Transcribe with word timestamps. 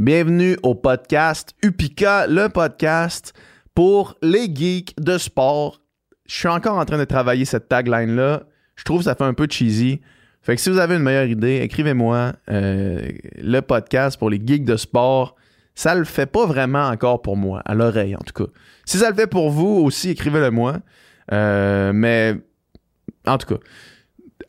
Bienvenue 0.00 0.56
au 0.64 0.74
podcast 0.74 1.54
Upika, 1.62 2.26
le 2.26 2.48
podcast 2.48 3.32
pour 3.76 4.16
les 4.22 4.52
geeks 4.52 4.92
de 5.00 5.18
sport. 5.18 5.82
Je 6.26 6.34
suis 6.34 6.48
encore 6.48 6.78
en 6.78 6.84
train 6.84 6.98
de 6.98 7.04
travailler 7.04 7.44
cette 7.44 7.68
tagline-là. 7.68 8.42
Je 8.74 8.82
trouve 8.82 8.98
que 8.98 9.04
ça 9.04 9.14
fait 9.14 9.22
un 9.22 9.34
peu 9.34 9.46
cheesy. 9.48 10.00
Fait 10.42 10.56
que 10.56 10.60
si 10.60 10.68
vous 10.68 10.78
avez 10.78 10.96
une 10.96 11.02
meilleure 11.04 11.26
idée, 11.28 11.60
écrivez-moi. 11.62 12.32
Euh, 12.50 13.08
le 13.36 13.60
podcast 13.60 14.18
pour 14.18 14.30
les 14.30 14.42
geeks 14.44 14.64
de 14.64 14.76
sport, 14.76 15.36
ça 15.76 15.94
le 15.94 16.04
fait 16.04 16.26
pas 16.26 16.44
vraiment 16.44 16.88
encore 16.88 17.22
pour 17.22 17.36
moi, 17.36 17.62
à 17.64 17.76
l'oreille 17.76 18.16
en 18.16 18.22
tout 18.26 18.44
cas. 18.44 18.50
Si 18.84 18.98
ça 18.98 19.10
le 19.10 19.14
fait 19.14 19.28
pour 19.28 19.50
vous 19.50 19.80
aussi, 19.84 20.10
écrivez-le 20.10 20.50
moi. 20.50 20.78
Euh, 21.30 21.92
mais 21.94 22.34
en 23.28 23.38
tout 23.38 23.46
cas, 23.46 23.60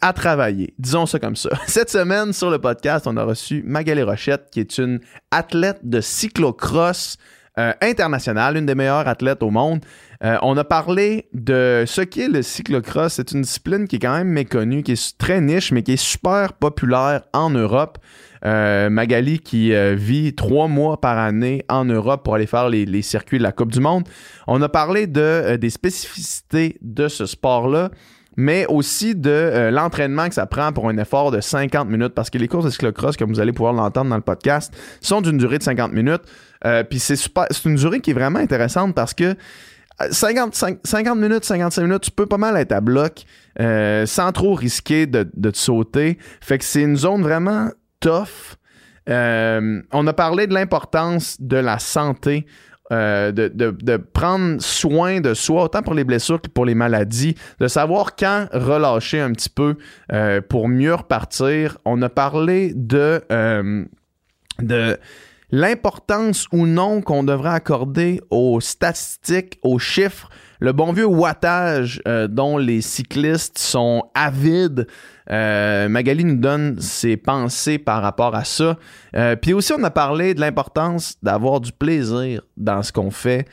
à 0.02 0.14
travailler. 0.14 0.74
Disons 0.80 1.06
ça 1.06 1.20
comme 1.20 1.36
ça. 1.36 1.50
Cette 1.68 1.90
semaine, 1.90 2.34
sur 2.34 2.50
le 2.50 2.60
podcast, 2.60 3.08
on 3.08 3.18
a 3.18 3.24
reçu 3.24 3.64
Magali 3.66 4.04
Rochette, 4.04 4.50
qui 4.52 4.60
est 4.60 4.78
une 4.78 5.00
athlète 5.32 5.80
de 5.84 6.02
cyclocross 6.02 7.18
euh, 7.58 7.72
internationale, 7.82 8.58
une 8.58 8.66
des 8.66 8.76
meilleures 8.76 9.08
athlètes 9.08 9.42
au 9.42 9.50
monde. 9.50 9.80
Euh, 10.26 10.38
on 10.42 10.58
a 10.58 10.66
parlé 10.66 11.30
de 11.34 11.86
ce 11.88 12.02
qu'est 12.02 12.28
le 12.28 12.42
cyclocross. 12.42 13.14
C'est 13.14 13.32
une 13.32 13.44
discipline 13.44 13.88
qui 13.88 13.96
est 13.96 14.00
quand 14.00 14.18
même 14.18 14.28
méconnue, 14.28 14.84
qui 14.84 14.92
est 14.92 15.18
très 15.18 15.40
niche, 15.40 15.72
mais 15.72 15.82
qui 15.82 15.94
est 15.94 16.04
super 16.04 16.52
populaire 16.52 17.22
en 17.32 17.50
Europe. 17.50 17.98
Euh, 18.44 18.90
Magali 18.90 19.40
qui 19.40 19.72
vit 19.96 20.36
trois 20.36 20.68
mois 20.68 21.00
par 21.00 21.18
année 21.18 21.64
en 21.70 21.86
Europe 21.86 22.26
pour 22.26 22.36
aller 22.36 22.46
faire 22.46 22.68
les, 22.68 22.86
les 22.86 23.02
circuits 23.02 23.38
de 23.38 23.44
la 23.44 23.54
Coupe 23.54 23.72
du 23.72 23.80
Monde. 23.80 24.04
On 24.48 24.62
a 24.62 24.68
parlé 24.68 25.08
de, 25.08 25.56
des 25.56 25.70
spécificités 25.70 26.78
de 26.82 27.08
ce 27.08 27.26
sport-là 27.26 27.90
mais 28.38 28.66
aussi 28.68 29.16
de 29.16 29.30
euh, 29.30 29.72
l'entraînement 29.72 30.28
que 30.28 30.36
ça 30.36 30.46
prend 30.46 30.72
pour 30.72 30.90
un 30.90 30.98
effort 30.98 31.32
de 31.32 31.42
50 31.42 31.90
minutes, 31.90 32.14
parce 32.14 32.30
que 32.30 32.38
les 32.38 32.48
courses 32.48 32.66
de 32.66 32.70
cyclocross, 32.70 33.18
comme 33.18 33.32
vous 33.32 33.40
allez 33.40 33.54
pouvoir 33.54 33.74
l'entendre 33.74 34.10
dans 34.10 34.16
le 34.16 34.22
podcast, 34.22 34.74
sont 35.02 35.22
d'une 35.22 35.38
durée 35.38 35.58
de 35.58 35.64
50 35.64 35.94
minutes. 35.94 36.24
Euh, 36.66 36.84
puis 36.84 37.00
c'est 37.00 37.16
une 37.66 37.76
durée 37.76 38.00
qui 38.00 38.12
est 38.12 38.14
vraiment 38.16 38.40
intéressante 38.40 38.96
parce 38.96 39.14
que 39.14 39.36
50, 40.10 40.80
50 40.84 41.18
minutes, 41.18 41.46
55 41.46 41.82
minutes, 41.84 42.02
tu 42.02 42.12
peux 42.12 42.26
pas 42.26 42.38
mal 42.38 42.58
être 42.58 42.74
à 42.74 42.82
bloc 42.82 43.24
euh, 43.60 44.06
sans 44.06 44.32
trop 44.32 44.54
risquer 44.54 45.06
de, 45.06 45.30
de 45.36 45.50
te 45.52 45.58
sauter. 45.58 46.18
Fait 46.42 46.58
que 46.58 46.66
c'est 46.66 46.82
une 46.82 46.98
zone 46.98 47.22
vraiment 47.22 47.70
tough. 48.02 48.58
on 49.08 50.08
a 50.08 50.14
parlé 50.14 50.48
de 50.48 50.54
l'importance 50.54 51.38
de 51.40 51.58
la 51.58 51.80
santé 51.80 52.46
euh, 52.92 53.32
de, 53.32 53.98
prendre 53.98 54.62
soin 54.62 55.20
de 55.20 55.34
soi, 55.34 55.64
autant 55.64 55.82
pour 55.82 55.96
les 55.96 56.04
blessures 56.04 56.40
que 56.40 56.50
pour 56.50 56.66
les 56.66 56.76
maladies, 56.76 57.36
de 57.60 57.68
savoir 57.68 58.16
quand 58.16 58.48
relâcher 58.54 59.20
un 59.20 59.32
petit 59.32 59.50
peu 59.50 59.78
euh, 60.14 60.40
pour 60.42 60.68
mieux 60.68 60.94
repartir. 60.94 61.80
On 61.84 62.04
a 62.04 62.10
parlé 62.10 62.74
de, 62.76 63.24
euh, 63.32 63.86
de 64.60 65.00
l'importance 65.50 66.46
ou 66.52 66.68
non 66.68 67.02
qu'on 67.02 67.24
devrait 67.24 67.56
accorder 67.56 68.22
aux 68.30 68.62
statistiques, 68.62 69.58
aux 69.64 69.80
chiffres, 69.80 70.30
le 70.60 70.72
bon 70.72 70.94
vieux 70.94 71.08
wattage 71.08 72.02
dont 72.30 72.58
les 72.58 72.82
cyclistes 72.82 73.58
sont 73.58 74.04
avides 74.14 74.88
euh, 75.32 75.90
Magali 75.90 76.24
nous 76.24 76.38
donne 76.38 76.80
ses 76.80 77.18
pensées 77.18 77.78
par 77.78 78.02
rapport 78.02 78.36
à 78.36 78.44
ça. 78.44 78.78
Euh, 79.16 79.36
puis 79.36 79.54
aussi, 79.54 79.74
on 79.74 79.84
a 79.84 79.92
parlé 79.92 80.34
de 80.34 80.40
l'importance 80.40 81.16
d'avoir 81.24 81.60
du 81.60 81.72
plaisir 81.72 82.42
dans 82.58 82.84
ce 82.84 82.92
qu'on 82.92 83.12
fait. 83.12 83.48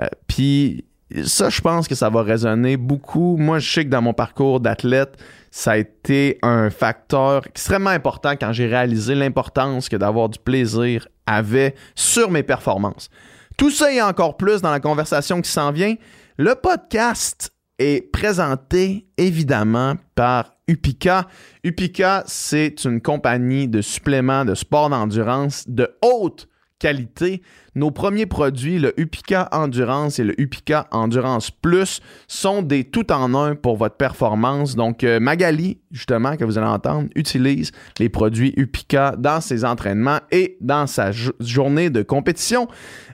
Euh, 0.00 0.06
puis 0.26 0.84
ça, 1.24 1.48
je 1.48 1.60
pense 1.60 1.88
que 1.88 1.94
ça 1.94 2.10
va 2.10 2.22
résonner 2.22 2.76
beaucoup. 2.76 3.36
Moi, 3.36 3.58
je 3.58 3.72
sais 3.72 3.84
que 3.84 3.90
dans 3.90 4.02
mon 4.02 4.12
parcours 4.12 4.60
d'athlète, 4.60 5.16
ça 5.50 5.72
a 5.72 5.76
été 5.76 6.38
un 6.42 6.70
facteur 6.70 7.46
extrêmement 7.46 7.90
important 7.90 8.32
quand 8.32 8.52
j'ai 8.52 8.66
réalisé 8.66 9.14
l'importance 9.14 9.88
que 9.88 9.96
d'avoir 9.96 10.28
du 10.28 10.38
plaisir 10.38 11.06
avait 11.26 11.74
sur 11.94 12.30
mes 12.30 12.42
performances. 12.42 13.08
Tout 13.56 13.70
ça 13.70 13.92
et 13.92 14.02
encore 14.02 14.36
plus 14.36 14.62
dans 14.62 14.72
la 14.72 14.80
conversation 14.80 15.40
qui 15.40 15.50
s'en 15.50 15.70
vient. 15.70 15.94
Le 16.36 16.56
podcast 16.56 17.53
est 17.78 18.10
présenté 18.12 19.06
évidemment 19.16 19.94
par 20.14 20.54
Upika. 20.68 21.26
Upika, 21.62 22.24
c'est 22.26 22.84
une 22.84 23.00
compagnie 23.00 23.68
de 23.68 23.82
suppléments 23.82 24.44
de 24.44 24.54
sport 24.54 24.90
d'endurance 24.90 25.64
de 25.68 25.96
haute 26.02 26.48
qualité 26.78 27.42
nos 27.74 27.90
premiers 27.90 28.26
produits, 28.26 28.78
le 28.78 28.98
Upica 29.00 29.48
Endurance 29.50 30.18
et 30.18 30.24
le 30.24 30.40
Upica 30.40 30.86
Endurance 30.92 31.50
Plus, 31.50 32.00
sont 32.28 32.62
des 32.62 32.84
tout 32.84 33.10
en 33.12 33.34
un 33.34 33.56
pour 33.56 33.76
votre 33.76 33.96
performance. 33.96 34.76
Donc, 34.76 35.02
euh, 35.02 35.18
Magali, 35.18 35.78
justement, 35.90 36.36
que 36.36 36.44
vous 36.44 36.56
allez 36.56 36.68
entendre, 36.68 37.08
utilise 37.16 37.72
les 37.98 38.08
produits 38.08 38.54
Upica 38.56 39.14
dans 39.18 39.40
ses 39.40 39.64
entraînements 39.64 40.20
et 40.30 40.56
dans 40.60 40.86
sa 40.86 41.10
journée 41.40 41.90
de 41.90 42.02
compétition. 42.02 42.68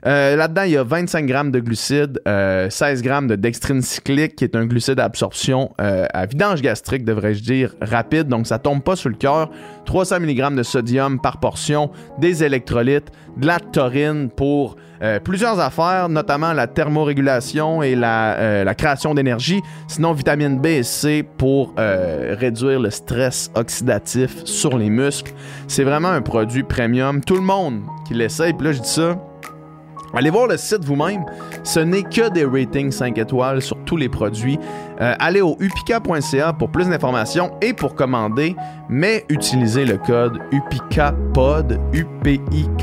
Euh, 0.05 0.35
là-dedans, 0.35 0.63
il 0.63 0.71
y 0.71 0.77
a 0.77 0.83
25 0.83 1.25
grammes 1.25 1.51
de 1.51 1.59
glucides, 1.59 2.19
16 2.25 2.27
euh, 2.27 2.69
grammes 3.01 3.27
de 3.27 3.35
dextrine 3.35 3.81
cyclique, 3.81 4.35
qui 4.35 4.43
est 4.43 4.55
un 4.55 4.65
glucide 4.65 4.99
à 4.99 5.05
absorption 5.05 5.71
à 5.77 6.25
vidange 6.25 6.61
gastrique, 6.61 7.03
devrais-je 7.03 7.41
dire, 7.41 7.75
rapide. 7.81 8.27
Donc, 8.27 8.47
ça 8.47 8.59
tombe 8.59 8.83
pas 8.83 8.95
sur 8.95 9.09
le 9.09 9.15
cœur. 9.15 9.49
300 9.85 10.19
mg 10.19 10.55
de 10.55 10.63
sodium 10.63 11.19
par 11.19 11.39
portion, 11.39 11.91
des 12.19 12.43
électrolytes, 12.43 13.11
de 13.37 13.47
la 13.47 13.59
taurine 13.59 14.29
pour 14.29 14.50
euh, 15.01 15.19
plusieurs 15.19 15.59
affaires, 15.59 16.09
notamment 16.09 16.53
la 16.53 16.67
thermorégulation 16.67 17.81
et 17.81 17.95
la, 17.95 18.35
euh, 18.37 18.71
création 18.73 19.15
d'énergie. 19.15 19.59
Sinon, 19.87 20.13
vitamine 20.13 20.59
B 20.59 20.67
et 20.67 20.83
C 20.83 21.25
pour 21.37 21.73
euh, 21.79 22.35
réduire 22.37 22.79
le 22.79 22.91
stress 22.91 23.49
oxydatif 23.55 24.45
sur 24.45 24.77
les 24.77 24.91
muscles. 24.91 25.33
C'est 25.67 25.83
vraiment 25.83 26.09
un 26.09 26.21
produit 26.21 26.61
premium. 26.63 27.21
Tout 27.21 27.35
le 27.35 27.41
monde 27.41 27.81
qui 28.07 28.13
l'essaye, 28.13 28.53
puis 28.53 28.67
là, 28.67 28.73
je 28.73 28.81
dis 28.81 28.89
ça. 28.89 29.17
Allez 30.13 30.29
voir 30.29 30.45
le 30.47 30.57
site 30.57 30.83
vous-même. 30.83 31.23
Ce 31.63 31.79
n'est 31.79 32.03
que 32.03 32.29
des 32.29 32.43
ratings 32.43 32.91
5 32.91 33.17
étoiles 33.17 33.61
sur 33.61 33.77
tous 33.85 33.95
les 33.95 34.09
produits. 34.09 34.59
allez 34.99 35.39
au 35.39 35.55
upica.ca 35.61 36.51
pour 36.51 36.69
plus 36.69 36.89
d'informations 36.89 37.51
et 37.61 37.71
pour 37.71 37.95
commander, 37.95 38.57
mais 38.89 39.23
utilisez 39.29 39.85
le 39.85 39.97
code 39.97 40.37
UPICAPOD, 40.51 41.79
U-P-I-K-A-P-O-D 41.93 42.81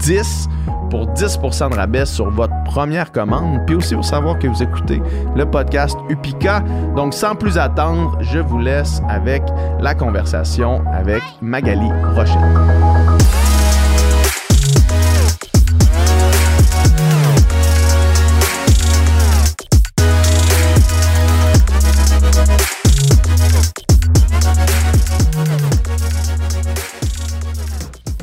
10 0.00 0.48
pour 0.90 1.06
10% 1.06 1.70
de 1.70 1.76
rabais 1.76 2.06
sur 2.06 2.30
votre 2.30 2.54
première 2.64 3.12
commande. 3.12 3.60
Puis 3.66 3.76
aussi, 3.76 3.94
pour 3.94 4.04
savoir 4.04 4.38
que 4.38 4.48
vous 4.48 4.62
écoutez 4.62 5.00
le 5.36 5.44
podcast 5.48 5.96
Upika. 6.08 6.60
Donc, 6.96 7.14
sans 7.14 7.34
plus 7.34 7.58
attendre, 7.58 8.18
je 8.20 8.38
vous 8.38 8.58
laisse 8.58 9.00
avec 9.08 9.42
la 9.80 9.94
conversation 9.94 10.82
avec 10.92 11.22
Magali 11.40 11.88
Rochette. 12.14 12.38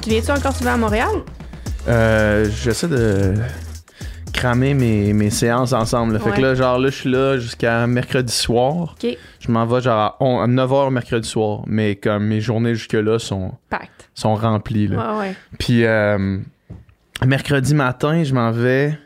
Tu 0.02 0.10
viens-tu 0.14 0.32
encore 0.32 0.56
souvent 0.56 0.74
à 0.74 0.78
Montréal? 0.78 1.10
Euh, 1.88 2.50
j'essaie 2.64 2.88
de 2.88 3.34
cramer 4.34 4.74
mes, 4.74 5.14
mes 5.14 5.30
séances 5.30 5.74
ensemble. 5.74 6.20
Fait 6.20 6.32
que 6.32 6.42
là, 6.42 6.54
genre 6.54 6.78
là, 6.80 6.90
je 6.90 6.96
suis 6.96 7.10
là 7.10 7.38
jusqu'à 7.38 7.88
mercredi 7.88 8.34
soir. 8.34 8.96
Je 9.02 9.52
m'en 9.52 9.66
vais 9.66 9.82
genre 9.82 10.18
à, 10.20 10.48
9h 10.48 10.92
mercredi 10.92 11.28
soir. 11.28 11.64
Mais 11.66 11.96
comme 11.96 12.26
mes 12.26 12.42
journées 12.42 12.76
jusque-là 12.76 13.20
sont, 13.20 13.54
sont 14.14 14.36
remplies. 14.36 14.88
Là. 14.88 15.24
Puis 15.60 15.86
euh, 15.86 16.38
mercredi 17.26 17.74
matin, 17.74 18.24
je 18.24 18.34
m'en 18.34 18.52
vais 18.52 18.98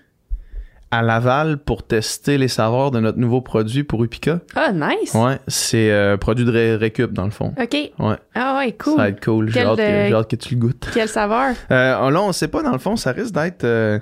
à 0.91 1.01
Laval 1.01 1.57
pour 1.57 1.83
tester 1.83 2.37
les 2.37 2.49
saveurs 2.49 2.91
de 2.91 2.99
notre 2.99 3.17
nouveau 3.17 3.41
produit 3.41 3.83
pour 3.83 4.03
Upica. 4.03 4.39
Ah, 4.55 4.71
nice! 4.73 5.13
Ouais, 5.13 5.39
c'est 5.47 5.89
un 5.89 5.95
euh, 5.95 6.17
produit 6.17 6.43
de 6.43 6.75
récup 6.75 7.13
dans 7.13 7.23
le 7.23 7.31
fond. 7.31 7.53
OK. 7.59 7.73
Ouais. 7.73 8.15
Ah 8.35 8.57
ouais, 8.57 8.73
cool. 8.73 8.93
Ça 8.93 8.97
va 8.97 9.09
être 9.09 9.23
cool. 9.23 9.49
J'ai 9.49 9.61
hâte, 9.61 10.29
que 10.29 10.35
tu 10.35 10.55
le 10.55 10.59
goûtes. 10.59 10.89
Quelle 10.93 11.09
saveur? 11.09 11.55
Euh, 11.71 12.09
là, 12.09 12.21
on 12.21 12.31
sait 12.33 12.49
pas 12.49 12.61
dans 12.63 12.71
le 12.71 12.79
fond, 12.79 12.97
ça 12.97 13.11
risque 13.11 13.33
d'être... 13.33 13.63
Euh, 13.63 13.99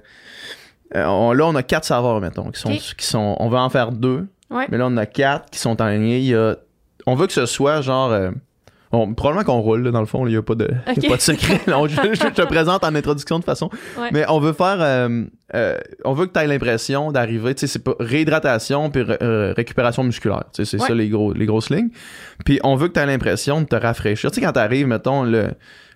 euh, 0.95 1.33
là, 1.33 1.45
on 1.45 1.56
a 1.56 1.62
quatre 1.62 1.83
saveurs, 1.83 2.19
mettons, 2.19 2.50
qui 2.50 2.59
sont... 2.59 2.69
Qui 2.69 3.06
sont 3.06 3.36
on 3.39 3.47
va 3.47 3.62
en 3.62 3.69
faire 3.69 3.91
deux. 3.91 4.27
Ouais. 4.50 4.65
Mais 4.69 4.77
là, 4.77 4.88
on 4.88 4.97
a 4.97 5.06
quatre 5.06 5.51
qui 5.51 5.59
sont 5.59 5.80
en 5.81 5.88
ligne. 5.88 6.07
Il 6.07 6.24
y 6.24 6.36
a, 6.36 6.56
on 7.06 7.13
veut 7.13 7.27
que 7.27 7.33
ce 7.33 7.45
soit 7.45 7.81
genre 7.81 8.12
probablement 8.89 9.44
qu'on 9.44 9.59
roule, 9.59 9.91
dans 9.91 10.00
le 10.00 10.06
fond, 10.06 10.25
il 10.25 10.31
n'y 10.31 10.38
a, 10.38 10.41
pas 10.41 10.56
de, 10.56 10.68
pas 10.68 11.15
de 11.15 11.21
secret. 11.21 11.62
je, 11.68 12.30
te 12.30 12.41
présente 12.41 12.83
en 12.83 12.95
introduction 12.95 13.39
de 13.39 13.44
façon. 13.44 13.69
Mais 14.12 14.25
on 14.27 14.39
veut 14.39 14.53
faire. 14.53 14.77
Euh, 14.80 15.25
euh, 15.56 15.77
on 16.06 16.13
veut 16.13 16.25
que 16.25 16.33
tu 16.33 16.39
aies 16.39 16.47
l'impression 16.47 17.12
d'arriver. 17.12 17.53
Tu 17.56 17.62
sais, 17.62 17.68
c'est 17.68 17.83
pas 17.83 17.94
réhydratation 18.00 18.89
puis 18.89 19.03
euh, 19.21 19.53
récupération 19.56 20.03
musculaire. 20.03 20.45
Tu 20.53 20.65
sais, 20.65 20.77
c'est 20.77 20.83
ça 20.83 20.94
les, 20.94 21.09
gros, 21.09 21.33
les 21.33 21.45
grosses 21.45 21.69
lignes. 21.69 21.89
Puis 22.45 22.59
on 22.63 22.75
veut 22.75 22.88
que 22.88 22.94
tu 22.94 23.00
aies 23.00 23.06
l'impression 23.06 23.62
de 23.62 23.68
te 23.68 23.75
rafraîchir. 23.75 24.31
Tu 24.31 24.36
sais, 24.36 24.45
quand 24.45 24.53
tu 24.53 24.59
arrives, 24.59 24.88
mettons, 24.88 25.24
le 25.24 25.50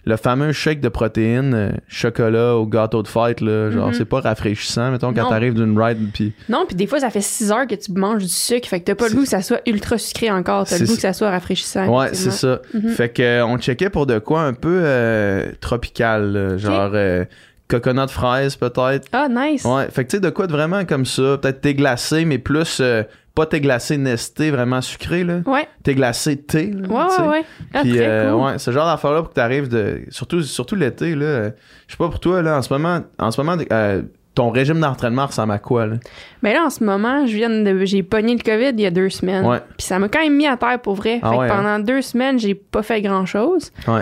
le 0.06 0.18
fameux 0.18 0.52
shake 0.52 0.82
de 0.82 0.90
protéines, 0.90 1.54
euh, 1.54 1.72
chocolat 1.88 2.56
au 2.56 2.66
gâteau 2.66 3.02
de 3.04 3.08
fête, 3.08 3.40
là, 3.42 3.72
genre, 3.72 3.88
Mhm. 3.88 3.94
c'est 3.94 4.06
pas 4.06 4.20
rafraîchissant, 4.20 4.92
mettons, 4.92 5.14
quand 5.14 5.30
t'arrives 5.30 5.54
d'une 5.54 5.80
ride, 5.82 5.98
puis 6.14 6.34
Non, 6.50 6.66
puis 6.68 6.76
des 6.76 6.88
fois, 6.88 7.00
ça 7.00 7.10
fait 7.10 7.22
6 7.22 7.52
heures 7.52 7.68
que 7.68 7.76
tu 7.76 7.92
manges 7.94 8.24
du 8.24 8.28
sucre. 8.28 8.68
Fait 8.68 8.80
que 8.82 8.86
t'as 8.86 8.96
pas 8.96 9.08
le 9.08 9.16
goût 9.16 9.24
que 9.24 9.30
ça 9.30 9.42
soit 9.42 9.62
ultra 9.66 9.98
sucré 9.98 10.30
encore. 10.30 10.66
T'as 10.68 10.78
le 10.78 10.86
goût 10.86 10.96
que 10.96 11.02
ça 11.02 11.14
soit 11.14 11.30
rafraîchissant. 11.32 11.88
Ouais, 11.88 12.10
c'est 12.14 12.32
ça. 12.32 12.60
Mhm. 12.74 12.90
Fait 12.90 13.10
que 13.10 13.22
euh, 13.22 13.46
on 13.46 13.58
checkait 13.58 13.90
pour 13.90 14.06
de 14.06 14.20
quoi 14.20 14.42
un 14.42 14.54
peu 14.54 14.80
euh, 14.84 15.46
tropical, 15.62 16.34
là, 16.34 16.58
genre 16.58 16.92
euh, 16.94 17.24
coconut 17.70 18.10
fraise 18.10 18.56
peut-être. 18.56 19.08
Ah, 19.14 19.28
nice. 19.30 19.64
Ouais, 19.66 19.88
fait 19.90 20.04
que 20.06 20.12
tu 20.12 20.18
sais 20.18 20.22
de 20.22 20.30
quoi 20.30 20.48
de 20.48 20.52
vraiment 20.52 20.84
comme 20.86 21.06
ça, 21.06 21.38
peut-être 21.42 21.62
thé 21.62 21.74
glacé 21.74 22.26
mais 22.26 22.38
plus 22.38 22.80
euh, 22.82 23.04
pas 23.35 23.45
thé 23.47 23.59
glacé 23.62 23.97
nesté 23.97 24.51
vraiment 24.51 24.81
sucré 24.81 25.24
là, 25.24 25.39
Ouais, 25.45 25.68
thé 25.83 25.95
glacé 25.95 26.38
thé. 26.38 26.68
là, 26.71 26.88
ouais, 26.88 27.06
tu 27.09 27.15
sais. 27.15 27.21
ouais. 27.21 27.27
ouais. 27.30 27.44
Ah, 27.74 27.81
Puis 27.81 27.94
euh, 28.00 28.31
cool. 28.31 28.41
ouais, 28.44 28.59
ce 28.59 28.71
genre 28.71 28.85
d'affaire 28.85 29.12
là 29.12 29.21
pour 29.21 29.30
que 29.30 29.33
t'arrives 29.35 29.68
de 29.69 30.01
surtout 30.09 30.41
surtout 30.44 30.75
l'été 30.75 31.15
là, 31.15 31.25
euh, 31.25 31.50
je 31.88 31.94
sais 31.94 31.97
pas 31.97 32.09
pour 32.09 32.19
toi 32.19 32.41
là 32.41 32.57
en 32.57 32.62
ce 32.62 32.71
moment 32.71 33.00
en 33.18 33.31
ce 33.31 33.41
moment 33.41 33.62
euh, 33.71 34.01
ton 34.35 34.50
régime 34.50 34.80
d'entraînement 34.80 35.27
ressemble 35.27 35.51
à 35.53 35.59
quoi 35.59 35.85
là? 35.85 35.95
Mais 36.41 36.53
là, 36.53 36.63
en 36.65 36.69
ce 36.71 36.83
moment, 36.83 37.27
je 37.27 37.35
viens 37.35 37.51
de, 37.51 37.85
j'ai 37.85 38.01
pogné 38.01 38.33
le 38.35 38.41
COVID 38.41 38.69
il 38.75 38.81
y 38.81 38.85
a 38.88 38.89
deux 38.89 39.09
semaines. 39.12 39.45
Ouais. 39.45 39.59
Puis 39.77 39.85
ça 39.85 40.00
m'a 40.00 40.09
quand 40.09 40.21
même 40.21 40.35
mis 40.35 40.47
à 40.47 40.57
terre 40.57 40.80
pour 40.81 40.95
vrai. 40.95 41.19
Ah 41.21 41.30
fait 41.31 41.38
ouais, 41.38 41.47
que 41.47 41.53
pendant 41.53 41.77
deux 41.77 42.01
semaines, 42.01 42.39
j'ai 42.39 42.56
pas 42.56 42.81
fait 42.81 43.00
grand 43.03 43.27
chose. 43.27 43.71
Ouais. 43.88 44.01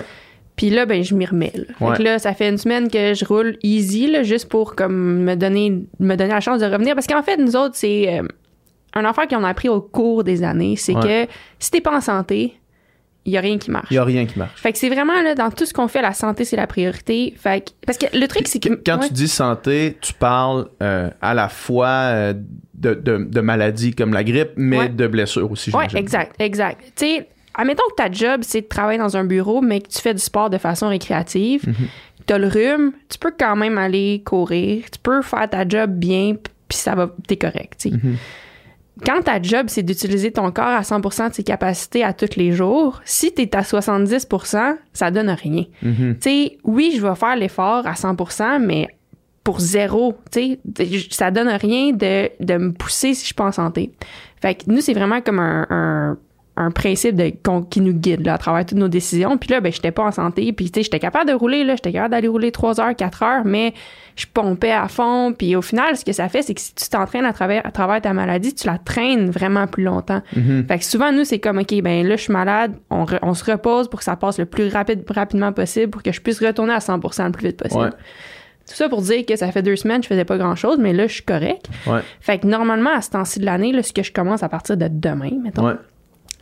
Puis 0.55 0.69
là, 0.69 0.85
ben, 0.85 1.03
je 1.03 1.15
m'y 1.15 1.25
remets. 1.25 1.51
là. 1.53 1.63
Fait 1.77 1.85
Ouais. 1.85 1.97
que 1.97 2.03
là, 2.03 2.17
ça 2.17 2.33
fait 2.33 2.47
une 2.47 2.57
semaine 2.57 2.89
que 2.89 3.13
je 3.13 3.25
roule 3.25 3.57
easy, 3.61 4.07
là, 4.09 4.23
juste 4.23 4.47
pour 4.47 4.75
comme 4.75 5.21
me 5.23 5.35
donner, 5.35 5.83
me 5.99 6.15
donner 6.15 6.31
la 6.31 6.39
chance 6.39 6.61
de 6.61 6.65
revenir. 6.65 6.95
Parce 6.95 7.07
qu'en 7.07 7.23
fait, 7.23 7.35
nous 7.35 7.57
autres, 7.57 7.75
c'est 7.75 8.17
euh, 8.17 8.23
un 8.93 9.05
affaire 9.05 9.27
qu'on 9.27 9.43
a 9.43 9.49
appris 9.49 9.69
au 9.69 9.81
cours 9.81 10.23
des 10.23 10.43
années. 10.43 10.75
C'est 10.75 10.95
Ouais. 10.95 11.25
que 11.27 11.31
si 11.59 11.71
t'es 11.71 11.81
pas 11.81 11.95
en 11.95 12.01
santé, 12.01 12.55
il 13.25 13.33
y 13.33 13.37
a 13.37 13.41
rien 13.41 13.57
qui 13.57 13.69
marche. 13.71 13.87
Il 13.91 13.93
y 13.95 13.97
a 13.97 14.03
rien 14.03 14.25
qui 14.25 14.37
marche. 14.39 14.59
Fait 14.59 14.71
que 14.71 14.77
c'est 14.79 14.89
vraiment 14.89 15.21
là, 15.21 15.35
dans 15.35 15.51
tout 15.51 15.65
ce 15.65 15.73
qu'on 15.73 15.87
fait, 15.87 16.01
la 16.01 16.13
santé, 16.13 16.43
c'est 16.43 16.55
la 16.57 16.65
priorité. 16.67 17.33
Fait 17.37 17.61
que, 17.63 17.71
parce 17.85 17.97
que 17.97 18.05
le 18.17 18.27
truc, 18.27 18.47
c'est 18.47 18.59
que. 18.59 18.69
Qu- 18.69 18.81
Quand 18.85 18.99
ouais. 18.99 19.07
tu 19.07 19.13
dis 19.13 19.27
santé, 19.27 19.97
tu 20.01 20.13
parles 20.13 20.67
euh, 20.81 21.09
à 21.21 21.33
la 21.33 21.47
fois 21.47 21.87
euh, 21.87 22.33
de, 22.73 22.93
de, 22.95 23.17
de 23.17 23.41
maladies 23.41 23.93
comme 23.93 24.11
la 24.13 24.23
grippe, 24.23 24.51
mais 24.55 24.77
Ouais. 24.79 24.89
de 24.89 25.05
blessures 25.07 25.51
aussi. 25.51 25.69
Ouais, 25.75 25.85
exact, 25.95 26.35
exact. 26.39 26.81
Tu 26.95 27.05
sais, 27.05 27.27
admettons 27.53 27.83
que 27.91 27.95
ta 27.95 28.11
job, 28.11 28.41
c'est 28.43 28.61
de 28.61 28.67
travailler 28.67 28.97
dans 28.97 29.15
un 29.15 29.23
bureau, 29.23 29.61
mais 29.61 29.81
que 29.81 29.87
tu 29.89 29.99
fais 30.01 30.13
du 30.15 30.19
sport 30.21 30.49
de 30.49 30.57
façon 30.57 30.89
récréative. 30.89 31.63
T'as 32.25 32.39
le 32.39 32.47
rhume, 32.47 32.91
tu 33.09 33.19
peux 33.19 33.33
quand 33.37 33.55
même 33.55 33.77
aller 33.77 34.21
courir, 34.25 34.83
tu 34.91 34.97
peux 35.01 35.21
faire 35.21 35.47
ta 35.49 35.67
job 35.67 35.91
bien, 35.91 36.35
puis 36.67 36.77
ça 36.77 36.95
va, 36.95 37.13
t'es 37.27 37.35
correct, 37.37 37.73
tu 37.79 37.89
sais. 37.89 37.95
Mhm. 37.95 38.15
Quand 39.05 39.21
ta 39.21 39.41
job, 39.41 39.65
c'est 39.67 39.83
d'utiliser 39.83 40.31
ton 40.31 40.51
corps 40.51 40.65
à 40.65 40.81
100% 40.81 41.29
de 41.29 41.33
ses 41.33 41.43
capacités 41.43 42.03
à 42.03 42.13
tous 42.13 42.35
les 42.35 42.51
jours, 42.51 43.01
si 43.05 43.33
t'es 43.33 43.55
à 43.55 43.61
70%, 43.61 44.75
ça 44.93 45.11
donne 45.11 45.29
rien. 45.29 45.63
Tu 45.81 46.17
sais, 46.21 46.57
oui, 46.63 46.93
je 46.95 47.05
vais 47.05 47.15
faire 47.15 47.35
l'effort 47.35 47.85
à 47.87 47.93
100%, 47.93 48.59
mais 48.63 48.87
pour 49.43 49.59
zéro, 49.59 50.15
tu 50.31 50.59
sais, 50.75 51.07
ça 51.09 51.31
donne 51.31 51.49
rien 51.49 51.93
de, 51.93 52.29
de 52.43 52.57
me 52.57 52.71
pousser 52.73 53.13
si 53.13 53.21
je 53.21 53.25
suis 53.27 53.33
pas 53.33 53.45
en 53.45 53.51
santé. 53.51 53.91
Fait 54.41 54.55
que 54.55 54.63
nous, 54.67 54.81
c'est 54.81 54.93
vraiment 54.93 55.21
comme 55.21 55.39
un, 55.39 55.65
un, 55.69 56.17
un 56.57 56.69
principe 56.69 57.15
de, 57.15 57.31
qui 57.69 57.79
nous 57.81 57.93
guide 57.93 58.25
là, 58.25 58.33
à 58.33 58.37
travers 58.37 58.65
toutes 58.65 58.77
nos 58.77 58.89
décisions. 58.89 59.37
Puis 59.37 59.49
là, 59.49 59.61
ben, 59.61 59.71
j'étais 59.71 59.91
pas 59.91 60.03
en 60.03 60.11
santé. 60.11 60.51
Puis, 60.53 60.69
tu 60.69 60.79
sais, 60.79 60.83
j'étais 60.83 60.99
capable 60.99 61.29
de 61.29 61.33
rouler, 61.33 61.63
là. 61.63 61.75
J'étais 61.75 61.93
capable 61.93 62.11
d'aller 62.11 62.27
rouler 62.27 62.51
3 62.51 62.79
heures, 62.81 62.95
4 62.95 63.23
heures, 63.23 63.41
mais 63.45 63.73
je 64.17 64.25
pompais 64.31 64.71
à 64.71 64.87
fond. 64.89 65.33
Puis 65.35 65.55
au 65.55 65.61
final, 65.61 65.95
ce 65.95 66.03
que 66.03 66.11
ça 66.11 66.27
fait, 66.27 66.41
c'est 66.41 66.53
que 66.53 66.59
si 66.61 66.75
tu 66.75 66.89
t'entraînes 66.89 67.23
à 67.25 67.31
travers, 67.33 67.65
à 67.65 67.71
travers 67.71 68.01
ta 68.01 68.13
maladie, 68.13 68.53
tu 68.53 68.67
la 68.67 68.77
traînes 68.77 69.29
vraiment 69.31 69.65
plus 69.67 69.83
longtemps. 69.85 70.21
Mhm. 70.35 70.65
Fait 70.67 70.79
que 70.79 70.83
souvent, 70.85 71.11
nous, 71.13 71.23
c'est 71.23 71.39
comme, 71.39 71.57
OK, 71.59 71.73
ben 71.81 72.05
là, 72.05 72.17
je 72.17 72.23
suis 72.23 72.33
malade, 72.33 72.73
on, 72.89 73.05
re- 73.05 73.19
on 73.21 73.33
se 73.33 73.49
repose 73.49 73.89
pour 73.89 73.99
que 73.99 74.03
ça 74.03 74.17
passe 74.17 74.37
le 74.37 74.45
plus 74.45 74.67
rapide, 74.67 75.03
rapidement 75.09 75.53
possible 75.53 75.89
pour 75.89 76.03
que 76.03 76.11
je 76.11 76.19
puisse 76.21 76.43
retourner 76.43 76.73
à 76.73 76.79
100% 76.79 77.25
le 77.27 77.31
plus 77.31 77.47
vite 77.47 77.57
possible. 77.63 77.83
Ouais. 77.83 77.89
Tout 78.67 78.75
ça 78.75 78.87
pour 78.89 79.01
dire 79.01 79.25
que 79.25 79.35
ça 79.35 79.51
fait 79.51 79.63
deux 79.63 79.75
semaines, 79.75 80.03
je 80.03 80.07
faisais 80.07 80.23
pas 80.23 80.37
grand-chose, 80.37 80.77
mais 80.79 80.93
là, 80.93 81.07
je 81.07 81.13
suis 81.13 81.23
correct. 81.23 81.65
Ouais. 81.87 81.99
Fait 82.19 82.37
que 82.39 82.45
normalement, 82.47 82.91
à 82.95 83.01
ce 83.01 83.09
temps-ci 83.09 83.39
de 83.39 83.45
l'année, 83.45 83.73
ce 83.81 83.91
que 83.91 84.03
je 84.03 84.11
commence 84.13 84.43
à 84.43 84.49
partir 84.49 84.77
de 84.77 84.87
demain, 84.89 85.31
mettons, 85.43 85.65
Ouais. 85.67 85.73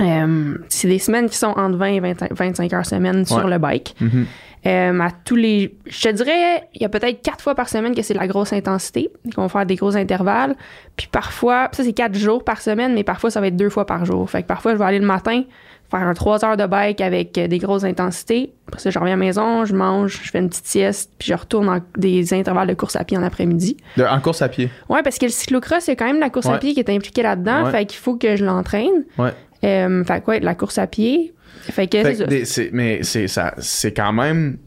Euh, 0.01 0.57
c'est 0.69 0.87
des 0.87 0.99
semaines 0.99 1.29
qui 1.29 1.37
sont 1.37 1.53
entre 1.57 1.77
20 1.77 1.85
et 1.87 1.99
20 1.99 2.33
25 2.33 2.73
heures 2.73 2.85
semaine 2.85 3.25
sur 3.25 3.47
le 3.47 3.57
bike. 3.57 3.95
Mhm. 3.99 4.25
Euh, 4.65 4.99
à 4.99 5.09
tous 5.23 5.37
les, 5.37 5.77
je 5.85 6.01
te 6.01 6.13
dirais, 6.13 6.67
il 6.75 6.81
y 6.81 6.85
a 6.85 6.89
peut-être 6.89 7.21
quatre 7.21 7.41
fois 7.41 7.55
par 7.55 7.69
semaine 7.69 7.95
que 7.95 8.01
c'est 8.01 8.13
de 8.13 8.19
la 8.19 8.27
grosse 8.27 8.51
intensité, 8.51 9.09
qu'on 9.33 9.43
va 9.43 9.47
faire 9.49 9.65
des 9.65 9.75
gros 9.75 9.95
intervalles. 9.95 10.55
Puis 10.97 11.07
parfois, 11.09 11.69
ça 11.71 11.83
c'est 11.83 11.93
quatre 11.93 12.15
jours 12.15 12.43
par 12.43 12.59
semaine, 12.61 12.93
mais 12.93 13.05
parfois 13.05 13.29
ça 13.31 13.39
va 13.39 13.47
être 13.47 13.55
deux 13.55 13.69
fois 13.69 13.85
par 13.85 14.03
jour. 14.03 14.29
Fait 14.29 14.41
que 14.41 14.47
parfois 14.47 14.73
je 14.73 14.77
vais 14.77 14.83
aller 14.85 14.99
le 14.99 15.05
matin 15.05 15.43
faire 15.89 16.01
un 16.07 16.13
trois 16.13 16.43
heures 16.45 16.57
de 16.57 16.65
bike 16.67 17.01
avec 17.01 17.37
euh, 17.37 17.47
des 17.47 17.57
grosses 17.57 17.83
intensités. 17.83 18.51
Après 18.67 18.79
ça, 18.79 18.89
je 18.91 18.99
reviens 18.99 19.13
à 19.13 19.17
la 19.17 19.25
maison, 19.25 19.65
je 19.65 19.73
mange, 19.73 20.19
je 20.23 20.29
fais 20.29 20.37
une 20.39 20.49
petite 20.49 20.67
sieste, 20.67 21.11
puis 21.17 21.29
je 21.29 21.33
retourne 21.33 21.65
dans 21.65 21.79
des 21.97 22.31
intervalles 22.33 22.67
de 22.67 22.73
course 22.75 22.95
à 22.95 23.03
pied 23.03 23.17
en 23.17 23.23
après-midi. 23.23 23.75
De- 23.97 24.03
en 24.03 24.19
course 24.19 24.41
à 24.43 24.49
pied. 24.49 24.69
Ouais, 24.89 25.01
parce 25.03 25.17
que 25.17 25.25
le 25.25 25.31
cyclocross, 25.31 25.85
c'est 25.85 25.95
quand 25.95 26.05
même 26.05 26.19
la 26.19 26.29
course 26.29 26.45
à 26.47 26.57
pied 26.59 26.73
qui 26.73 26.79
est 26.79 26.89
impliquée 26.91 27.23
là-dedans. 27.23 27.63
Ouais. 27.65 27.71
Fait 27.71 27.85
qu'il 27.85 27.97
faut 27.97 28.15
que 28.17 28.35
je 28.35 28.45
l'entraîne. 28.45 29.05
Ouais. 29.17 29.31
Euh, 29.63 30.03
fait 30.03 30.21
que 30.21 30.25
ouais, 30.31 30.39
la 30.39 30.55
course 30.55 30.77
à 30.77 30.87
pied. 30.87 31.33
Fait 31.61 31.87
que 31.87 32.01
Fait 32.01 32.45
c'est- 32.45 32.69
mais 32.71 32.99
c'est 33.03 33.27
ça, 33.27 33.53
c'est 33.57 33.93
quand 33.93 34.13
même. 34.13 34.57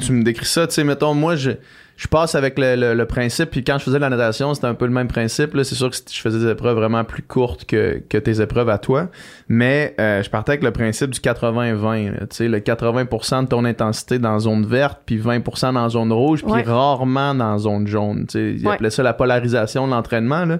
Tu 0.00 0.10
me 0.12 0.24
décris 0.24 0.46
ça, 0.46 0.66
tu 0.66 0.74
sais, 0.74 0.82
mettons, 0.82 1.14
moi, 1.14 1.36
je, 1.36 1.52
je 1.96 2.08
passe 2.08 2.34
avec 2.34 2.58
le, 2.58 2.74
le- 2.74 2.94
le 2.94 3.06
principe, 3.06 3.50
puis 3.50 3.62
quand 3.62 3.78
je 3.78 3.84
faisais 3.84 3.98
de 3.98 4.00
la 4.00 4.10
natation, 4.10 4.52
c'était 4.52 4.66
un 4.66 4.74
peu 4.74 4.86
le 4.86 4.90
même 4.90 5.06
principe. 5.06 5.54
Là, 5.54 5.62
c'est 5.62 5.76
sûr 5.76 5.88
que 5.90 5.96
je 6.10 6.20
faisais 6.20 6.40
des 6.40 6.50
épreuves 6.50 6.74
vraiment 6.76 7.04
plus 7.04 7.22
courtes 7.22 7.64
que, 7.64 8.02
que 8.08 8.18
tes 8.18 8.40
épreuves 8.40 8.68
à 8.68 8.78
toi, 8.78 9.08
mais 9.46 9.94
euh, 10.00 10.20
je 10.24 10.28
partais 10.30 10.50
avec 10.50 10.64
le 10.64 10.72
principe 10.72 11.10
du 11.10 11.20
80-20. 11.20 12.10
là, 12.10 12.26
Tu 12.26 12.36
sais, 12.36 12.48
le 12.48 12.58
80% 12.58 13.44
de 13.44 13.48
ton 13.48 13.64
intensité 13.64 14.18
dans 14.18 14.36
zone 14.40 14.66
verte, 14.66 15.02
puis 15.06 15.16
20% 15.16 15.74
dans 15.74 15.88
zone 15.88 16.12
rouge, 16.12 16.42
puis 16.42 16.50
Ouais. 16.52 16.62
rarement 16.62 17.32
dans 17.36 17.56
zone 17.58 17.86
jaune. 17.86 18.26
Tu 18.26 18.32
sais, 18.32 18.54
ils 18.60 18.66
Ouais. 18.66 18.74
appelaient 18.74 18.90
ça 18.90 19.04
la 19.04 19.12
polarisation 19.14 19.86
de 19.86 19.92
l'entraînement. 19.92 20.44
là. 20.44 20.58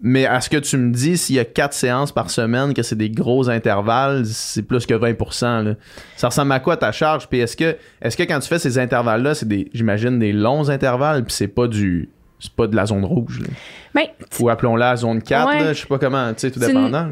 Mais 0.00 0.26
à 0.26 0.40
ce 0.40 0.48
que 0.48 0.56
tu 0.58 0.76
me 0.76 0.92
dis, 0.92 1.16
s'il 1.18 1.36
y 1.36 1.38
a 1.40 1.44
quatre 1.44 1.72
séances 1.72 2.12
par 2.12 2.30
semaine, 2.30 2.72
que 2.72 2.82
c'est 2.82 2.94
des 2.96 3.10
gros 3.10 3.50
intervalles, 3.50 4.24
c'est 4.26 4.62
plus 4.62 4.86
que 4.86 4.94
20%. 4.94 5.64
Là. 5.64 5.74
Ça 6.16 6.28
ressemble 6.28 6.52
à 6.52 6.60
quoi 6.60 6.76
ta 6.76 6.92
charge? 6.92 7.28
Puis 7.28 7.40
est-ce 7.40 7.56
que, 7.56 7.76
est-ce 8.00 8.16
que 8.16 8.22
quand 8.22 8.38
tu 8.38 8.48
fais 8.48 8.60
ces 8.60 8.78
intervalles-là, 8.78 9.34
c'est 9.34 9.48
des, 9.48 9.68
j'imagine, 9.74 10.18
des 10.20 10.32
longs 10.32 10.68
intervalles, 10.70 11.24
puis 11.24 11.32
c'est 11.34 11.48
pas 11.48 11.66
du. 11.66 12.08
C'est 12.40 12.52
pas 12.52 12.68
de 12.68 12.76
la 12.76 12.86
zone 12.86 13.04
rouge. 13.04 13.40
là? 13.40 13.48
Ben, 13.96 14.04
Ou 14.38 14.48
appelons-la 14.48 14.94
zone 14.94 15.20
4, 15.20 15.48
Ouais. 15.48 15.58
là, 15.64 15.72
je 15.72 15.80
sais 15.80 15.88
pas 15.88 15.98
comment, 15.98 16.28
tu 16.28 16.34
sais, 16.38 16.52
tout 16.52 16.60
dépendant. 16.60 17.08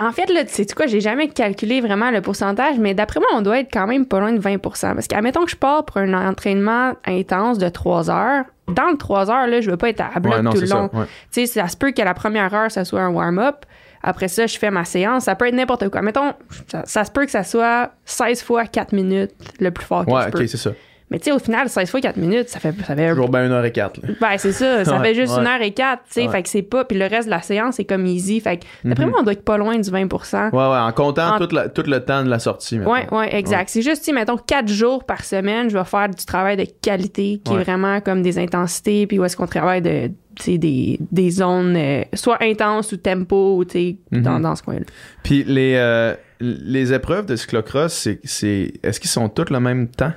En 0.00 0.10
fait, 0.10 0.26
là, 0.34 0.44
tu 0.44 0.52
sais 0.52 0.66
quoi, 0.74 0.86
j'ai 0.88 1.00
jamais 1.00 1.28
calculé 1.28 1.80
vraiment 1.80 2.10
le 2.10 2.20
pourcentage, 2.20 2.80
mais 2.80 2.92
d'après 2.92 3.20
moi, 3.20 3.28
on 3.34 3.42
doit 3.42 3.60
être 3.60 3.72
quand 3.72 3.86
même 3.86 4.04
pas 4.04 4.18
loin 4.18 4.32
de 4.32 4.40
20% 4.40 4.58
Parce 4.94 5.06
qu'admettons 5.06 5.44
que 5.44 5.52
je 5.52 5.56
pars 5.56 5.84
pour 5.84 5.98
un 5.98 6.12
entraînement 6.28 6.94
intense 7.06 7.58
de 7.58 7.68
3 7.68 8.10
heures. 8.10 8.44
Dans 8.68 8.88
le 8.90 8.96
3 8.96 9.30
heures, 9.30 9.46
là, 9.46 9.60
je 9.60 9.70
veux 9.70 9.76
pas 9.76 9.90
être 9.90 10.00
à 10.00 10.18
bloc 10.20 10.34
Ouais, 10.36 10.42
non, 10.42 10.52
tout 10.52 10.60
le 10.60 10.66
long. 10.66 10.88
ça. 10.92 10.98
ouais. 10.98 11.04
Tu 11.32 11.46
sais, 11.46 11.60
ça 11.60 11.68
se 11.68 11.76
peut 11.76 11.90
qu'à 11.92 12.04
la 12.04 12.14
première 12.14 12.52
heure, 12.54 12.70
ça 12.70 12.84
soit 12.84 13.02
un 13.02 13.10
warm-up. 13.10 13.66
Après 14.02 14.28
ça, 14.28 14.46
je 14.46 14.58
fais 14.58 14.70
ma 14.70 14.84
séance. 14.84 15.24
Ça 15.24 15.34
peut 15.34 15.46
être 15.48 15.54
n'importe 15.54 15.88
quoi. 15.88 16.02
Mettons, 16.02 16.32
ça, 16.68 16.82
ça 16.86 17.04
se 17.04 17.10
peut 17.10 17.24
que 17.24 17.30
ça 17.30 17.42
soit 17.44 17.90
16 18.04 18.42
fois 18.42 18.66
4 18.66 18.92
minutes 18.92 19.32
le 19.60 19.70
plus 19.70 19.84
fort 19.84 20.04
que 20.06 20.10
Ouais, 20.10 20.22
je 20.24 20.28
ok, 20.28 20.32
peux. 20.32 20.46
c'est 20.46 20.56
ça. 20.58 20.70
Mais 21.10 21.18
tu 21.18 21.24
sais, 21.26 21.32
au 21.32 21.38
final, 21.38 21.68
16 21.68 21.90
fois 21.90 22.00
4 22.00 22.16
minutes, 22.16 22.48
ça 22.48 22.58
fait, 22.58 22.74
ça 22.86 22.96
fait 22.96 23.10
Toujours 23.10 23.28
bien 23.28 23.48
1h04. 23.48 24.00
Là. 24.02 24.14
ben, 24.20 24.38
c'est 24.38 24.52
ça. 24.52 24.84
Ça 24.84 24.96
Ouais, 24.98 25.04
fait 25.08 25.14
juste 25.14 25.34
ouais. 25.34 25.40
une 25.42 25.46
heure 25.46 25.60
et 25.62 25.70
quatre, 25.72 26.02
tu 26.06 26.12
sais. 26.14 26.26
Ouais. 26.26 26.32
Fait 26.32 26.42
que 26.42 26.48
c'est 26.48 26.62
pas. 26.62 26.84
Puis 26.84 26.98
le 26.98 27.04
reste 27.06 27.26
de 27.26 27.30
la 27.30 27.42
séance, 27.42 27.76
c'est 27.76 27.84
comme 27.84 28.06
easy. 28.06 28.40
Fait 28.40 28.56
que 28.58 28.64
d'après 28.84 29.04
Mhm. 29.04 29.10
moi, 29.10 29.20
on 29.20 29.22
doit 29.22 29.34
être 29.34 29.44
pas 29.44 29.58
loin 29.58 29.78
du 29.78 29.90
20 29.90 30.04
Ouais, 30.52 30.58
ouais, 30.58 30.78
en 30.78 30.92
comptant 30.92 31.36
En- 31.36 31.38
tout, 31.46 31.54
la- 31.54 31.68
tout 31.68 31.82
le 31.86 32.00
temps 32.04 32.24
de 32.24 32.30
la 32.30 32.38
sortie. 32.38 32.78
mettons. 32.78 32.92
Ouais, 32.92 33.06
ouais, 33.12 33.36
exact. 33.36 33.68
C'est 33.68 33.82
juste, 33.82 34.02
sais, 34.04 34.12
mettons, 34.12 34.38
quatre 34.38 34.68
jours 34.68 35.04
par 35.04 35.24
semaine, 35.24 35.68
je 35.70 35.76
vais 35.76 35.84
faire 35.84 36.08
du 36.08 36.24
travail 36.24 36.56
de 36.56 36.66
qualité 36.82 37.40
qui 37.44 37.52
Ouais. 37.52 37.60
est 37.60 37.64
vraiment 37.64 38.00
comme 38.00 38.22
des 38.22 38.38
intensités, 38.38 39.06
puis 39.06 39.18
où 39.18 39.24
est-ce 39.24 39.36
qu'on 39.36 39.46
travaille 39.46 39.82
de, 39.82 40.10
des, 40.46 40.98
des 41.12 41.30
zones 41.30 41.76
euh, 41.76 42.02
soit 42.14 42.42
intenses 42.42 42.90
ou 42.92 42.96
tempo, 42.96 43.62
tu 43.66 43.72
sais, 43.72 43.96
dans, 44.10 44.36
Mhm. 44.38 44.42
dans 44.42 44.56
ce 44.56 44.62
coin-là. 44.62 44.86
Puis 45.22 45.44
les, 45.44 45.74
euh, 45.76 46.14
les 46.40 46.92
épreuves 46.92 47.26
de 47.26 47.36
cyclocross, 47.36 47.92
c'est, 47.92 48.20
c'est, 48.24 48.72
est-ce 48.82 48.98
qu'ils 48.98 49.10
sont 49.10 49.28
toutes 49.28 49.50
le 49.50 49.60
même 49.60 49.86
temps? 49.88 50.12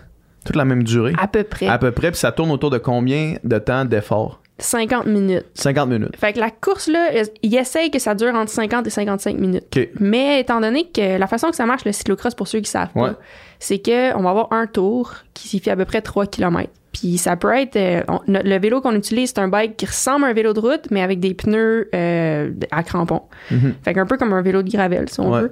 Toutes 0.48 0.56
la 0.56 0.66
même 0.66 0.84
durée? 0.84 1.14
À 1.22 1.28
peu 1.28 1.44
près 1.44 1.68
À 1.68 1.78
peu 1.78 1.92
près, 1.92 2.10
puis 2.12 2.20
ça 2.20 2.32
tourne 2.32 2.50
autour 2.52 2.70
de 2.72 2.78
combien 2.80 3.36
de 3.44 3.58
temps 3.60 3.86
d'effort? 3.86 4.42
50 4.60 5.06
minutes. 5.06 5.46
50 5.54 5.88
minutes. 5.88 6.16
Fait 6.18 6.34
que 6.34 6.40
la 6.40 6.50
course, 6.50 6.88
là, 6.88 7.10
il 7.44 7.56
essaye 7.56 7.92
que 7.92 8.00
ça 8.00 8.16
dure 8.16 8.34
entre 8.34 8.50
50 8.52 8.88
et 8.88 8.90
55 8.90 9.38
minutes. 9.38 9.66
Mais 10.00 10.40
étant 10.40 10.60
donné 10.60 10.88
que 10.92 11.20
la 11.20 11.28
façon 11.28 11.50
que 11.52 11.56
ça 11.56 11.68
marche, 11.68 11.86
le 11.86 11.92
cyclocross, 11.92 12.34
pour 12.34 12.48
ceux 12.48 12.60
qui 12.62 12.72
savent 12.72 12.90
Ouais. 12.96 13.10
pas, 13.10 13.20
c'est 13.60 13.78
qu'on 13.86 14.24
va 14.24 14.30
avoir 14.32 14.48
un 14.54 14.66
tour 14.66 15.14
qui 15.36 15.60
fait 15.60 15.70
à 15.70 15.76
peu 15.76 15.86
près 15.86 16.02
3 16.02 16.26
km. 16.26 16.72
Puis 16.92 17.20
ça 17.20 17.36
peut 17.36 17.54
être... 17.56 17.76
euh, 17.76 18.02
on- 18.08 18.22
le 18.28 18.58
vélo 18.58 18.82
qu'on 18.82 18.96
utilise, 18.96 19.30
c'est 19.30 19.40
un 19.40 19.48
bike 19.48 19.78
qui 19.78 19.86
ressemble 19.86 20.26
à 20.26 20.30
un 20.30 20.34
vélo 20.34 20.54
de 20.54 20.60
route, 20.60 20.88
mais 20.90 21.04
avec 21.04 21.20
des 21.20 21.36
pneus 21.36 21.88
euh, 21.94 22.50
à 22.72 22.82
crampons. 22.82 23.22
Mhm. 23.52 23.76
Fait 23.86 23.94
qu'un 23.94 24.08
peu 24.08 24.18
comme 24.18 24.34
un 24.34 24.42
vélo 24.42 24.64
de 24.64 24.70
gravel, 24.72 25.08
si 25.08 25.20
on 25.20 25.32
Ouais. 25.32 25.42
veut. 25.42 25.52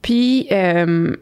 Puis... 0.00 0.46
euh, 0.52 1.14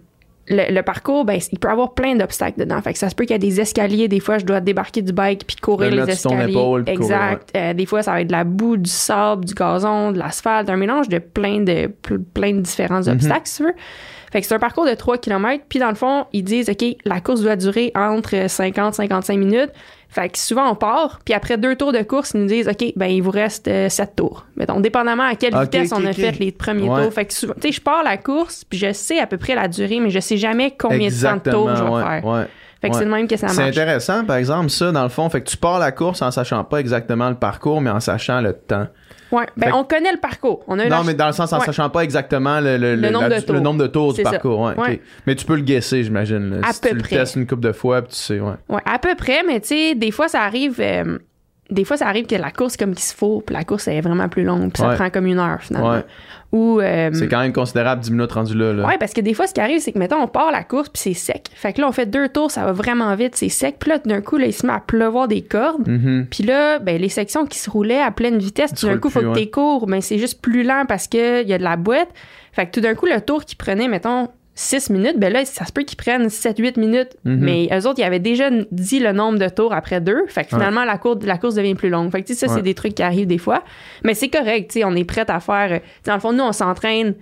le, 0.49 0.73
le 0.73 0.83
parcours, 0.83 1.25
ben, 1.25 1.39
il 1.53 1.59
peut 1.59 1.69
avoir 1.69 1.95
plein 1.95 2.15
d'obstacles 2.15 2.61
dedans. 2.61 2.81
Fait 2.83 2.93
que 2.93 2.99
ça 2.99 3.09
se 3.11 3.15
peut 3.15 3.25
qu'il 3.25 3.33
y 3.33 3.35
a 3.35 3.39
des 3.39 3.61
escaliers. 3.61 4.09
Des 4.09 4.21
fois, 4.21 4.39
je 4.39 4.45
dois 4.45 4.61
débarquer 4.61 5.03
du 5.03 5.13
bike 5.13 5.45
puis 5.47 5.57
courir 5.57 5.91
Le 5.91 6.05
les 6.05 6.13
escaliers. 6.13 6.53
épaule 6.53 6.85
puis 6.85 6.95
courir, 6.97 7.11
exact. 7.17 7.51
Euh, 7.57 7.73
des 7.75 7.87
fois, 7.87 8.03
ça 8.03 8.13
va 8.13 8.21
être 8.21 8.29
de 8.29 8.33
la 8.33 8.45
boue, 8.45 8.77
du 8.77 8.91
sable, 8.91 9.45
du 9.45 9.55
gazon, 9.55 10.13
de 10.13 10.19
l'asphalte, 10.19 10.71
un 10.71 10.77
mélange 10.77 11.09
de 11.09 11.19
plein 11.19 11.61
de 11.61 11.89
pl- 11.89 12.23
plein 12.35 12.53
de 12.53 12.61
différents 12.61 13.03
Mhm. 13.03 13.13
obstacles, 13.15 13.41
si 13.47 13.57
tu 13.59 13.63
veux. 13.65 13.75
Fait 14.33 14.41
que 14.41 14.47
c'est 14.47 14.55
un 14.55 14.59
parcours 14.59 14.85
de 14.87 14.95
3 14.95 15.19
km, 15.19 15.65
puis 15.69 15.79
dans 15.79 15.89
le 15.89 15.95
fond, 15.95 16.27
ils 16.33 16.43
disent, 16.43 16.69
OK, 16.69 16.85
la 17.05 17.21
course 17.21 17.41
doit 17.43 17.57
durer 17.57 17.93
entre 17.95 18.49
50 18.49 18.95
55 18.95 19.39
minutes. 19.39 19.71
Fait 20.17 20.31
que 20.31 20.39
souvent, 20.39 20.71
on 20.71 20.75
part, 20.75 21.19
puis 21.27 21.35
après 21.35 21.59
deux 21.59 21.77
tours 21.77 21.93
de 21.93 22.01
course, 22.03 22.31
ils 22.35 22.41
nous 22.41 22.47
disent, 22.47 22.69
OK, 22.69 22.93
ben 22.97 23.05
il 23.07 23.21
vous 23.23 23.31
reste 23.31 23.69
7 23.91 24.17
tours. 24.17 24.47
Mettons, 24.57 24.81
dépendamment 24.81 25.25
à 25.25 25.35
quelle 25.35 25.55
vitesse 25.55 25.93
on 25.93 26.03
a 26.07 26.13
fait 26.15 26.39
les 26.39 26.53
premiers 26.53 26.89
Ouais. 26.89 27.03
tours. 27.05 27.13
Fait 27.13 27.27
que 27.27 27.35
souvent, 27.35 27.53
tu 27.61 27.69
sais, 27.69 27.73
je 27.73 27.81
pars 27.83 28.03
la 28.03 28.17
course, 28.17 28.65
puis 28.65 28.79
je 28.79 28.93
sais 28.95 29.19
à 29.19 29.27
peu 29.27 29.37
près 29.37 29.55
la 29.55 29.69
durée, 29.69 30.01
mais 30.01 30.09
je 30.09 30.19
sais 30.21 30.39
jamais 30.39 30.75
combien 30.79 31.09
de 31.11 31.23
temps 31.23 31.37
de 31.37 31.51
tours 31.51 31.77
je 31.77 31.83
vais 31.85 31.91
ouais, 31.91 32.03
faire. 32.03 32.25
ouais. 32.25 32.47
Fait 32.81 32.89
que 32.89 32.95
ouais. 32.95 32.99
c'est 32.99 33.05
le 33.05 33.11
même 33.11 33.29
que 33.29 33.37
ça 33.37 33.49
C'est 33.49 33.57
marche. 33.59 33.69
intéressant, 33.77 34.25
par 34.25 34.37
exemple, 34.37 34.71
ça, 34.71 34.91
dans 34.91 35.03
le 35.03 35.09
fond. 35.11 35.29
Fait 35.29 35.43
que 35.43 35.49
tu 35.51 35.57
pars 35.59 35.79
la 35.79 35.93
course 35.93 36.23
en 36.23 36.31
sachant 36.31 36.65
pas 36.65 36.79
exactement 36.79 37.29
le 37.29 37.35
parcours, 37.37 37.81
mais 37.83 37.91
en 37.91 38.01
sachant 38.01 38.41
le 38.41 38.55
temps. 38.55 38.87
Ouais. 39.33 39.47
Ben, 39.57 39.73
on 39.75 39.85
connaît 39.85 40.13
le 40.13 40.19
parcours. 40.21 40.63
On 40.69 40.79
a 40.79 40.85
la 40.85 40.97
Non, 40.99 41.05
mais 41.05 41.15
dans 41.15 41.27
le 41.27 41.33
sens 41.33 41.53
en 41.53 41.59
Ouais. 41.59 41.67
sachant 41.67 41.91
pas 41.91 42.05
exactement 42.05 42.61
le, 42.61 42.77
le, 42.77 42.95
Le 42.97 43.11
nombre 43.11 43.29
la- 43.29 43.41
de 43.41 43.45
tours. 43.45 43.55
le 43.55 43.61
nombre 43.61 43.81
de 43.83 43.87
tours 43.89 44.15
du 44.15 44.23
ça. 44.23 44.31
parcours. 44.31 44.61
Ouais. 44.77 45.01
Mais 45.27 45.35
tu 45.35 45.45
peux 45.45 45.57
le 45.57 45.63
guesser, 45.63 46.05
j'imagine. 46.05 46.61
À 46.63 46.73
si 46.73 46.81
peu 46.81 46.89
tu 46.91 46.95
le 46.97 47.03
près. 47.03 47.17
testes 47.17 47.37
une 47.37 47.47
couple 47.47 47.63
de 47.63 47.73
fois, 47.73 48.03
puis 48.03 48.13
tu 48.13 48.17
sais, 48.21 48.41
ouais. 48.41 48.53
Ouais, 48.69 48.81
à 48.85 48.99
peu 48.99 49.15
près, 49.17 49.43
mais 49.45 49.61
tu 49.61 49.69
sais, 49.69 49.95
des 49.95 50.11
fois, 50.11 50.29
ça 50.29 50.43
arrive. 50.43 50.77
euh, 50.81 51.19
des 51.71 51.85
fois, 51.85 51.97
ça 51.97 52.07
arrive 52.07 52.27
que 52.27 52.35
la 52.37 52.51
course 52.51 52.77
comme 52.77 52.95
qu'il 52.95 53.05
se 53.05 53.15
faut, 53.15 53.43
puis 53.45 53.55
la 53.55 53.65
course 53.65 53.89
elle 53.89 53.97
est 53.97 54.01
vraiment 54.01 54.29
plus 54.29 54.45
longue, 54.45 54.73
puis 54.73 54.81
ça 54.83 54.89
Ouais. 54.91 54.95
prend 54.95 55.11
comme 55.11 55.27
une 55.27 55.39
heure 55.39 55.61
finalement. 55.61 55.91
Ouais. 55.93 56.05
Ou 56.53 56.81
euh, 56.81 57.11
C'est 57.13 57.27
quand 57.29 57.41
même 57.41 57.53
considérable 57.53 58.03
10 58.03 58.13
minutes 58.13 58.33
rendu 58.33 58.57
là. 58.57 58.73
là. 58.73 58.87
Ouais, 58.87 58.99
parce 58.99 59.13
que 59.13 59.21
des 59.21 59.35
fois, 59.35 59.47
ce 59.49 59.53
qui 59.53 59.61
arrive, 59.61 59.81
c'est 59.81 59.91
que, 59.93 59.99
mettons, 59.99 60.17
on 60.23 60.29
part 60.29 60.53
la 60.53 60.63
course, 60.63 60.89
puis 60.89 61.03
c'est 61.03 61.13
sec. 61.15 61.49
Fait 61.53 61.73
que 61.73 61.81
là, 61.81 61.89
on 61.89 61.93
fait 61.93 62.07
deux 62.07 62.29
tours, 62.29 62.53
ça 62.53 62.65
va 62.65 62.73
vraiment 62.73 63.13
vite, 63.17 63.35
c'est 63.35 63.49
sec. 63.49 63.77
Puis 63.81 63.91
là, 63.91 63.99
d'un 63.99 64.21
coup, 64.21 64.37
là, 64.37 64.47
il 64.47 64.53
se 64.53 64.65
met 64.65 64.73
à 64.73 64.79
pleuvoir 64.81 65.27
des 65.27 65.43
cordes. 65.43 65.87
Mhm. 65.89 66.29
Puis 66.31 66.45
là, 66.45 66.79
ben, 66.79 67.01
les 67.01 67.09
sections 67.09 67.47
qui 67.47 67.59
se 67.59 67.69
roulaient 67.69 68.01
à 68.01 68.13
pleine 68.13 68.39
vitesse, 68.39 68.73
tout 68.75 68.87
d'un 68.87 68.97
coup, 68.99 69.11
faut 69.11 69.19
plus, 69.19 69.27
que 69.29 69.33
ouais. 69.35 69.45
t'es 69.47 69.51
court, 69.51 69.89
mais 69.89 70.01
c'est 70.01 70.19
juste 70.19 70.41
plus 70.41 70.63
lent 70.63 70.85
parce 70.87 71.09
qu'il 71.09 71.49
y 71.49 71.53
a 71.53 71.59
de 71.59 71.65
la 71.65 71.77
boîte. 71.77 72.09
Fait 72.53 72.65
que 72.67 72.71
tout 72.71 72.81
d'un 72.81 72.95
coup, 72.95 73.07
le 73.07 73.21
tour 73.21 73.45
qui 73.45 73.57
prenait, 73.57 73.89
mettons, 73.89 74.29
6 74.59 74.89
minutes, 74.91 75.19
ben 75.19 75.33
là, 75.33 75.45
ça 75.45 75.65
se 75.67 75.73
peut 75.73 75.83
qu'ils 75.83 75.99
prennent 75.99 76.29
7-8 76.29 76.81
minutes. 76.81 77.17
Mhm. 77.25 77.37
Mais 77.41 77.69
eux 77.73 77.87
autres, 77.87 77.99
ils 78.01 78.05
avaient 78.05 78.19
déjà 78.19 78.49
dit 78.73 78.99
le 78.99 79.13
nombre 79.13 79.39
de 79.39 79.49
tours 79.51 79.73
après 79.75 80.01
deux. 80.01 80.27
Fait 80.29 80.43
que 80.45 80.49
finalement, 80.49 80.85
la, 80.85 80.97
cour- 80.99 81.19
la 81.23 81.37
course 81.39 81.55
devient 81.57 81.75
plus 81.75 81.91
longue. 81.91 82.11
Fait 82.11 82.23
que, 82.23 82.27
tu 82.27 82.35
sais, 82.35 82.47
ça, 82.47 82.51
Ouais. 82.53 82.59
c'est 82.59 82.63
des 82.63 82.75
trucs 82.75 82.95
qui 82.95 83.03
arrivent 83.03 83.27
des 83.27 83.37
fois. 83.39 83.63
Mais 84.03 84.15
c'est 84.15 84.29
correct, 84.31 84.71
tu 84.73 84.81
sais, 84.81 84.85
on 84.85 84.97
est 84.97 85.05
prêt 85.05 85.27
à 85.31 85.41
faire. 85.41 85.73
euh, 85.73 85.79
Dans 86.07 86.15
le 86.15 86.21
fond, 86.21 86.33
nous, 86.33 86.43
on 86.43 86.53
s'entraîne 86.53 87.15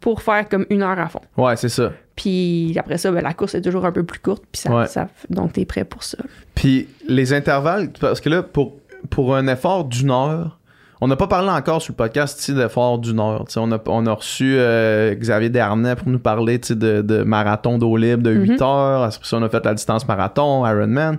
pour 0.00 0.22
faire 0.22 0.48
comme 0.48 0.64
une 0.70 0.80
heure 0.82 0.98
à 0.98 1.08
fond. 1.08 1.20
Ouais, 1.36 1.54
c'est 1.56 1.68
ça. 1.68 1.92
Puis 2.16 2.74
après 2.78 2.96
ça, 2.96 3.10
ben, 3.12 3.20
la 3.22 3.34
course 3.34 3.54
est 3.54 3.60
toujours 3.60 3.84
un 3.84 3.92
peu 3.92 4.02
plus 4.02 4.18
courte. 4.20 4.44
Puis 4.50 4.62
ça, 4.62 4.74
Ouais. 4.74 4.86
ça- 4.86 5.08
donc, 5.28 5.52
t'es 5.52 5.66
prêt 5.66 5.84
pour 5.84 6.02
ça. 6.02 6.16
Puis 6.54 6.88
les 7.06 7.34
intervalles, 7.34 7.90
parce 8.00 8.20
que 8.22 8.30
là, 8.30 8.42
pour, 8.42 8.76
pour 9.10 9.36
un 9.36 9.46
effort 9.48 9.84
d'une 9.84 10.10
heure, 10.10 10.58
on 11.00 11.08
n'a 11.08 11.16
pas 11.16 11.26
parlé 11.26 11.48
encore 11.48 11.80
sur 11.80 11.92
le 11.92 11.96
podcast 11.96 12.38
ici 12.40 12.52
d'une 12.52 13.20
heure. 13.20 13.44
Tu 13.46 13.52
sais, 13.54 13.60
On 13.60 13.72
a, 13.72 13.78
on 13.86 14.06
a 14.06 14.12
reçu 14.12 14.56
euh, 14.58 15.14
Xavier 15.14 15.48
Dernay 15.48 15.96
pour 15.96 16.08
nous 16.08 16.18
parler 16.18 16.58
de, 16.58 17.00
de 17.02 17.22
marathon 17.22 17.78
d'eau 17.78 17.96
libre 17.96 18.22
de 18.22 18.30
8 18.32 18.50
Mhm. 18.50 18.56
heures. 18.62 19.02
Après 19.04 19.18
ça, 19.26 19.36
on 19.38 19.42
a 19.42 19.48
fait 19.48 19.64
la 19.64 19.74
distance 19.74 20.06
marathon, 20.06 20.66
Ironman. 20.66 21.16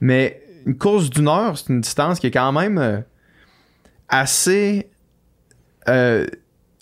Mais 0.00 0.42
une 0.66 0.76
course 0.76 1.10
d'une 1.10 1.28
heure, 1.28 1.56
c'est 1.58 1.68
une 1.72 1.80
distance 1.80 2.20
qui 2.20 2.28
est 2.28 2.30
quand 2.30 2.52
même 2.52 2.78
euh, 2.78 2.98
assez, 4.08 4.88
euh, 5.88 6.26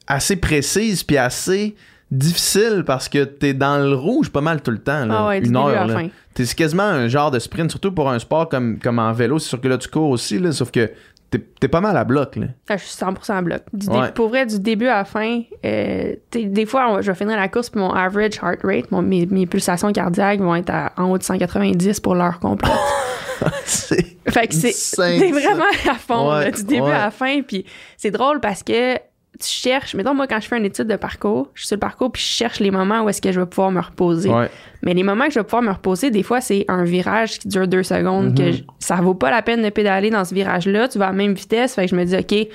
assez 0.07 0.37
précise 0.37 1.03
puis 1.03 1.17
assez 1.17 1.75
difficile 2.11 2.85
parce 2.87 3.09
que 3.09 3.25
t'es 3.25 3.55
dans 3.55 3.79
le 3.79 3.95
rouge 3.95 4.31
pas 4.31 4.41
mal 4.41 4.63
tout 4.63 4.71
le 4.71 4.79
temps. 4.79 5.05
Là, 5.07 5.17
Ah 5.21 5.29
ouais, 5.29 5.41
du 5.41 5.49
une 5.49 5.57
heure. 5.57 5.67
à 5.69 5.73
la 5.73 5.87
là. 5.87 5.95
fin. 5.95 6.09
T'es- 6.35 6.45
C'est 6.45 6.55
quasiment 6.57 6.83
un 6.85 7.09
genre 7.09 7.31
de 7.31 7.39
sprint, 7.39 7.71
surtout 7.71 7.93
pour 7.93 8.11
un 8.11 8.19
sport 8.19 8.49
comme, 8.49 8.79
comme 8.79 8.99
en 8.99 9.13
vélo. 9.13 9.39
C'est 9.39 9.49
sûr 9.49 9.61
que 9.61 9.69
là, 9.69 9.79
tu 9.79 9.89
cours 9.89 10.11
aussi, 10.11 10.39
là, 10.39 10.53
sauf 10.53 10.71
que 10.71 10.91
t'es 11.31 11.69
pas 11.69 11.81
mal 11.81 11.97
à 11.97 12.05
bloc. 12.05 12.37
Là. 12.37 12.47
Ah, 12.69 12.77
je 12.77 12.85
suis 12.85 12.97
100% 12.97 13.37
à 13.37 13.43
bloc. 13.43 13.63
Du 13.73 13.89
Ouais. 13.89 14.13
pour 14.13 14.29
vrai, 14.29 14.47
du 14.47 14.61
début 14.61 14.87
à 14.87 14.99
la 14.99 15.05
fin, 15.05 15.41
euh, 15.65 16.15
des 16.33 16.67
fois, 16.67 16.87
on- 16.93 17.01
je 17.03 17.11
vais 17.11 17.17
finir 17.19 17.37
la 17.37 17.49
course, 17.49 17.71
puis 17.71 17.81
mon 17.81 17.91
average 17.91 18.37
heart 18.43 18.61
rate, 18.63 18.91
mon- 18.93 19.03
mes, 19.03 19.27
mes 19.27 19.47
pulsations 19.47 19.91
cardiaques 19.93 20.41
vont 20.41 20.55
être 20.55 20.71
à- 20.71 20.93
en 20.97 21.11
haut 21.11 21.19
de 21.19 21.23
190 21.25 21.99
pour 22.01 22.15
l'heure 22.15 22.39
complète. 22.39 22.71
C'est 23.65 24.17
fait 24.31 24.47
que 24.49 24.55
c'est 24.55 25.31
vraiment 25.31 25.65
à 25.91 25.95
fond, 25.95 26.31
Ouais, 26.33 26.45
là, 26.45 26.51
du 26.51 26.65
début 26.65 26.83
ouais. 26.83 26.93
à 26.93 27.05
la 27.07 27.11
fin. 27.11 27.43
Puis 27.43 27.67
c'est 27.97 28.11
drôle 28.11 28.41
parce 28.41 28.63
que 28.63 28.95
tu 29.41 29.49
cherches, 29.49 29.95
mettons, 29.95 30.15
moi, 30.15 30.27
quand 30.27 30.41
je 30.41 30.47
fais 30.49 30.57
une 30.59 30.65
étude 30.65 30.87
de 30.87 30.97
parcours, 30.97 31.51
je 31.55 31.61
suis 31.63 31.69
sur 31.69 31.77
le 31.77 31.81
parcours, 31.81 32.11
puis 32.13 32.23
je 32.23 32.27
cherche 32.29 32.61
les 32.61 32.71
moments 32.71 33.03
où 33.03 33.09
est-ce 33.09 33.21
que 33.21 33.33
je 33.33 33.41
vais 33.41 33.47
pouvoir 33.47 33.71
me 33.71 33.81
reposer. 33.81 34.31
Ouais. 34.31 34.49
Mais 34.83 34.95
les 34.95 35.03
moments 35.03 35.25
que 35.27 35.33
je 35.33 35.39
vais 35.41 35.45
pouvoir 35.45 35.63
me 35.63 35.71
reposer, 35.73 36.11
des 36.11 36.23
fois, 36.23 36.41
c'est 36.41 36.65
un 36.69 36.85
virage 36.85 37.39
qui 37.39 37.49
dure 37.49 37.67
deux 37.67 37.83
secondes, 37.83 38.27
Mhm. 38.31 38.35
que 38.39 38.53
je- 38.53 38.63
ça 38.79 38.97
vaut 38.97 39.15
pas 39.15 39.31
la 39.31 39.43
peine 39.43 39.63
de 39.63 39.71
pédaler 39.71 40.11
dans 40.11 40.25
ce 40.25 40.35
virage-là. 40.35 40.89
Tu 40.89 40.99
vas 40.99 41.07
à 41.07 41.11
la 41.11 41.17
même 41.17 41.35
vitesse. 41.35 41.75
Fait 41.75 41.85
que 41.87 41.91
je 41.91 41.97
me 41.97 42.05
dis, 42.05 42.17
OK, 42.17 42.49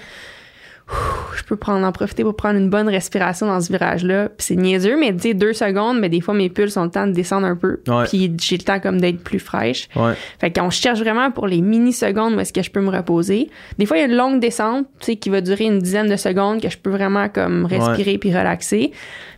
je 1.36 1.43
peux 1.43 1.55
prendre, 1.55 1.86
en 1.86 1.91
profiter 1.91 2.24
pour 2.24 2.36
prendre 2.36 2.58
une 2.58 2.69
bonne 2.69 2.89
respiration 2.89 3.48
dans 3.48 3.60
ce 3.62 3.72
virage-là. 3.72 4.29
Puis 4.29 4.48
c'est 4.48 4.55
niaiseux, 4.55 4.98
mais 4.98 5.13
tu 5.15 5.22
sais, 5.22 5.34
deux 5.34 5.53
secondes, 5.53 6.00
mais 6.00 6.10
des 6.10 6.22
fois, 6.22 6.34
mes 6.34 6.50
pulses 6.50 6.77
ont 6.77 6.84
le 6.84 6.91
temps 6.91 7.08
de 7.08 7.12
descendre 7.12 7.48
un 7.48 7.55
peu. 7.55 7.79
Ouais. 7.88 8.05
Puis 8.05 8.31
j'ai 8.39 8.58
le 8.58 8.63
temps 8.63 8.79
comme 8.79 9.00
d'être 9.00 9.24
plus 9.24 9.39
fraîche. 9.39 9.88
Ouais. 9.96 10.13
Fait 10.39 10.51
qu'on 10.51 10.69
cherche 10.69 11.00
vraiment 11.00 11.31
pour 11.31 11.48
les 11.48 11.62
mini-secondes 11.62 12.36
où 12.36 12.39
est-ce 12.39 12.53
que 12.53 12.62
je 12.62 12.72
peux 12.72 12.81
me 12.81 12.89
reposer. 12.89 13.50
Des 13.77 13.86
fois, 13.86 13.98
il 13.98 14.01
y 14.01 14.03
a 14.03 14.08
une 14.08 14.15
longue 14.15 14.39
descente, 14.39 14.88
tu 15.00 15.05
sais, 15.05 15.15
qui 15.15 15.29
va 15.29 15.41
durer 15.41 15.65
une 15.65 15.79
dizaine 15.79 16.10
de 16.10 16.15
secondes 16.15 16.62
que 16.62 16.69
je 16.69 16.77
peux 16.77 16.91
vraiment 16.91 17.29
comme 17.29 17.65
respirer 17.65 18.17
puis 18.17 18.36
relaxer. 18.36 18.91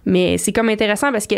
Mais 0.05 0.37
c'est 0.37 0.51
comme 0.51 0.69
intéressant 0.69 1.11
parce 1.11 1.27
que, 1.27 1.35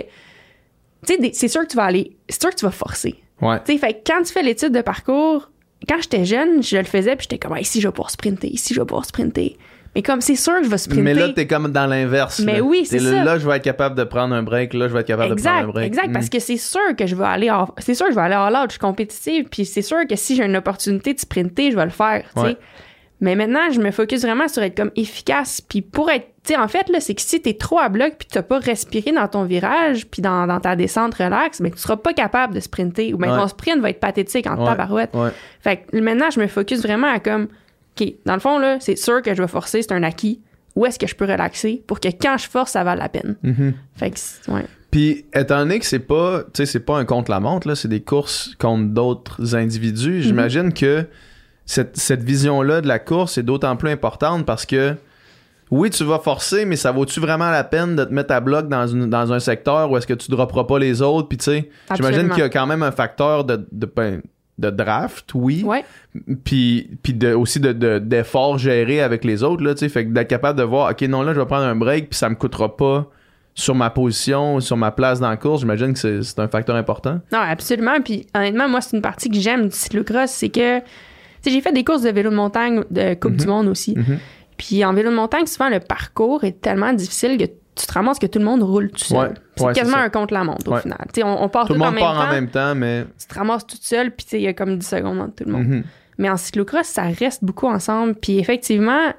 tu 1.06 1.16
sais, 1.16 1.32
c'est 1.34 1.48
sûr 1.48 1.62
que 1.62 1.68
tu 1.68 1.78
vas 1.78 1.86
aller, 1.86 2.16
c'est 2.30 2.42
sûr 2.42 2.50
que 2.52 2.56
tu 2.56 2.66
vas 2.66 2.72
forcer. 2.72 3.16
Ouais. 3.42 3.60
Tu 3.66 3.74
sais, 3.74 3.78
fait 3.78 3.94
que 3.94 4.00
quand 4.12 4.24
tu 4.24 4.32
fais 4.32 4.44
l'étude 4.44 4.72
de 4.72 4.82
parcours, 4.82 5.50
quand 5.88 6.02
j'étais 6.02 6.24
jeune, 6.24 6.64
je 6.64 6.78
le 6.78 6.84
faisais 6.86 7.16
puis 7.16 7.28
j'étais 7.30 7.40
comme, 7.46 7.58
ici, 7.58 7.82
je 7.82 7.88
vais 7.88 7.92
pouvoir 7.92 8.10
sprinter, 8.10 8.48
ici, 8.48 8.74
je 8.74 8.80
vais 8.80 8.86
pouvoir 8.86 9.06
sprinter. 9.06 9.58
Mais 9.96 10.02
comme 10.02 10.22
c'est 10.22 10.36
sûr 10.36 10.58
que 10.58 10.64
je 10.66 10.70
vais 10.70 10.78
sprinter. 10.80 11.04
Mais 11.04 11.14
là, 11.14 11.30
t'es 11.30 11.46
comme 11.46 11.72
dans 11.72 11.86
l'inverse. 11.86 12.40
Mais 12.40 12.58
là. 12.58 12.62
oui, 12.64 12.84
c'est 12.86 12.98
ça. 13.00 13.24
Là, 13.24 13.38
je 13.38 13.48
vais 13.48 13.58
être 13.58 13.64
capable 13.64 13.96
de 13.96 14.04
prendre 14.04 14.34
un 14.34 14.42
break. 14.42 14.74
Là, 14.74 14.88
je 14.88 14.94
vais 14.94 15.02
être 15.02 15.08
capable 15.08 15.36
de 15.36 15.42
prendre 15.42 15.58
un 15.70 15.72
break. 15.72 15.86
exact, 15.88 16.08
Mm. 16.10 16.14
parce 16.14 16.30
que 16.30 16.40
c'est 16.40 16.58
sûr 16.58 16.96
que 16.98 17.06
je 17.06 17.16
vais 17.16 17.26
aller 17.26 17.52
en, 17.52 17.68
c'est 17.78 17.94
sûr 17.94 18.08
que 18.08 18.12
je 18.12 18.18
vais 18.18 18.24
aller 18.26 18.36
en 18.36 18.50
out, 18.50 18.66
je 18.70 18.72
suis 18.74 18.80
compétitive, 18.80 19.46
puis 19.52 19.66
c'est 19.66 19.82
sûr 19.84 20.08
que 20.10 20.16
si 20.16 20.36
j'ai 20.36 20.46
une 20.46 20.56
opportunité 20.58 21.14
de 21.14 21.20
sprinter, 21.20 21.72
je 21.72 21.76
vais 21.76 21.86
le 21.86 21.92
faire, 21.92 22.24
tu 22.36 22.42
sais. 22.42 22.48
Ouais. 22.48 22.58
Mais 23.22 23.36
maintenant, 23.36 23.70
je 23.72 23.80
me 23.80 23.92
focus 23.92 24.24
vraiment 24.24 24.48
sur 24.50 24.64
être 24.64 24.76
comme 24.76 24.92
efficace, 24.98 25.62
puis 25.62 25.82
pour 25.82 26.10
être, 26.12 26.26
tu 26.44 26.54
sais, 26.54 26.60
en 26.60 26.68
fait 26.68 26.90
là, 26.90 27.00
c'est 27.00 27.14
que 27.16 27.22
si 27.22 27.40
t'es 27.42 27.54
trop 27.54 27.80
à 27.80 27.88
bloc 27.88 28.16
puis 28.20 28.28
t'as 28.30 28.42
pas 28.42 28.60
respiré 28.60 29.12
dans 29.14 29.28
ton 29.30 29.44
virage 29.46 30.08
puis 30.08 30.22
dans, 30.22 30.46
dans 30.48 30.60
ta 30.60 30.76
descente 30.76 31.14
relax, 31.14 31.62
mais 31.62 31.70
tu 31.72 31.78
seras 31.78 31.96
pas 31.96 32.12
capable 32.14 32.54
de 32.56 32.60
sprinter 32.60 33.14
ou 33.14 33.18
bien 33.18 33.32
Ouais. 33.32 33.40
ton 33.40 33.48
sprint 33.48 33.80
va 33.80 33.92
être 33.92 34.02
pathétique 34.02 34.46
en 34.48 34.58
Ouais. 34.58 34.66
tabarouette. 34.66 35.12
Ouais. 35.14 35.30
Fait 35.62 35.78
que 35.90 35.98
maintenant, 36.00 36.32
je 36.32 36.40
me 36.42 36.48
focus 36.48 36.82
vraiment 36.82 37.08
à 37.14 37.20
comme, 37.20 37.48
OK, 38.00 38.14
dans 38.26 38.34
le 38.34 38.40
fond, 38.40 38.58
là, 38.60 38.78
c'est 38.80 38.96
sûr 38.98 39.22
que 39.22 39.34
je 39.36 39.42
vais 39.42 39.48
forcer, 39.48 39.82
c'est 39.82 39.94
un 39.94 40.04
acquis. 40.04 40.42
Où 40.76 40.88
est-ce 40.88 40.98
que 40.98 41.06
je 41.06 41.14
peux 41.16 41.26
relaxer 41.26 41.84
pour 41.86 42.00
que 42.00 42.08
quand 42.10 42.38
je 42.40 42.48
force, 42.50 42.72
ça 42.72 42.84
vale 42.84 42.98
la 42.98 43.10
peine? 43.10 43.36
Mhm. 43.44 43.74
Fait 43.96 44.10
que, 44.10 44.52
ouais. 44.52 44.66
Puis, 44.90 45.26
étant 45.36 45.60
donné 45.60 45.78
que 45.80 45.86
c'est 45.86 46.00
pas, 46.00 46.42
c'est 46.54 46.80
pas 46.86 46.98
un 46.98 47.06
contre-la-montre, 47.06 47.68
là, 47.68 47.76
c'est 47.76 47.88
des 47.88 48.02
courses 48.02 48.56
contre 48.60 48.86
d'autres 48.92 49.56
individus, 49.56 50.18
Mhm. 50.18 50.22
j'imagine 50.22 50.74
que 50.74 51.06
cette, 51.66 51.96
cette 51.98 52.24
vision-là 52.24 52.82
de 52.82 52.88
la 52.88 52.98
course 53.00 53.38
est 53.38 53.44
d'autant 53.44 53.76
plus 53.76 53.90
importante 53.92 54.46
parce 54.48 54.66
que, 54.66 54.96
oui, 55.72 55.90
tu 55.92 56.04
vas 56.04 56.20
forcer, 56.20 56.66
mais 56.66 56.76
ça 56.76 56.92
vaut-tu 56.92 57.20
vraiment 57.20 57.50
la 57.52 57.64
peine 57.64 57.96
de 57.96 58.04
te 58.04 58.14
mettre 58.14 58.34
à 58.34 58.40
bloc 58.40 58.68
dans, 58.68 58.86
une, 58.88 59.10
dans 59.10 59.32
un 59.32 59.40
secteur 59.40 59.90
où 59.92 59.98
est-ce 59.98 60.06
que 60.08 60.14
tu 60.14 60.30
dropperas 60.32 60.64
pas 60.66 60.78
les 60.80 61.02
autres? 61.04 61.28
Puis, 61.28 61.38
tu 61.38 61.46
sais, 61.46 61.70
j'imagine 61.96 62.30
qu'il 62.30 62.40
y 62.40 62.44
a 62.44 62.50
quand 62.50 62.66
même 62.68 62.82
un 62.84 62.92
facteur 62.92 63.44
de, 63.46 63.66
de, 63.72 63.86
ben, 63.96 64.22
de 64.60 64.70
draft, 64.70 65.32
oui. 65.34 65.64
Ouais. 65.64 65.84
puis 66.44 66.90
puis 67.02 67.14
de, 67.14 67.34
aussi 67.34 67.60
de, 67.60 67.72
de- 67.74 68.00
d'efforts 68.00 68.58
gérés 68.60 69.02
avec 69.02 69.24
les 69.24 69.42
autres 69.44 69.64
là 69.64 69.74
tu 69.74 69.80
sais 69.80 69.90
fait 69.90 70.06
que 70.06 70.12
d'être 70.12 70.28
capable 70.28 70.60
de 70.60 70.64
voir 70.64 70.92
ok 70.92 71.02
non 71.04 71.24
là 71.24 71.34
je 71.34 71.40
vais 71.40 71.46
prendre 71.46 71.64
un 71.66 71.76
break 71.76 72.10
puis 72.10 72.18
ça 72.20 72.30
me 72.30 72.36
coûtera 72.36 72.76
pas 72.78 73.10
sur 73.56 73.74
ma 73.76 73.90
position 73.90 74.60
sur 74.60 74.78
ma 74.78 74.92
place 74.92 75.20
dans 75.20 75.30
la 75.30 75.38
course 75.38 75.62
j'imagine 75.62 75.94
que 75.94 76.00
c'est, 76.00 76.22
c'est 76.22 76.40
un 76.40 76.48
facteur 76.48 76.76
important 76.76 77.20
Non, 77.32 77.40
absolument. 77.40 78.00
Puis 78.04 78.26
honnêtement, 78.36 78.68
moi, 78.70 78.82
c'est 78.82 78.96
une 78.96 79.02
partie 79.02 79.30
que 79.30 79.38
j'aime 79.40 79.70
du 79.70 79.76
cyclocross, 79.76 80.30
c'est 80.32 80.50
que 80.50 80.80
tu 80.80 80.86
sais, 81.42 81.50
j'ai 81.52 81.62
fait 81.62 81.72
des 81.74 81.84
courses 81.84 82.02
de 82.04 82.10
vélo 82.10 82.30
de 82.30 82.36
montagne 82.36 82.84
de 82.90 83.14
Coupe 83.16 83.36
du 83.36 83.46
Monde 83.48 83.68
aussi. 83.68 83.96
Mhm. 83.98 84.18
Puis 84.58 84.86
en 84.86 84.94
vélo 84.94 85.10
de 85.12 85.16
montagne, 85.16 85.46
souvent 85.46 85.70
le 85.70 85.80
parcours 85.80 86.44
est 86.44 86.62
tellement 86.62 86.94
difficile 86.94 87.38
que 87.38 87.46
tu 87.76 87.86
te 87.88 87.94
ramasses 87.94 88.20
que 88.20 88.28
tout 88.28 88.40
le 88.40 88.46
monde 88.46 88.62
roule 88.64 88.92
tout 88.92 89.04
seul. 89.04 89.18
Ouais, 89.30 89.34
c'est 89.56 89.64
ouais, 89.66 89.74
quasiment 89.74 89.98
un 89.98 90.10
contre-la-montre 90.10 90.68
au 90.70 90.74
Ouais. 90.76 90.82
final. 90.82 91.00
Tu 91.14 91.22
sais, 91.22 91.24
on, 91.24 91.44
on 91.44 91.50
part 91.50 91.66
tout 91.68 91.74
tout, 91.74 91.80
le 91.80 91.82
en 91.82 91.86
monde 91.86 91.96
même 91.96 92.04
part 92.04 92.14
temps, 92.16 92.28
en 92.30 92.32
même 92.32 92.50
temps 92.50 92.76
mais 92.76 93.06
tu 93.20 93.28
te 93.28 93.34
ramasses 93.34 93.66
toute 93.66 93.82
seule, 93.84 94.12
puis 94.12 94.26
il 94.34 94.42
y 94.42 94.48
a 94.48 94.54
comme 94.54 94.78
10 94.78 94.88
secondes 94.88 95.20
entre 95.20 95.36
tout 95.36 95.44
le 95.46 95.52
monde. 95.52 95.68
Mhm. 95.68 95.84
Mais 96.20 96.30
en 96.30 96.38
cyclocross, 96.38 96.86
ça 96.86 97.04
reste 97.04 97.44
beaucoup 97.44 97.68
ensemble. 97.68 98.14
Puis 98.16 98.38
effectivement, 98.40 99.14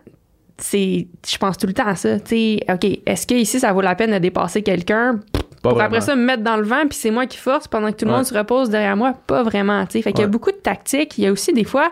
c'est, 0.58 1.08
je 1.28 1.36
pense 1.38 1.58
tout 1.58 1.66
le 1.66 1.72
temps 1.72 1.86
à 1.88 1.96
ça. 1.96 2.20
Tu 2.20 2.58
sais, 2.58 2.66
OK, 2.72 2.86
est-ce 3.06 3.26
que 3.26 3.34
ici 3.34 3.58
ça 3.58 3.72
vaut 3.72 3.80
la 3.80 3.94
peine 3.96 4.12
de 4.12 4.18
dépasser 4.18 4.62
quelqu'un? 4.62 5.18
Pas 5.62 5.70
pour 5.70 5.78
vraiment. 5.78 5.86
après 5.86 6.00
ça 6.02 6.14
me 6.14 6.22
mettre 6.24 6.42
dans 6.44 6.56
le 6.56 6.62
vent, 6.64 6.86
puis 6.88 6.96
c'est 6.98 7.10
moi 7.10 7.26
qui 7.26 7.38
force 7.38 7.66
pendant 7.66 7.90
que 7.90 7.96
tout 7.96 8.04
le 8.04 8.12
monde 8.12 8.24
se 8.24 8.34
repose 8.36 8.70
derrière 8.70 8.96
moi? 8.96 9.14
Pas 9.26 9.42
vraiment, 9.42 9.84
tu 9.86 9.92
sais. 9.92 10.02
Fait 10.02 10.12
qu'il 10.12 10.20
y 10.20 10.24
a 10.24 10.28
beaucoup 10.28 10.52
de 10.52 10.56
tactiques. 10.56 11.18
Il 11.18 11.24
y 11.24 11.26
a 11.26 11.32
aussi 11.32 11.52
des 11.52 11.64
fois, 11.64 11.90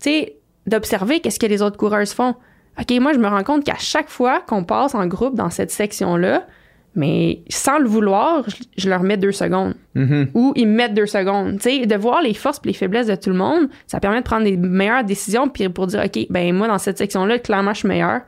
tu 0.00 0.10
sais, 0.10 0.36
d'observer 0.66 1.20
qu'est-ce 1.20 1.40
que 1.40 1.46
les 1.46 1.60
autres 1.62 1.76
coureuses 1.76 2.12
font. 2.12 2.34
OK, 2.80 3.00
moi, 3.00 3.12
je 3.12 3.18
me 3.18 3.28
rends 3.28 3.42
compte 3.44 3.64
qu'à 3.64 3.76
chaque 3.78 4.08
fois 4.08 4.40
qu'on 4.46 4.64
passe 4.64 4.94
en 4.94 5.06
groupe 5.06 5.34
dans 5.34 5.50
cette 5.50 5.70
section-là, 5.70 6.46
mais 6.96 7.40
sans 7.48 7.78
le 7.78 7.86
vouloir, 7.86 8.44
je, 8.76 8.88
leur 8.88 9.02
mets 9.02 9.16
deux 9.16 9.32
secondes. 9.32 9.74
Mhm. 9.94 10.28
Ou 10.34 10.52
ils 10.54 10.66
me 10.66 10.74
mettent 10.74 10.94
deux 10.94 11.06
secondes. 11.06 11.58
Tu 11.58 11.80
sais, 11.80 11.86
de 11.86 11.96
voir 11.96 12.22
les 12.22 12.34
forces 12.34 12.60
et 12.64 12.68
les 12.68 12.74
faiblesses 12.74 13.08
de 13.08 13.16
tout 13.16 13.30
le 13.30 13.36
monde, 13.36 13.68
ça 13.86 13.98
permet 13.98 14.18
de 14.18 14.24
prendre 14.24 14.44
des 14.44 14.56
meilleures 14.56 15.04
décisions 15.04 15.48
puis 15.48 15.68
pour 15.68 15.88
dire, 15.88 16.02
OK, 16.04 16.26
ben 16.30 16.54
moi, 16.54 16.68
dans 16.68 16.78
cette 16.78 16.98
section-là, 16.98 17.38
clairement, 17.38 17.74
je 17.74 17.80
suis 17.80 17.88
meilleur. 17.88 18.20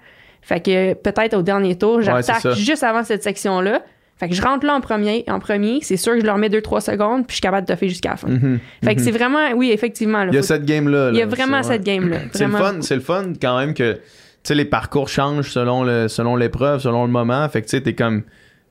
Fait 0.43 0.61
que 0.61 0.95
peut-être 0.95 1.37
au 1.37 1.43
dernier 1.43 1.76
tour, 1.76 2.03
j'attaque 2.03 2.55
juste 2.55 2.83
avant 2.83 3.05
cette 3.05 3.23
section-là. 3.23 3.83
Fait 4.19 4.29
que 4.29 4.35
je 4.35 4.41
rentre 4.41 4.65
là 4.65 4.75
en 4.75 4.81
premier, 4.81 5.25
en 5.29 5.41
premier, 5.41 5.81
c'est 5.83 5.99
sûr 5.99 6.15
que 6.15 6.21
je 6.21 6.25
leur 6.25 6.38
mets 6.38 6.49
2-3 6.49 6.81
secondes, 6.81 7.26
puis 7.26 7.33
je 7.33 7.35
suis 7.35 7.41
capable 7.43 7.67
de 7.67 7.73
toffer 7.73 7.88
jusqu'à 7.88 8.11
la 8.11 8.17
fin. 8.17 8.29
Mhm. 8.29 8.59
Fait 8.83 8.95
que 8.95 9.03
c'est 9.03 9.11
vraiment, 9.11 9.53
oui, 9.55 9.71
effectivement. 9.73 10.25
là, 10.25 10.31
Il 10.33 10.37
y 10.37 10.38
a 10.38 10.43
cette 10.43 10.65
game-là. 10.65 11.11
il 11.12 11.19
y 11.19 11.21
a 11.21 11.26
là, 11.26 11.31
vraiment 11.31 11.62
cette 11.62 11.85
game-là. 11.85 12.19
C'est 12.33 12.47
le 12.47 12.53
fun, 12.53 12.76
c'est 12.81 12.95
le 12.95 13.03
fun 13.03 13.33
quand 13.41 13.59
même 13.59 13.75
que 13.75 13.99
sais 14.47 14.55
les 14.55 14.65
parcours 14.65 15.09
changent 15.09 15.50
selon 15.50 15.83
le 15.85 16.09
selon 16.09 16.37
l'épreuve, 16.37 16.81
selon 16.81 17.05
le 17.05 17.11
moment. 17.11 17.49
Fait 17.49 17.61
que 17.62 17.67
tu 17.67 17.71
sais 17.71 17.81
t'es 17.83 17.95
comme 17.95 18.23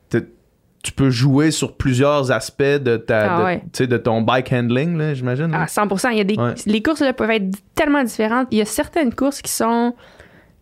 t'es- 0.10 0.28
tu 0.84 0.92
peux 0.92 1.10
jouer 1.10 1.50
sur 1.52 1.76
plusieurs 1.78 2.32
aspects 2.32 2.62
de 2.64 2.98
ta 2.98 3.36
Ah 3.36 3.40
de, 3.40 3.44
ouais. 3.88 4.00
ton 4.04 4.22
bike 4.22 4.54
handling 4.54 4.98
là, 4.98 5.14
j'imagine. 5.16 5.48
là. 5.52 5.64
À 5.64 5.68
100 5.68 5.88
Il 6.12 6.18
y 6.18 6.22
a 6.22 6.24
des, 6.24 6.36
Ouais. 6.36 6.54
Les 6.68 6.84
courses 6.84 7.02
là, 7.02 7.12
peuvent 7.14 7.32
être 7.32 7.56
tellement 7.74 8.04
différentes. 8.04 8.48
Il 8.52 8.60
y 8.60 8.62
a 8.62 8.66
certaines 8.66 9.14
courses 9.14 9.42
qui 9.42 9.52
sont 9.52 9.96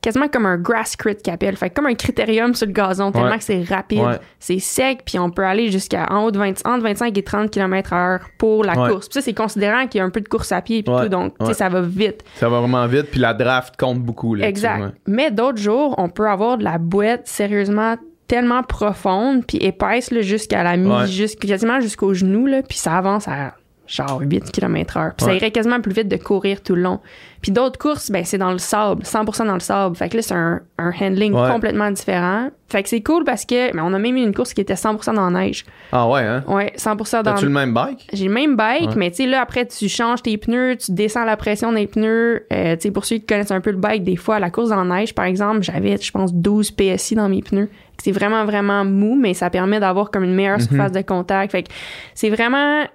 quasiment 0.04 0.28
comme 0.28 0.46
un 0.46 0.58
grass 0.58 0.96
crit 0.96 1.16
qu'ils 1.16 1.34
appellent. 1.34 1.58
Fait 1.58 1.72
comme 1.72 1.88
un 1.88 1.96
critérium 1.96 2.54
sur 2.54 2.68
le 2.68 2.74
gazon, 2.74 3.12
tellement 3.12 3.30
Ouais. 3.32 3.38
que 3.40 3.44
c'est 3.44 3.64
rapide, 3.64 4.02
Ouais. 4.02 4.20
c'est 4.40 4.60
sec, 4.60 5.00
puis 5.06 5.18
on 5.18 5.32
peut 5.32 5.44
aller 5.46 5.72
jusqu'à 5.72 6.06
en 6.12 6.26
haut 6.26 6.32
de 6.32 6.38
20, 6.38 6.62
entre 6.68 6.84
25 6.84 7.18
et 7.18 7.24
30 7.24 7.50
km 7.50 7.94
heure 7.94 8.20
pour 8.38 8.64
la 8.64 8.74
Ouais. 8.80 8.90
course. 8.92 9.08
Puis 9.08 9.16
ça, 9.16 9.22
c'est 9.22 9.34
considérant 9.34 9.88
qu'il 9.88 9.98
y 10.00 10.02
a 10.02 10.06
un 10.06 10.10
peu 10.12 10.22
de 10.22 10.28
course 10.30 10.52
à 10.52 10.62
pied, 10.62 10.84
puis 10.84 10.94
tout, 11.02 11.10
donc 11.10 11.34
ça 11.54 11.70
va 11.70 11.82
vite. 11.82 12.24
Ça 12.36 12.50
va 12.50 12.60
vraiment 12.60 12.86
vite 12.86 13.08
puis 13.10 13.20
la 13.20 13.34
draft 13.34 13.76
compte 13.80 14.00
beaucoup 14.00 14.36
là. 14.36 14.48
Exact. 14.48 14.94
Mais 15.08 15.32
d'autres 15.32 15.58
jours, 15.60 15.96
on 15.98 16.10
peut 16.10 16.30
avoir 16.30 16.58
de 16.60 16.64
la 16.64 16.78
boîte 16.78 17.26
sérieusement 17.28 17.96
tellement 18.28 18.64
profonde 18.64 19.46
puis 19.46 19.58
épaisse 19.58 20.14
jusqu'à 20.22 20.64
la 20.64 20.76
mi 20.78 20.90
jusqu'- 21.08 21.48
quasiment 21.48 21.80
jusqu'au 21.80 22.14
genou 22.14 22.46
là, 22.48 22.62
puis 22.64 22.78
ça 22.78 22.98
avance 22.98 23.28
à 23.28 23.54
genre 23.86 24.22
8 24.22 24.52
km 24.52 24.98
heure. 24.98 25.12
Puis 25.18 25.26
ça 25.26 25.34
irait 25.34 25.52
quasiment 25.52 25.82
plus 25.82 25.94
vite 25.94 26.08
de 26.08 26.16
courir 26.18 26.62
tout 26.64 26.76
le 26.76 26.82
long. 26.84 27.00
Puis 27.42 27.52
d'autres 27.52 27.78
courses, 27.78 28.10
ben 28.10 28.24
c'est 28.24 28.38
dans 28.38 28.52
le 28.54 28.58
sable, 28.58 29.04
100% 29.04 29.46
dans 29.48 29.54
le 29.56 29.60
sable. 29.60 29.96
Fait 29.98 30.08
que 30.08 30.16
là, 30.16 30.22
c'est 30.24 30.34
un, 30.34 30.62
un 30.78 30.92
handling 31.02 31.34
Ouais. 31.34 31.52
complètement 31.52 31.92
différent. 31.92 32.50
Fait 32.70 32.82
que 32.82 32.88
c'est 32.90 33.02
cool 33.04 33.26
parce 33.26 33.46
que 33.46 33.74
ben, 33.76 33.84
on 33.84 33.94
a 33.94 34.00
même 34.00 34.16
eu 34.16 34.24
une 34.24 34.34
course 34.34 34.54
qui 34.54 34.62
était 34.62 34.76
100% 34.76 35.14
dans 35.16 35.30
la 35.30 35.42
neige. 35.42 35.66
Ah 35.92 36.08
ouais 36.10 36.22
hein? 36.22 36.44
Ouais, 36.48 36.72
100% 36.78 37.24
dans 37.24 37.34
T'as-tu 37.34 37.46
le 37.46 37.52
même 37.52 37.74
bike? 37.74 38.08
J'ai 38.14 38.28
le 38.30 38.34
même 38.34 38.56
bike, 38.56 38.90
Ouais. 38.92 38.96
mais 38.96 39.12
tu 39.12 39.18
sais, 39.18 39.26
là, 39.28 39.42
après, 39.42 39.66
tu 39.68 39.90
changes 39.90 40.22
tes 40.24 40.38
pneus, 40.38 40.78
tu 40.78 40.94
descends 40.94 41.26
la 41.26 41.36
pression 41.36 41.74
des 41.74 41.86
pneus. 41.86 42.46
Euh, 42.54 42.76
tu 42.78 42.84
sais, 42.84 42.92
pour 42.92 43.04
ceux 43.04 43.18
qui 43.18 43.26
connaissent 43.26 43.52
un 43.52 43.62
peu 43.62 43.72
le 43.72 43.78
bike, 43.78 44.04
des 44.06 44.16
fois, 44.16 44.36
à 44.36 44.40
la 44.40 44.50
course 44.50 44.72
en 44.72 44.86
neige, 44.86 45.14
par 45.14 45.26
exemple, 45.26 45.62
j'avais, 45.62 45.98
je 45.98 46.12
pense, 46.12 46.34
12 46.34 46.72
PSI 46.72 47.16
dans 47.16 47.28
mes 47.28 47.42
pneus. 47.42 47.70
C'est 48.02 48.12
vraiment, 48.14 48.46
vraiment 48.46 48.86
mou, 48.86 49.16
mais 49.22 49.34
ça 49.34 49.50
permet 49.50 49.80
d'avoir 49.82 50.10
comme 50.10 50.24
une 50.24 50.34
meilleure 50.34 50.58
Mhm. 50.60 50.68
surface 50.68 50.92
de 50.94 51.02
contact. 51.02 51.52
Fait 51.52 51.64
que 51.64 51.70
c'est 52.16 52.30
vraiment... 52.30 52.86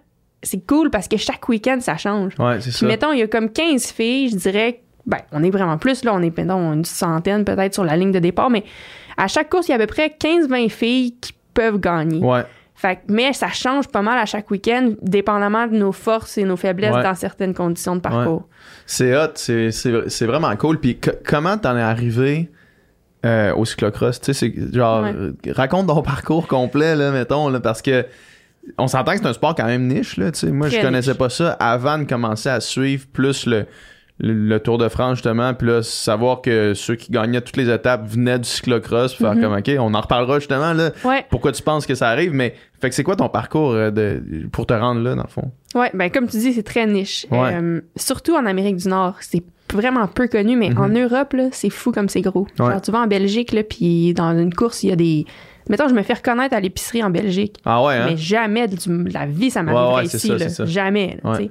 C'est 0.42 0.64
cool 0.66 0.90
parce 0.90 1.08
que 1.08 1.16
chaque 1.16 1.48
week-end, 1.48 1.78
ça 1.80 1.96
change. 1.96 2.34
Ouais, 2.38 2.56
c'est 2.60 2.70
Puis 2.70 2.78
ça. 2.78 2.86
mettons, 2.86 3.12
il 3.12 3.18
y 3.18 3.22
a 3.22 3.26
comme 3.28 3.50
15 3.50 3.86
filles, 3.86 4.30
je 4.30 4.36
dirais... 4.36 4.80
Ben, 5.06 5.18
on 5.32 5.42
est 5.42 5.50
vraiment 5.50 5.78
plus, 5.78 6.04
là. 6.04 6.12
On 6.14 6.20
est, 6.22 6.36
mettons, 6.36 6.72
une 6.74 6.84
centaine 6.84 7.44
peut-être 7.44 7.72
sur 7.74 7.82
la 7.84 7.96
ligne 7.96 8.12
de 8.12 8.18
départ, 8.18 8.50
mais 8.50 8.62
à 9.16 9.26
chaque 9.26 9.48
course, 9.48 9.68
il 9.68 9.70
y 9.70 9.72
a 9.72 9.76
à 9.76 9.78
peu 9.78 9.86
près 9.86 10.14
15-20 10.20 10.68
filles 10.68 11.14
qui 11.20 11.32
peuvent 11.54 11.80
gagner. 11.80 12.18
Ouais. 12.18 12.42
Fait 12.74 13.00
mais 13.08 13.32
ça 13.32 13.48
change 13.48 13.88
pas 13.88 14.02
mal 14.02 14.18
à 14.18 14.26
chaque 14.26 14.50
week-end, 14.50 14.92
dépendamment 15.02 15.66
de 15.66 15.76
nos 15.76 15.90
forces 15.92 16.36
et 16.38 16.44
nos 16.44 16.56
faiblesses 16.56 16.94
Ouais. 16.94 17.02
dans 17.02 17.14
certaines 17.14 17.54
conditions 17.54 17.96
de 17.96 18.00
parcours. 18.00 18.46
C'est 18.86 19.16
hot, 19.16 19.30
c'est, 19.34 19.72
c'est, 19.72 20.08
c'est 20.08 20.26
vraiment 20.26 20.54
cool. 20.56 20.78
Puis 20.78 20.98
co- 21.00 21.10
comment 21.26 21.56
t'en 21.58 21.76
es 21.76 21.80
arrivé 21.82 22.50
euh, 23.26 23.52
au 23.54 23.64
cyclocross? 23.64 24.20
Tu 24.20 24.32
sais, 24.32 24.34
c'est 24.34 24.74
genre, 24.74 25.06
raconte 25.56 25.88
ton 25.88 26.02
parcours 26.02 26.46
complet, 26.46 26.94
là, 26.94 27.10
mettons, 27.10 27.48
là, 27.48 27.58
parce 27.60 27.82
que 27.82 28.06
on 28.76 28.86
s'entend 28.88 29.12
que 29.12 29.18
c'est 29.18 29.26
un 29.26 29.32
sport 29.32 29.54
quand 29.54 29.66
même 29.66 29.86
niche, 29.86 30.16
là, 30.16 30.30
tu 30.32 30.40
sais. 30.40 30.50
Moi, 30.50 30.68
je 30.68 30.80
connaissais 30.80 31.10
niche. 31.10 31.18
pas 31.18 31.30
ça 31.30 31.52
avant 31.52 31.98
de 31.98 32.04
commencer 32.04 32.48
à 32.48 32.60
suivre 32.60 33.06
plus 33.12 33.46
le, 33.46 33.66
le, 34.20 34.32
le 34.34 34.60
Tour 34.60 34.78
de 34.78 34.88
France, 34.88 35.16
justement, 35.18 35.54
puis 35.54 35.68
là, 35.68 35.82
savoir 35.82 36.40
que 36.42 36.74
ceux 36.74 36.96
qui 36.96 37.12
gagnaient 37.12 37.40
toutes 37.40 37.56
les 37.56 37.70
étapes 37.72 38.04
venaient 38.06 38.38
du 38.38 38.48
cyclocross, 38.48 39.14
puis 39.14 39.24
faire 39.24 39.34
Mhm. 39.34 39.40
comme, 39.42 39.52
OK, 39.56 39.70
on 39.78 39.94
en 39.94 40.00
reparlera 40.00 40.38
justement, 40.40 40.72
là, 40.72 40.90
Ouais, 41.04 41.24
pourquoi 41.30 41.52
tu 41.52 41.62
penses 41.62 41.86
que 41.86 41.94
ça 41.94 42.08
arrive, 42.08 42.32
mais 42.34 42.54
fait 42.80 42.88
que 42.88 42.94
c'est 42.94 43.04
quoi 43.04 43.16
ton 43.16 43.28
parcours 43.28 43.72
euh, 43.72 43.90
de, 43.90 44.20
pour 44.52 44.66
te 44.66 44.74
rendre 44.74 45.00
là, 45.02 45.14
dans 45.14 45.22
le 45.22 45.28
fond? 45.28 45.50
ouais, 45.74 45.90
ben 45.94 46.10
comme 46.10 46.26
tu 46.28 46.38
dis, 46.38 46.52
c'est 46.52 46.62
très 46.62 46.86
niche. 46.86 47.26
Ouais. 47.30 47.54
Euh, 47.54 47.80
surtout 47.96 48.34
en 48.34 48.44
Amérique 48.46 48.76
du 48.76 48.88
Nord, 48.88 49.16
c'est 49.20 49.42
vraiment 49.72 50.06
peu 50.08 50.26
connu, 50.28 50.56
mais 50.56 50.70
Mhm. 50.70 50.78
en 50.78 50.88
Europe, 50.88 51.34
là, 51.34 51.48
c'est 51.52 51.68
fou 51.70 51.92
comme 51.92 52.08
c'est 52.08 52.22
gros. 52.22 52.46
Ouais. 52.58 52.70
Genre, 52.72 52.80
tu 52.82 52.90
vas 52.90 53.00
en 53.00 53.06
Belgique, 53.06 53.52
là, 53.52 53.62
puis 53.62 54.14
dans 54.14 54.36
une 54.36 54.52
course, 54.54 54.82
il 54.82 54.88
y 54.88 54.92
a 54.92 54.96
des... 54.96 55.26
Mettons, 55.68 55.88
je 55.88 55.94
me 55.94 56.02
fais 56.02 56.14
reconnaître 56.14 56.54
à 56.54 56.60
l'épicerie 56.60 57.02
en 57.02 57.10
Belgique, 57.10 57.56
Ah 57.64 57.82
ouais, 57.84 57.94
hein? 57.94 58.06
mais 58.10 58.16
jamais 58.16 58.66
de 58.68 58.76
la 59.12 59.26
vie, 59.26 59.50
ça 59.50 59.62
m'arriverait 59.62 59.88
Ouais, 59.90 59.96
ouais, 60.00 60.04
ici, 60.06 60.28
ça, 60.28 60.36
là. 60.36 60.48
ça. 60.48 60.64
Jamais, 60.66 61.18
là, 61.22 61.32
Ouais. 61.32 61.50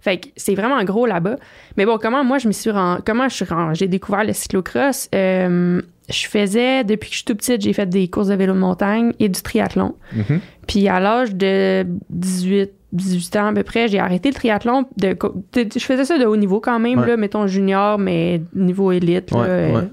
Fait 0.00 0.18
que 0.18 0.28
c'est 0.36 0.54
vraiment 0.54 0.82
gros 0.84 1.06
là-bas. 1.06 1.36
Mais 1.76 1.84
bon, 1.84 1.98
comment 2.00 2.22
moi 2.22 2.38
je 2.38 2.46
me 2.46 2.52
suis 2.52 2.70
ren- 2.70 3.00
comment 3.04 3.28
je 3.28 3.34
suis 3.34 3.44
j'ai 3.74 3.88
découvert 3.88 4.22
le 4.22 4.32
cyclocross? 4.32 5.08
Euh, 5.12 5.82
je 6.08 6.26
faisais 6.28 6.84
depuis 6.84 7.08
que 7.08 7.14
je 7.14 7.18
suis 7.18 7.24
tout 7.24 7.34
petite, 7.34 7.60
j'ai 7.62 7.72
fait 7.72 7.84
des 7.86 8.06
courses 8.08 8.28
de 8.28 8.34
vélo 8.36 8.54
de 8.54 8.58
montagne 8.60 9.12
et 9.18 9.28
du 9.28 9.42
triathlon. 9.42 9.96
Mhm. 10.14 10.38
Puis 10.68 10.86
à 10.88 11.00
l'âge 11.00 11.34
de 11.34 11.84
18 12.10 12.70
18 12.92 13.36
ans 13.36 13.46
à 13.48 13.52
peu 13.52 13.64
près, 13.64 13.88
j'ai 13.88 13.98
arrêté 13.98 14.28
le 14.30 14.34
triathlon. 14.34 14.86
De, 14.96 15.12
co- 15.14 15.34
de- 15.52 15.66
je 15.74 15.84
faisais 15.84 16.04
ça 16.06 16.16
de 16.16 16.24
haut 16.24 16.36
niveau 16.36 16.58
quand 16.60 16.78
même, 16.78 17.00
Ouais. 17.00 17.06
là, 17.08 17.16
mettons 17.18 17.46
junior, 17.48 17.98
mais 17.98 18.40
niveau 18.54 18.92
élite. 18.92 19.30
là, 19.32 19.38
Ouais, 19.40 19.46
euh, 19.48 19.72
ouais. 19.80 19.88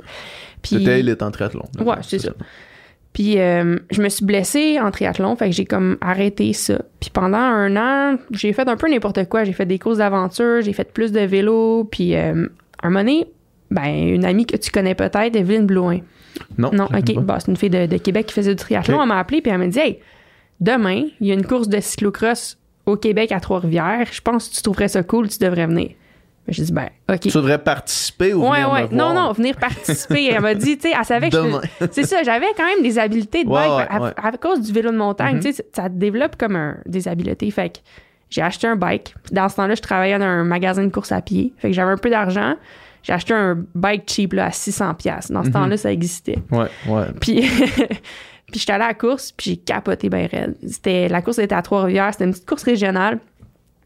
puis- 0.62 0.78
C'était 0.78 0.99
élite 0.99 1.21
en 1.23 1.32
triathlon. 1.32 1.63
Ouais, 1.84 1.95
c'est 2.04 2.19
ça. 2.19 2.32
Puis 3.15 3.39
euh, 3.39 3.78
je 3.91 4.01
me 4.01 4.10
suis 4.10 4.25
blessée 4.25 4.78
en 4.78 4.91
triathlon, 4.91 5.38
fait 5.38 5.45
que 5.45 5.56
j'ai 5.56 5.63
comme 5.63 5.97
arrêté 6.01 6.51
ça. 6.51 6.82
Puis 6.99 7.10
pendant 7.10 7.38
un 7.38 7.78
an, 7.78 8.17
j'ai 8.32 8.51
fait 8.51 8.67
un 8.67 8.75
peu 8.75 8.89
n'importe 8.89 9.30
quoi. 9.30 9.45
J'ai 9.45 9.54
fait 9.54 9.65
des 9.65 9.80
courses 9.80 9.99
d'aventure, 9.99 10.62
j'ai 10.62 10.73
fait 10.73 10.91
plus 10.91 11.13
de 11.13 11.21
vélo. 11.21 11.86
Puis 11.89 12.13
euh, 12.13 12.45
un 12.84 12.89
moment 12.89 12.99
donné, 12.99 13.25
ben, 13.71 13.88
une 13.88 14.25
amie 14.25 14.45
que 14.45 14.58
tu 14.58 14.69
connais 14.69 14.95
peut-être, 14.95 15.34
Evelyne 15.34 15.65
Blouin. 15.65 15.99
Non. 16.58 16.71
Non, 16.73 16.89
ok. 16.93 17.23
Bah, 17.23 17.38
c'est 17.39 17.49
une 17.49 17.56
fille 17.56 17.69
de, 17.69 17.86
de 17.86 17.97
Québec 17.97 18.25
qui 18.25 18.34
faisait 18.34 18.54
du 18.54 18.62
triathlon. 18.62 19.01
Elle 19.01 19.08
m'a 19.08 19.19
appelé 19.19 19.41
puis 19.41 19.49
elle 19.49 19.60
m'a 19.60 19.67
dit 19.67 19.80
Hey, 19.80 19.99
demain, 20.60 21.04
il 21.21 21.28
y 21.28 21.32
a 21.32 21.36
une 21.36 21.45
course 21.45 21.69
de 21.69 21.80
cyclocross 21.80 22.58
au 22.86 22.97
Québec 22.97 23.32
à 23.32 23.39
Trois-Rivières. 23.39 24.08
Je 24.12 24.19
pense 24.19 24.49
que 24.49 24.56
tu 24.56 24.62
trouverais 24.62 24.89
ça 24.89 25.04
cool, 25.04 25.30
tu 25.30 25.39
devrais 25.39 25.67
venir. 25.67 25.91
J'ai 26.47 26.63
dit 26.63 26.71
Ben, 26.73 26.89
ok. 27.10 27.19
Tu 27.21 27.29
devrais 27.29 27.58
participer 27.58 28.34
ou 28.34 28.43
Ouais, 28.47 28.58
venir 28.62 28.71
ouais. 28.71 28.84
me 28.84 28.95
Non, 28.95 29.12
voir? 29.12 29.27
non, 29.27 29.31
venir 29.34 29.55
participer. 29.55 30.25
Elle 30.31 30.41
m'a 30.41 30.53
dit, 30.53 30.77
tu 30.77 30.89
sais, 30.89 30.95
elle 30.97 31.05
savait 31.05 31.29
que. 31.29 31.38
C'est 31.91 32.03
ça, 32.03 32.21
j'avais 32.23 32.45
quand 32.55 32.65
même 32.65 32.84
des 32.84 32.99
habiletés 32.99 33.43
de 33.43 33.49
bike 33.49 33.71
ouais, 33.71 33.86
à, 33.89 34.01
ouais. 34.01 34.12
à 34.15 34.31
cause 34.38 34.62
du 34.62 34.71
vélo 34.71 34.91
de 34.91 34.97
montagne. 34.97 35.38
Mhm. 35.38 35.41
Tu 35.41 35.53
sais, 35.53 35.65
ça 35.75 35.89
te 35.89 35.95
développe 35.95 36.36
comme 36.38 36.55
un- 36.55 36.77
des 36.86 37.08
habiletés. 37.08 37.49
Fait 37.49 37.69
que 37.69 37.77
j'ai 38.29 38.41
acheté 38.41 38.67
un 38.67 38.75
bike. 38.75 39.15
Dans 39.31 39.49
ce 39.49 39.55
temps-là, 39.55 39.73
je 39.75 39.81
travaillais 39.81 40.19
dans 40.19 40.25
un 40.25 40.43
magasin 40.43 40.84
de 40.84 40.91
course 40.91 41.12
à 41.12 41.21
pied. 41.21 41.51
Fait 41.58 41.69
que 41.69 41.73
j'avais 41.73 41.91
un 41.91 41.97
peu 41.97 42.10
d'argent. 42.12 42.55
J'ai 43.01 43.13
acheté 43.13 43.34
un 43.34 43.63
bike 43.75 44.03
cheap 44.08 44.34
là, 44.34 44.45
à 44.45 44.49
600$. 44.51 44.93
piastres. 44.97 45.31
Dans 45.31 45.41
ce 45.43 45.47
Mhm. 45.47 45.53
temps-là, 45.53 45.77
ça 45.77 45.91
existait. 45.91 46.38
Ouais, 46.51 46.67
ouais. 46.88 47.05
Puis, 47.21 47.41
puis 48.51 48.60
j'étais 48.60 48.73
allée 48.73 48.84
à 48.84 48.88
la 48.89 48.93
course, 48.93 49.31
puis 49.31 49.51
j'ai 49.51 49.58
capoté 49.58 50.10
bien 50.10 50.27
raide. 50.31 50.55
C'était, 50.67 51.08
la 51.08 51.21
course 51.21 51.39
était 51.39 51.55
à 51.55 51.62
Trois-Rivières, 51.62 52.12
c'était 52.13 52.25
une 52.25 52.31
petite 52.31 52.47
course 52.47 52.63
régionale. 52.63 53.19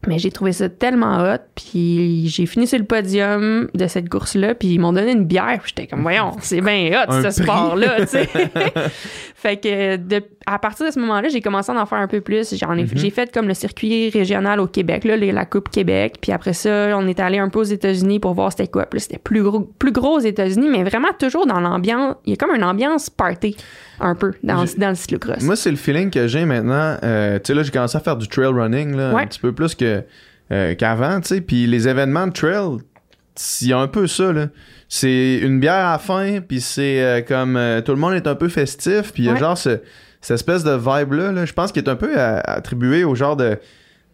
Mais 0.06 0.18
j'ai 0.18 0.30
trouvé 0.30 0.52
ça 0.52 0.68
tellement 0.70 1.18
hot, 1.22 1.36
puis 1.54 2.26
j'ai 2.28 2.46
fini 2.46 2.66
sur 2.66 2.78
le 2.78 2.86
podium 2.86 3.68
de 3.74 3.86
cette 3.86 4.08
course-là, 4.08 4.54
puis 4.54 4.68
ils 4.68 4.78
m'ont 4.78 4.94
donné 4.94 5.12
une 5.12 5.26
bière, 5.26 5.58
puis 5.62 5.74
j'étais 5.76 5.86
comme, 5.86 6.00
voyons, 6.00 6.32
c'est 6.40 6.62
bien 6.62 6.90
hot, 7.06 7.12
ce 7.22 7.30
sport-là, 7.42 8.00
tu 8.00 8.06
sais. 8.06 8.26
fait 9.34 9.56
que 9.58 9.96
de- 9.96 10.22
à 10.46 10.58
partir 10.58 10.86
de 10.86 10.90
ce 10.90 10.98
moment-là, 11.00 11.28
j'ai 11.28 11.40
commencé 11.42 11.70
à 11.70 11.80
en 11.80 11.86
faire 11.86 11.98
un 11.98 12.08
peu 12.08 12.20
plus. 12.22 12.54
J'en 12.56 12.74
ai, 12.76 12.86
J'ai 12.94 13.10
fait 13.10 13.32
comme 13.32 13.46
le 13.46 13.54
circuit 13.54 14.08
régional 14.10 14.58
au 14.60 14.66
Québec, 14.66 15.04
là, 15.04 15.16
la 15.16 15.44
Coupe 15.44 15.68
Québec, 15.68 16.14
puis 16.20 16.32
après 16.32 16.54
ça, 16.54 16.96
on 16.98 17.06
est 17.06 17.20
allé 17.20 17.38
un 17.38 17.48
peu 17.50 17.60
aux 17.60 17.64
États-Unis 17.64 18.20
pour 18.20 18.32
voir 18.34 18.50
c'était 18.52 18.68
quoi. 18.68 18.86
Puis 18.86 19.00
c'était 19.00 19.18
plus 19.18 19.42
gros, 19.42 19.60
plus 19.60 19.92
gros 19.92 20.16
aux 20.16 20.20
États-Unis, 20.20 20.68
mais 20.70 20.82
vraiment 20.82 21.08
toujours 21.18 21.46
dans 21.46 21.60
l'ambiance, 21.60 22.16
il 22.24 22.30
y 22.30 22.32
a 22.32 22.36
comme 22.36 22.54
une 22.54 22.64
ambiance 22.64 23.10
party, 23.10 23.54
un 24.00 24.14
peu, 24.14 24.32
dans, 24.42 24.64
dans 24.78 24.88
le 24.88 24.94
cyclocross. 24.94 25.42
Moi, 25.42 25.56
c'est 25.56 25.70
le 25.70 25.76
feeling 25.76 26.10
que 26.10 26.26
j'ai 26.26 26.46
maintenant. 26.46 26.96
Euh, 27.04 27.36
tu 27.38 27.48
sais, 27.48 27.54
là, 27.54 27.62
j'ai 27.62 27.70
commencé 27.70 27.96
à 27.98 28.00
faire 28.00 28.16
du 28.16 28.26
trail 28.28 28.46
running, 28.46 28.96
là, 28.96 29.12
Ouais. 29.14 29.22
un 29.22 29.26
petit 29.26 29.40
peu 29.40 29.52
plus 29.52 29.74
que 29.74 29.89
euh, 30.52 30.74
qu'avant, 30.74 31.20
tu 31.20 31.28
sais. 31.28 31.40
Puis 31.40 31.66
les 31.66 31.88
événements 31.88 32.26
de 32.26 32.32
trail, 32.32 32.78
il 33.62 33.68
y 33.68 33.72
a 33.72 33.78
un 33.78 33.88
peu 33.88 34.06
ça, 34.06 34.32
là. 34.32 34.46
C'est 34.88 35.38
une 35.38 35.60
bière 35.60 35.86
à 35.86 35.92
la 35.92 35.98
fin, 35.98 36.40
puis 36.40 36.60
c'est 36.60 37.00
euh, 37.02 37.20
comme 37.22 37.56
euh, 37.56 37.80
tout 37.80 37.92
le 37.92 37.98
monde 37.98 38.14
est 38.14 38.26
un 38.26 38.34
peu 38.34 38.48
festif, 38.48 39.12
puis 39.12 39.22
il 39.22 39.26
y 39.26 39.28
a 39.28 39.34
Ouais. 39.34 39.38
genre 39.38 39.56
ce- 39.56 39.78
cette 40.20 40.34
espèce 40.34 40.64
de 40.64 40.72
vibe-là, 40.72 41.32
là, 41.32 41.44
je 41.46 41.52
pense 41.52 41.70
qu'il 41.72 41.82
est 41.84 41.88
un 41.88 41.96
peu 41.96 42.18
attribué 42.18 43.04
au 43.04 43.14
genre 43.14 43.36
de, 43.36 43.56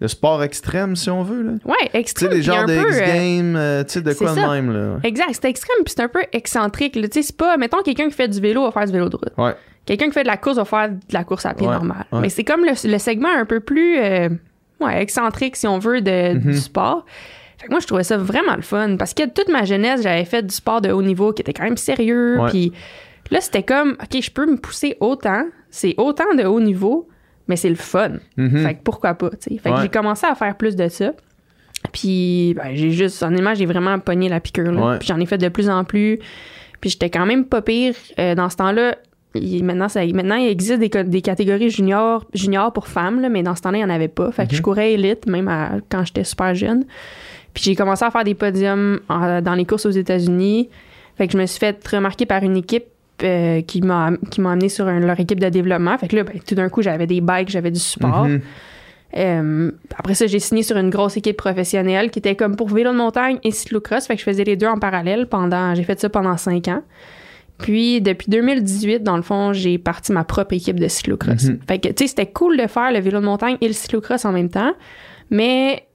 de 0.03 0.07
sport 0.07 0.43
extrême, 0.45 0.95
si 0.95 1.09
on 1.11 1.23
veut, 1.23 1.43
là. 1.43 1.53
ouais, 1.65 1.75
Tu 1.87 1.91
sais, 1.93 1.99
extrême. 1.99 2.31
puis 2.31 2.43
genres 2.43 2.67
de 2.67 2.73
euh, 2.75 2.83
X-Games, 2.91 3.57
euh, 3.57 3.83
tu 3.85 3.93
sais, 3.95 4.01
de 4.03 4.13
quoi 4.13 4.35
de 4.35 4.41
même, 4.41 4.71
là. 4.73 4.99
Exact, 5.03 5.29
c'est 5.33 5.47
extrême, 5.49 5.79
puis 5.85 5.95
c'est 5.97 6.03
un 6.03 6.09
peu 6.09 6.21
excentrique. 6.33 6.93
Tu 6.93 7.01
sais, 7.11 7.23
c'est 7.23 7.37
pas, 7.37 7.57
mettons, 7.57 7.83
quelqu'un 7.83 8.09
qui 8.09 8.15
fait 8.15 8.29
du 8.29 8.39
vélo 8.41 8.65
va 8.67 8.71
faire 8.71 8.85
du 8.85 8.93
vélo 8.93 9.09
de 9.09 9.17
route. 9.17 9.33
Ouais. 9.39 9.55
Quelqu'un 9.87 10.07
qui 10.07 10.13
fait 10.13 10.23
de 10.25 10.29
la 10.29 10.37
course 10.37 10.57
va 10.59 10.65
faire 10.67 10.91
de 10.91 10.97
la 11.13 11.25
course 11.25 11.47
à 11.47 11.55
pied 11.55 11.67
Ouais, 11.67 11.73
normale. 11.73 12.05
Mais 12.13 12.29
c'est 12.29 12.45
comme 12.45 12.61
le, 12.65 12.73
le 12.91 12.99
segment 12.99 13.31
un 13.35 13.47
peu 13.47 13.61
plus 13.61 13.97
euh, 13.99 14.29
ouais, 14.81 15.03
excentrique, 15.03 15.57
si 15.57 15.67
on 15.67 15.79
veut, 15.79 16.01
de, 16.01 16.35
Mhm. 16.35 16.41
du 16.53 16.57
sport. 16.59 17.05
Fait 17.59 17.67
que 17.67 17.71
moi, 17.71 17.81
je 17.81 17.87
trouvais 17.87 18.05
ça 18.05 18.17
vraiment 18.19 18.55
le 18.57 18.63
fun 18.63 18.97
parce 18.97 19.15
que 19.15 19.27
toute 19.29 19.49
ma 19.49 19.65
jeunesse, 19.65 20.03
j'avais 20.03 20.25
fait 20.25 20.43
du 20.45 20.55
sport 20.55 20.81
de 20.81 20.91
haut 20.91 21.03
niveau 21.03 21.33
qui 21.33 21.43
était 21.43 21.53
quand 21.55 21.65
même 21.65 21.77
sérieux. 21.79 22.39
Ouais. 22.41 22.51
Puis 22.51 22.73
là, 23.31 23.41
c'était 23.41 23.63
comme, 23.63 23.93
OK, 24.03 24.21
je 24.23 24.31
peux 24.31 24.47
me 24.51 24.57
pousser 24.59 24.97
autant. 25.01 25.45
C'est 25.71 25.95
autant 25.97 26.35
de 26.37 26.45
haut 26.45 26.61
niveau, 26.61 27.09
mais 27.49 27.57
c'est 27.57 27.71
le 27.71 27.75
fun. 27.77 28.13
Mhm. 28.37 28.59
Fait 28.63 28.75
que 28.75 28.83
pourquoi 28.85 29.15
pas, 29.15 29.31
tu 29.31 29.37
sais. 29.55 29.59
Fait 29.59 29.71
que 29.71 29.81
j'ai 29.81 29.89
commencé 29.89 30.27
à 30.27 30.35
faire 30.35 30.57
plus 30.57 30.77
de 30.77 30.89
ça. 30.89 31.13
Puis 31.93 32.55
ben, 32.57 32.75
j'ai 32.75 32.91
juste, 32.91 33.23
honnêtement, 33.23 33.55
j'ai 33.55 33.67
vraiment 33.67 33.99
pogné 33.99 34.29
la 34.29 34.41
piqûre. 34.41 34.73
là. 34.73 34.87
Ouais. 34.93 34.99
Puis 34.99 35.09
j'en 35.09 35.21
ai 35.21 35.27
fait 35.27 35.39
de 35.39 35.49
plus 35.49 35.69
en 35.71 35.85
plus. 35.85 36.19
Puis 36.81 36.91
j'étais 36.91 37.11
quand 37.11 37.27
même 37.27 37.45
pas 37.47 37.63
pire. 37.63 37.95
Euh, 38.19 38.35
dans 38.35 38.51
ce 38.51 38.57
temps-là, 38.57 38.97
il- 39.37 39.65
maintenant, 39.65 39.89
ça, 39.89 40.05
maintenant, 40.07 40.37
il 40.37 40.49
existe 40.49 40.79
des, 40.81 41.21
catégories 41.23 41.71
junior, 41.71 42.25
junior 42.35 42.73
pour 42.73 42.89
femmes, 42.89 43.21
là, 43.21 43.29
mais 43.29 43.43
dans 43.43 43.55
ce 43.55 43.63
temps-là, 43.63 43.79
il 43.79 43.85
n'y 43.85 43.91
en 43.91 43.95
avait 43.95 44.09
pas. 44.09 44.31
Fait 44.33 44.47
que 44.49 44.55
je 44.57 44.63
courais 44.63 44.93
élite, 44.93 45.27
même 45.27 45.49
à- 45.49 45.73
quand 45.91 46.05
j'étais 46.05 46.25
super 46.25 46.55
jeune. 46.55 46.85
Puis 47.55 47.65
j'ai 47.65 47.75
commencé 47.75 48.05
à 48.05 48.11
faire 48.11 48.25
des 48.25 48.35
podiums 48.35 49.01
en- 49.09 49.41
dans 49.41 49.55
les 49.55 49.65
courses 49.65 49.87
aux 49.87 49.91
États-Unis. 49.91 50.69
Fait 51.17 51.27
que 51.27 51.33
je 51.33 51.39
me 51.39 51.47
suis 51.47 51.59
fait 51.59 51.77
remarquer 51.89 52.27
par 52.27 52.43
une 52.43 52.57
équipe 52.57 52.85
euh, 53.23 53.63
qui 53.63 53.81
m'a 53.81 54.11
qui 54.31 54.43
m'a 54.43 54.53
amené 54.53 54.69
sur 54.69 54.87
un- 54.89 55.01
leur 55.01 55.19
équipe 55.19 55.41
de 55.41 55.49
développement. 55.49 55.97
Fait 55.97 56.07
que 56.07 56.17
là, 56.17 56.25
ben, 56.25 56.39
tout 56.47 56.55
d'un 56.55 56.69
coup, 56.69 56.83
j'avais 56.83 57.07
des 57.07 57.23
bikes, 57.23 57.49
j'avais 57.49 57.71
du 57.71 57.81
support. 57.81 58.25
Mhm. 58.27 58.41
Euh, 59.17 59.71
après 59.99 60.15
ça, 60.15 60.27
j'ai 60.27 60.39
signé 60.39 60.63
sur 60.63 60.77
une 60.77 60.91
grosse 60.91 61.17
équipe 61.17 61.39
professionnelle 61.39 62.11
qui 62.11 62.19
était 62.19 62.35
comme 62.35 62.57
pour 62.57 62.69
vélo 62.69 62.93
de 62.93 62.97
montagne 62.99 63.39
et 63.43 63.53
cyclocross. 63.53 64.07
Fait 64.07 64.15
que 64.17 64.21
je 64.21 64.25
faisais 64.27 64.45
les 64.45 64.57
deux 64.57 64.67
en 64.67 64.79
parallèle 64.79 65.27
pendant, 65.29 65.75
j'ai 65.75 65.85
fait 65.85 65.99
ça 65.99 66.11
pendant 66.11 66.37
cinq 66.37 66.69
ans. 66.69 66.83
Puis, 67.59 68.01
depuis 68.03 68.29
2018, 68.31 69.03
dans 69.03 69.17
le 69.17 69.23
fond, 69.23 69.53
j'ai 69.53 69.79
parti 69.79 70.13
ma 70.13 70.25
propre 70.25 70.53
équipe 70.55 70.79
de 70.79 70.89
cyclocross. 70.89 71.45
Mhm. 71.45 71.59
Fait 71.67 71.79
que, 71.79 71.89
tu 71.89 71.95
sais, 72.05 72.09
c'était 72.09 72.27
cool 72.31 72.57
de 72.59 72.67
faire 72.67 72.93
le 72.93 73.01
vélo 73.01 73.21
de 73.21 73.25
montagne 73.25 73.57
et 73.61 73.67
le 73.69 73.73
cyclocross 73.73 74.25
en 74.27 74.33
même 74.33 74.51
temps. 74.51 74.73
Mais 75.31 75.87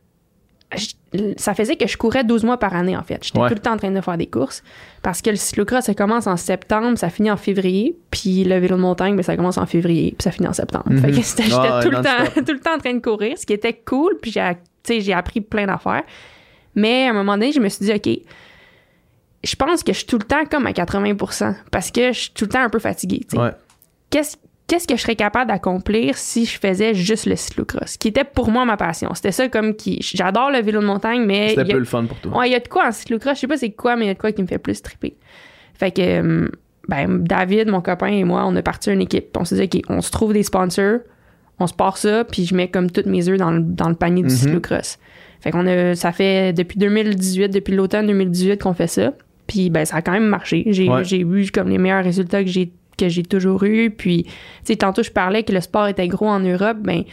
je- 0.75 1.33
ça 1.37 1.53
faisait 1.53 1.75
que 1.75 1.87
je 1.87 1.97
courais 1.97 2.23
12 2.23 2.43
mois 2.43 2.57
par 2.57 2.75
année, 2.75 2.95
en 2.97 3.03
fait. 3.03 3.19
J'étais 3.23 3.39
Ouais. 3.39 3.47
tout 3.49 3.53
le 3.55 3.59
temps 3.59 3.73
en 3.73 3.77
train 3.77 3.91
de 3.91 4.01
faire 4.01 4.17
des 4.17 4.25
courses. 4.27 4.63
Parce 5.03 5.21
que 5.21 5.29
le 5.29 5.35
cyclocross, 5.35 5.83
ça 5.85 5.93
commence 5.93 6.27
en 6.27 6.37
septembre, 6.37 6.97
ça 6.97 7.09
finit 7.09 7.29
en 7.29 7.37
février. 7.37 7.95
Puis 8.09 8.43
le 8.43 8.57
vélo 8.57 8.75
de 8.77 8.81
montagne, 8.81 9.15
ben, 9.15 9.21
ça 9.23 9.35
commence 9.35 9.57
en 9.57 9.65
février, 9.65 10.15
puis 10.17 10.23
ça 10.23 10.31
finit 10.31 10.47
en 10.47 10.53
septembre. 10.53 10.85
Mhm. 10.89 10.97
Fait 10.99 11.07
que 11.11 11.13
j'étais 11.17 11.43
Ah 11.53 11.79
tout, 11.83 11.89
le 11.91 11.97
temps, 11.97 12.01
tout 12.45 12.53
le 12.53 12.59
temps 12.59 12.75
en 12.75 12.79
train 12.79 12.93
de 12.93 13.01
courir, 13.01 13.37
ce 13.37 13.45
qui 13.45 13.53
était 13.53 13.73
cool. 13.85 14.17
Puis 14.21 14.31
j'ai, 14.31 15.01
j'ai 15.01 15.13
appris 15.13 15.41
plein 15.41 15.67
d'affaires. 15.67 16.03
Mais 16.75 17.05
à 17.07 17.09
un 17.09 17.13
moment 17.13 17.33
donné, 17.33 17.51
je 17.51 17.59
me 17.59 17.67
suis 17.69 17.85
dit, 17.85 17.91
OK, 17.93 18.09
je 19.43 19.55
pense 19.55 19.83
que 19.83 19.91
je 19.93 19.97
suis 19.99 20.07
tout 20.07 20.17
le 20.17 20.23
temps 20.25 20.45
comme 20.49 20.67
à 20.67 20.71
80% 20.71 21.55
parce 21.71 21.91
que 21.91 22.11
je 22.13 22.19
suis 22.19 22.31
tout 22.31 22.45
le 22.45 22.49
temps 22.51 22.61
un 22.63 22.69
peu 22.69 22.79
fatiguée. 22.79 23.21
Ouais. 23.33 23.49
Qu'est-ce, 24.09 24.37
qu'est-ce 24.67 24.87
que 24.87 24.95
je 24.95 25.01
serais 25.01 25.15
capable 25.15 25.49
d'accomplir 25.49 26.17
si 26.17 26.45
je 26.45 26.59
faisais 26.59 26.93
juste 26.93 27.25
le 27.25 27.35
cyclocross, 27.35 27.97
qui 27.97 28.09
était 28.09 28.23
pour 28.23 28.51
moi 28.51 28.65
ma 28.65 28.77
passion. 28.77 29.13
C'était 29.15 29.31
ça 29.31 29.49
comme 29.49 29.75
qui. 29.75 29.97
J'adore 30.01 30.51
le 30.51 30.59
vélo 30.61 30.81
de 30.81 30.85
montagne, 30.85 31.23
mais. 31.25 31.49
C'était 31.49 31.61
a- 31.61 31.65
peu 31.65 31.79
le 31.79 31.85
fun 31.85 32.05
pour 32.05 32.17
toi. 32.19 32.37
Ouais, 32.37 32.49
il 32.49 32.51
y 32.51 32.55
a 32.55 32.59
de 32.59 32.67
quoi 32.67 32.87
en 32.87 32.91
cyclocross, 32.91 33.35
je 33.35 33.39
sais 33.41 33.47
pas 33.47 33.57
c'est 33.57 33.71
quoi, 33.71 33.95
mais 33.95 34.05
il 34.05 34.07
y 34.09 34.11
a 34.11 34.13
de 34.13 34.19
quoi 34.19 34.31
qui 34.31 34.41
me 34.41 34.47
fait 34.47 34.59
plus 34.59 34.81
triper. 34.81 35.15
Fait 35.73 35.91
que, 35.91 36.01
euh, 36.01 36.47
ben, 36.87 37.23
David, 37.23 37.69
mon 37.69 37.81
copain 37.81 38.07
et 38.07 38.23
moi, 38.23 38.43
on 38.45 38.55
a 38.55 38.61
parti 38.61 38.91
une 38.91 39.01
équipe. 39.01 39.35
On 39.39 39.45
s'est 39.45 39.55
dit, 39.67 39.77
OK, 39.79 39.83
on 39.89 40.01
se 40.01 40.11
trouve 40.11 40.33
des 40.33 40.43
sponsors, 40.43 40.99
on 41.59 41.67
se 41.67 41.73
part 41.73 41.97
ça, 41.97 42.23
puis 42.25 42.45
je 42.45 42.53
mets 42.55 42.69
comme 42.69 42.91
toutes 42.91 43.05
mes 43.07 43.27
œufs 43.29 43.37
dans 43.37 43.51
le, 43.51 43.61
dans 43.61 43.89
le 43.89 43.95
panier 43.95 44.21
du 44.23 44.29
Mhm. 44.29 44.35
cyclocross. 44.37 44.99
Fait 45.41 45.49
qu'on 45.51 45.65
a, 45.65 45.95
ça 45.95 46.11
fait 46.11 46.53
depuis 46.53 46.77
2018, 46.77 47.49
depuis 47.49 47.73
l'automne 47.73 48.05
2018 48.07 48.61
qu'on 48.61 48.73
fait 48.73 48.87
ça. 48.87 49.13
Puis, 49.51 49.69
ben, 49.69 49.83
ça 49.83 49.97
a 49.97 50.01
quand 50.01 50.13
même 50.13 50.27
marché. 50.29 50.63
J'ai, 50.67 50.87
Ouais. 50.87 51.03
eu 51.03 51.51
comme 51.51 51.67
les 51.67 51.77
meilleurs 51.77 52.05
résultats 52.05 52.41
que 52.41 52.49
j'ai, 52.49 52.71
que 52.97 53.09
j'ai 53.09 53.23
toujours 53.23 53.61
eu. 53.65 53.91
Puis, 53.91 54.23
tu 54.23 54.31
sais, 54.63 54.75
tantôt, 54.77 55.03
je 55.03 55.11
parlais 55.11 55.43
que 55.43 55.51
le 55.51 55.59
sport 55.59 55.87
était 55.89 56.07
gros 56.07 56.29
en 56.29 56.39
Europe. 56.39 56.77
Ben, 56.79 57.03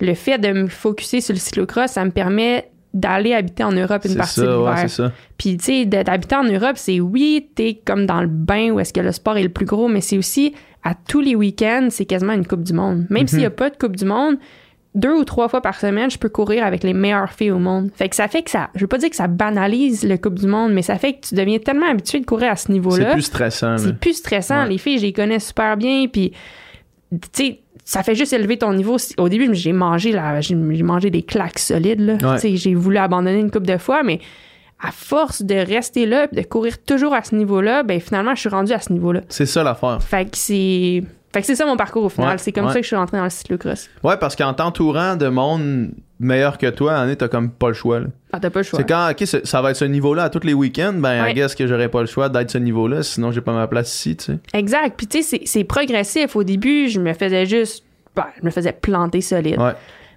le 0.00 0.14
fait 0.14 0.38
de 0.38 0.48
me 0.52 0.66
focuser 0.66 1.20
sur 1.20 1.32
le 1.32 1.38
cyclocross, 1.38 1.92
ça 1.92 2.04
me 2.04 2.10
permet 2.10 2.68
d'aller 2.92 3.34
habiter 3.34 3.62
en 3.62 3.70
Europe 3.70 4.04
une 4.04 4.16
partie 4.16 4.40
de 4.40 4.46
ça, 4.46 4.50
l'hiver. 4.50 4.62
ouais, 4.64 4.76
c'est 4.78 4.88
ça. 4.88 5.12
Puis, 5.38 5.56
tu 5.58 5.64
sais, 5.64 5.84
de- 5.84 6.02
d'habiter 6.02 6.34
en 6.34 6.42
Europe, 6.42 6.72
c'est 6.74 6.98
oui, 6.98 7.46
t'es 7.54 7.80
comme 7.84 8.04
dans 8.04 8.20
le 8.20 8.26
bain 8.26 8.72
où 8.72 8.80
est-ce 8.80 8.92
que 8.92 8.98
le 8.98 9.12
sport 9.12 9.36
est 9.36 9.44
le 9.44 9.48
plus 9.50 9.66
gros, 9.66 9.86
mais 9.86 10.00
c'est 10.00 10.18
aussi 10.18 10.54
à 10.82 10.94
tous 10.96 11.20
les 11.20 11.36
week-ends, 11.36 11.86
c'est 11.90 12.04
quasiment 12.06 12.32
une 12.32 12.44
Coupe 12.46 12.64
du 12.64 12.72
Monde. 12.72 13.06
Même 13.10 13.28
s'il 13.28 13.38
n'y 13.38 13.44
a 13.46 13.50
pas 13.50 13.70
de 13.70 13.76
Coupe 13.76 13.94
du 13.94 14.06
Monde, 14.06 14.38
deux 14.94 15.14
ou 15.14 15.24
trois 15.24 15.48
fois 15.48 15.60
par 15.60 15.78
semaine, 15.78 16.10
je 16.10 16.18
peux 16.18 16.28
courir 16.28 16.64
avec 16.64 16.82
les 16.82 16.92
meilleures 16.94 17.32
filles 17.32 17.52
au 17.52 17.58
monde. 17.58 17.90
Fait 17.94 18.08
que 18.08 18.16
ça 18.16 18.26
fait 18.26 18.42
que 18.42 18.50
ça, 18.50 18.70
je 18.74 18.80
veux 18.80 18.86
pas 18.88 18.98
dire 18.98 19.10
que 19.10 19.16
ça 19.16 19.28
banalise 19.28 20.04
le 20.04 20.16
Coupe 20.16 20.34
du 20.38 20.46
Monde, 20.48 20.72
mais 20.72 20.82
ça 20.82 20.98
fait 20.98 21.12
que 21.14 21.28
tu 21.28 21.34
deviens 21.36 21.58
tellement 21.58 21.88
habitué 21.88 22.18
de 22.20 22.26
courir 22.26 22.50
à 22.52 22.56
ce 22.56 22.66
C'est 22.66 22.72
niveau-là. 22.72 23.12
plus 23.12 23.22
stressant. 23.22 23.78
C'est 23.78 23.96
plus 23.98 24.14
stressant. 24.14 24.62
Ouais. 24.64 24.70
Les 24.70 24.78
filles, 24.78 24.98
je 24.98 25.04
les 25.06 25.12
connais 25.12 25.38
super 25.38 25.76
bien. 25.76 26.06
Puis, 26.12 26.32
tu 27.12 27.18
sais, 27.32 27.60
ça 27.84 28.02
fait 28.02 28.14
juste 28.16 28.32
élever 28.32 28.58
ton 28.58 28.72
niveau. 28.72 28.96
Au 29.18 29.28
début, 29.28 29.48
j'ai 29.54 29.72
mangé, 29.72 30.12
j'ai 30.40 30.54
mangé 30.82 31.10
des 31.10 31.22
claques 31.22 31.58
solides. 31.60 32.00
Là. 32.00 32.12
Ouais. 32.14 32.34
Tu 32.36 32.40
sais, 32.50 32.56
J'ai 32.56 32.74
voulu 32.74 32.98
abandonner 32.98 33.38
une 33.38 33.50
couple 33.50 33.66
de 33.66 33.78
fois, 33.78 34.02
mais 34.02 34.18
à 34.82 34.90
force 34.92 35.42
de 35.42 35.54
rester 35.54 36.06
là 36.06 36.26
de 36.26 36.42
courir 36.42 36.82
toujours 36.82 37.14
à 37.14 37.22
ce 37.22 37.34
niveau-là, 37.36 37.82
ben 37.82 38.00
finalement, 38.00 38.34
je 38.34 38.40
suis 38.40 38.48
rendue 38.48 38.72
à 38.72 38.80
ce 38.80 38.92
niveau-là. 38.92 39.20
C'est 39.28 39.46
ça 39.46 39.62
l'affaire. 39.62 40.02
Fait 40.02 40.24
que 40.24 40.36
c'est... 40.36 41.02
Fait 41.32 41.40
que 41.42 41.46
c'est 41.46 41.54
ça 41.54 41.64
mon 41.64 41.76
parcours 41.76 42.04
au 42.04 42.08
final. 42.08 42.30
Ouais, 42.30 42.38
c'est 42.38 42.50
comme 42.50 42.64
ouais. 42.66 42.72
ça 42.72 42.78
que 42.78 42.82
je 42.82 42.88
suis 42.88 42.96
rentrée 42.96 43.16
dans 43.16 43.24
le 43.24 43.30
cyclocross. 43.30 43.88
Ouais, 44.02 44.16
parce 44.16 44.34
qu'en 44.34 44.52
t'entourant 44.52 45.14
de 45.16 45.28
monde 45.28 45.90
meilleur 46.18 46.58
que 46.58 46.66
toi, 46.68 46.94
Annie, 46.96 47.16
t'as 47.16 47.28
comme 47.28 47.50
pas 47.50 47.68
le 47.68 47.74
choix. 47.74 48.00
là. 48.00 48.06
Ah, 48.32 48.40
t'as 48.40 48.50
pas 48.50 48.60
le 48.60 48.64
choix. 48.64 48.78
C'est 48.80 48.88
quand, 48.88 49.10
ok, 49.10 49.24
ça 49.44 49.62
va 49.62 49.70
être 49.70 49.76
ce 49.76 49.84
niveau-là 49.84 50.24
à 50.24 50.28
tous 50.30 50.44
les 50.44 50.54
week-ends, 50.54 50.94
ben, 50.94 51.22
Ouais. 51.22 51.30
I 51.30 51.34
guess 51.34 51.54
que 51.54 51.66
j'aurais 51.68 51.88
pas 51.88 52.00
le 52.00 52.06
choix 52.06 52.28
d'être 52.28 52.50
ce 52.50 52.58
niveau-là, 52.58 53.02
sinon 53.04 53.30
j'ai 53.30 53.40
pas 53.40 53.52
ma 53.52 53.66
place 53.68 53.94
ici, 53.94 54.16
tu 54.16 54.24
sais. 54.24 54.38
Exact. 54.54 54.94
Puis 54.96 55.06
tu 55.06 55.22
sais, 55.22 55.40
c'est- 55.44 55.64
progressif. 55.64 56.34
Au 56.34 56.42
début, 56.42 56.88
je 56.88 56.98
me 56.98 57.12
faisais 57.14 57.46
juste... 57.46 57.84
ben, 58.16 58.26
je 58.40 58.44
me 58.44 58.50
faisais 58.50 58.72
planter 58.72 59.20
solide. 59.20 59.58
Ouais. 59.58 59.72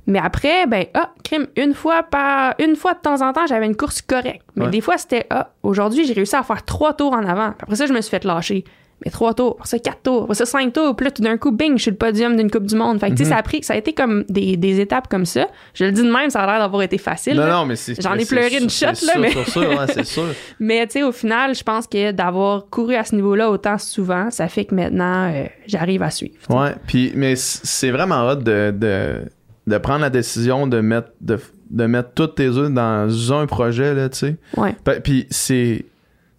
Mais 0.08 0.19
après, 0.19 0.65
ben, 0.67 0.86
ah, 0.95 1.12
crime, 1.23 1.45
une 1.56 1.73
fois 1.73 2.04
par, 2.04 2.56
une 2.60 2.76
fois 2.76 2.93
de 2.95 2.99
temps 2.99 3.21
en 3.21 3.32
temps, 3.32 3.45
j'avais 3.47 3.67
une 3.67 3.76
course 3.78 4.02
correcte. 4.02 4.41
Mais 4.56 4.65
Ouais. 4.65 4.71
des 4.71 4.82
fois, 4.82 4.97
c'était, 4.97 5.26
ah, 5.30 5.52
aujourd'hui, 5.62 6.06
j'ai 6.06 6.13
réussi 6.13 6.36
à 6.36 6.43
faire 6.43 6.65
trois 6.65 6.93
tours 6.93 7.13
en 7.13 7.23
avant. 7.26 7.54
Après 7.62 7.76
ça, 7.78 7.86
je 7.86 7.93
me 7.93 8.02
suis 8.02 8.10
fait 8.10 8.26
lâcher. 8.26 8.65
Mais 9.05 9.11
trois 9.11 9.33
tours, 9.33 9.55
après 9.57 9.67
ça, 9.67 9.79
quatre 9.79 10.01
tours, 10.03 10.23
après 10.23 10.35
ça, 10.35 10.45
cinq 10.45 10.71
tours. 10.73 10.95
Puis 10.95 11.05
là, 11.05 11.11
tout 11.11 11.21
d'un 11.21 11.37
coup, 11.37 11.51
bing, 11.51 11.77
je 11.77 11.81
suis 11.83 11.91
le 11.91 11.97
podium 11.97 12.35
d'une 12.37 12.49
Coupe 12.49 12.65
du 12.65 12.75
Monde. 12.75 12.99
Fait 12.99 13.07
que, 13.07 13.11
Mhm. 13.11 13.17
tu 13.17 13.23
sais, 13.25 13.29
ça 13.31 13.37
a 13.37 13.43
pris, 13.43 13.63
ça 13.63 13.73
a 13.73 13.77
été 13.77 13.93
comme 13.93 14.23
des, 14.29 14.55
des 14.57 14.79
étapes 14.79 15.07
comme 15.09 15.25
ça. 15.25 15.47
Je 15.73 15.85
le 15.85 15.91
dis 15.91 16.03
de 16.03 16.11
même, 16.11 16.29
ça 16.29 16.41
a 16.41 16.45
l'air 16.45 16.59
d'avoir 16.59 16.81
été 16.83 16.97
facile. 16.97 17.35
Non, 17.35 17.41
là. 17.45 17.51
non, 17.53 17.65
mais 17.65 17.75
c'est. 17.75 18.01
J'en 18.01 18.13
ai 18.15 18.23
c'est 18.25 18.35
pleuré 18.35 18.57
une 18.57 18.69
shot, 18.69 18.87
c'est 18.93 19.05
là, 19.05 19.11
sûr, 19.13 19.21
mais- 19.21 19.31
sûr, 19.31 19.47
sûr, 19.49 19.69
ouais, 19.69 19.87
c'est 19.93 20.05
sûr. 20.05 20.23
Mais, 20.59 20.85
tu 20.87 20.93
sais, 20.93 21.03
au 21.03 21.11
final, 21.11 21.53
je 21.55 21.63
pense 21.63 21.87
que 21.87 22.11
d'avoir 22.11 22.67
couru 22.69 22.95
à 22.95 23.03
ce 23.03 23.15
niveau-là 23.15 23.49
autant 23.49 23.77
souvent, 23.77 24.31
ça 24.31 24.47
fait 24.47 24.65
que 24.65 24.75
maintenant, 24.75 25.31
euh, 25.33 25.45
j'arrive 25.67 26.01
à 26.03 26.09
suivre. 26.09 26.35
Ouais, 26.49 26.73
puis, 26.87 27.11
mais 27.15 27.35
c'est 27.35 27.91
vraiment 27.91 28.27
hot 28.29 28.35
de, 28.35 28.71
de, 28.71 29.15
de 29.67 29.77
prendre 29.77 30.01
la 30.01 30.09
décision 30.09 30.67
de 30.67 30.79
mettre, 30.79 31.09
de, 31.21 31.39
de 31.71 31.85
mettre 31.85 32.11
tous 32.13 32.27
tes 32.27 32.47
œufs 32.47 32.71
dans 32.71 33.33
un 33.33 33.45
projet, 33.47 33.93
là, 33.93 34.07
tu 34.09 34.17
sais. 34.19 34.35
Ouais. 34.55 34.75
Puis 35.03 35.27
c'est. 35.29 35.85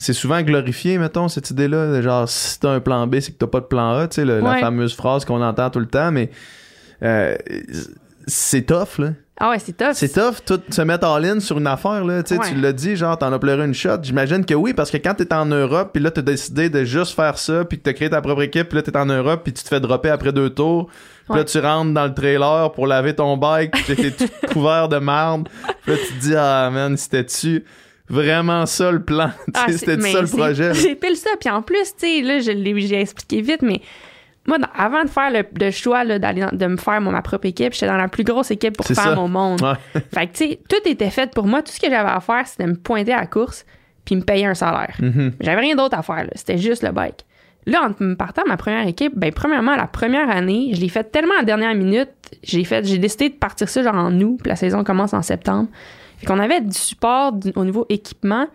C'est 0.04 0.12
souvent 0.12 0.42
glorifié, 0.42 0.98
mettons, 0.98 1.28
cette 1.28 1.50
idée-là. 1.50 2.00
Genre, 2.02 2.28
si 2.28 2.60
t'as 2.60 2.70
un 2.70 2.80
plan 2.80 3.06
B, 3.06 3.20
c'est 3.20 3.32
que 3.32 3.38
t'as 3.38 3.46
pas 3.46 3.60
de 3.60 3.64
plan 3.66 3.92
A, 3.98 4.06
tu 4.08 4.16
sais, 4.16 4.24
le- 4.24 4.40
la 4.40 4.58
fameuse 4.58 4.94
phrase 4.94 5.24
qu'on 5.24 5.40
entend 5.42 5.70
tout 5.70 5.80
le 5.80 5.86
temps, 5.86 6.10
mais 6.12 6.30
euh, 7.02 7.34
c'est 8.26 8.62
tough, 8.66 8.98
là. 8.98 9.10
Ah 9.40 9.50
ouais, 9.50 9.58
c'est 9.58 9.76
tough. 9.76 9.94
C'est 9.94 10.12
tough, 10.12 10.36
tout 10.46 10.60
se 10.70 10.80
mettre 10.82 11.06
all-in 11.08 11.40
sur 11.40 11.58
une 11.58 11.66
affaire, 11.66 12.04
là. 12.04 12.22
Tu 12.22 12.34
sais, 12.34 12.40
Ouais. 12.40 12.48
tu 12.50 12.54
l'as 12.54 12.72
dit, 12.72 12.94
genre, 12.94 13.18
t'en 13.18 13.32
as 13.32 13.38
pleuré 13.40 13.64
une 13.64 13.74
shot. 13.74 13.96
J'imagine 14.02 14.44
que 14.44 14.54
oui, 14.54 14.74
parce 14.74 14.92
que 14.92 14.96
quand 14.96 15.14
t'es 15.14 15.32
en 15.34 15.46
Europe, 15.46 15.90
puis 15.92 16.02
là, 16.02 16.10
t'as 16.12 16.22
décidé 16.22 16.68
de 16.70 16.84
juste 16.84 17.14
faire 17.16 17.36
ça, 17.36 17.64
puis 17.64 17.78
que 17.78 17.82
t'as 17.82 17.94
créé 17.94 18.08
ta 18.10 18.20
propre 18.20 18.42
équipe, 18.42 18.68
puis 18.68 18.76
là, 18.76 18.82
t'es 18.82 18.96
en 18.96 19.06
Europe, 19.06 19.40
puis 19.42 19.52
tu 19.52 19.64
te 19.64 19.68
fais 19.68 19.80
dropper 19.80 20.10
après 20.10 20.32
deux 20.32 20.50
tours. 20.50 20.88
Puis 21.28 21.38
là, 21.38 21.44
tu 21.44 21.58
rentres 21.58 21.92
dans 21.92 22.04
le 22.04 22.14
trailer 22.14 22.70
pour 22.72 22.86
laver 22.86 23.14
ton 23.14 23.36
bike, 23.36 23.72
puis 23.72 23.96
t'es 23.96 24.10
tout 24.12 24.28
couvert 24.52 24.88
de 24.88 24.98
marde. 24.98 25.48
Puis 25.82 25.92
là, 25.92 25.98
tu 25.98 26.14
te 26.14 26.20
dis, 26.20 26.34
ah, 26.36 26.70
man, 26.72 26.96
c'était-tu 26.96 27.64
vraiment 28.08 28.66
ça 28.66 28.90
le 28.92 29.02
plan? 29.02 29.30
Ah, 29.54 29.66
c'était 29.68 30.00
ça 30.00 30.20
le 30.22 30.26
projet? 30.28 30.74
C'est 30.74 30.94
pile 30.94 31.16
ça. 31.16 31.30
Puis 31.40 31.48
en 31.50 31.62
plus, 31.62 31.94
tu 31.98 32.06
sais, 32.06 32.22
là, 32.22 32.40
je 32.40 32.50
l'ai 32.50 32.78
j'ai 32.80 33.00
expliqué 33.00 33.40
vite, 33.40 33.62
mais 33.62 33.80
moi, 34.46 34.58
dans- 34.58 34.68
avant 34.76 35.04
de 35.04 35.08
faire 35.08 35.30
le, 35.30 35.44
le 35.58 35.70
choix 35.70 36.04
là, 36.04 36.18
de 36.18 36.66
me 36.66 36.76
faire 36.76 37.00
mon- 37.00 37.12
ma 37.12 37.22
propre 37.22 37.46
équipe, 37.46 37.72
j'étais 37.72 37.86
dans 37.86 37.96
la 37.96 38.08
plus 38.08 38.24
grosse 38.24 38.50
équipe 38.50 38.76
pour 38.76 38.86
ça. 38.86 39.18
au 39.18 39.28
monde. 39.28 39.62
Ouais. 39.62 40.00
Fait 40.14 40.26
que, 40.26 40.32
tu 40.36 40.48
sais, 40.50 40.60
tout 40.68 40.88
était 40.88 41.10
fait 41.10 41.32
pour 41.32 41.46
moi. 41.46 41.62
Tout 41.62 41.72
ce 41.72 41.80
que 41.80 41.88
j'avais 41.88 42.10
à 42.10 42.20
faire, 42.20 42.46
c'était 42.46 42.64
de 42.64 42.70
me 42.70 42.76
pointer 42.76 43.12
à 43.14 43.20
la 43.20 43.26
course 43.26 43.64
puis 44.04 44.16
me 44.16 44.20
payer 44.22 44.44
un 44.46 44.54
salaire. 44.54 44.94
Mhm. 45.00 45.32
J'avais 45.40 45.60
rien 45.62 45.76
d'autre 45.76 45.96
à 45.98 46.02
faire. 46.02 46.26
C'était 46.34 46.58
juste 46.58 46.82
le 46.82 46.92
bike. 46.92 47.24
Là, 47.66 47.88
en 47.88 48.04
me 48.04 48.14
partant 48.16 48.42
ma 48.46 48.58
première 48.58 48.86
équipe, 48.86 49.14
ben, 49.16 49.32
premièrement, 49.32 49.74
la 49.76 49.86
première 49.86 50.28
année, 50.28 50.72
je 50.74 50.80
l'ai 50.82 50.90
fait 50.90 51.04
tellement 51.04 51.32
à 51.36 51.38
la 51.38 51.44
dernière 51.44 51.74
minute. 51.74 52.10
J'ai 52.42 52.62
fait, 52.64 52.84
j'ai 52.86 52.98
décidé 52.98 53.30
de 53.30 53.34
partir 53.36 53.66
ça 53.70 53.82
genre 53.82 53.94
en 53.94 54.12
août, 54.20 54.38
puis 54.42 54.50
la 54.50 54.56
saison 54.56 54.84
commence 54.84 55.14
en 55.14 55.22
septembre. 55.22 55.70
Fait 56.24 56.32
qu'on 56.32 56.38
avait 56.40 56.60
du 56.60 56.76
support 56.76 57.32
du- 57.32 57.52
au 57.56 57.64
niveau 57.64 57.86
équipement, 57.88 58.46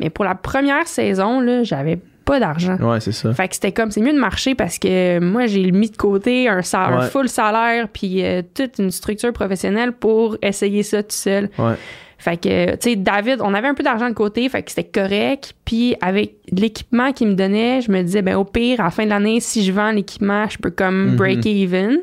mais 0.00 0.10
pour 0.10 0.24
la 0.24 0.34
première 0.34 0.86
saison, 0.88 1.40
là, 1.40 1.62
j'avais 1.62 1.98
pas 2.24 2.40
d'argent. 2.40 2.76
Ouais, 2.78 3.00
c'est 3.00 3.12
ça. 3.12 3.32
Fait 3.32 3.48
que 3.48 3.54
c'était 3.54 3.72
comme, 3.72 3.90
c'est 3.90 4.00
mieux 4.02 4.12
de 4.12 4.18
marcher 4.18 4.54
parce 4.54 4.78
que 4.78 5.18
moi, 5.18 5.46
j'ai 5.46 5.70
mis 5.72 5.88
de 5.90 5.96
côté 5.96 6.48
un, 6.48 6.60
sal- 6.62 6.92
un 6.92 7.00
full 7.02 7.28
salaire 7.28 7.88
puis 7.88 8.22
euh, 8.24 8.42
toute 8.54 8.78
une 8.78 8.90
structure 8.90 9.32
professionnelle 9.32 9.92
pour 9.92 10.36
essayer 10.42 10.82
ça 10.82 11.02
tout 11.02 11.08
seul. 11.16 11.48
Ouais. 11.58 11.74
Fait 12.18 12.36
que, 12.36 12.72
tu 12.72 12.90
sais, 12.90 12.96
David, 12.96 13.40
on 13.42 13.54
avait 13.54 13.68
un 13.68 13.74
peu 13.74 13.82
d'argent 13.82 14.08
de 14.08 14.14
côté, 14.14 14.48
fait 14.48 14.62
que 14.62 14.70
c'était 14.72 14.84
correct. 14.90 15.54
Puis 15.64 15.94
avec 16.00 16.34
l'équipement 16.50 17.12
qu'il 17.12 17.28
me 17.28 17.34
donnait, 17.34 17.80
je 17.80 17.90
me 17.92 18.02
disais, 18.02 18.22
ben 18.22 18.36
au 18.36 18.44
pire, 18.44 18.80
à 18.80 18.84
la 18.84 18.90
fin 18.90 19.04
de 19.04 19.10
l'année, 19.10 19.40
si 19.40 19.64
je 19.64 19.72
vends 19.72 19.92
l'équipement, 19.92 20.46
je 20.48 20.58
peux 20.58 20.70
comme 20.70 21.10
Mhm. 21.12 21.16
break 21.16 21.46
even. 21.46 21.98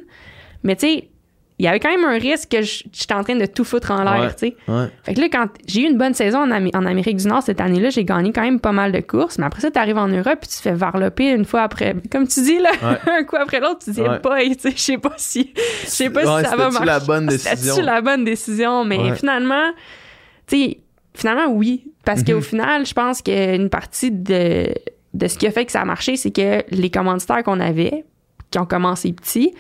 Mais 0.64 0.76
tu 0.76 0.88
sais, 0.88 1.10
il 1.58 1.64
y 1.66 1.68
avait 1.70 1.80
quand 1.80 1.90
même 1.90 2.04
un 2.04 2.18
risque 2.18 2.50
que 2.52 2.62
je- 2.62 2.84
j'étais 2.92 3.14
en 3.14 3.24
train 3.24 3.36
de 3.38 3.46
tout 3.46 3.64
foutre 3.64 3.92
en 3.92 4.04
l'air, 4.04 4.20
Ouais. 4.20 4.34
tu 4.34 4.40
sais. 4.48 4.56
Ouais. 4.68 4.88
Fait 5.04 5.14
que 5.14 5.22
là, 5.22 5.28
quand 5.32 5.48
j'ai 5.68 5.82
eu 5.84 5.86
une 5.90 5.98
bonne 5.98 6.14
saison 6.14 6.40
en, 6.40 6.52
Am- 6.52 6.70
en 6.74 6.86
Amérique 6.86 7.16
du 7.16 7.28
Nord 7.28 7.44
cette 7.44 7.62
année-là, 7.62 7.90
j'ai 7.92 8.04
gagné 8.04 8.34
quand 8.34 8.42
même 8.42 8.60
pas 8.60 8.74
mal 8.74 8.92
de 8.92 9.00
courses. 9.00 9.38
Mais 9.38 9.46
après 9.46 9.62
ça, 9.62 9.72
t'arrives 9.72 9.98
en 9.98 10.10
Europe 10.10 10.40
puis 10.42 10.50
tu 10.50 10.58
te 10.58 10.62
fais 10.62 10.74
varloper 10.74 11.30
une 11.32 11.46
fois 11.46 11.62
après. 11.62 11.96
Comme 12.12 12.28
tu 12.28 12.42
dis, 12.42 12.60
là, 12.60 12.72
Ouais. 12.84 12.98
un 13.20 13.24
coup 13.24 13.38
après 13.38 13.62
l'autre, 13.62 13.80
tu 13.86 13.86
te 13.86 13.92
dis, 13.92 14.02
boy, 14.22 14.56
tu 14.58 14.64
sais, 14.70 14.72
je 14.76 14.82
sais 14.82 14.98
pas 14.98 15.14
si, 15.16 15.54
je 15.84 15.88
sais 15.90 16.10
pas 16.10 16.22
si 16.22 16.50
ça 16.50 16.56
va 16.58 16.70
marcher. 16.72 16.86
la 16.86 17.00
bonne 17.00 17.28
décision? 17.28 17.82
La 17.84 18.02
bonne 18.02 18.26
décision? 18.26 18.84
Mais 18.84 19.16
finalement, 19.16 19.72
tu 20.48 20.58
sais, 20.58 20.78
finalement, 21.14 21.48
oui. 21.54 21.86
Parce 22.04 22.20
Mhm. 22.20 22.26
qu'au 22.28 22.42
final, 22.42 22.86
je 22.86 22.94
pense 22.94 23.22
qu'une 23.22 23.70
partie 23.70 24.12
de, 24.12 24.68
de 25.14 25.28
ce 25.28 25.38
qui 25.38 25.48
a 25.48 25.52
fait 25.52 25.66
que 25.66 25.72
ça 25.72 25.82
a 25.82 25.86
marché, 25.86 26.18
c'est 26.18 26.32
que 26.32 26.64
les 26.70 26.90
commanditaires 26.90 27.44
qu'on 27.44 27.60
avait, 27.62 28.04
qui 28.52 28.60
ont 28.60 28.66
commencé 28.66 29.14
petits, 29.14 29.54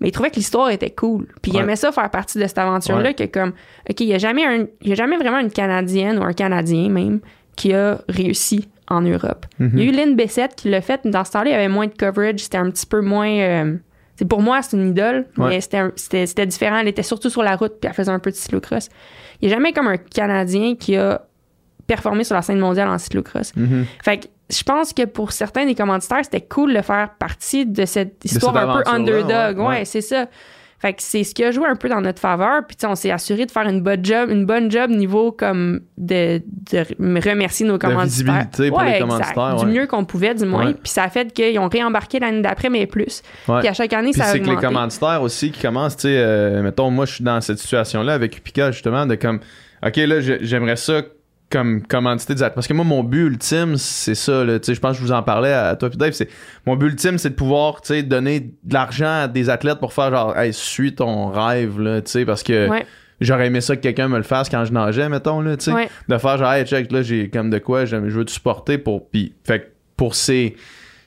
mais 0.00 0.08
ils 0.08 0.12
trouvaient 0.12 0.30
que 0.30 0.36
l'histoire 0.36 0.70
était 0.70 0.90
cool. 0.90 1.26
Puis 1.42 1.52
ils 1.52 1.56
Ouais. 1.56 1.62
aimaient 1.62 1.76
ça 1.76 1.92
faire 1.92 2.10
partie 2.10 2.38
de 2.38 2.46
cette 2.46 2.58
aventure-là, 2.58 3.10
Ouais. 3.10 3.14
que 3.14 3.24
comme, 3.24 3.52
OK, 3.88 4.00
il 4.00 4.06
n'y 4.06 4.14
a, 4.14 4.18
jamais 4.18 4.44
un- 4.44 4.66
il 4.82 4.88
y 4.88 4.92
a 4.92 4.94
jamais 4.94 5.16
vraiment 5.16 5.38
une 5.38 5.50
Canadienne 5.50 6.18
ou 6.18 6.22
un 6.22 6.32
Canadien 6.32 6.88
même 6.88 7.20
qui 7.56 7.72
a 7.74 8.00
réussi 8.08 8.68
en 8.88 9.02
Europe. 9.02 9.46
Mhm. 9.58 9.70
Il 9.74 9.84
y 9.84 9.86
a 9.86 9.90
eu 9.90 9.94
Lynn 9.94 10.16
Bessette 10.16 10.54
qui 10.56 10.68
l'a 10.70 10.80
fait, 10.80 11.00
mais 11.04 11.10
dans 11.10 11.24
ce 11.24 11.32
temps-là, 11.32 11.50
il 11.50 11.52
y 11.52 11.56
avait 11.56 11.68
moins 11.68 11.86
de 11.86 11.94
coverage, 11.96 12.40
c'était 12.40 12.58
un 12.58 12.70
petit 12.70 12.86
peu 12.86 13.00
moins... 13.02 13.28
euh, 13.30 13.76
c'est 14.16 14.24
pour 14.28 14.42
moi, 14.42 14.62
c'est 14.62 14.76
une 14.76 14.90
idole, 14.90 15.26
Ouais. 15.38 15.48
mais 15.48 15.60
c'était 15.60 15.82
c'était 15.96 16.26
c'était 16.26 16.46
différent. 16.46 16.76
Elle 16.78 16.88
était 16.88 17.02
surtout 17.02 17.30
sur 17.30 17.42
la 17.42 17.56
route, 17.56 17.74
puis 17.80 17.88
elle 17.88 17.94
faisait 17.94 18.10
un 18.10 18.18
peu 18.18 18.30
de 18.30 18.36
cyclocross. 18.36 18.88
Il 19.40 19.48
n'y 19.48 19.52
a 19.54 19.56
jamais 19.56 19.72
comme 19.72 19.86
un 19.88 19.96
Canadien 19.96 20.74
qui 20.74 20.96
a 20.96 21.22
performé 21.86 22.24
sur 22.24 22.34
la 22.34 22.42
scène 22.42 22.58
mondiale 22.58 22.88
en 22.88 22.98
cyclocross. 22.98 23.54
Mhm. 23.56 23.84
Fait 24.04 24.18
que 24.18 24.26
je 24.50 24.62
pense 24.62 24.92
que 24.92 25.04
pour 25.04 25.32
certains 25.32 25.66
des 25.66 25.74
commanditaires, 25.74 26.24
c'était 26.24 26.40
cool 26.40 26.74
de 26.74 26.82
faire 26.82 27.10
partie 27.18 27.66
de 27.66 27.84
cette 27.84 28.24
histoire 28.24 28.54
cette 28.54 28.62
un 28.68 28.82
peu 28.82 28.90
underdog. 28.90 29.58
ouais, 29.58 29.64
Ouais, 29.64 29.68
ouais. 29.78 29.84
c'est 29.84 30.00
ça. 30.00 30.26
Fait 30.80 30.94
que 30.94 31.02
c'est 31.02 31.24
ce 31.24 31.34
qui 31.34 31.44
a 31.44 31.50
joué 31.50 31.66
un 31.68 31.76
peu 31.76 31.90
dans 31.90 32.00
notre 32.00 32.20
faveur. 32.20 32.62
Puis 32.66 32.74
on 32.84 32.94
s'est 32.94 33.10
assuré 33.10 33.44
de 33.44 33.50
faire 33.50 33.68
une 33.68 33.82
bonne 33.82 34.02
job, 34.02 34.30
une 34.30 34.46
bonne 34.46 34.70
job 34.70 34.88
niveau 34.90 35.30
comme 35.30 35.80
de, 35.98 36.40
de 36.72 37.28
remercier 37.30 37.66
nos 37.66 37.76
commanditaires. 37.78 38.46
visibilité 38.46 38.70
pour 38.70 38.80
les 38.80 38.98
commanditaires, 38.98 39.56
Du 39.56 39.66
ouais. 39.66 39.70
mieux 39.72 39.86
qu'on 39.86 40.06
pouvait, 40.06 40.34
du 40.34 40.46
moins. 40.46 40.68
Ouais. 40.68 40.72
Puis 40.74 40.90
ça 40.90 41.02
a 41.04 41.10
fait 41.10 41.30
qu'ils 41.34 41.58
ont 41.58 41.68
réembarqué 41.68 42.18
l'année 42.18 42.40
d'après, 42.40 42.70
mais 42.70 42.86
plus. 42.86 43.20
Ouais. 43.46 43.58
Puis 43.60 43.68
à 43.68 43.74
chaque 43.74 43.92
année, 43.92 44.12
Puis 44.12 44.20
ça 44.22 44.28
a 44.28 44.32
c'est 44.32 44.40
que 44.40 44.48
les 44.48 44.56
commanditaires 44.56 45.20
aussi 45.20 45.50
qui 45.52 45.60
commencent, 45.60 45.96
tu 45.98 46.02
sais, 46.08 46.16
euh, 46.16 46.62
mettons, 46.62 46.90
moi 46.90 47.04
je 47.04 47.12
suis 47.16 47.24
dans 47.24 47.42
cette 47.42 47.58
situation-là 47.58 48.14
avec 48.14 48.38
Upica 48.38 48.70
justement, 48.70 49.04
de 49.04 49.16
comme, 49.16 49.40
ok, 49.86 49.96
là, 49.96 50.20
j'ai- 50.22 50.38
j'aimerais 50.40 50.76
ça 50.76 51.02
comme 51.50 51.82
commanditer 51.82 52.34
des 52.34 52.42
athlètes. 52.42 52.54
Parce 52.54 52.68
que 52.68 52.72
moi, 52.72 52.84
mon 52.84 53.02
but 53.02 53.26
ultime, 53.26 53.76
c'est 53.76 54.14
ça, 54.14 54.44
là, 54.44 54.58
tu 54.60 54.66
sais, 54.66 54.74
je 54.74 54.80
pense 54.80 54.92
que 54.92 54.98
je 55.02 55.06
vous 55.06 55.12
en 55.12 55.22
parlais 55.22 55.52
à 55.52 55.74
toi 55.76 55.88
puis 55.88 55.98
Dave, 55.98 56.12
c'est, 56.12 56.28
mon 56.64 56.76
but 56.76 56.86
ultime, 56.86 57.18
c'est 57.18 57.30
de 57.30 57.34
pouvoir, 57.34 57.80
tu 57.80 57.88
sais, 57.88 58.02
donner 58.04 58.40
de 58.40 58.72
l'argent 58.72 59.22
à 59.22 59.28
des 59.28 59.50
athlètes 59.50 59.78
pour 59.78 59.92
faire 59.92 60.10
genre, 60.10 60.38
hey, 60.38 60.52
suis 60.52 60.94
ton 60.94 61.28
rêve, 61.28 61.80
là, 61.80 62.00
tu 62.02 62.10
sais, 62.10 62.24
parce 62.24 62.42
que 62.44 62.68
Ouais. 62.68 62.86
j'aurais 63.20 63.48
aimé 63.48 63.60
ça 63.60 63.74
que 63.74 63.80
quelqu'un 63.82 64.06
me 64.08 64.16
le 64.16 64.22
fasse 64.22 64.48
quand 64.48 64.64
je 64.64 64.72
nageais, 64.72 65.08
mettons, 65.08 65.40
là, 65.40 65.56
tu 65.56 65.64
sais. 65.64 65.72
Ouais. 65.72 65.88
De 66.08 66.18
faire 66.18 66.38
genre, 66.38 66.52
hey, 66.52 66.64
check, 66.64 66.92
là, 66.92 67.02
j'ai 67.02 67.28
comme 67.28 67.50
de 67.50 67.58
quoi, 67.58 67.84
je 67.84 67.96
veux 67.96 68.24
te 68.24 68.30
supporter 68.30 68.78
pour, 68.78 69.08
puis, 69.10 69.34
fait 69.44 69.72
pour 69.96 70.14
ces, 70.14 70.54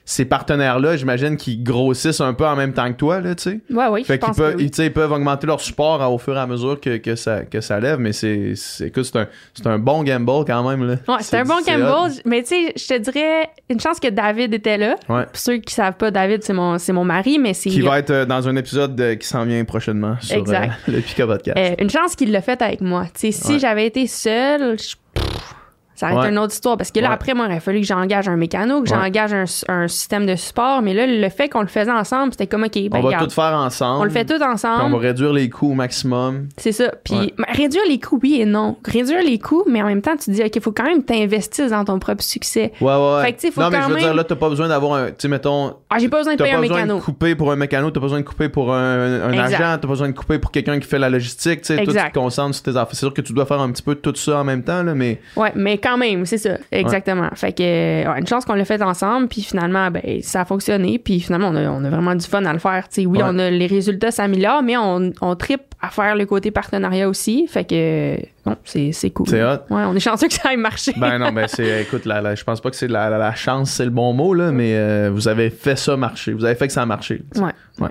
ces 0.06 0.26
partenaires-là, 0.26 0.96
j'imagine 0.98 1.36
qu'ils 1.38 1.62
grossissent 1.64 2.20
un 2.20 2.34
peu 2.34 2.46
en 2.46 2.56
même 2.56 2.74
temps 2.74 2.86
que 2.92 2.96
toi, 2.98 3.20
là, 3.20 3.34
tu 3.34 3.42
sais. 3.44 3.60
Ouais, 3.70 3.86
oui, 3.90 4.04
Fait 4.04 4.18
qu'ils 4.18 4.34
peuvent, 4.34 4.56
oui. 4.58 4.70
ils, 4.76 4.92
peuvent 4.92 5.12
augmenter 5.12 5.46
leur 5.46 5.60
support 5.62 6.12
au 6.12 6.18
fur 6.18 6.36
et 6.36 6.40
à 6.40 6.46
mesure 6.46 6.78
que, 6.78 6.98
que, 6.98 7.14
ça, 7.16 7.44
que 7.44 7.60
ça 7.62 7.80
lève, 7.80 7.98
mais 7.98 8.12
c'est, 8.12 8.52
écoute, 8.82 9.04
c'est 9.04 9.16
un, 9.18 9.28
c'est 9.54 9.66
un 9.66 9.78
bon 9.78 10.02
gamble 10.02 10.44
quand 10.46 10.68
même. 10.68 10.86
Là. 10.86 10.96
Ouais, 11.08 11.16
c'est 11.22 11.38
un 11.38 11.44
bon 11.44 11.60
gamble, 11.66 12.12
mais 12.26 12.42
tu 12.42 12.48
sais, 12.48 12.72
je 12.76 12.86
te 12.86 12.98
dirais 12.98 13.48
une 13.70 13.80
chance 13.80 13.98
que 13.98 14.08
David 14.08 14.52
était 14.52 14.76
là. 14.76 14.96
Ouais. 15.08 15.24
Pour 15.24 15.36
ceux 15.36 15.56
qui 15.56 15.72
savent 15.74 15.96
pas, 15.96 16.10
David, 16.10 16.42
c'est 16.44 16.52
mon, 16.52 16.76
c'est 16.78 16.92
mon 16.92 17.04
mari, 17.04 17.38
mais 17.38 17.54
c'est 17.54 17.70
Qui 17.70 17.80
va 17.80 17.98
être 17.98 18.10
euh, 18.10 18.24
dans 18.26 18.46
un 18.46 18.56
épisode 18.56 18.94
de- 18.94 19.14
qui 19.14 19.26
s'en 19.26 19.44
vient 19.44 19.64
prochainement 19.64 20.16
sur 20.20 20.36
Exact. 20.36 20.70
euh, 20.88 20.92
le 20.92 21.00
Pika 21.00 21.26
Podcast. 21.26 21.56
Euh, 21.58 21.74
une 21.82 21.88
chance 21.90 22.14
qu'il 22.14 22.30
l'a 22.30 22.42
fait 22.42 22.60
avec 22.60 22.82
moi. 22.82 23.04
Tu 23.14 23.32
sais, 23.32 23.32
si 23.32 23.52
Ouais. 23.54 23.58
j'avais 23.58 23.86
été 23.86 24.06
seule, 24.06 24.78
je- 24.78 24.96
pff, 25.14 25.54
ça 25.94 26.10
été 26.10 26.18
Ouais. 26.20 26.28
une 26.30 26.38
autre 26.38 26.52
histoire. 26.52 26.76
Parce 26.76 26.90
que 26.90 27.00
là, 27.00 27.08
Ouais. 27.08 27.14
après, 27.14 27.34
moi, 27.34 27.46
il 27.46 27.52
aurait 27.52 27.60
fallu 27.60 27.80
que 27.80 27.86
j'engage 27.86 28.28
un 28.28 28.36
mécano, 28.36 28.82
que 28.82 28.90
Ouais. 28.90 28.96
j'engage 28.96 29.32
un, 29.32 29.44
un 29.72 29.88
système 29.88 30.26
de 30.26 30.34
support. 30.36 30.82
Mais 30.82 30.94
là, 30.94 31.06
le 31.06 31.28
fait 31.28 31.48
qu'on 31.48 31.60
le 31.62 31.66
faisait 31.68 31.90
ensemble, 31.90 32.32
c'était 32.32 32.46
comme, 32.46 32.64
OK, 32.64 32.72
ben, 32.74 32.88
on 32.92 33.00
va 33.00 33.06
regarde, 33.06 33.24
tout 33.28 33.34
faire 33.34 33.54
ensemble. 33.54 34.00
on 34.00 34.04
le 34.04 34.10
fait 34.10 34.24
tout 34.24 34.34
puis 34.34 34.42
on 34.48 34.52
ensemble. 34.52 34.92
va 34.92 34.98
réduire 34.98 35.32
les 35.32 35.48
coûts 35.48 35.70
au 35.70 35.74
maximum. 35.74 36.48
C'est 36.56 36.72
ça. 36.72 36.92
Puis 37.04 37.34
réduire 37.48 37.82
les 37.88 37.98
coûts, 38.00 38.18
oui 38.22 38.40
et 38.40 38.44
non. 38.46 38.76
Réduire 38.84 39.22
les 39.22 39.38
coûts, 39.38 39.64
mais 39.68 39.82
en 39.82 39.86
même 39.86 40.02
temps, 40.02 40.12
tu 40.16 40.26
te 40.26 40.30
dis, 40.30 40.42
OK, 40.42 40.50
il 40.56 40.62
faut 40.62 40.72
quand 40.72 40.84
même 40.84 41.02
t'investir 41.02 41.68
dans 41.70 41.84
ton 41.84 41.98
propre 41.98 42.22
succès. 42.22 42.72
Ouais, 42.80 42.86
ouais. 42.94 43.22
Fait 43.22 43.32
que, 43.32 43.40
tu 43.40 43.46
sais, 43.48 43.52
faut 43.52 43.60
non, 43.60 43.70
mais 43.70 43.78
je 43.82 43.86
veux 43.88 43.94
même- 43.94 44.02
dire, 44.04 44.14
là, 44.14 44.24
t'as 44.24 44.36
pas 44.36 44.48
besoin 44.48 44.68
d'avoir 44.68 44.94
un. 44.94 45.06
Tu 45.08 45.14
sais, 45.18 45.28
mettons, 45.28 45.74
Ah, 45.90 45.98
j'ai 45.98 46.08
pas 46.08 46.18
besoin 46.18 46.32
de 46.34 46.38
T'as 46.38 46.44
payer 46.44 46.54
pas 46.54 46.58
un 46.58 46.62
besoin 46.62 46.76
mécano. 46.82 46.98
de 46.98 47.04
couper 47.04 47.34
pour 47.36 47.52
un 47.52 47.56
mécano, 47.56 47.90
t'as 47.90 48.00
pas 48.00 48.06
besoin 48.06 48.18
de 48.20 48.24
couper 48.24 48.48
pour 48.48 48.72
un, 48.74 49.22
un 49.22 49.38
agent, 49.38 49.58
t'as 49.58 49.78
pas 49.78 49.86
besoin 49.86 50.08
de 50.08 50.12
couper 50.14 50.38
pour 50.38 50.50
quelqu'un 50.50 50.78
qui 50.80 50.86
fait 50.88 50.98
la 50.98 51.08
logistique, 51.10 51.60
tu 51.62 51.74
sais, 51.74 51.78
tu 51.84 51.92
te 51.92 52.12
concentres 52.12 52.54
sur 52.54 52.64
tes 52.64 52.70
affaires. 52.70 52.88
C'est 52.90 52.96
sûr 52.98 53.14
que 53.14 53.20
tu 53.20 53.32
dois 53.32 53.46
faire 53.46 53.60
un 53.60 53.70
petit 53.70 53.82
peu 53.82 53.94
tout 53.94 54.14
ça 54.16 54.38
en 54.40 54.44
même 54.44 54.62
temps, 54.64 54.82
là, 54.82 54.94
mais 54.94 55.20
Ouais, 55.36 55.52
mais 55.54 55.78
quand 55.84 55.98
même, 55.98 56.24
c'est 56.24 56.38
ça, 56.38 56.56
exactement. 56.72 57.28
Fait 57.34 57.52
que, 57.52 57.62
ouais, 57.62 58.18
une 58.20 58.26
chance 58.26 58.44
qu'on 58.44 58.54
l'a 58.54 58.64
fait 58.64 58.80
ensemble, 58.82 59.28
puis 59.28 59.42
finalement, 59.42 59.90
ben, 59.90 60.02
ça 60.22 60.40
a 60.40 60.44
fonctionné, 60.44 60.98
puis 60.98 61.20
finalement, 61.20 61.48
on 61.50 61.56
a, 61.56 61.68
on 61.70 61.84
a 61.84 61.90
vraiment 61.90 62.14
du 62.14 62.26
fun 62.26 62.44
à 62.46 62.52
le 62.52 62.58
faire. 62.58 62.88
Tu 62.88 63.02
sais, 63.02 63.06
oui, 63.06 63.18
Ouais. 63.18 63.24
on 63.26 63.38
a 63.38 63.50
les 63.50 63.66
résultats 63.66 64.10
s'améliorent, 64.10 64.62
mais 64.62 64.76
on, 64.76 65.12
on 65.20 65.36
tripe 65.36 65.62
à 65.82 65.90
faire 65.90 66.16
le 66.16 66.24
côté 66.26 66.50
partenariat 66.50 67.08
aussi. 67.08 67.46
Fait 67.46 67.64
que, 67.64 68.16
bon, 68.46 68.56
c'est, 68.64 69.10
cool. 69.10 69.28
C'est 69.28 69.42
hot. 69.44 69.58
Ouais, 69.70 69.82
on 69.86 69.94
est 69.94 70.00
chanceux 70.00 70.28
que 70.28 70.32
ça 70.34 70.52
ait 70.52 70.56
marché. 70.56 70.92
ben 70.96 71.18
non, 71.18 71.30
ben 71.32 71.46
c'est, 71.46 71.82
écoute, 71.82 72.06
la, 72.06 72.22
la- 72.22 72.34
je 72.34 72.42
pense 72.44 72.60
pas 72.62 72.70
que 72.70 72.76
c'est 72.76 72.88
la, 72.88 73.10
la, 73.10 73.18
la 73.18 73.34
chance, 73.34 73.70
c'est 73.70 73.84
le 73.84 73.90
bon 73.90 74.12
mot, 74.14 74.32
là, 74.32 74.50
mais 74.50 74.74
euh, 74.76 75.10
vous 75.12 75.28
avez 75.28 75.50
fait 75.50 75.76
ça 75.76 75.96
marcher. 75.96 76.32
Vous 76.32 76.44
avez 76.44 76.54
fait 76.54 76.66
que 76.66 76.72
ça 76.72 76.82
a 76.82 76.86
marché. 76.86 77.22
ouais. 77.36 77.88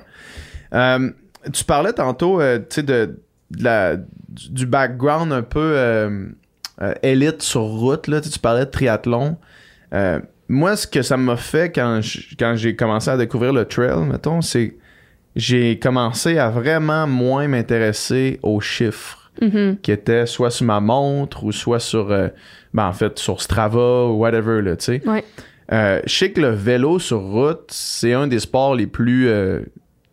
Euh, 0.74 1.10
tu 1.54 1.64
parlais 1.66 1.94
tantôt, 1.94 2.42
euh, 2.42 2.58
tu 2.58 2.66
sais, 2.76 2.84
de, 2.84 3.20
de 3.52 3.64
la, 3.64 3.98
du 4.50 4.66
background 4.66 5.32
un 5.32 5.44
peu 5.44 5.60
élite 7.02 7.42
sur 7.42 7.62
route, 7.62 8.08
là. 8.08 8.22
Tu 8.22 8.38
parlais 8.40 8.66
de 8.66 8.72
triathlon. 8.72 9.38
Euh, 9.94 10.20
moi, 10.50 10.76
ce 10.76 10.88
que 10.88 11.02
ça 11.02 11.18
m'a 11.18 11.36
fait 11.38 11.72
quand 11.74 12.00
j'ai 12.02 12.76
commencé 12.76 13.10
à 13.10 13.18
découvrir 13.18 13.54
le 13.54 13.66
trail, 13.66 14.06
mettons, 14.06 14.42
c'est 14.42 14.76
j'ai 15.36 15.80
commencé 15.80 16.38
à 16.38 16.50
vraiment 16.50 17.08
moins 17.08 17.48
m'intéresser 17.48 18.40
aux 18.44 18.60
chiffres 18.62 19.32
Mhm. 19.42 19.78
qui 19.82 19.92
étaient 19.92 20.28
soit 20.28 20.52
sur 20.52 20.68
ma 20.68 20.80
montre 20.80 21.44
ou 21.44 21.52
soit 21.52 21.80
sur, 21.80 22.12
euh, 22.12 22.28
ben, 22.74 22.86
en 22.88 22.94
fait, 22.94 23.18
sur 23.18 23.42
Strava 23.42 24.06
ou 24.06 24.20
whatever, 24.20 24.62
là, 24.62 24.76
tu 24.76 24.86
sais. 24.86 25.02
Ouais. 25.08 25.24
Euh, 25.72 26.00
je 26.06 26.14
sais 26.14 26.32
que 26.32 26.40
le 26.42 26.50
vélo 26.50 27.00
sur 27.00 27.20
route, 27.22 27.66
c'est 27.70 28.14
un 28.14 28.28
des 28.28 28.40
sports 28.40 28.76
les 28.76 28.86
plus, 28.86 29.28
euh, 29.30 29.62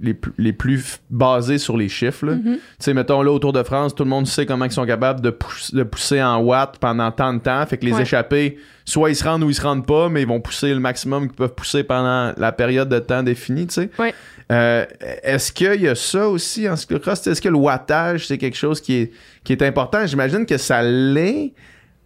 les, 0.02 0.14
plus- 0.14 0.32
les 0.38 0.52
plus 0.52 0.78
f- 0.78 0.98
basés 1.10 1.58
sur 1.58 1.76
les 1.76 1.88
chiffres. 1.88 2.24
Mhm. 2.26 2.54
Tu 2.54 2.60
sais, 2.78 2.94
mettons 2.94 3.22
là, 3.22 3.30
autour 3.30 3.52
de 3.52 3.62
France, 3.62 3.94
tout 3.94 4.04
le 4.04 4.10
monde 4.10 4.26
sait 4.26 4.46
comment 4.46 4.64
ils 4.64 4.70
sont 4.72 4.86
capables 4.86 5.20
de, 5.20 5.30
pouss- 5.30 5.74
de 5.74 5.82
pousser 5.82 6.22
en 6.22 6.38
watts 6.40 6.78
pendant 6.78 7.10
tant 7.12 7.34
de 7.34 7.38
temps. 7.40 7.64
Fait 7.66 7.76
que 7.78 7.84
les 7.84 7.92
Ouais. 7.92 8.02
échappés, 8.02 8.58
soit 8.84 9.10
ils 9.10 9.14
se 9.16 9.24
rendent 9.24 9.42
ou 9.44 9.50
ils 9.50 9.54
se 9.54 9.62
rendent 9.62 9.86
pas, 9.86 10.08
mais 10.08 10.22
ils 10.22 10.28
vont 10.28 10.40
pousser 10.40 10.72
le 10.72 10.80
maximum 10.80 11.28
qu'ils 11.28 11.36
peuvent 11.36 11.54
pousser 11.54 11.84
pendant 11.84 12.32
la 12.36 12.52
période 12.52 12.88
de 12.88 12.98
temps 12.98 13.22
définie, 13.22 13.66
tu 13.66 13.74
sais. 13.74 13.90
Ouais. 13.98 14.14
Euh, 14.50 14.84
Est-ce 15.22 15.52
qu'il 15.52 15.80
y 15.80 15.88
a 15.88 15.94
ça 15.94 16.28
aussi 16.28 16.68
en 16.68 16.76
cyclocross? 16.76 17.26
Est-ce 17.26 17.40
que 17.42 17.48
le 17.48 17.56
wattage, 17.56 18.26
c'est 18.26 18.38
quelque 18.38 18.56
chose 18.56 18.80
qui 18.80 18.94
est, 18.94 19.12
qui 19.44 19.52
est 19.52 19.62
important? 19.62 20.04
J'imagine 20.06 20.44
que 20.46 20.56
ça 20.56 20.82
l'est, 20.82 21.52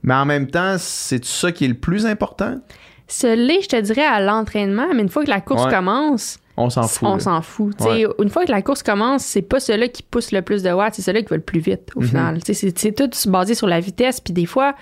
mais 0.03 0.15
en 0.15 0.27
même 0.27 0.49
temps, 0.49 0.77
c'est 0.79 1.25
ça 1.25 1.53
qui 1.53 1.65
est 1.65 1.69
le 1.69 1.75
plus 1.75 2.05
important? 2.07 2.61
Ce 3.07 3.27
l'est, 3.27 3.63
je 3.63 3.69
te 3.69 3.81
dirais, 3.81 4.05
à 4.05 4.21
l'entraînement, 4.21 4.89
mais 4.95 5.03
une 5.03 5.09
fois 5.09 5.25
que 5.25 5.31
la 5.31 5.41
course 5.41 5.65
Ouais. 5.67 5.71
commence, 5.71 6.39
On 6.57 6.71
s'en 6.71 6.83
fout. 6.85 7.09
on 7.09 7.19
s'en 7.19 7.43
fout. 7.43 7.75
Une 8.21 8.29
fois 8.31 8.45
que 8.45 8.51
la 8.53 8.63
course 8.63 8.83
commence, 8.83 9.25
c'est 9.25 9.43
pas 9.43 9.59
celui 9.61 9.91
qui 9.91 10.03
pousse 10.03 10.31
le 10.31 10.41
plus 10.43 10.63
de 10.63 10.71
watts, 10.71 10.95
c'est 10.95 11.03
celui 11.03 11.23
qui 11.25 11.31
va 11.31 11.37
le 11.37 11.43
plus 11.43 11.61
vite 11.61 11.91
au 11.97 12.01
Mhm. 12.01 12.07
final. 12.07 12.39
C'est 12.45 12.55
c'est 12.55 12.93
tout 12.93 13.11
basé 13.31 13.55
sur 13.55 13.67
la 13.67 13.81
vitesse. 13.81 14.21
Puis 14.21 14.33
des 14.33 14.47
fois, 14.47 14.75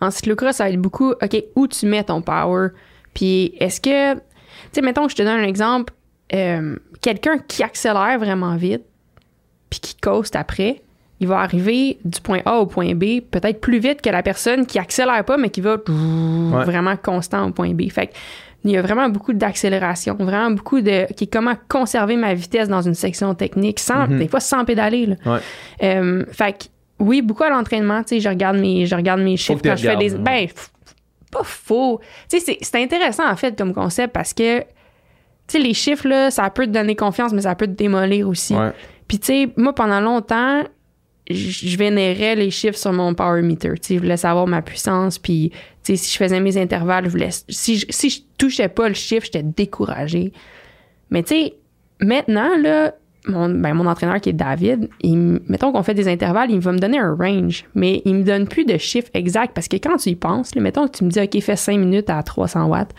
en 0.00 0.10
cyclocross, 0.10 0.56
ça 0.56 0.64
va 0.64 0.70
être 0.70 0.80
beaucoup, 0.80 1.10
OK, 1.10 1.44
où 1.56 1.66
tu 1.68 1.84
mets 1.86 2.04
ton 2.04 2.22
power? 2.22 2.68
Puis 3.12 3.52
est-ce 3.58 3.80
que, 3.82 4.14
tu 4.14 4.20
sais, 4.72 4.80
mettons 4.80 5.04
que 5.06 5.10
je 5.12 5.16
te 5.16 5.22
donne 5.22 5.40
un 5.40 5.46
exemple, 5.46 5.92
euh, 6.32 6.76
quelqu'un 7.02 7.36
qui 7.38 7.62
accélère 7.62 8.18
vraiment 8.18 8.56
vite, 8.56 8.82
puis 9.68 9.80
qui 9.80 9.96
coaste 9.96 10.36
après, 10.36 10.80
il 11.20 11.26
va 11.28 11.40
arriver 11.40 11.98
du 12.04 12.20
point 12.22 12.40
A 12.46 12.56
au 12.60 12.66
point 12.66 12.94
B 12.94 13.20
peut-être 13.30 13.60
plus 13.60 13.78
vite 13.78 14.00
que 14.00 14.08
la 14.08 14.22
personne 14.22 14.64
qui 14.64 14.78
accélère 14.78 15.22
pas, 15.24 15.36
mais 15.36 15.50
qui 15.50 15.60
va 15.60 15.76
vraiment 16.64 16.96
constant 16.96 17.46
au 17.48 17.52
point 17.52 17.74
B. 17.74 17.90
Fait 17.90 18.06
que, 18.06 18.12
il 18.64 18.70
y 18.72 18.76
a 18.76 18.82
vraiment 18.82 19.08
beaucoup 19.08 19.32
d'accélération, 19.32 20.14
vraiment 20.18 20.50
beaucoup 20.50 20.80
de 20.80 21.06
qui 21.14 21.24
est 21.24 21.32
comment 21.32 21.54
conserver 21.68 22.16
ma 22.16 22.34
vitesse 22.34 22.68
dans 22.68 22.82
une 22.82 22.94
section 22.94 23.34
technique 23.34 23.78
sans 23.80 24.06
Mhm. 24.06 24.18
des 24.18 24.28
fois 24.28 24.40
sans 24.40 24.64
pédaler. 24.64 25.06
Là. 25.06 25.16
Ouais. 25.26 25.38
Euh, 25.82 26.24
fait 26.32 26.52
que, 26.52 26.64
oui, 26.98 27.22
beaucoup 27.22 27.44
à 27.44 27.48
l'entraînement, 27.50 28.02
tu 28.02 28.08
sais, 28.16 28.20
je 28.20 28.28
regarde 28.28 28.58
mes 28.58 28.84
je 28.86 28.94
regarde 28.94 29.20
mes 29.20 29.36
chiffres 29.38 29.60
quand 29.64 29.76
je 29.76 29.88
fais 29.88 29.96
des 29.96 30.10
ben 30.16 30.46
pas 31.32 31.44
faux. 31.44 32.00
Tu 32.28 32.38
sais 32.38 32.44
c'est- 32.44 32.58
c'est 32.60 32.82
intéressant 32.82 33.26
en 33.30 33.36
fait 33.36 33.56
comme 33.56 33.72
concept 33.72 34.12
parce 34.12 34.34
que 34.34 34.60
tu 34.60 34.66
sais 35.46 35.58
les 35.58 35.74
chiffres 35.74 36.06
là, 36.08 36.30
ça 36.30 36.50
peut 36.50 36.66
te 36.66 36.70
donner 36.72 36.96
confiance 36.96 37.32
mais 37.32 37.42
ça 37.42 37.54
peut 37.54 37.66
te 37.66 37.72
démolir 37.72 38.28
aussi. 38.28 38.54
Ouais. 38.54 38.72
Puis 39.08 39.18
tu 39.20 39.26
sais, 39.26 39.48
moi 39.56 39.72
pendant 39.74 40.00
longtemps, 40.00 40.62
je 41.34 41.76
vénérais 41.76 42.36
les 42.36 42.50
chiffres 42.50 42.78
sur 42.78 42.92
mon 42.92 43.14
power 43.14 43.42
meter. 43.42 43.74
Tu 43.74 43.78
sais, 43.82 43.94
je 43.94 44.00
voulais 44.00 44.16
savoir 44.16 44.46
ma 44.46 44.62
puissance. 44.62 45.18
Puis, 45.18 45.52
si 45.82 45.96
je 45.96 46.16
faisais 46.16 46.40
mes 46.40 46.56
intervalles, 46.56 47.04
je 47.04 47.10
voulais. 47.10 47.30
Si 47.48 47.78
je, 47.78 47.86
si 47.90 48.10
je 48.10 48.20
touchais 48.38 48.68
pas 48.68 48.88
le 48.88 48.94
chiffre, 48.94 49.26
j'étais 49.26 49.42
découragée. 49.42 50.32
Mais 51.10 51.22
tu 51.22 51.34
sais, 51.34 51.54
maintenant, 52.00 52.56
là, 52.58 52.94
mon, 53.26 53.48
ben, 53.48 53.74
mon 53.74 53.86
entraîneur 53.86 54.20
qui 54.20 54.30
est 54.30 54.34
David, 54.34 54.88
il, 55.02 55.40
mettons 55.48 55.72
qu'on 55.72 55.82
fait 55.82 55.94
des 55.94 56.08
intervalles, 56.08 56.50
il 56.50 56.60
va 56.60 56.72
me 56.72 56.78
donner 56.78 56.98
un 56.98 57.14
range, 57.14 57.66
mais 57.74 58.02
il 58.04 58.14
me 58.14 58.22
donne 58.22 58.48
plus 58.48 58.64
de 58.64 58.78
chiffres 58.78 59.10
exacts 59.14 59.54
parce 59.54 59.68
que 59.68 59.76
quand 59.76 59.96
tu 59.96 60.10
y 60.10 60.14
penses, 60.14 60.54
là, 60.54 60.62
mettons 60.62 60.86
que 60.86 60.96
tu 60.96 61.04
me 61.04 61.10
dis, 61.10 61.20
OK, 61.20 61.40
fais 61.40 61.56
5 61.56 61.78
minutes 61.78 62.10
à 62.10 62.22
300 62.22 62.66
watts. 62.66 62.94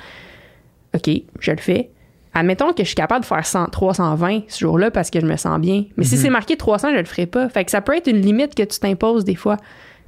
OK, 0.94 1.10
je 1.39 1.52
le 1.52 1.58
fais. 1.58 1.89
Admettons 2.34 2.72
que 2.72 2.84
je 2.84 2.88
suis 2.88 2.96
capable 2.96 3.22
de 3.22 3.26
faire 3.26 3.46
100, 3.46 3.67
320 3.67 4.41
ce 4.48 4.60
jour-là 4.60 4.89
parce 4.89 5.10
que 5.10 5.20
je 5.20 5.26
me 5.26 5.36
sens 5.36 5.60
bien. 5.60 5.84
Mais 5.98 6.06
si 6.06 6.15
c'est 6.15 6.30
marqué 6.30 6.56
300, 6.56 6.91
je 6.91 7.00
le 7.00 7.06
ferai 7.06 7.26
pas. 7.26 7.50
Fait 7.50 7.65
que 7.65 7.72
ça 7.72 7.82
peut 7.82 7.96
être 7.96 8.08
une 8.08 8.22
limite 8.22 8.56
que 8.56 8.63
tu 8.63 8.80
t'imposes 8.80 9.26
des 9.26 9.36
fois. 9.36 9.58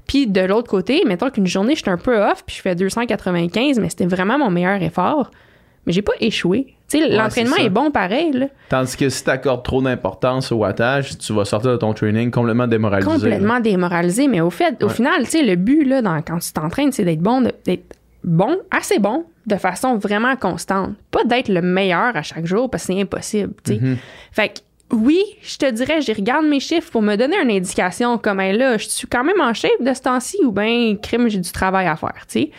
Puis 0.07 0.27
de 0.27 0.41
l'autre 0.41 0.69
côté, 0.69 1.03
mettons 1.05 1.29
qu'une 1.29 1.47
journée, 1.47 1.75
je 1.75 1.81
suis 1.81 1.91
un 1.91 1.97
peu 1.97 2.21
off, 2.21 2.43
puis 2.45 2.55
je 2.55 2.61
fais 2.61 2.75
295, 2.75 3.79
mais 3.79 3.89
c'était 3.89 4.05
vraiment 4.05 4.37
mon 4.37 4.49
meilleur 4.49 4.81
effort. 4.81 5.31
Mais 5.85 5.91
j'ai 5.91 6.01
pas 6.01 6.13
échoué. 6.21 6.75
L'entraînement 6.93 7.57
est 7.57 7.69
bon 7.69 7.91
pareil, 7.91 8.31
là. 8.31 8.45
Tandis 8.69 8.95
que 8.95 9.09
si 9.09 9.23
tu 9.23 9.29
accordes 9.29 9.63
trop 9.63 9.81
d'importance 9.81 10.51
au 10.51 10.57
wattage, 10.57 11.17
tu 11.17 11.33
vas 11.33 11.43
sortir 11.43 11.71
de 11.71 11.77
ton 11.77 11.93
training 11.93 12.31
complètement 12.31 12.67
démoralisé. 12.67 13.09
là. 13.09 13.15
complètement 13.15 13.59
démoralisé. 13.59 14.27
Mais 14.27 14.41
au 14.41 14.49
fait, 14.49 14.81
au 14.83 14.89
final, 14.89 15.23
tu 15.23 15.31
sais, 15.31 15.43
le 15.43 15.55
but, 15.55 15.83
là, 15.83 16.01
dans, 16.01 16.21
quand 16.21 16.39
tu 16.39 16.53
t'entraînes, 16.53 16.91
c'est 16.91 17.03
d'être 17.03 17.21
bon, 17.21 17.41
d'être 17.65 17.95
bon, 18.23 18.57
assez 18.71 18.99
bon, 18.99 19.25
de 19.45 19.55
façon 19.55 19.97
vraiment 19.97 20.35
constante. 20.35 20.93
Pas 21.11 21.23
d'être 21.25 21.49
le 21.49 21.61
meilleur 21.61 22.15
à 22.15 22.21
chaque 22.21 22.45
jour, 22.45 22.69
parce 22.69 22.87
que 22.87 22.93
c'est 22.93 23.01
impossible. 23.01 23.53
Mhm. 23.69 23.97
Fait 24.31 24.49
que, 24.49 24.59
oui, 24.95 25.21
je 25.41 25.57
te 25.57 25.69
dirais, 25.71 26.01
je 26.01 26.13
regarde 26.13 26.45
mes 26.45 26.59
chiffres 26.59 26.91
pour 26.91 27.01
me 27.01 27.15
donner 27.15 27.35
une 27.41 27.49
indication 27.51 28.17
comme, 28.17 28.39
hey, 28.39 28.55
là, 28.55 28.77
je 28.77 28.87
suis 28.87 29.07
quand 29.07 29.23
même 29.23 29.41
en 29.41 29.53
shape 29.53 29.81
de 29.81 29.93
ce 29.93 30.01
temps-ci 30.01 30.37
ou 30.45 30.51
bien, 30.51 30.95
crime, 31.01 31.27
j'ai 31.29 31.39
du 31.39 31.51
travail 31.51 31.87
à 31.87 31.95
faire, 31.95 32.13
tu 32.27 32.39
sais. 32.41 32.51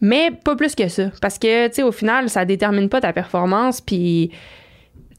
Mais 0.00 0.30
pas 0.44 0.56
plus 0.56 0.74
que 0.74 0.88
ça. 0.88 1.04
Parce 1.20 1.38
que, 1.38 1.68
tu 1.68 1.74
sais, 1.74 1.82
au 1.82 1.92
final, 1.92 2.28
ça 2.28 2.44
détermine 2.44 2.88
pas 2.88 3.00
ta 3.00 3.12
performance, 3.12 3.80
puis 3.80 4.30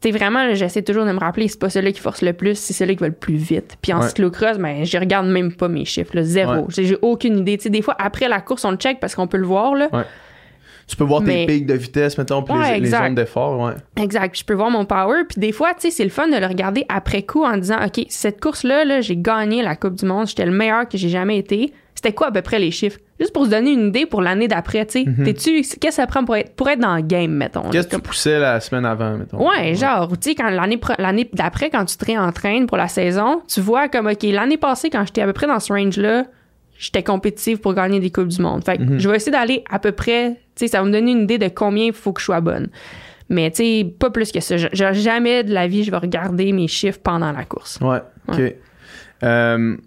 tu 0.02 0.12
sais, 0.12 0.18
vraiment, 0.18 0.54
j'essaie 0.54 0.82
toujours 0.82 1.06
de 1.06 1.12
me 1.14 1.20
rappeler, 1.20 1.48
c'est 1.48 1.60
pas 1.60 1.70
celui 1.70 1.94
qui 1.94 2.02
force 2.02 2.22
le 2.22 2.34
plus, 2.34 2.56
c'est 2.56 2.74
celui 2.74 2.96
qui 2.98 3.02
va 3.02 3.08
le 3.08 3.14
plus 3.14 3.36
vite. 3.36 3.78
Puis 3.82 3.94
en 3.94 4.02
Ouais. 4.02 4.10
cyclocross, 4.10 4.58
ben, 4.58 4.84
je 4.84 4.98
regarde 4.98 5.28
même 5.28 5.54
pas 5.54 5.70
mes 5.70 5.86
chiffres, 5.86 6.12
là, 6.16 6.24
zéro. 6.24 6.54
Ouais. 6.54 6.64
J'ai 6.68 6.84
j'ai 6.86 6.98
aucune 7.02 7.40
idée. 7.40 7.58
Tu 7.58 7.64
sais, 7.64 7.70
des 7.70 7.82
fois, 7.82 7.96
après 7.98 8.28
la 8.28 8.42
course, 8.42 8.66
on 8.66 8.72
le 8.72 8.78
check 8.78 9.00
parce 9.00 9.16
qu'on 9.16 9.28
peut 9.28 9.38
le 9.38 9.46
voir, 9.48 9.74
là. 9.76 9.88
Ouais. 9.94 10.04
Tu 10.88 10.96
peux 10.96 11.04
voir 11.04 11.22
Mais- 11.22 11.46
tes 11.46 11.54
pics 11.54 11.66
de 11.66 11.74
vitesse, 11.74 12.18
mettons, 12.18 12.44
puis 12.44 12.54
Ouais, 12.54 12.80
les, 12.80 12.90
zones 12.90 13.16
d'effort, 13.16 13.60
ouais. 13.60 13.74
Exact. 14.02 14.38
Je 14.38 14.44
peux 14.44 14.54
voir 14.54 14.70
mon 14.70 14.86
power. 14.86 15.24
Puis 15.28 15.40
des 15.40 15.52
fois, 15.52 15.74
tu 15.74 15.82
sais, 15.82 15.92
c'est 15.92 16.04
le 16.04 16.10
fun 16.10 16.28
de 16.28 16.38
le 16.38 16.46
regarder 16.46 16.86
après 16.90 17.24
coup 17.24 17.44
en 17.44 17.58
disant, 17.58 17.78
OK, 17.86 18.06
cette 18.10 18.42
course-là, 18.42 18.86
là, 18.86 19.02
j'ai 19.02 19.18
gagné 19.18 19.62
la 19.62 19.76
Coupe 19.76 19.96
du 19.96 20.06
Monde. 20.06 20.28
J'étais 20.28 20.46
le 20.46 20.52
meilleur 20.52 20.88
que 20.88 20.98
j'ai 20.98 21.10
jamais 21.10 21.38
été. 21.38 21.74
C'était 21.96 22.12
quoi 22.12 22.28
à 22.28 22.32
peu 22.32 22.42
près 22.42 22.60
les 22.60 22.72
chiffres? 22.72 22.98
Juste 23.20 23.32
pour 23.32 23.46
se 23.46 23.52
donner 23.52 23.72
une 23.72 23.88
idée 23.88 24.06
pour 24.06 24.22
l'année 24.22 24.48
d'après, 24.50 24.86
tu 24.86 25.04
sais. 25.04 25.24
T'es-tu, 25.24 25.62
qu'est-ce 25.62 25.80
que 25.80 25.92
ça 25.92 26.06
prend 26.08 26.26
pour 26.26 26.36
être, 26.36 26.54
pour 26.56 26.68
être 26.68 26.80
dans 26.80 26.96
le 26.96 27.02
game, 27.02 27.32
mettons? 27.32 27.64
Mhm. 27.64 27.70
Qu'est-ce 27.72 27.88
que 27.88 27.96
tu 27.96 28.02
poussais 28.02 28.40
la 28.40 28.60
semaine 28.60 28.86
avant, 28.86 29.16
mettons? 29.18 29.48
Ouais, 29.48 29.74
genre, 29.76 30.10
tu 30.20 30.32
sais, 30.32 30.36
quand 30.36 30.50
l'année 30.50 31.30
d'après, 31.32 31.70
quand 31.70 31.86
tu 31.86 31.96
te 31.96 32.04
réentraînes 32.06 32.66
pour 32.68 32.76
la 32.78 32.90
saison, 32.90 33.42
tu 33.48 33.62
vois 33.62 33.88
comme, 33.88 34.08
OK, 34.08 34.24
l'année 34.24 34.58
passée, 34.58 34.90
quand 34.90 35.06
j'étais 35.06 35.22
à 35.22 35.26
peu 35.28 35.34
près 35.34 35.48
dans 35.48 35.60
ce 35.60 35.72
range-là, 35.72 36.26
j'étais 36.84 37.04
compétitive 37.04 37.60
pour 37.60 37.74
gagner 37.74 38.00
des 38.00 38.12
Coupes 38.12 38.28
du 38.28 38.42
Monde. 38.42 38.64
Fait 38.66 38.78
que 38.78 38.84
Mhm. 38.84 39.00
je 39.00 39.10
vais 39.10 39.16
essayer 39.16 39.32
d'aller 39.32 39.64
à 39.70 39.80
peu 39.80 39.92
près, 39.94 40.32
tu 40.56 40.66
sais, 40.66 40.68
ça 40.68 40.80
va 40.80 40.86
me 40.86 40.92
donner 40.92 41.12
une 41.12 41.22
idée 41.24 41.38
de 41.38 41.48
combien 41.48 41.86
il 41.86 41.94
faut 41.94 42.12
que 42.12 42.20
je 42.20 42.26
sois 42.26 42.42
bonne. 42.42 42.70
Mais, 43.30 43.50
tu 43.52 43.58
sais, 43.64 43.94
pas 43.98 44.10
plus 44.10 44.32
que 44.32 44.42
ça. 44.42 44.58
Je- 44.58 44.68
jamais 44.74 45.44
de 45.44 45.54
la 45.54 45.68
vie, 45.68 45.84
je 45.86 45.92
vais 45.92 45.98
regarder 45.98 46.52
mes 46.52 46.68
chiffres 46.68 47.00
pendant 47.02 47.32
la 47.32 47.46
course. 47.46 47.80
Ouais, 47.82 48.00
ok. 48.28 48.56
Euh, 49.24 49.78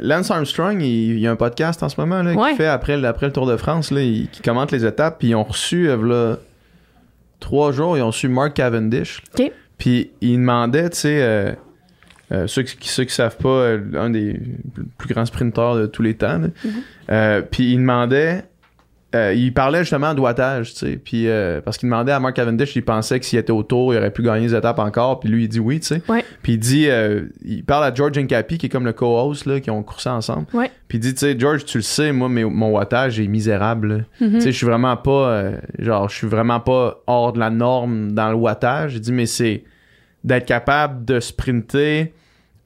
Lance 0.00 0.30
Armstrong, 0.30 0.80
il, 0.82 1.12
il 1.14 1.18
y 1.20 1.26
a 1.26 1.30
un 1.30 1.36
podcast 1.36 1.82
en 1.82 1.88
ce 1.88 2.00
moment 2.00 2.22
là, 2.22 2.32
Ouais. 2.34 2.54
fait 2.54 2.66
après, 2.66 3.02
après 3.04 3.26
le 3.26 3.32
Tour 3.32 3.46
de 3.46 3.56
France, 3.56 3.90
là, 3.90 4.00
il, 4.02 4.28
qui 4.30 4.40
commente 4.42 4.70
les 4.72 4.84
étapes, 4.86 5.18
puis 5.18 5.28
ils 5.28 5.34
ont 5.34 5.44
reçu, 5.44 5.88
euh, 5.88 6.36
trois 7.40 7.72
jours, 7.72 7.96
ils 7.96 8.02
ont 8.02 8.08
reçu 8.08 8.28
Mark 8.28 8.54
Cavendish. 8.54 9.22
OK. 9.38 9.50
Puis 9.76 10.10
il 10.20 10.36
demandait, 10.38 10.90
tu 10.90 10.96
sais, 10.98 11.18
euh, 11.22 11.52
euh, 12.32 12.46
ceux, 12.46 12.62
qui, 12.62 12.88
ceux 12.88 13.04
qui 13.04 13.14
savent 13.14 13.36
pas, 13.38 13.48
euh, 13.48 13.80
un 13.94 14.10
des 14.10 14.40
plus 14.98 15.12
grands 15.12 15.26
sprinteurs 15.26 15.76
de 15.76 15.86
tous 15.86 16.02
les 16.02 16.14
temps. 16.14 16.40
Mm-hmm. 16.40 16.68
Euh, 17.10 17.42
puis 17.42 17.72
il 17.72 17.78
demandait, 17.78 18.44
euh, 19.14 19.32
il 19.32 19.54
parlait 19.54 19.78
justement 19.80 20.12
de 20.12 20.20
wattage, 20.20 20.74
tu 20.74 20.80
sais, 20.80 21.00
puis 21.02 21.28
euh, 21.28 21.62
parce 21.62 21.78
qu'il 21.78 21.88
demandait 21.88 22.12
à 22.12 22.20
Mark 22.20 22.36
Cavendish, 22.36 22.76
il 22.76 22.84
pensait 22.84 23.18
que 23.18 23.24
s'il 23.24 23.38
était 23.38 23.52
au 23.52 23.62
tour, 23.62 23.94
il 23.94 23.96
aurait 23.96 24.10
pu 24.10 24.22
gagner 24.22 24.48
les 24.48 24.54
étapes 24.54 24.78
encore, 24.78 25.20
puis 25.20 25.30
lui 25.30 25.44
il 25.44 25.48
dit 25.48 25.60
oui, 25.60 25.80
tu 25.80 25.86
sais. 25.86 26.02
Puis 26.42 26.52
il 26.52 26.58
dit, 26.58 26.90
euh, 26.90 27.22
il 27.42 27.64
parle 27.64 27.84
à 27.84 27.94
George 27.94 28.18
Nkapi, 28.18 28.58
qui 28.58 28.66
est 28.66 28.68
comme 28.68 28.84
le 28.84 28.92
co-host, 28.92 29.46
là, 29.46 29.60
qui 29.60 29.70
ont 29.70 29.82
coursé 29.82 30.10
ensemble. 30.10 30.46
Puis 30.88 30.98
il 30.98 31.00
dit, 31.00 31.14
tu 31.14 31.20
sais, 31.20 31.38
George, 31.38 31.64
tu 31.64 31.78
le 31.78 31.82
sais, 31.82 32.12
moi, 32.12 32.28
mais 32.28 32.44
mon 32.44 32.72
wattage 32.72 33.18
est 33.18 33.26
misérable. 33.26 34.04
Mm-hmm. 34.20 34.32
Tu 34.32 34.40
sais, 34.42 34.52
je 34.52 34.56
suis 34.58 34.66
vraiment 34.66 34.98
pas, 34.98 35.52
genre, 35.78 36.10
je 36.10 36.14
suis 36.14 36.26
vraiment 36.26 36.60
pas 36.60 37.02
hors 37.06 37.32
de 37.32 37.38
la 37.38 37.48
norme 37.48 38.12
dans 38.12 38.28
le 38.28 38.36
wattage. 38.36 38.96
Il 38.96 39.00
dit, 39.00 39.12
mais 39.12 39.24
c'est 39.26 39.64
d'être 40.24 40.46
capable 40.46 41.04
de 41.04 41.20
sprinter 41.20 42.12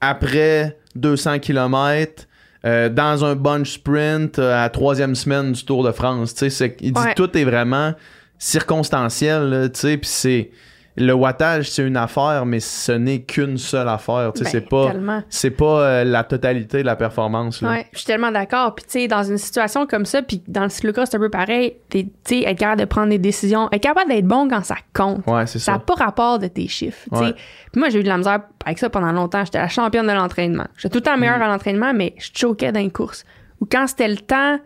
après 0.01 0.77
200 0.95 1.39
km 1.39 2.25
dans 2.63 3.25
un 3.25 3.35
bunch 3.35 3.71
sprint 3.73 4.39
euh, 4.39 4.53
à 4.53 4.61
la 4.63 4.69
troisième 4.69 5.15
semaine 5.15 5.51
du 5.51 5.65
Tour 5.65 5.83
de 5.83 5.91
France. 5.91 6.33
Il 6.41 6.93
dit, 6.93 6.99
Ouais. 6.99 7.13
tout 7.13 7.37
est 7.37 7.43
vraiment 7.43 7.93
circonstanciel, 8.37 9.43
là, 9.49 9.69
tu 9.69 9.79
sais, 9.79 9.97
puis 9.97 10.09
c'est... 10.09 10.51
Le 10.95 11.11
wattage, 11.13 11.71
c'est 11.71 11.81
une 11.87 11.97
affaire, 11.97 12.45
mais 12.45 12.59
ce 12.59 12.91
n'est 12.91 13.21
qu'une 13.23 13.57
seule 13.57 13.87
affaire. 13.89 14.31
Ben, 14.31 14.43
c'est 14.45 14.61
pas, 14.61 14.93
c'est 15.27 15.49
pas 15.49 15.81
euh, 15.81 16.03
la 16.03 16.23
totalité 16.23 16.81
de 16.81 16.85
la 16.85 16.95
performance. 16.95 17.61
Là. 17.63 17.69
Ouais, 17.71 17.87
je 17.93 17.97
suis 17.99 18.05
tellement 18.05 18.31
d'accord. 18.31 18.75
Puis, 18.75 18.85
tu 18.85 18.91
sais, 18.99 19.07
dans 19.07 19.23
une 19.23 19.39
situation 19.39 19.87
comme 19.87 20.05
ça, 20.05 20.21
puis 20.21 20.43
dans 20.47 20.61
le 20.61 20.69
cyclocross, 20.69 21.09
c'est 21.09 21.17
un 21.17 21.19
peu 21.19 21.31
pareil. 21.31 21.73
Tu 21.89 22.05
sais, 22.23 22.41
être 22.43 22.59
capable 22.59 22.81
de 22.81 22.85
prendre 22.85 23.09
des 23.09 23.17
décisions, 23.17 23.69
être 23.71 23.81
capable 23.81 24.09
d'être 24.11 24.27
bon 24.27 24.47
quand 24.47 24.63
ça 24.63 24.75
compte. 24.93 25.25
Ouais, 25.25 25.47
c'est 25.47 25.57
Ça 25.57 25.71
n'a 25.71 25.77
ça. 25.79 25.83
pas 25.83 25.95
rapport 25.95 26.37
de 26.37 26.47
tes 26.47 26.67
chiffres. 26.67 27.07
Ouais. 27.11 27.33
Puis 27.71 27.79
moi, 27.79 27.89
j'ai 27.89 27.99
eu 27.99 28.03
de 28.03 28.09
la 28.09 28.17
misère 28.17 28.41
avec 28.63 28.77
ça 28.77 28.89
pendant 28.91 29.11
longtemps. 29.11 29.43
J'étais 29.45 29.57
la 29.57 29.69
championne 29.69 30.05
de 30.05 30.11
l'entraînement. 30.13 30.67
J'étais 30.77 30.89
tout 30.91 30.99
le 30.99 31.03
temps 31.11 31.17
meilleure 31.17 31.39
Mm. 31.39 31.43
à 31.43 31.47
l'entraînement, 31.47 31.93
mais 31.95 32.13
je 32.19 32.29
choquais 32.35 32.71
dans 32.71 32.79
les 32.81 32.91
courses. 32.91 33.25
Ou 33.61 33.65
quand 33.65 33.87
c'était 33.87 34.09
le 34.09 34.17
temps 34.17 34.59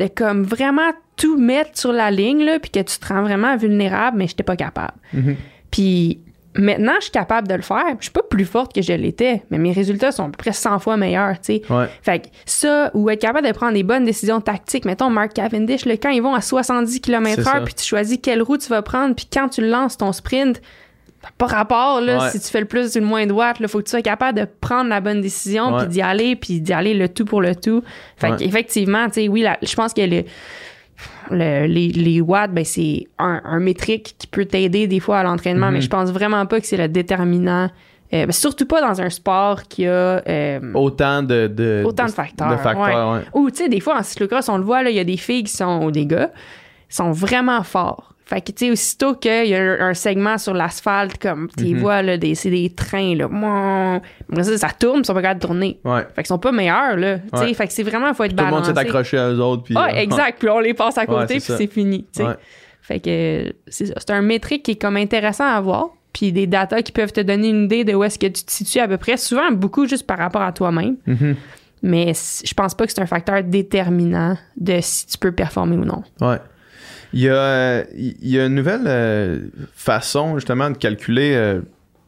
de 0.00 0.08
comme 0.08 0.42
vraiment 0.42 0.90
tout 1.16 1.38
mettre 1.38 1.78
sur 1.78 1.92
la 1.92 2.10
ligne, 2.10 2.42
là, 2.44 2.58
puis 2.58 2.70
que 2.70 2.80
tu 2.80 2.98
te 2.98 3.06
rends 3.06 3.22
vraiment 3.22 3.56
vulnérable, 3.56 4.16
mais 4.18 4.26
j'étais 4.26 4.42
pas 4.42 4.56
capable. 4.56 4.94
Mhm. 5.12 5.36
Puis 5.70 6.20
maintenant, 6.56 6.94
je 6.98 7.02
suis 7.04 7.10
capable 7.12 7.46
de 7.48 7.54
le 7.54 7.62
faire. 7.62 7.84
Je 7.98 8.04
suis 8.04 8.10
pas 8.12 8.22
plus 8.28 8.44
forte 8.44 8.74
que 8.74 8.82
je 8.82 8.92
l'étais, 8.92 9.42
mais 9.50 9.58
mes 9.58 9.72
résultats 9.72 10.10
sont 10.10 10.24
à 10.24 10.30
peu 10.30 10.36
près 10.36 10.52
100 10.52 10.80
fois 10.80 10.96
meilleurs, 10.96 11.34
tu 11.40 11.58
sais. 11.58 11.62
Ouais. 11.70 11.86
Fait 12.02 12.20
que 12.20 12.26
ça, 12.44 12.90
ou 12.94 13.08
être 13.08 13.20
capable 13.20 13.46
de 13.46 13.52
prendre 13.52 13.74
des 13.74 13.84
bonnes 13.84 14.04
décisions 14.04 14.40
tactiques. 14.40 14.84
Mettons, 14.84 15.10
Mark 15.10 15.32
Cavendish, 15.32 15.84
là, 15.84 15.96
quand 15.96 16.10
ils 16.10 16.22
vont 16.22 16.34
à 16.34 16.40
70 16.40 16.92
C'est 16.94 17.00
km 17.00 17.42
ça. 17.42 17.60
h 17.60 17.64
puis 17.64 17.74
tu 17.74 17.84
choisis 17.84 18.18
quelle 18.20 18.42
route 18.42 18.60
tu 18.60 18.68
vas 18.68 18.82
prendre, 18.82 19.14
puis 19.14 19.28
quand 19.32 19.48
tu 19.48 19.60
lances 19.66 19.96
ton 19.96 20.12
sprint, 20.12 20.60
t'as 21.22 21.28
pas 21.38 21.46
rapport, 21.46 22.00
là, 22.00 22.18
Ouais. 22.24 22.30
si 22.30 22.40
tu 22.40 22.46
fais 22.48 22.60
le 22.60 22.66
plus 22.66 22.96
ou 22.96 23.00
le 23.00 23.06
moins 23.06 23.26
droite, 23.26 23.60
là, 23.60 23.68
faut 23.68 23.78
que 23.78 23.84
tu 23.84 23.90
sois 23.90 24.02
capable 24.02 24.40
de 24.40 24.46
prendre 24.60 24.88
la 24.90 25.00
bonne 25.00 25.20
décision, 25.20 25.76
puis 25.78 25.86
d'y 25.86 26.02
aller, 26.02 26.34
puis 26.34 26.60
d'y 26.60 26.72
aller 26.72 26.94
le 26.94 27.08
tout 27.08 27.26
pour 27.26 27.42
le 27.42 27.54
tout. 27.54 27.84
Fait 28.16 28.30
Ouais. 28.30 28.36
qu'effectivement, 28.38 29.06
tu 29.06 29.14
sais, 29.22 29.28
oui, 29.28 29.42
la- 29.42 29.58
je 29.62 29.74
pense 29.76 29.92
que 29.94 30.00
le, 30.00 30.24
le- 31.30 31.66
les, 31.66 31.88
les 31.88 32.20
watts, 32.20 32.52
ben, 32.52 32.64
c'est 32.64 33.06
un, 33.18 33.40
un 33.44 33.60
métrique 33.60 34.14
qui 34.18 34.26
peut 34.26 34.44
t'aider 34.44 34.86
des 34.86 35.00
fois 35.00 35.18
à 35.18 35.22
l'entraînement, 35.22 35.66
Mhm. 35.68 35.74
mais 35.74 35.80
je 35.80 35.88
pense 35.88 36.10
vraiment 36.10 36.44
pas 36.46 36.60
que 36.60 36.66
c'est 36.66 36.76
le 36.76 36.88
déterminant. 36.88 37.70
Euh, 38.12 38.26
ben, 38.26 38.32
surtout 38.32 38.66
pas 38.66 38.80
dans 38.80 39.00
un 39.00 39.08
sport 39.10 39.62
qui 39.64 39.86
a 39.86 40.20
euh, 40.26 40.60
Autant 40.74 41.22
de, 41.22 41.46
de, 41.46 41.82
Autant 41.86 42.06
de 42.06 42.10
facteurs, 42.10 42.50
De 42.50 42.56
facteurs, 42.56 43.12
ouais. 43.12 43.20
ou, 43.34 43.50
tu 43.50 43.58
sais, 43.58 43.68
des 43.68 43.78
fois, 43.80 43.98
en 43.98 44.02
cyclocross, 44.02 44.48
on 44.48 44.58
le 44.58 44.64
voit, 44.64 44.82
là, 44.82 44.90
il 44.90 44.96
y 44.96 45.00
a 45.00 45.04
des 45.04 45.16
filles 45.16 45.44
qui 45.44 45.52
sont, 45.52 45.84
ou 45.84 45.92
des 45.92 46.06
gars, 46.06 46.30
sont 46.88 47.12
vraiment 47.12 47.62
forts. 47.62 48.09
Fait 48.30 48.40
que, 48.40 48.52
tu 48.52 48.66
sais, 48.66 48.70
aussitôt 48.70 49.14
qu'il 49.16 49.46
y 49.48 49.54
a 49.56 49.60
un, 49.60 49.88
un 49.90 49.94
segment 49.94 50.38
sur 50.38 50.54
l'asphalte, 50.54 51.18
comme, 51.20 51.48
tu 51.58 51.64
Mhm. 51.74 51.78
vois, 51.80 52.00
là, 52.00 52.16
des, 52.16 52.36
c'est 52.36 52.48
des 52.50 52.70
trains, 52.70 53.16
là. 53.16 53.24
Après 54.30 54.44
ça, 54.44 54.56
ça 54.56 54.68
tourne, 54.78 55.00
ils 55.00 55.04
sont 55.04 55.14
pas 55.14 55.22
capables 55.22 55.40
de 55.40 55.46
tourner. 55.46 55.80
Ouais. 55.84 56.02
Fait 56.14 56.22
qu'ils 56.22 56.26
sont 56.26 56.38
pas 56.38 56.52
meilleurs, 56.52 56.96
là. 56.96 57.18
Tu 57.18 57.24
sais, 57.34 57.44
Ouais. 57.46 57.54
fait 57.54 57.66
que 57.66 57.72
c'est 57.72 57.82
vraiment, 57.82 58.14
faut 58.14 58.22
être 58.22 58.30
Tout 58.36 58.36
le 58.44 58.50
monde 58.50 58.62
balancé. 58.62 58.72
s'est 58.72 58.78
accroché 58.78 59.18
à 59.18 59.30
eux 59.32 59.40
autres. 59.40 59.64
Puis, 59.64 59.74
Ah, 59.76 59.88
euh, 59.88 59.96
exact. 59.96 60.38
Puis 60.38 60.48
on 60.48 60.60
les 60.60 60.74
passe 60.74 60.96
à 60.96 61.06
côté, 61.06 61.34
puis 61.38 61.40
c'est 61.40 61.66
fini, 61.66 62.06
tu 62.14 62.22
sais. 62.22 62.28
Fait 62.82 63.00
que, 63.00 63.52
c'est 63.66 63.86
ça. 63.86 63.94
C'est 63.98 64.10
un 64.10 64.22
métrique 64.22 64.62
qui 64.62 64.70
est 64.72 64.80
comme 64.80 64.96
intéressant 64.96 65.46
à 65.46 65.60
voir. 65.60 65.88
Puis 66.12 66.32
des 66.32 66.46
datas 66.46 66.82
qui 66.82 66.90
peuvent 66.92 67.12
te 67.12 67.20
donner 67.20 67.48
une 67.48 67.64
idée 67.64 67.84
de 67.84 67.94
où 67.94 68.02
est-ce 68.04 68.18
que 68.18 68.26
tu 68.26 68.42
te 68.44 68.50
situes 68.50 68.80
à 68.80 68.88
peu 68.88 68.96
près. 68.96 69.16
Souvent, 69.16 69.50
beaucoup 69.52 69.86
juste 69.86 70.06
par 70.06 70.18
rapport 70.18 70.42
à 70.42 70.52
toi-même. 70.52 70.96
Mhm. 71.06 71.36
Mais 71.82 72.12
je 72.14 72.52
pense 72.54 72.74
pas 72.74 72.86
que 72.86 72.92
c'est 72.92 73.00
un 73.00 73.06
facteur 73.06 73.42
déterminant 73.44 74.36
de 74.56 74.78
si 74.82 75.06
tu 75.06 75.18
peux 75.18 75.32
performer 75.32 75.76
ou 75.76 75.84
non. 75.84 76.02
Ouais. 76.20 76.36
Il 77.12 77.20
y 77.20 77.28
a, 77.28 77.84
il 77.96 78.14
y 78.28 78.38
a 78.38 78.46
une 78.46 78.54
nouvelle 78.54 78.84
euh, 78.86 79.38
façon 79.74 80.36
justement 80.36 80.70
de 80.70 80.76
calculer 80.76 81.32
euh, 81.34 81.60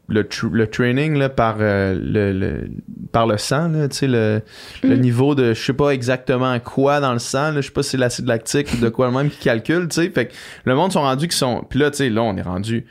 le, 0.08 0.22
tr- 0.24 0.50
le 0.52 0.66
training 0.68 1.16
là, 1.18 1.28
par, 1.28 1.56
euh, 1.60 1.94
le, 2.00 2.32
le- 2.32 2.68
par 3.12 3.26
le 3.26 3.36
sang, 3.38 3.68
là, 3.68 3.88
le, 4.02 4.40
le 4.82 4.96
Mm. 4.96 5.00
niveau 5.00 5.34
de 5.34 5.54
je 5.54 5.62
sais 5.62 5.72
pas 5.72 5.90
exactement 5.90 6.58
quoi 6.60 7.00
dans 7.00 7.12
le 7.12 7.18
sang, 7.18 7.52
je 7.56 7.62
sais 7.62 7.70
pas 7.70 7.82
si 7.82 7.90
c'est 7.90 7.96
l'acide 7.96 8.26
lactique 8.26 8.68
ou 8.74 8.76
de 8.82 8.88
quoi 8.88 9.06
le 9.08 9.12
même 9.12 9.30
qui 9.30 9.38
calcule, 9.38 9.88
tu 9.88 9.96
sais. 10.02 10.10
Fait 10.10 10.26
que 10.26 10.32
le 10.64 10.74
monde 10.74 10.92
sont 10.92 11.00
rendus 11.02 11.28
qui 11.28 11.36
sont. 11.36 11.64
Puis 11.68 11.78
là, 11.78 11.90
là, 11.98 12.22
on 12.22 12.36
est 12.36 12.42
rendu. 12.42 12.84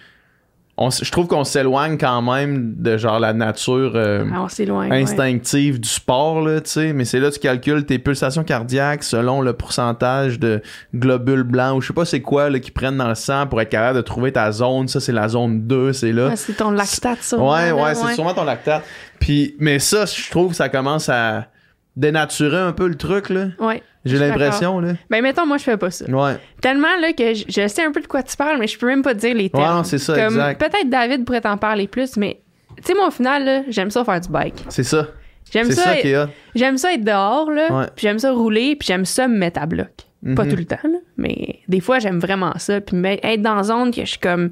On 0.86 0.90
je 0.90 1.12
trouve 1.12 1.28
qu'on 1.28 1.44
s'éloigne 1.44 1.98
quand 1.98 2.22
même 2.22 2.76
de 2.78 2.98
genre 2.98 3.20
la 3.20 3.34
nature 3.34 3.94
euh, 3.96 4.26
Ah, 4.34 4.44
on 4.44 4.48
s'éloigne. 4.48 4.92
ouais. 4.92 5.02
instinctive 5.02 5.80
du 5.80 5.88
sport, 5.90 6.42
là, 6.42 6.62
tu 6.62 6.70
sais. 6.70 6.94
Mais 6.94 7.06
c'est 7.06 7.20
là 7.20 7.30
que 7.30 7.36
tu 7.36 7.40
calcules 7.40 7.86
tes 7.86 8.00
pulsations 8.00 8.44
cardiaques 8.44 9.04
selon 9.04 9.42
le 9.42 9.54
pourcentage 9.54 10.40
de 10.40 10.62
globules 10.96 11.44
blancs 11.44 11.78
ou 11.78 11.82
je 11.82 11.88
sais 11.88 11.94
pas 11.94 12.06
c'est 12.06 12.22
quoi 12.22 12.50
là, 12.50 12.60
qu'ils 12.60 12.74
prennent 12.74 12.98
dans 12.98 13.10
le 13.10 13.16
sang 13.16 13.48
pour 13.48 13.62
être 13.62 13.70
capable 13.70 13.98
de 13.98 14.02
trouver 14.02 14.32
ta 14.32 14.52
zone. 14.52 14.88
Ça, 14.88 15.00
c'est 15.00 15.12
la 15.12 15.28
zone 15.28 15.68
2, 15.68 15.94
c'est 15.94 16.12
là. 16.12 16.30
Ah, 16.32 16.36
c'est 16.36 16.54
ton 16.54 16.72
lactate, 16.72 17.22
ça. 17.22 17.38
Ouais, 17.38 17.72
ouais, 17.72 17.96
c'est 17.96 18.14
sûrement 18.16 18.34
ton 18.34 18.44
lactate. 18.44 18.84
Puis, 19.20 19.56
mais 19.60 19.80
ça, 19.80 20.06
je 20.06 20.30
trouve 20.32 20.50
que 20.52 20.56
ça 20.56 20.70
commence 20.70 21.10
à 21.10 21.48
dénaturer 21.96 22.58
un 22.58 22.72
peu 22.72 22.88
le 22.88 22.96
truc, 22.96 23.30
là. 23.30 23.48
Ouais. 23.60 23.82
J'ai 24.06 24.18
l'impression, 24.18 24.80
là. 24.80 24.94
Ben, 25.10 25.22
mettons, 25.22 25.46
moi, 25.46 25.58
je 25.58 25.64
fais 25.64 25.78
pas 25.78 25.92
ça. 25.92 26.06
Ouais. 26.10 26.38
Tellement, 26.62 26.96
là, 27.00 27.14
que 27.14 27.34
je, 27.36 27.44
je 27.48 27.68
sais 27.68 27.84
un 27.84 27.92
peu 27.92 28.02
de 28.02 28.08
quoi 28.08 28.24
tu 28.24 28.36
parles, 28.36 28.58
mais 28.60 28.68
je 28.68 28.78
peux 28.80 28.88
même 28.88 29.04
pas 29.04 29.14
te 29.14 29.20
dire 29.20 29.36
les 29.36 29.50
termes. 29.50 29.64
Ouais, 29.64 29.70
non, 29.70 29.84
c'est 29.84 30.00
ça, 30.00 30.16
Comme, 30.16 30.34
exact. 30.34 30.60
Peut-être 30.60 30.90
David 30.90 31.24
pourrait 31.26 31.42
t'en 31.42 31.58
parler 31.58 31.88
plus, 31.88 32.18
mais, 32.18 32.42
tu 32.78 32.84
sais, 32.84 32.94
moi, 32.96 33.08
au 33.08 33.12
final, 33.12 33.46
là, 33.46 33.62
j'aime 33.70 33.92
ça 33.92 34.04
faire 34.04 34.20
du 34.20 34.30
bike. 34.30 34.66
C'est 34.70 34.84
ça. 34.84 35.08
J'aime 35.52 35.68
C'est 35.68 35.74
ça, 35.74 35.84
ça 35.84 35.96
qui 35.98 36.08
est 36.08 36.18
hot. 36.18 36.28
j'aime 36.56 36.78
ça 36.78 36.94
être 36.94 37.04
dehors, 37.04 37.52
là, 37.52 37.72
Ouais. 37.72 37.86
puis 37.96 38.04
j'aime 38.08 38.18
ça 38.20 38.32
rouler, 38.32 38.76
puis 38.76 38.88
j'aime 38.88 39.06
ça 39.06 39.28
me 39.28 39.38
mettre 39.38 39.62
à 39.62 39.66
bloc. 39.66 39.90
Pas 40.36 40.44
Mhm. 40.46 40.50
tout 40.50 40.56
le 40.56 40.66
temps, 40.66 40.78
là, 40.84 40.98
mais 41.18 41.60
des 41.68 41.80
fois, 41.80 42.00
j'aime 42.00 42.20
vraiment 42.20 42.54
ça. 42.58 42.80
Puis 42.80 42.96
être 43.06 43.42
dans 43.42 43.58
une 43.58 43.64
zone 43.64 43.92
que 43.92 44.02
je 44.02 44.12
suis 44.12 44.20
comme... 44.20 44.50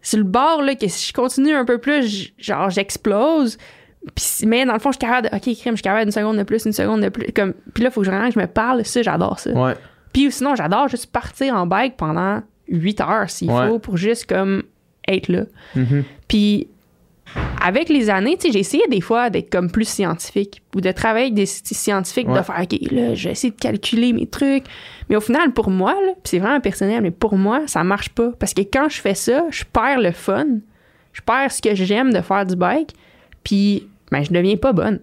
Sur 0.00 0.18
le 0.18 0.24
bord, 0.24 0.62
là, 0.62 0.74
que 0.74 0.88
si 0.88 1.08
je 1.08 1.12
continue 1.12 1.54
un 1.54 1.64
peu 1.64 1.78
plus, 1.78 2.32
genre, 2.38 2.70
j'explose. 2.70 3.56
Mais 4.44 4.64
dans 4.64 4.72
le 4.72 4.78
fond, 4.78 4.90
je 4.90 4.96
suis 4.98 5.06
capable 5.06 5.30
de... 5.30 5.36
OK, 5.36 5.42
crime, 5.42 5.72
je 5.72 5.76
suis 5.76 5.82
capable 5.82 6.02
d'une 6.04 6.12
seconde 6.12 6.36
de 6.36 6.42
plus, 6.42 6.64
une 6.66 6.72
seconde 6.72 7.02
de 7.02 7.08
plus. 7.08 7.32
Comme, 7.32 7.52
puis 7.74 7.82
là, 7.84 7.90
il 7.90 7.92
faut 7.92 8.00
que 8.00 8.06
je, 8.06 8.10
vraiment 8.10 8.28
que 8.28 8.34
je 8.34 8.38
me 8.40 8.46
parle. 8.46 8.84
Ça, 8.84 9.02
j'adore 9.02 9.38
ça. 9.38 9.50
Ouais. 9.52 9.74
Puis 10.12 10.30
sinon, 10.32 10.54
j'adore 10.56 10.88
juste 10.88 11.06
partir 11.12 11.54
en 11.54 11.66
bike 11.66 11.96
pendant 11.96 12.42
8 12.68 13.00
heures, 13.00 13.30
s'il 13.30 13.50
Ouais. 13.50 13.68
faut, 13.68 13.78
pour 13.78 13.96
juste, 13.96 14.26
comme, 14.26 14.62
être 15.08 15.28
là. 15.28 15.44
Mhm. 15.76 16.04
Puis 16.28 16.68
avec 17.64 17.88
les 17.88 18.10
années, 18.10 18.36
tu 18.36 18.46
sais, 18.48 18.52
j'ai 18.52 18.58
essayé 18.58 18.82
des 18.90 19.00
fois 19.00 19.30
d'être 19.30 19.48
comme 19.50 19.70
plus 19.70 19.88
scientifique 19.88 20.60
ou 20.74 20.80
de 20.80 20.90
travailler 20.92 21.26
avec 21.26 21.34
des 21.34 21.46
sci- 21.46 21.72
scientifiques, 21.74 22.28
Ouais. 22.28 22.38
de 22.38 22.42
faire, 22.44 22.60
OK, 22.60 22.76
là, 22.90 23.14
je 23.14 23.24
vais 23.28 23.32
essayer 23.32 23.52
de 23.52 23.56
calculer 23.58 24.12
mes 24.12 24.26
trucs. 24.26 24.64
Mais 25.08 25.16
au 25.16 25.20
final, 25.20 25.52
pour 25.52 25.70
moi, 25.70 25.96
c'est 26.24 26.38
vraiment 26.40 26.60
personnel, 26.60 27.00
mais 27.02 27.10
pour 27.10 27.36
moi, 27.38 27.62
ça 27.66 27.84
marche 27.84 28.10
pas. 28.10 28.32
Parce 28.38 28.52
que 28.52 28.62
quand 28.62 28.88
je 28.90 29.00
fais 29.00 29.14
ça, 29.14 29.44
je 29.50 29.64
perds 29.64 30.00
le 30.00 30.10
fun. 30.12 30.46
Je 31.12 31.20
perds 31.22 31.52
ce 31.52 31.62
que 31.62 31.74
j'aime 31.74 32.12
de 32.12 32.20
faire 32.20 32.44
du 32.44 32.56
bike. 32.56 32.90
Puis, 33.44 33.88
ben, 34.12 34.22
je 34.24 34.32
deviens 34.32 34.56
pas 34.56 34.72
bonne. 34.72 35.00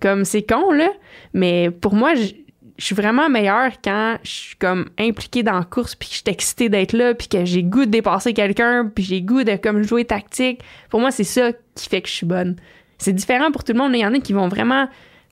Comme, 0.00 0.24
c'est 0.24 0.42
con, 0.42 0.72
là. 0.72 0.88
Mais 1.34 1.70
pour 1.70 1.94
moi, 1.94 2.14
je 2.14 2.32
je 2.78 2.84
suis 2.84 2.94
vraiment 2.94 3.28
meilleure 3.28 3.72
quand 3.82 4.18
je 4.22 4.30
suis 4.30 4.56
comme 4.56 4.86
impliquée 5.00 5.42
dans 5.42 5.58
la 5.58 5.64
course 5.64 5.96
puis 5.96 6.08
que 6.08 6.14
je 6.14 6.18
suis 6.20 6.28
excitée 6.32 6.68
d'être 6.68 6.92
là 6.92 7.12
puis 7.12 7.26
que 7.26 7.44
j'ai 7.44 7.64
goût 7.64 7.86
de 7.86 7.90
dépasser 7.90 8.32
quelqu'un 8.32 8.88
puis 8.94 9.02
j'ai 9.02 9.20
goût 9.20 9.42
de 9.42 9.56
comme 9.56 9.82
jouer 9.82 10.04
tactique. 10.04 10.60
Pour 10.88 11.00
moi, 11.00 11.10
c'est 11.10 11.24
ça 11.24 11.50
qui 11.74 11.88
fait 11.88 12.02
que 12.02 12.08
je 12.08 12.14
suis 12.14 12.26
bonne. 12.26 12.54
C'est 12.98 13.12
différent 13.12 13.50
pour 13.50 13.64
tout 13.64 13.72
le 13.72 13.78
monde. 13.80 13.94
Il 13.94 13.98
y 13.98 14.06
en 14.06 14.14
a 14.14 14.20
qui 14.20 14.32
vont 14.32 14.46
vraiment 14.46 14.86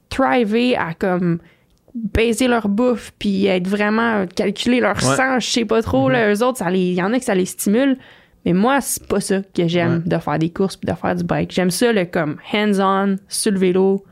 thriver 0.09 0.77
à 0.77 0.93
comme 0.95 1.39
baiser 1.95 2.49
leur 2.49 2.69
bouffe 2.69 3.13
puis 3.17 3.47
être 3.47 3.69
vraiment 3.69 4.27
calculer 4.27 4.81
leur 4.81 4.97
Ouais. 4.97 5.17
sang, 5.17 5.39
je 5.39 5.49
sais 5.49 5.65
pas 5.65 5.83
trop 5.83 6.11
là, 6.11 6.35
eux 6.35 6.43
autres 6.43 6.59
ça 6.59 6.69
les 6.69 6.81
il 6.81 6.95
y 6.95 7.03
en 7.03 7.13
a 7.13 7.19
que 7.21 7.25
ça 7.25 7.37
les 7.37 7.47
stimule. 7.47 7.97
Mais 8.47 8.53
moi, 8.53 8.81
c'est 8.81 9.05
pas 9.07 9.21
ça 9.21 9.41
que 9.43 9.67
j'aime 9.67 10.05
de 10.07 10.19
faire 10.19 10.39
des 10.39 10.51
courses 10.51 10.77
puis 10.77 10.89
de 10.89 10.97
faire 10.97 11.17
du 11.17 11.25
bike. 11.25 11.51
J'aime 11.51 11.73
ça 11.73 11.93
le 11.93 12.05
comme 12.05 12.37
hands-on 12.55 13.17
sur 13.29 13.51
le 13.51 13.59
vélo, 13.59 14.05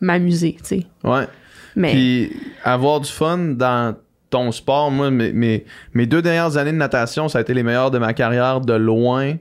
m'amuser, 0.00 0.56
tu 0.58 0.64
sais. 0.64 0.86
Ouais. 1.02 1.26
Mais 1.74 1.92
Puis 1.92 2.32
avoir 2.62 3.00
du 3.00 3.10
fun 3.10 3.38
dans 3.38 3.96
ton 4.28 4.52
sport, 4.52 4.90
moi, 4.90 5.10
mes, 5.10 5.32
mes, 5.32 5.64
mes 5.94 6.04
deux 6.04 6.20
dernières 6.20 6.58
années 6.58 6.72
de 6.72 6.76
natation, 6.76 7.28
ça 7.30 7.38
a 7.38 7.40
été 7.40 7.54
les 7.54 7.62
meilleures 7.62 7.90
de 7.90 7.96
ma 7.96 8.12
carrière 8.12 8.60
de 8.60 8.74
loin. 8.74 9.36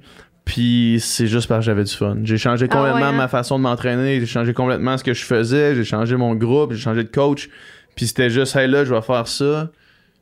Puis 0.46 1.00
c'est 1.02 1.28
juste 1.28 1.50
parce 1.50 1.60
que 1.60 1.66
j'avais 1.66 1.84
du 1.84 1.94
fun. 1.94 2.20
J'ai 2.24 2.38
changé 2.38 2.68
Ah 2.70 2.74
complètement 2.74 3.02
ouais, 3.02 3.08
hein? 3.08 3.12
ma 3.12 3.28
façon 3.28 3.58
de 3.58 3.64
m'entraîner, 3.64 4.22
j'ai 4.22 4.26
changé 4.26 4.54
complètement 4.54 4.98
ce 4.98 5.04
que 5.04 5.14
je 5.14 5.26
faisais, 5.26 5.76
j'ai 5.76 5.84
changé 5.84 6.16
mon 6.16 6.34
groupe, 6.34 6.72
j'ai 6.72 6.80
changé 6.80 7.04
de 7.04 7.12
coach. 7.12 7.50
Puis 7.96 8.08
c'était 8.08 8.30
juste, 8.30 8.56
hey 8.56 8.70
là, 8.70 8.86
je 8.86 8.94
vais 8.94 9.02
faire 9.02 9.28
ça 9.28 9.70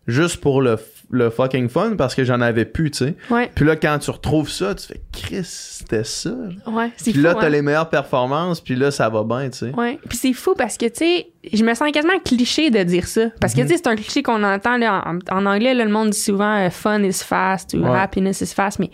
juste 0.08 0.42
pour 0.42 0.62
le, 0.62 0.78
le 1.10 1.30
fucking 1.30 1.70
fun 1.70 1.96
parce 1.98 2.14
que 2.16 2.24
j'en 2.26 2.42
avais 2.42 2.66
plus, 2.66 2.92
tu 2.92 2.98
sais. 3.06 3.16
ouais, 3.30 3.50
Puis 3.56 3.64
là, 3.66 3.76
quand 3.78 3.98
tu 4.00 4.12
retrouves 4.12 4.50
ça, 4.50 4.76
tu 4.76 4.88
fais, 4.88 5.00
Chris, 5.14 5.46
c'était 5.46 6.04
ça. 6.04 6.32
ouais, 6.68 6.92
c'est 6.98 7.12
Puis 7.12 7.14
fou. 7.14 7.20
là, 7.26 7.34
t'as 7.34 7.46
hein. 7.46 7.50
les 7.50 7.62
meilleures 7.62 7.90
performances, 7.90 8.60
puis 8.60 8.76
là, 8.76 8.92
ça 8.92 9.08
va 9.08 9.24
bien, 9.24 9.50
tu 9.50 9.58
sais. 9.60 9.74
Ouais. 9.74 9.98
Puis 10.10 10.18
c'est 10.18 10.34
fou 10.34 10.54
parce 10.58 10.76
que, 10.78 10.86
tu 10.88 11.06
sais, 11.06 11.28
je 11.54 11.64
me 11.64 11.74
sens 11.76 11.90
quasiment 11.94 12.20
cliché 12.20 12.70
de 12.72 12.84
dire 12.84 13.08
ça. 13.08 13.28
Parce 13.40 13.56
Mhm. 13.56 13.62
que, 13.64 13.68
tu 13.68 13.74
sais, 13.74 13.78
c'est 13.84 13.88
un 13.88 13.96
cliché 13.96 14.22
qu'on 14.22 14.44
entend 14.44 14.78
là, 14.78 15.02
en, 15.08 15.20
en 15.34 15.46
anglais, 15.46 15.74
là, 15.74 15.86
le 15.86 15.92
monde 15.92 16.10
dit 16.10 16.20
souvent 16.20 16.58
euh, 16.66 16.70
fun 16.70 17.02
is 17.04 17.24
fast 17.24 17.74
ou 17.74 17.84
Ouais. 17.84 17.98
happiness 17.98 18.42
is 18.42 18.48
fast, 18.54 18.80
mais, 18.80 18.92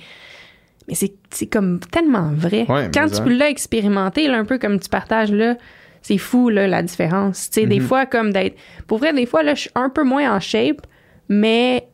mais 0.87 0.93
c'est, 0.93 1.13
c'est 1.31 1.47
comme 1.47 1.79
tellement 1.79 2.31
vrai. 2.35 2.67
Quand 2.93 3.07
tu 3.09 3.23
peux 3.23 3.33
l'expérimenter, 3.33 4.27
là, 4.27 4.37
un 4.37 4.45
peu 4.45 4.59
comme 4.59 4.79
tu 4.79 4.87
partages 4.89 5.31
là, 5.31 5.55
c'est 6.03 6.17
fou, 6.19 6.49
là, 6.49 6.67
la 6.67 6.83
différence. 6.83 7.49
Tu 7.49 7.61
sais, 7.61 7.65
des 7.65 7.79
Mhm. 7.79 7.87
fois, 7.87 8.05
comme 8.05 8.31
d'être. 8.33 8.55
Pour 8.87 8.99
vrai, 8.99 9.13
des 9.13 9.25
fois, 9.25 9.41
là, 9.41 9.55
je 9.55 9.61
suis 9.61 9.71
un 9.73 9.89
peu 9.89 10.03
moins 10.03 10.35
en 10.35 10.39
shape, 10.39 10.81
mais 11.29 11.87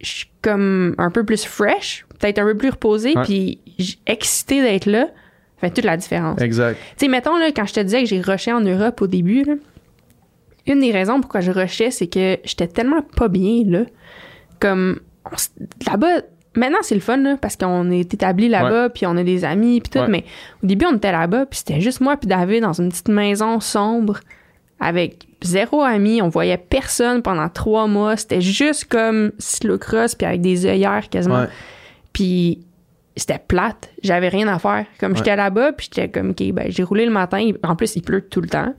je 0.00 0.08
suis 0.10 0.30
comme 0.42 0.94
un 0.98 1.10
peu 1.10 1.24
plus 1.24 1.44
fresh, 1.44 2.06
peut-être 2.18 2.38
un 2.38 2.44
peu 2.44 2.56
plus 2.56 2.70
reposée, 2.70 3.14
Ouais. 3.16 3.22
puis 3.24 3.60
excitée 4.06 4.62
d'être 4.62 4.86
là. 4.86 5.06
Ça 5.60 5.68
fait 5.68 5.70
toute 5.74 5.84
la 5.84 5.96
différence. 5.96 6.40
Exact. 6.40 6.76
Tu 6.96 7.06
sais, 7.06 7.08
mettons, 7.08 7.36
là, 7.36 7.50
quand 7.50 7.66
je 7.66 7.74
te 7.74 7.80
disais 7.80 8.00
que 8.02 8.08
j'ai 8.08 8.20
rushé 8.20 8.52
en 8.52 8.60
Europe 8.60 9.02
au 9.02 9.06
début, 9.08 9.42
là, 9.42 9.54
une 10.66 10.80
des 10.80 10.92
raisons 10.92 11.20
pourquoi 11.20 11.40
je 11.40 11.50
rushais, 11.50 11.90
c'est 11.90 12.06
que 12.06 12.38
j'étais 12.44 12.68
tellement 12.68 13.02
pas 13.02 13.26
bien, 13.28 13.64
là. 13.66 13.80
Comme, 14.60 15.00
là-bas, 15.86 16.22
maintenant, 16.54 16.78
c'est 16.82 16.94
le 16.94 17.00
fun, 17.00 17.16
là, 17.16 17.36
parce 17.40 17.56
qu'on 17.56 17.90
est 17.90 18.12
établi 18.14 18.48
là-bas, 18.48 18.90
puis 18.90 19.06
on 19.06 19.16
a 19.16 19.24
des 19.24 19.44
amis, 19.44 19.80
puis 19.80 19.90
tout, 19.90 19.98
Ouais. 19.98 20.08
mais 20.08 20.24
au 20.62 20.66
début, 20.66 20.86
on 20.86 20.94
était 20.96 21.10
là-bas, 21.12 21.46
puis 21.46 21.58
c'était 21.58 21.80
juste 21.80 22.00
moi 22.00 22.16
puis 22.16 22.28
David 22.28 22.62
dans 22.62 22.72
une 22.74 22.90
petite 22.90 23.08
maison 23.08 23.58
sombre, 23.60 24.20
avec 24.80 25.26
zéro 25.42 25.82
ami, 25.82 26.22
on 26.22 26.28
voyait 26.28 26.56
personne 26.56 27.22
pendant 27.22 27.48
trois 27.48 27.86
mois, 27.86 28.16
c'était 28.16 28.40
juste 28.40 28.84
comme 28.86 29.32
cyclocross, 29.38 30.14
puis 30.14 30.26
avec 30.26 30.40
des 30.40 30.66
œillères 30.66 31.08
quasiment. 31.08 31.40
Ouais. 31.40 31.48
Puis 32.12 32.60
c'était 33.16 33.40
plate. 33.46 33.90
J'avais 34.02 34.28
rien 34.28 34.46
à 34.48 34.58
faire. 34.58 34.86
Comme 35.00 35.16
j'étais 35.16 35.34
là-bas, 35.36 35.72
puis 35.72 35.88
j'étais 35.92 36.08
comme, 36.08 36.30
OK, 36.30 36.42
ben, 36.52 36.66
j'ai 36.68 36.82
roulé 36.84 37.04
le 37.04 37.10
matin. 37.10 37.50
En 37.64 37.74
plus, 37.74 37.96
il 37.96 38.02
pleut 38.02 38.22
tout 38.22 38.40
le 38.40 38.48
temps. 38.48 38.74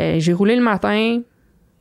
Euh, 0.00 0.16
j'ai 0.18 0.32
roulé 0.32 0.56
le 0.56 0.62
matin. 0.62 1.20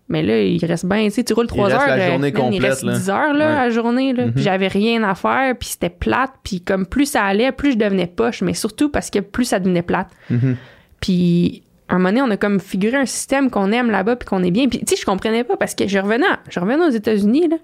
Mais 0.09 0.21
là, 0.21 0.39
il 0.41 0.63
reste 0.65 0.85
bien, 0.85 1.05
tu 1.05 1.11
sais, 1.11 1.23
tu 1.23 1.33
roules 1.33 1.47
trois 1.47 1.71
heures. 1.71 1.87
la 1.87 2.09
journée 2.11 2.27
Il 2.27 2.33
complète, 2.33 2.61
reste 2.61 2.83
là. 2.83 2.93
10 2.93 3.09
heures, 3.09 3.33
là, 3.33 3.47
Ouais. 3.47 3.55
la 3.55 3.69
journée, 3.71 4.13
là. 4.13 4.25
Puis 4.27 4.43
j'avais 4.43 4.67
rien 4.67 5.01
à 5.03 5.15
faire, 5.15 5.55
puis 5.57 5.69
c'était 5.69 5.89
plate. 5.89 6.31
Puis 6.43 6.61
comme 6.61 6.85
plus 6.85 7.05
ça 7.05 7.23
allait, 7.23 7.51
plus 7.51 7.71
je 7.71 7.77
devenais 7.77 8.05
poche. 8.05 8.41
Mais 8.41 8.53
surtout 8.53 8.89
parce 8.89 9.09
que 9.09 9.19
plus 9.19 9.45
ça 9.45 9.59
devenait 9.59 9.81
plate. 9.81 10.09
Mhm. 10.29 10.57
Puis, 10.99 11.63
un 11.89 11.97
moment 11.97 12.09
donné, 12.09 12.21
on 12.21 12.31
a 12.31 12.37
comme 12.37 12.59
figuré 12.59 12.97
un 12.97 13.05
système 13.05 13.49
qu'on 13.49 13.71
aime 13.71 13.91
là-bas 13.91 14.15
puis 14.15 14.27
qu'on 14.27 14.43
est 14.43 14.51
bien. 14.51 14.67
Puis, 14.67 14.79
tu 14.79 14.85
sais, 14.95 14.95
je 15.01 15.05
comprenais 15.05 15.43
pas 15.43 15.57
parce 15.57 15.75
que 15.75 15.87
je 15.87 15.99
revenais, 15.99 16.25
je 16.49 16.59
revenais 16.59 16.85
aux 16.85 16.89
États-Unis, 16.89 17.47
là. 17.49 17.57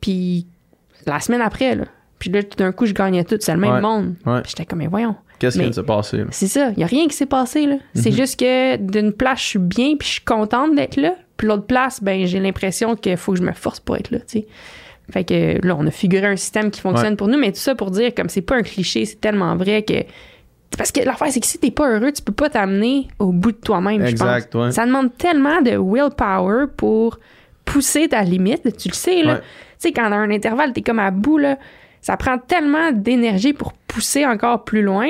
Puis, 0.00 0.46
la 1.06 1.20
semaine 1.20 1.40
après, 1.42 1.74
là. 1.74 1.84
Puis 2.18 2.30
là, 2.30 2.42
tout 2.42 2.56
d'un 2.56 2.72
coup, 2.72 2.86
je 2.86 2.94
gagnais 2.94 3.24
tout. 3.24 3.36
C'est 3.40 3.52
le 3.52 3.60
même 3.60 3.74
Ouais. 3.74 3.80
monde. 3.80 4.14
Ouais. 4.24 4.40
Puis 4.42 4.50
j'étais 4.50 4.64
comme, 4.64 4.78
mais 4.78 4.86
voyons. 4.86 5.14
Qu'est-ce 5.38 5.56
qui 5.56 5.60
vient 5.60 5.68
de 5.70 5.74
se 5.74 5.80
passer? 5.82 6.24
C'est 6.30 6.46
ça. 6.46 6.70
Il 6.70 6.80
y 6.80 6.82
a 6.82 6.86
rien 6.86 7.06
qui 7.08 7.14
s'est 7.14 7.26
passé, 7.26 7.66
là. 7.66 7.76
C'est 7.94 8.10
Mhm. 8.10 8.16
juste 8.16 8.40
que 8.40 8.76
d'une 8.76 9.12
place, 9.12 9.40
je 9.40 9.44
suis 9.44 9.58
bien 9.58 9.96
puis 9.98 10.08
je 10.08 10.12
suis 10.14 10.24
contente 10.24 10.74
d'être 10.74 10.96
là. 10.96 11.14
Puis 11.36 11.46
l'autre 11.46 11.66
place, 11.66 12.02
ben, 12.02 12.24
j'ai 12.26 12.40
l'impression 12.40 12.96
qu'il 12.96 13.18
faut 13.18 13.32
que 13.32 13.38
je 13.38 13.42
me 13.44 13.52
force 13.52 13.80
pour 13.80 13.96
être 13.96 14.10
là, 14.10 14.18
tu 14.20 14.24
sais. 14.40 14.46
Fait 15.12 15.24
que 15.24 15.64
là, 15.64 15.76
on 15.78 15.86
a 15.86 15.90
figuré 15.90 16.26
un 16.26 16.36
système 16.36 16.70
qui 16.70 16.80
fonctionne 16.80 17.10
Ouais. 17.10 17.16
pour 17.16 17.28
nous, 17.28 17.38
mais 17.38 17.52
tout 17.52 17.58
ça 17.58 17.74
pour 17.74 17.90
dire, 17.90 18.14
comme 18.14 18.30
c'est 18.30 18.40
pas 18.40 18.56
un 18.56 18.62
cliché, 18.62 19.04
c'est 19.04 19.20
tellement 19.20 19.54
vrai 19.56 19.82
que. 19.82 19.94
Parce 20.76 20.92
que 20.92 21.00
l'affaire, 21.00 21.28
c'est 21.30 21.40
que 21.40 21.46
si 21.46 21.58
t'es 21.58 21.70
pas 21.70 21.88
heureux, 21.90 22.12
tu 22.12 22.22
peux 22.22 22.32
pas 22.32 22.50
t'amener 22.50 23.08
au 23.18 23.32
bout 23.32 23.52
de 23.52 23.56
toi-même, 23.56 24.02
je 24.02 24.06
Exact, 24.10 24.52
pense. 24.52 24.64
ouais. 24.66 24.72
Ça 24.72 24.84
demande 24.86 25.16
tellement 25.16 25.62
de 25.62 25.70
willpower 25.78 26.66
pour 26.76 27.18
pousser 27.64 28.08
ta 28.08 28.22
limite, 28.22 28.76
tu 28.76 28.88
le 28.88 28.94
sais, 28.94 29.22
là. 29.22 29.34
Ouais. 29.34 29.40
Tu 29.40 29.44
sais, 29.88 29.92
quand 29.92 30.08
dans 30.10 30.16
un 30.16 30.30
intervalle, 30.30 30.72
t'es 30.72 30.82
comme 30.82 30.98
à 30.98 31.10
bout, 31.10 31.38
là, 31.38 31.58
ça 32.00 32.16
prend 32.16 32.38
tellement 32.38 32.92
d'énergie 32.92 33.52
pour 33.52 33.72
pousser 33.72 34.24
encore 34.26 34.64
plus 34.64 34.82
loin. 34.82 35.08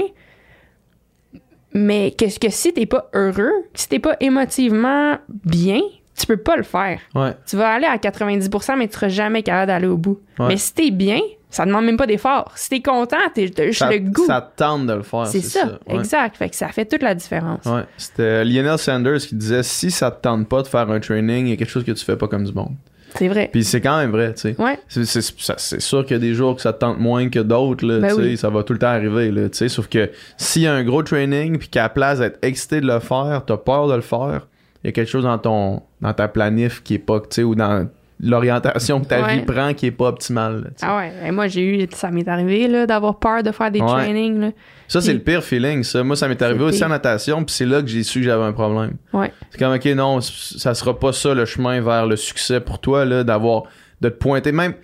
Mais 1.75 2.15
qu'est-ce 2.17 2.41
que 2.41 2.49
si 2.49 2.73
t'es 2.73 2.87
pas 2.87 3.11
heureux, 3.13 3.53
si 3.75 3.89
t'es 3.89 3.99
pas 3.99 4.17
émotivement 4.21 5.19
bien, 5.45 5.81
tu 6.19 6.27
peux 6.27 6.39
pas 6.39 6.57
le 6.57 6.63
faire. 6.63 7.01
Ouais. 7.15 7.33
Tu 7.47 7.57
vas 7.57 7.69
aller 7.75 7.87
à 7.87 7.97
90%, 7.99 8.77
mais 8.79 8.89
tu 8.89 8.95
seras 8.95 9.09
jamais 9.09 9.43
capable 9.43 9.67
d'aller 9.67 9.87
au 9.87 9.99
bout. 9.99 10.19
Ouais. 10.39 10.49
Mais 10.49 10.57
si 10.57 10.73
t'es 10.73 10.91
bien, 10.91 11.21
ça 11.51 11.65
demande 11.65 11.85
même 11.85 11.97
pas 11.97 12.07
d'effort. 12.07 12.53
Si 12.57 12.69
t'es 12.69 12.83
content, 12.83 13.17
t'es- 13.35 13.47
juste 13.47 13.79
Ça, 13.79 13.91
le 13.91 13.99
goût. 13.99 14.27
ça 14.27 14.41
te 14.41 14.59
tente 14.59 14.87
de 14.87 14.93
le 14.93 15.03
faire. 15.03 15.27
c'est 15.27 15.41
ça, 15.41 15.79
ouais. 15.89 15.97
exact. 15.97 16.37
Fait 16.37 16.51
que 16.51 16.57
ça 16.57 16.69
fait 16.69 16.85
toute 16.85 17.03
la 17.03 17.15
différence. 17.15 17.65
Ouais. 17.65 17.85
C'était 17.97 18.45
Lionel 18.45 18.79
Sanders 18.79 19.19
qui 19.21 19.35
disait 19.35 19.63
si 19.63 19.91
ça 19.91 20.11
te 20.11 20.21
tente 20.21 20.49
pas 20.49 20.63
de 20.63 20.67
faire 20.69 20.91
un 20.91 21.01
training, 21.01 21.47
il 21.47 21.51
y 21.51 21.53
a 21.53 21.57
quelque 21.57 21.71
chose 21.71 21.85
que 21.85 21.93
tu 21.93 22.05
fais 22.05 22.17
pas 22.17 22.29
comme 22.29 22.45
du 22.45 22.53
monde. 22.53 22.75
C'est 23.15 23.29
vrai. 23.29 23.49
Puis 23.51 23.65
c'est 23.65 23.81
quand 23.81 23.97
même 23.99 24.11
vrai, 24.11 24.35
tu 24.35 24.43
sais. 24.43 24.57
Ouais. 24.61 24.79
C'est, 24.89 25.81
sûr 25.81 26.05
qu'il 26.05 26.17
y 26.17 26.19
a 26.19 26.21
des 26.21 26.35
jours 26.35 26.57
que 26.57 26.61
ça 26.61 26.75
te 26.75 26.81
tente 26.81 26.99
moins 26.99 27.31
que 27.31 27.39
d'autres, 27.39 27.87
là, 27.87 28.01
Ben 28.01 28.09
tu 28.09 28.15
sais, 28.17 28.21
oui. 28.21 28.37
ça 28.37 28.51
va 28.51 28.63
tout 28.63 28.75
le 28.75 28.79
temps 28.79 28.89
arriver, 28.89 29.31
là, 29.31 29.49
tu 29.49 29.57
sais, 29.57 29.69
sauf 29.71 29.89
que 29.89 30.11
s'il 30.37 30.63
y 30.63 30.67
a 30.67 30.75
un 30.75 30.85
gros 30.85 31.03
training 31.03 31.57
puis 31.59 31.69
qu'à 31.69 31.85
la 31.85 31.89
place 31.89 32.19
d'être 32.19 32.39
excité 32.43 32.81
de 32.83 32.87
le 32.87 32.99
faire, 32.99 33.45
t'as 33.47 33.57
peur 33.57 33.89
de 33.89 33.95
le 33.95 34.03
faire, 34.03 34.47
il 34.85 34.89
y 34.89 34.91
a 34.91 34.93
quelque 34.93 35.09
chose 35.09 35.25
dans 35.25 35.39
ton 35.39 35.83
dans 36.03 36.13
ta 36.13 36.29
planif 36.29 36.83
qui 36.83 36.95
est 36.95 36.99
pas, 36.99 37.21
tu 37.21 37.27
sais, 37.31 37.43
ou 37.43 37.55
dans 37.55 37.89
l'orientation 38.19 39.01
que 39.01 39.07
ta 39.07 39.23
Ouais. 39.23 39.37
vie 39.39 39.43
prend 39.45 39.75
qui 39.75 39.87
est 39.87 39.91
pas 39.91 40.09
optimale, 40.09 40.63
là. 40.63 40.71
Ah 40.83 40.97
ouais. 40.99 41.13
Et 41.27 41.31
moi, 41.31 41.49
j'ai 41.49 41.63
eu, 41.85 41.87
ça 41.93 42.11
m'est 42.11 42.27
arrivé, 42.27 42.67
là, 42.67 42.87
d'avoir 42.87 43.19
peur 43.19 43.43
de 43.43 43.53
faire 43.53 43.71
des 43.71 43.81
Ouais. 43.81 43.87
trainings, 43.89 44.41
là. 44.41 44.51
Ça, 44.89 45.01
c'est 45.01 45.13
le 45.13 45.19
pire 45.21 45.43
feeling, 45.45 45.83
ça. 45.83 46.03
Moi, 46.03 46.17
ça 46.17 46.27
m'est 46.29 46.41
arrivé 46.41 46.63
aussi 46.65 46.79
pire. 46.79 46.87
en 46.87 46.91
natation, 46.91 47.45
puis 47.45 47.55
c'est 47.55 47.67
là 47.67 47.83
que 47.83 47.89
j'ai 47.89 48.03
su 48.03 48.21
que 48.21 48.25
j'avais 48.25 48.45
un 48.45 48.53
problème. 48.53 48.97
Ouais. 49.13 49.33
C'est 49.51 49.59
comme, 49.59 49.75
OK, 49.75 49.85
non, 49.87 50.21
ça 50.21 50.75
sera 50.75 50.99
pas 50.99 51.13
ça 51.13 51.35
le 51.35 51.45
chemin 51.45 51.81
vers 51.81 52.07
le 52.07 52.17
succès 52.17 52.61
pour 52.61 52.79
toi, 52.79 53.05
là, 53.05 53.23
d'avoir, 53.25 53.65
de 54.01 54.09
te 54.09 54.15
pointer. 54.15 54.53
Même, 54.53 54.75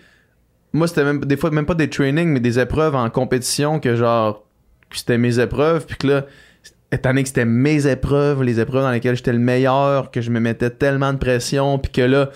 moi, 0.72 0.86
c'était 0.88 1.04
même, 1.04 1.20
des 1.24 1.36
fois, 1.36 1.50
même 1.50 1.66
pas 1.66 1.74
des 1.74 1.88
trainings, 1.88 2.28
mais 2.28 2.40
des 2.40 2.58
épreuves 2.58 2.94
en 2.94 3.08
compétition 3.10 3.80
que, 3.80 3.94
genre, 3.96 4.42
que 4.90 4.98
c'était 4.98 5.18
mes 5.18 5.38
épreuves, 5.40 5.86
puis 5.86 5.96
que 5.96 6.06
là, 6.06 6.26
étant 6.90 7.10
donné 7.10 7.22
que 7.22 7.28
c'était 7.28 7.46
mes 7.46 7.86
épreuves, 7.86 8.42
les 8.42 8.60
épreuves 8.60 8.82
dans 8.82 8.90
lesquelles 8.90 9.16
j'étais 9.16 9.32
le 9.32 9.38
meilleur, 9.38 10.10
que 10.10 10.20
je 10.20 10.30
me 10.30 10.40
mettais 10.40 10.68
tellement 10.68 11.12
de 11.14 11.18
pression, 11.18 11.78
puis 11.78 11.90
que 11.92 12.02
là, 12.02 12.28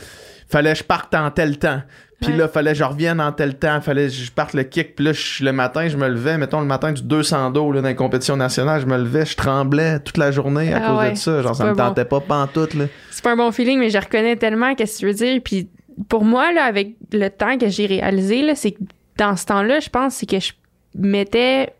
fallait 0.49 0.73
que 0.73 0.79
je 0.79 0.85
parte 0.85 1.15
en 1.15 1.31
tel 1.31 1.59
temps. 1.59 1.83
Puis 2.21 2.33
Ouais. 2.33 2.39
là, 2.39 2.49
fallait 2.49 2.73
que 2.73 2.79
je 2.79 2.85
revienne 2.85 3.21
en 3.21 3.31
tel 3.31 3.59
temps, 3.59 3.79
fallait 3.83 4.05
que 4.07 4.13
je 4.13 4.31
parte 4.33 4.55
le 4.55 4.63
kick. 4.63 4.97
Puis 4.97 5.05
là, 5.05 5.13
je- 5.13 5.45
le 5.45 5.53
matin, 5.53 5.87
je 5.89 5.99
me 5.99 6.09
levais, 6.09 6.39
mettons 6.39 6.61
le 6.61 6.67
matin 6.67 6.91
du 6.93 7.03
200 7.03 7.51
dos 7.51 7.73
là, 7.73 7.83
dans 7.83 7.89
les 7.89 7.95
compétitions 7.95 8.37
nationales, 8.39 8.81
je 8.81 8.87
me 8.87 8.97
levais, 8.97 9.27
je 9.27 9.37
tremblais 9.37 10.01
toute 10.01 10.17
la 10.17 10.31
journée 10.31 10.73
à 10.73 10.79
Ah 10.83 10.89
cause 10.89 10.99
ouais, 11.01 11.11
de 11.13 11.17
ça. 11.17 11.43
Genre, 11.43 11.55
ça 11.55 11.65
me 11.65 11.75
pas 11.75 11.83
bon. 11.83 11.89
tentait 11.91 12.05
pas 12.07 12.21
pantoute, 12.21 12.73
là. 12.75 12.85
c'est 13.11 13.23
pas 13.23 13.33
un 13.33 13.37
bon 13.37 13.53
feeling, 13.53 13.79
mais 13.79 13.91
je 13.91 13.99
reconnais 13.99 14.37
tellement 14.37 14.75
qu'est-ce 14.75 14.95
que 14.95 14.99
tu 15.01 15.07
veux 15.07 15.13
dire. 15.15 15.43
Puis 15.45 15.69
pour 16.09 16.25
moi, 16.25 16.53
là, 16.55 16.65
avec 16.65 16.97
le 17.13 17.29
temps 17.29 17.59
que 17.59 17.69
j'ai 17.69 17.85
réalisé, 17.85 18.41
là, 18.43 18.55
c'est 18.55 18.73
que 18.73 18.81
dans 19.19 19.37
ce 19.37 19.45
temps-là, 19.47 19.81
je 19.81 19.91
pense, 19.91 20.15
c'est 20.15 20.27
que 20.27 20.41
je 20.41 20.53
mettais, 20.95 21.75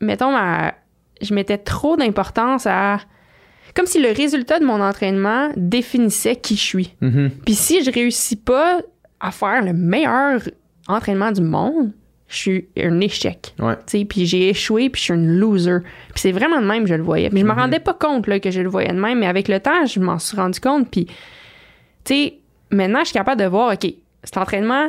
mettons, 0.00 0.32
ma, 0.32 0.72
je 1.20 1.34
mettais 1.34 1.58
trop 1.58 1.96
d'importance 1.98 2.66
à, 2.66 2.98
comme 3.74 3.86
si 3.86 4.00
le 4.00 4.10
résultat 4.12 4.58
de 4.58 4.64
mon 4.64 4.80
entraînement 4.80 5.50
définissait 5.56 6.36
qui 6.36 6.56
je 6.56 6.62
suis. 6.62 6.94
Mhm. 7.00 7.30
Puis 7.44 7.54
si 7.54 7.82
je 7.84 7.90
réussis 7.90 8.36
pas 8.36 8.80
à 9.20 9.30
faire 9.30 9.62
le 9.64 9.72
meilleur 9.72 10.40
entraînement 10.88 11.32
du 11.32 11.40
monde, 11.42 11.92
je 12.28 12.36
suis 12.36 12.68
un 12.78 12.98
échec. 13.00 13.54
Ouais. 13.58 13.74
Puis 14.04 14.26
j'ai 14.26 14.48
échoué, 14.48 14.88
puis 14.88 15.00
je 15.00 15.04
suis 15.04 15.14
une 15.14 15.36
loser. 15.38 15.78
Puis 16.12 16.20
c'est 16.22 16.32
vraiment 16.32 16.60
de 16.60 16.66
même 16.66 16.84
que 16.84 16.88
je 16.88 16.94
le 16.94 17.02
voyais. 17.02 17.28
Puis 17.28 17.40
je 17.40 17.44
me 17.44 17.50
Mhm. 17.52 17.58
rendais 17.58 17.78
pas 17.80 17.92
compte 17.94 18.26
là, 18.26 18.40
que 18.40 18.50
je 18.50 18.60
le 18.62 18.68
voyais 18.68 18.92
de 18.92 18.98
même, 18.98 19.18
mais 19.18 19.26
avec 19.26 19.48
le 19.48 19.60
temps, 19.60 19.84
je 19.86 20.00
m'en 20.00 20.18
suis 20.18 20.36
rendu 20.36 20.58
compte. 20.58 20.88
Puis, 20.90 21.06
tu 21.06 21.12
sais, 22.14 22.34
maintenant, 22.70 23.00
je 23.00 23.06
suis 23.06 23.14
capable 23.14 23.40
de 23.40 23.46
voir, 23.46 23.72
OK, 23.74 23.86
cet 24.24 24.36
entraînement, 24.38 24.88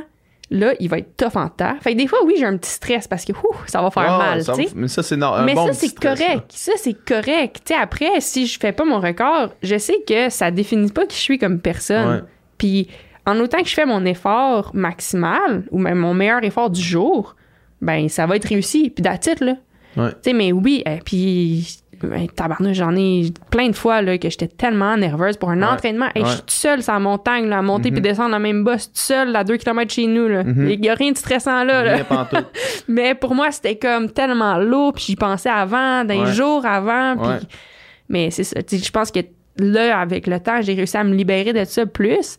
là, 0.52 0.74
il 0.80 0.90
va 0.90 1.00
être 1.00 1.16
tough 1.18 1.36
en 1.36 1.50
temps. 1.50 1.76
Fait 1.82 1.94
que 1.94 1.98
des 1.98 2.08
fois, 2.08 2.20
oui, 2.26 2.36
j'ai 2.38 2.46
un 2.46 2.58
petit 2.58 2.72
stress 2.72 3.08
parce 3.08 3.26
que, 3.26 3.32
ouh, 3.32 3.56
ça 3.66 3.82
va 3.82 3.90
faire 3.92 4.04
Ah, 4.08 4.18
mal, 4.18 4.44
ça. 4.44 4.54
Mais 4.76 4.88
ça, 4.88 5.02
c'est 5.04 5.18
no- 5.18 5.28
un 5.34 5.44
Mais 5.46 5.56
bon 5.56 5.68
ça, 5.68 5.74
c'est 5.74 5.98
correct. 6.00 6.46
Ça, 6.50 6.74
c'est 6.78 6.94
correct. 7.06 7.74
Après, 7.80 8.20
si 8.20 8.46
je 8.48 8.60
fais 8.60 8.72
pas 8.72 8.86
mon 8.86 9.00
record, 9.00 9.50
je 9.64 9.78
sais 9.78 9.98
que 10.08 10.30
ça 10.30 10.52
définit 10.52 10.92
pas 10.92 11.06
qui 11.06 11.18
je 11.18 11.22
suis 11.22 11.38
comme 11.40 11.60
personne. 11.60 12.10
Ouais. 12.10 12.22
Puis, 12.58 12.88
en 13.26 13.40
autant 13.40 13.62
que 13.62 13.68
je 13.70 13.74
fais 13.74 13.86
mon 13.86 14.06
effort 14.06 14.72
maximal, 14.74 15.64
ou 15.72 15.80
même 15.80 15.98
mon 15.98 16.14
meilleur 16.14 16.44
effort 16.44 16.70
du 16.70 16.82
jour, 16.82 17.36
ben, 17.82 18.08
ça 18.10 18.26
va 18.26 18.36
être 18.36 18.48
réussi. 18.48 18.90
Puis, 18.90 19.04
it, 19.06 19.40
là. 19.40 19.56
Ouais. 19.98 20.10
Tu 20.12 20.18
sais, 20.24 20.34
mais 20.34 20.52
oui, 20.52 20.84
et 20.86 21.00
puis, 21.06 21.80
ben, 22.08 22.28
tabarnouche, 22.28 22.78
j'en 22.78 22.96
ai 22.96 23.32
plein 23.52 23.70
de 23.70 23.76
fois, 23.76 24.02
là, 24.02 24.18
que 24.18 24.30
j'étais 24.30 24.48
tellement 24.48 24.96
nerveuse 24.98 25.38
pour 25.38 25.50
un 25.50 25.60
Ouais. 25.62 25.68
entraînement. 25.68 26.08
Hey, 26.16 26.24
Ouais. 26.24 26.28
Je 26.30 26.34
suis 26.34 26.40
toute 26.42 26.52
seule 26.52 26.84
sur 26.84 26.94
la 26.94 27.00
montagne, 27.00 27.48
là, 27.48 27.60
à 27.60 27.62
monter 27.62 27.90
Mhm. 27.90 27.96
puis 27.96 28.02
descendre 28.02 28.32
la 28.32 28.40
même 28.40 28.64
bosse, 28.64 28.88
toute 28.88 28.98
seule, 28.98 29.36
à 29.36 29.44
2 29.44 29.58
km 29.58 29.92
chez 29.94 30.08
nous. 30.08 30.28
Il 30.30 30.46
Mhm. 30.46 30.84
y 30.84 30.90
a 30.90 30.94
rien 30.96 31.12
de 31.12 31.18
stressant, 31.18 31.64
là. 31.64 31.98
Mais 32.88 33.16
pour 33.16 33.34
moi, 33.36 33.52
c'était 33.52 33.78
comme 33.78 34.10
tellement 34.12 34.58
lourd, 34.58 34.94
puis 34.94 35.04
j'y 35.08 35.16
pensais 35.16 35.50
avant, 35.50 36.04
des 36.04 36.20
Ouais. 36.20 36.32
jours 36.34 36.66
avant, 36.66 37.16
puis... 37.18 37.48
Mais 38.10 38.30
c'est 38.32 38.44
ça, 38.44 38.60
je 38.70 38.92
pense 38.92 39.12
que 39.12 39.20
là, 39.58 40.00
avec 40.00 40.28
le 40.28 40.40
temps, 40.40 40.62
j'ai 40.62 40.74
réussi 40.74 40.98
à 40.98 41.04
me 41.04 41.14
libérer 41.14 41.54
de 41.54 41.64
ça 41.64 41.86
plus. 41.86 42.38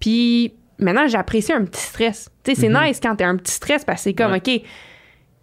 Puis 0.00 0.52
maintenant, 0.78 1.06
j'apprécie 1.08 1.52
un 1.52 1.64
petit 1.64 1.80
stress. 1.80 2.30
Tu 2.44 2.54
sais, 2.54 2.60
c'est 2.62 2.68
nice 2.68 3.00
quand 3.02 3.16
t'as 3.16 3.26
un 3.28 3.36
petit 3.36 3.52
stress, 3.52 3.84
parce 3.84 3.98
que 4.00 4.02
c'est 4.04 4.14
comme, 4.14 4.32
Mhm. 4.32 4.36
OK... 4.38 4.62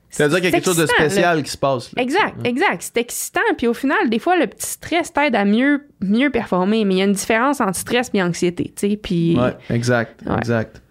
Ça 0.09 0.23
veut 0.23 0.29
dire 0.31 0.37
qu'il 0.39 0.45
y 0.45 0.47
a 0.47 0.51
quelque 0.57 0.65
chose 0.65 0.77
de 0.77 0.87
spécial 0.87 1.43
qui 1.43 1.51
se 1.51 1.57
passe. 1.57 1.93
là. 1.95 2.01
Exact, 2.01 2.45
exact. 2.45 2.81
C'est 2.81 2.97
excitant. 2.97 3.41
Puis 3.57 3.67
au 3.67 3.73
final, 3.75 4.09
des 4.09 4.17
fois, 4.19 4.37
le 4.37 4.47
petit 4.47 4.67
stress 4.67 5.13
t'aide 5.13 5.35
à 5.35 5.45
mieux, 5.45 5.87
mieux 6.01 6.29
performer. 6.31 6.83
Mais 6.85 6.95
il 6.95 6.97
y 6.97 7.01
a 7.01 7.05
une 7.05 7.13
différence 7.13 7.61
entre 7.61 7.75
stress 7.77 8.09
et 8.13 8.21
anxiété, 8.23 8.73
tu 8.75 8.89
sais. 8.89 8.97
Puis... 8.97 9.37
Ouais, 9.39 9.55
exact, 9.69 10.21
Ouais. 10.25 10.37
exact. 10.37 10.81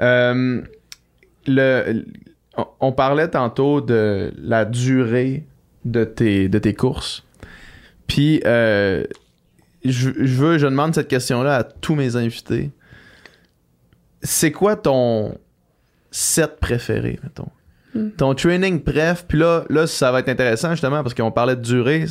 Euh, 0.00 0.62
le, 1.46 2.04
on- 2.56 2.66
on 2.80 2.92
parlait 2.92 3.28
tantôt 3.28 3.80
de 3.80 4.32
la 4.38 4.64
durée 4.64 5.44
de 5.84 6.04
tes, 6.04 6.48
de 6.48 6.58
tes 6.58 6.74
courses. 6.74 7.24
Puis, 8.06 8.40
euh, 8.44 9.04
je, 9.84 10.10
je 10.16 10.34
veux, 10.36 10.58
je 10.58 10.66
demande 10.66 10.94
cette 10.94 11.08
question-là 11.08 11.56
à 11.56 11.64
tous 11.64 11.94
mes 11.96 12.16
invités. 12.16 12.70
C'est 14.22 14.52
quoi 14.52 14.76
ton 14.76 15.36
set 16.10 16.58
préféré, 16.60 17.18
mettons? 17.22 17.48
Hmm. 17.94 18.10
Ton 18.16 18.34
training 18.34 18.82
bref, 18.82 19.24
puis 19.28 19.38
là, 19.38 19.64
là, 19.70 19.86
ça 19.86 20.10
va 20.12 20.20
être 20.20 20.28
intéressant 20.28 20.70
justement 20.72 21.02
parce 21.02 21.14
qu'on 21.14 21.30
parlait 21.30 21.56
de 21.56 21.62
durée. 21.62 22.06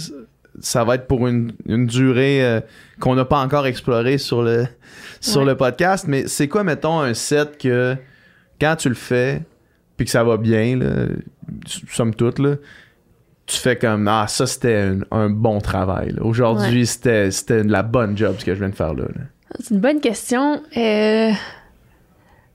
Ça 0.60 0.84
va 0.84 0.96
être 0.96 1.08
pour 1.08 1.28
une, 1.28 1.52
une 1.66 1.88
durée 1.88 2.46
euh, 2.46 2.62
qu'on 3.00 3.16
n'a 3.16 3.26
pas 3.26 3.40
encore 3.40 3.66
explorée 3.66 4.18
sur 4.18 4.44
le, 4.44 4.66
sur 5.20 5.42
Ouais. 5.42 5.48
le 5.48 5.58
podcast. 5.58 6.06
Mais 6.08 6.28
c'est 6.28 6.48
quoi, 6.48 6.64
mettons, 6.64 7.00
un 7.00 7.14
set 7.14 7.58
que 7.58 7.96
quand 8.62 8.76
tu 8.76 8.88
le 8.90 8.96
fais, 8.96 9.42
puis 9.98 10.06
que 10.06 10.12
ça 10.12 10.24
va 10.24 10.38
bien, 10.38 10.78
là, 10.78 11.08
somme 11.90 12.14
toute, 12.14 12.40
là, 12.40 12.56
tu 13.46 13.58
fais 13.58 13.76
comme 13.76 14.08
Ah, 14.08 14.26
ça 14.30 14.46
c'était 14.48 14.76
un, 14.76 15.00
un 15.12 15.30
bon 15.30 15.60
travail. 15.60 16.16
Aujourd'hui, 16.22 16.86
c'était, 16.86 17.30
c'était 17.32 17.64
la 17.64 17.84
bonne 17.84 18.16
job 18.18 18.36
ce 18.40 18.46
que 18.46 18.54
je 18.54 18.60
viens 18.60 18.70
de 18.70 18.76
faire 18.76 18.94
là. 18.94 19.04
là. 19.04 19.22
C'est 19.60 19.74
une 19.74 19.82
bonne 19.82 20.00
question. 20.00 20.62
Euh... 20.78 21.32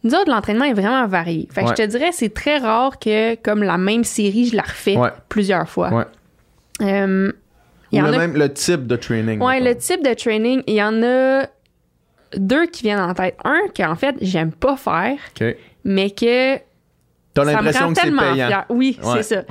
Nous 0.04 0.14
autres, 0.14 0.30
l'entraînement 0.30 0.64
est 0.64 0.74
vraiment 0.74 1.06
varié. 1.06 1.48
Fait 1.52 1.62
que 1.62 1.66
Ouais. 1.68 1.74
je 1.76 1.82
te 1.82 1.88
dirais, 1.88 2.10
c'est 2.12 2.32
très 2.32 2.58
rare 2.58 2.98
que, 2.98 3.34
comme 3.36 3.62
la 3.62 3.78
même 3.78 4.04
série, 4.04 4.46
je 4.46 4.56
la 4.56 4.62
refais 4.62 4.96
Ouais. 4.96 5.10
plusieurs 5.28 5.68
fois. 5.68 5.90
Ouais. 5.92 6.04
Euh, 6.82 7.32
il 7.90 7.98
y 7.98 8.02
Ou 8.02 8.04
en 8.04 8.08
le, 8.08 8.14
a 8.14 8.18
même 8.18 8.34
le 8.36 8.52
type 8.52 8.86
de 8.86 8.96
training. 8.96 9.40
Ouais, 9.42 9.60
le 9.60 9.74
type 9.76 10.04
de 10.04 10.14
training, 10.14 10.62
il 10.66 10.74
y 10.74 10.82
en 10.82 11.02
a 11.02 11.46
deux 12.36 12.66
qui 12.66 12.82
viennent 12.82 13.00
en 13.00 13.14
tête. 13.14 13.36
Un 13.44 13.60
qu'en 13.76 13.96
fait, 13.96 14.14
j'aime 14.20 14.52
pas 14.52 14.76
faire, 14.76 15.16
mais 15.84 16.10
que 16.10 16.58
T'as 17.34 17.44
l'impression 17.44 17.88
que 17.90 17.94
c'est 17.96 18.02
tellement 18.02 18.32
payant. 18.32 18.46
fière. 18.46 18.64
Oui, 18.68 18.98
c'est 19.14 19.22
ça. 19.22 19.42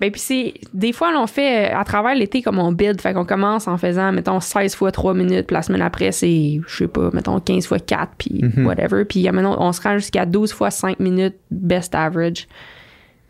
Ben, 0.00 0.10
puis 0.10 0.20
c'est 0.20 0.54
des 0.74 0.92
fois 0.92 1.10
on 1.16 1.26
fait 1.26 1.72
euh, 1.72 1.78
à 1.78 1.84
travers 1.84 2.14
l'été 2.14 2.42
comme 2.42 2.58
on 2.58 2.70
build, 2.72 3.00
fait 3.00 3.14
qu'on 3.14 3.24
commence 3.24 3.66
en 3.66 3.78
faisant 3.78 4.12
mettons 4.12 4.40
16 4.40 4.74
fois 4.74 4.92
3 4.92 5.14
minutes, 5.14 5.46
puis 5.46 5.54
la 5.54 5.62
semaine 5.62 5.80
après 5.82 6.12
c'est 6.12 6.60
je 6.66 6.76
sais 6.76 6.86
pas, 6.88 7.10
mettons 7.14 7.40
15 7.40 7.66
fois 7.66 7.78
4 7.78 8.12
puis 8.18 8.42
Mhm. 8.42 8.66
whatever, 8.66 9.04
puis 9.06 9.22
maintenant 9.30 9.56
on 9.58 9.72
se 9.72 9.80
rend 9.80 9.94
jusqu'à 9.98 10.26
12 10.26 10.52
fois 10.52 10.70
5 10.70 11.00
minutes 11.00 11.36
best 11.50 11.94
average. 11.94 12.46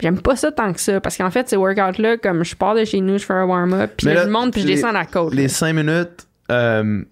J'aime 0.01 0.21
pas 0.21 0.37
ça 0.37 0.51
tant 0.53 0.73
que 0.73 0.81
ça 0.81 1.01
parce 1.01 1.17
qu'en 1.17 1.31
fait 1.31 1.49
ces 1.49 1.57
workouts 1.57 2.03
là 2.03 2.17
comme 2.17 2.45
je 2.45 2.55
pars 2.57 2.75
de 2.75 2.85
chez 2.85 3.01
nous, 3.01 3.17
je 3.19 3.25
fais 3.25 3.33
un 3.35 3.45
warm-up, 3.45 3.93
puis 3.97 4.09
là, 4.09 4.25
je 4.25 4.29
monte 4.29 4.53
puis 4.53 4.63
je 4.63 4.67
descends 4.67 4.93
la 4.93 5.05
côte. 5.07 5.35
Les 5.35 5.43
là. 5.45 5.49
5 5.49 5.73
minutes, 5.73 6.27
euh, 6.51 7.03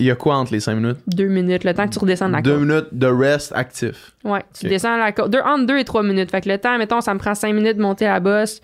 il 0.00 0.06
y 0.06 0.10
a 0.10 0.16
quoi 0.16 0.34
entre 0.36 0.52
les 0.52 0.58
5 0.60 0.74
minutes? 0.74 0.98
Deux 1.06 1.28
minutes, 1.28 1.62
le 1.62 1.72
temps 1.72 1.86
que 1.86 1.92
tu 1.92 2.00
redescends 2.00 2.28
la 2.28 2.42
Deux 2.42 2.54
côte. 2.58 2.60
minutes 2.62 2.86
de 2.90 3.06
rest 3.06 3.52
actif. 3.54 4.12
Ouais, 4.24 4.42
tu 4.58 4.66
descends 4.68 4.96
la 4.96 5.12
côte. 5.12 5.30
Deux, 5.30 5.38
entre 5.38 5.66
2 5.66 5.78
et 5.78 5.84
3 5.84 6.02
minutes. 6.02 6.32
Fait 6.32 6.40
que 6.40 6.48
le 6.48 6.58
temps, 6.58 6.76
mettons, 6.78 7.00
ça 7.00 7.14
me 7.14 7.18
prend 7.20 7.34
5 7.36 7.54
minutes 7.54 7.76
de 7.76 7.82
monter 7.82 8.06
la 8.06 8.18
bosse. 8.18 8.60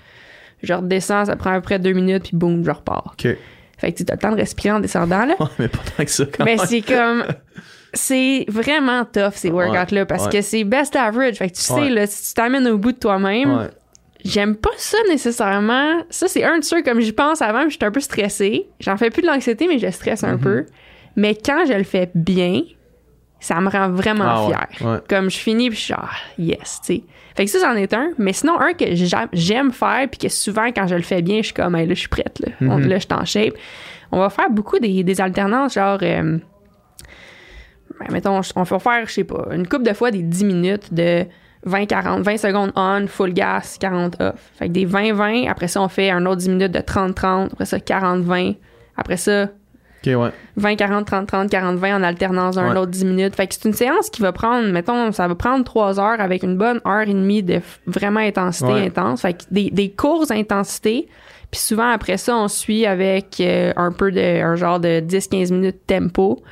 Je 0.62 0.72
redescends, 0.74 1.24
ça 1.26 1.36
prend 1.36 1.50
à 1.52 1.54
peu 1.56 1.62
près 1.62 1.78
2 1.78 1.92
minutes, 1.92 2.24
puis 2.24 2.36
boum, 2.36 2.64
je 2.64 2.70
repars. 2.70 3.14
OK. 3.18 3.28
Fait 3.78 3.92
que 3.92 4.02
tu 4.02 4.04
as 4.10 4.14
le 4.14 4.20
temps 4.20 4.30
de 4.32 4.36
respirer 4.36 4.72
en 4.72 4.80
descendant, 4.80 5.24
là. 5.24 5.34
Ouais, 5.40 5.46
mais 5.58 5.68
pas 5.68 5.78
tant 5.96 6.04
que 6.04 6.10
ça 6.10 6.24
quand 6.26 6.44
Mais 6.44 6.56
même. 6.56 6.66
c'est 6.66 6.82
comme. 6.82 7.24
C'est 7.92 8.44
vraiment 8.48 9.04
tough, 9.04 9.32
ces 9.34 9.50
workouts-là, 9.50 10.06
parce 10.06 10.26
ouais. 10.26 10.30
que 10.32 10.42
c'est 10.42 10.62
best 10.64 10.94
average. 10.94 11.36
Fait 11.36 11.50
que 11.50 11.56
tu 11.56 11.62
sais, 11.62 11.88
là, 11.88 12.06
si 12.06 12.28
tu 12.28 12.34
t'amènes 12.34 12.68
au 12.68 12.78
bout 12.78 12.92
de 12.92 12.98
toi-même, 12.98 13.50
Ouais. 13.56 13.66
j'aime 14.24 14.54
pas 14.54 14.70
ça 14.76 14.98
nécessairement. 15.08 16.02
Ça, 16.08 16.28
c'est 16.28 16.44
un 16.44 16.58
de 16.58 16.64
ceux, 16.64 16.82
comme 16.82 17.00
j'y 17.00 17.12
pense 17.12 17.42
avant, 17.42 17.64
je 17.64 17.70
suis 17.70 17.78
un 17.84 17.90
peu 17.90 17.98
stressée. 18.00 18.68
J'en 18.78 18.96
fais 18.96 19.10
plus 19.10 19.22
de 19.22 19.26
l'anxiété, 19.26 19.66
mais 19.66 19.78
je 19.80 19.90
stresse 19.90 20.22
un 20.22 20.34
Mhm. 20.34 20.40
peu. 20.40 20.66
Mais 21.16 21.34
quand 21.34 21.64
je 21.66 21.72
le 21.72 21.82
fais 21.82 22.10
bien, 22.14 22.60
ça 23.40 23.60
me 23.60 23.68
rend 23.70 23.88
vraiment 23.90 24.24
Ah 24.26 24.46
fière. 24.46 24.88
ouais. 24.92 24.98
Comme 25.08 25.30
je 25.30 25.38
finis, 25.38 25.70
puis 25.70 25.78
je 25.78 25.82
suis 25.84 25.94
ah, 25.96 26.08
yes, 26.38 26.80
tu 26.84 26.94
sais. 26.96 27.02
Fait 27.36 27.44
que 27.46 27.50
ça, 27.50 27.58
c'en 27.60 27.74
est 27.74 27.92
un. 27.94 28.10
Mais 28.18 28.32
sinon, 28.32 28.60
un 28.60 28.74
que 28.74 28.94
j'a- 28.94 29.28
j'aime 29.32 29.72
faire, 29.72 30.06
puis 30.10 30.18
que 30.18 30.28
souvent, 30.28 30.66
quand 30.66 30.86
je 30.86 30.94
le 30.94 31.02
fais 31.02 31.22
bien, 31.22 31.38
je 31.38 31.44
suis 31.46 31.54
comme, 31.54 31.74
Hey, 31.74 31.86
là, 31.86 31.94
je 31.94 32.00
suis 32.00 32.08
prête, 32.08 32.38
là. 32.40 32.52
On- 32.60 32.78
Mhm. 32.78 32.88
là, 32.88 32.96
je 32.96 33.00
suis 33.00 33.12
en 33.14 33.24
shape. 33.24 33.54
On 34.12 34.18
va 34.18 34.28
faire 34.30 34.50
beaucoup 34.50 34.78
des, 34.78 35.02
des 35.04 35.20
alternances, 35.20 35.74
genre, 35.74 35.98
euh, 36.02 36.38
ben, 37.98 38.06
mettons, 38.12 38.40
on 38.56 38.62
va 38.62 38.78
faire, 38.78 39.06
je 39.06 39.12
sais 39.12 39.24
pas, 39.24 39.48
une 39.52 39.66
couple 39.66 39.84
de 39.84 39.92
fois 39.94 40.10
des 40.10 40.22
10 40.22 40.44
minutes 40.44 40.92
de 40.92 41.24
20-40, 41.66 42.22
20 42.22 42.36
secondes 42.38 42.72
on, 42.76 43.06
full 43.06 43.32
gas, 43.34 43.76
40 43.80 44.16
off. 44.20 44.50
Fait 44.58 44.68
que 44.68 44.72
des 44.72 44.86
20-20, 44.86 45.48
après 45.48 45.68
ça, 45.68 45.82
on 45.82 45.88
fait 45.88 46.10
un 46.10 46.24
autre 46.26 46.36
10 46.38 46.48
minutes 46.48 46.72
de 46.72 46.80
30-30, 46.80 47.52
après 47.52 47.66
ça, 47.66 47.78
40-20, 47.78 48.54
après 48.96 49.16
ça, 49.18 49.48
OK, 50.06 50.14
ouais. 50.16 50.30
20, 50.56 50.76
40, 50.76 51.06
30, 51.06 51.26
30, 51.26 51.50
40, 51.50 51.76
20 51.78 51.96
en 51.96 52.02
alternance 52.02 52.54
d'un 52.56 52.72
Ouais. 52.72 52.78
autre 52.78 52.90
10 52.90 53.04
minutes. 53.04 53.34
Fait 53.36 53.46
que 53.46 53.54
c'est 53.54 53.66
une 53.68 53.74
séance 53.74 54.08
qui 54.10 54.22
va 54.22 54.32
prendre, 54.32 54.68
mettons, 54.72 55.12
ça 55.12 55.28
va 55.28 55.34
prendre 55.34 55.64
3 55.64 56.00
heures 56.00 56.20
avec 56.20 56.42
une 56.42 56.56
bonne 56.56 56.80
heure 56.86 57.02
et 57.02 57.12
demie 57.12 57.42
de 57.42 57.60
vraiment 57.86 58.20
intensité 58.20 58.72
Ouais. 58.72 58.86
intense. 58.86 59.22
Fait 59.22 59.34
que 59.34 59.42
des, 59.50 59.70
des 59.70 59.90
courses 59.90 60.30
intensité. 60.30 61.08
Puis 61.50 61.60
souvent, 61.60 61.90
après 61.90 62.16
ça, 62.16 62.36
on 62.36 62.48
suit 62.48 62.86
avec 62.86 63.38
euh, 63.40 63.72
un 63.76 63.90
peu 63.92 64.10
de, 64.12 64.42
un 64.42 64.54
genre 64.54 64.78
de 64.80 65.00
10-15 65.00 65.52
minutes 65.52 65.86
tempo. 65.86 66.42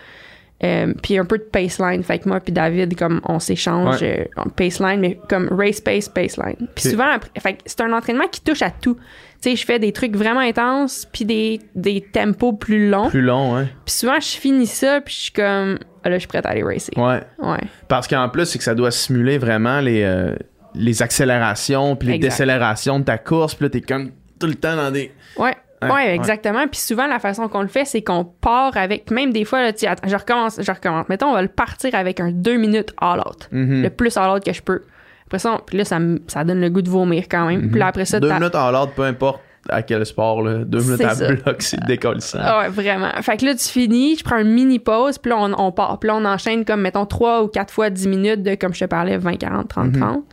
Euh, 0.65 0.93
puis 1.03 1.17
un 1.17 1.25
peu 1.25 1.39
de 1.39 1.45
paceline. 1.45 2.03
Fait 2.03 2.19
que 2.19 2.29
moi 2.29 2.41
puis 2.41 2.53
David, 2.53 2.97
comme 2.97 3.21
on 3.25 3.39
s'échange 3.39 4.01
euh, 4.03 4.25
en 4.37 4.49
paceline, 4.49 4.99
mais 4.99 5.21
comme 5.29 5.49
race 5.53 5.81
pace, 5.81 6.09
paceline. 6.09 6.57
Puis 6.75 6.89
souvent, 6.91 7.11
après, 7.13 7.31
fait 7.39 7.53
que 7.53 7.59
c'est 7.65 7.81
un 7.81 7.93
entraînement 7.93 8.27
qui 8.27 8.41
touche 8.41 8.63
à 8.63 8.71
tout. 8.73 8.97
Tu 9.41 9.51
sais, 9.51 9.57
je 9.57 9.65
fais 9.65 9.79
des 9.79 9.93
trucs 9.93 10.17
vraiment 10.17 10.41
intenses, 10.41 11.07
puis 11.13 11.25
des, 11.25 11.61
des 11.77 12.01
tempos 12.01 12.55
plus 12.55 12.89
longs. 12.91 13.09
Plus 13.09 13.23
long, 13.23 13.57
hein. 13.57 13.69
Puis 13.87 13.95
souvent, 13.95 14.19
je 14.19 14.31
finis 14.31 14.67
ça, 14.67 15.01
puis 15.01 15.15
je 15.15 15.21
suis 15.21 15.33
comme, 15.33 15.79
ah, 16.03 16.09
là, 16.09 16.17
je 16.17 16.21
suis 16.21 16.27
prête 16.27 16.45
à 16.45 16.49
aller 16.49 16.65
racer. 16.65 16.93
Ouais. 16.97 17.23
Ouais. 17.39 17.61
Parce 17.87 18.09
qu'en 18.09 18.29
plus, 18.29 18.47
c'est 18.47 18.59
que 18.59 18.65
ça 18.65 18.75
doit 18.75 18.91
simuler 18.91 19.39
vraiment 19.39 19.79
les, 19.81 20.03
euh, 20.03 20.35
les 20.75 21.03
accélérations 21.03 21.95
puis 21.95 22.09
les 22.09 22.15
Exact. 22.15 22.31
décélérations 22.31 22.99
de 22.99 23.05
ta 23.05 23.17
course. 23.17 23.55
Puis 23.55 23.67
là, 23.67 23.71
t'es 23.71 23.81
comme 23.81 24.11
tout 24.41 24.49
le 24.49 24.57
temps 24.57 24.75
dans 24.75 24.91
des... 24.91 25.13
Ouais. 25.37 25.55
Hein, 25.81 25.91
Ouais, 25.95 26.15
exactement. 26.15 26.67
Puis 26.67 26.81
souvent, 26.81 27.07
la 27.07 27.19
façon 27.19 27.49
qu'on 27.49 27.63
le 27.63 27.69
fait, 27.69 27.85
c'est 27.85 28.03
qu'on 28.03 28.25
part 28.25 28.77
avec, 28.77 29.11
même 29.11 29.33
des 29.33 29.45
fois, 29.45 29.63
là, 29.63 29.73
tu 29.73 29.87
attends, 29.87 30.09
je 30.09 30.17
recommence, 30.17 30.61
je 30.61 30.71
recommence. 30.73 31.09
Mettons, 31.09 31.27
on 31.29 31.35
va 31.35 31.43
le 31.43 31.49
partir 31.49 31.95
avec 31.95 32.21
un 32.21 32.31
deux 32.31 32.57
minutes 32.57 32.93
all 33.01 33.21
out. 33.21 33.49
Mhm. 33.53 33.83
Le 33.83 33.91
plus 33.91 34.17
all 34.17 34.31
out 34.37 34.45
que 34.45 34.53
je 34.53 34.63
peux. 34.63 34.83
Après 35.27 35.39
ça, 35.39 35.53
on- 35.55 35.61
puis 35.65 35.77
là, 35.79 35.85
ça, 35.85 35.99
ça 36.27 36.43
donne 36.45 36.61
le 36.61 36.71
goût 36.71 36.83
de 36.83 36.89
vomir 36.91 37.25
quand 37.31 37.47
même. 37.47 37.71
Puis 37.71 37.79
là, 37.79 37.89
après 37.89 38.07
ça, 38.07 38.19
Deux 38.19 38.29
t'as- 38.29 38.39
minutes 38.39 38.55
en 38.55 38.71
l'ordre, 38.71 38.93
peu 38.95 39.03
importe 39.05 39.41
à 39.69 39.83
quel 39.83 40.07
sport, 40.07 40.43
là. 40.43 40.65
Deux 40.65 40.81
minutes 40.81 41.03
à 41.03 41.15
ça. 41.15 41.29
bloc, 41.33 41.61
c'est 41.63 41.85
décollissant. 41.85 42.39
Ah 42.43 42.61
ouais, 42.61 42.69
vraiment. 42.71 43.11
Fait 43.21 43.37
que 43.37 43.45
là, 43.45 43.55
tu 43.55 43.69
finis, 43.69 44.17
je 44.17 44.25
prends 44.25 44.39
une 44.39 44.51
mini 44.51 44.79
pause, 44.79 45.19
puis 45.19 45.31
là, 45.31 45.37
on, 45.39 45.53
on 45.59 45.71
part. 45.73 45.99
Puis 45.99 46.09
là, 46.09 46.17
on 46.17 46.25
enchaîne 46.25 46.65
comme, 46.65 46.81
mettons, 46.81 47.05
trois 47.05 47.43
ou 47.43 47.49
quatre 47.49 47.73
fois 47.73 47.91
10 47.91 48.09
minutes 48.09 48.43
de, 48.43 48.55
comme 48.55 48.73
je 48.73 48.81
te 48.81 48.85
parlais, 48.87 49.19
20, 49.19 49.37
40, 49.37 49.69
30, 49.69 49.93
30. 49.93 50.25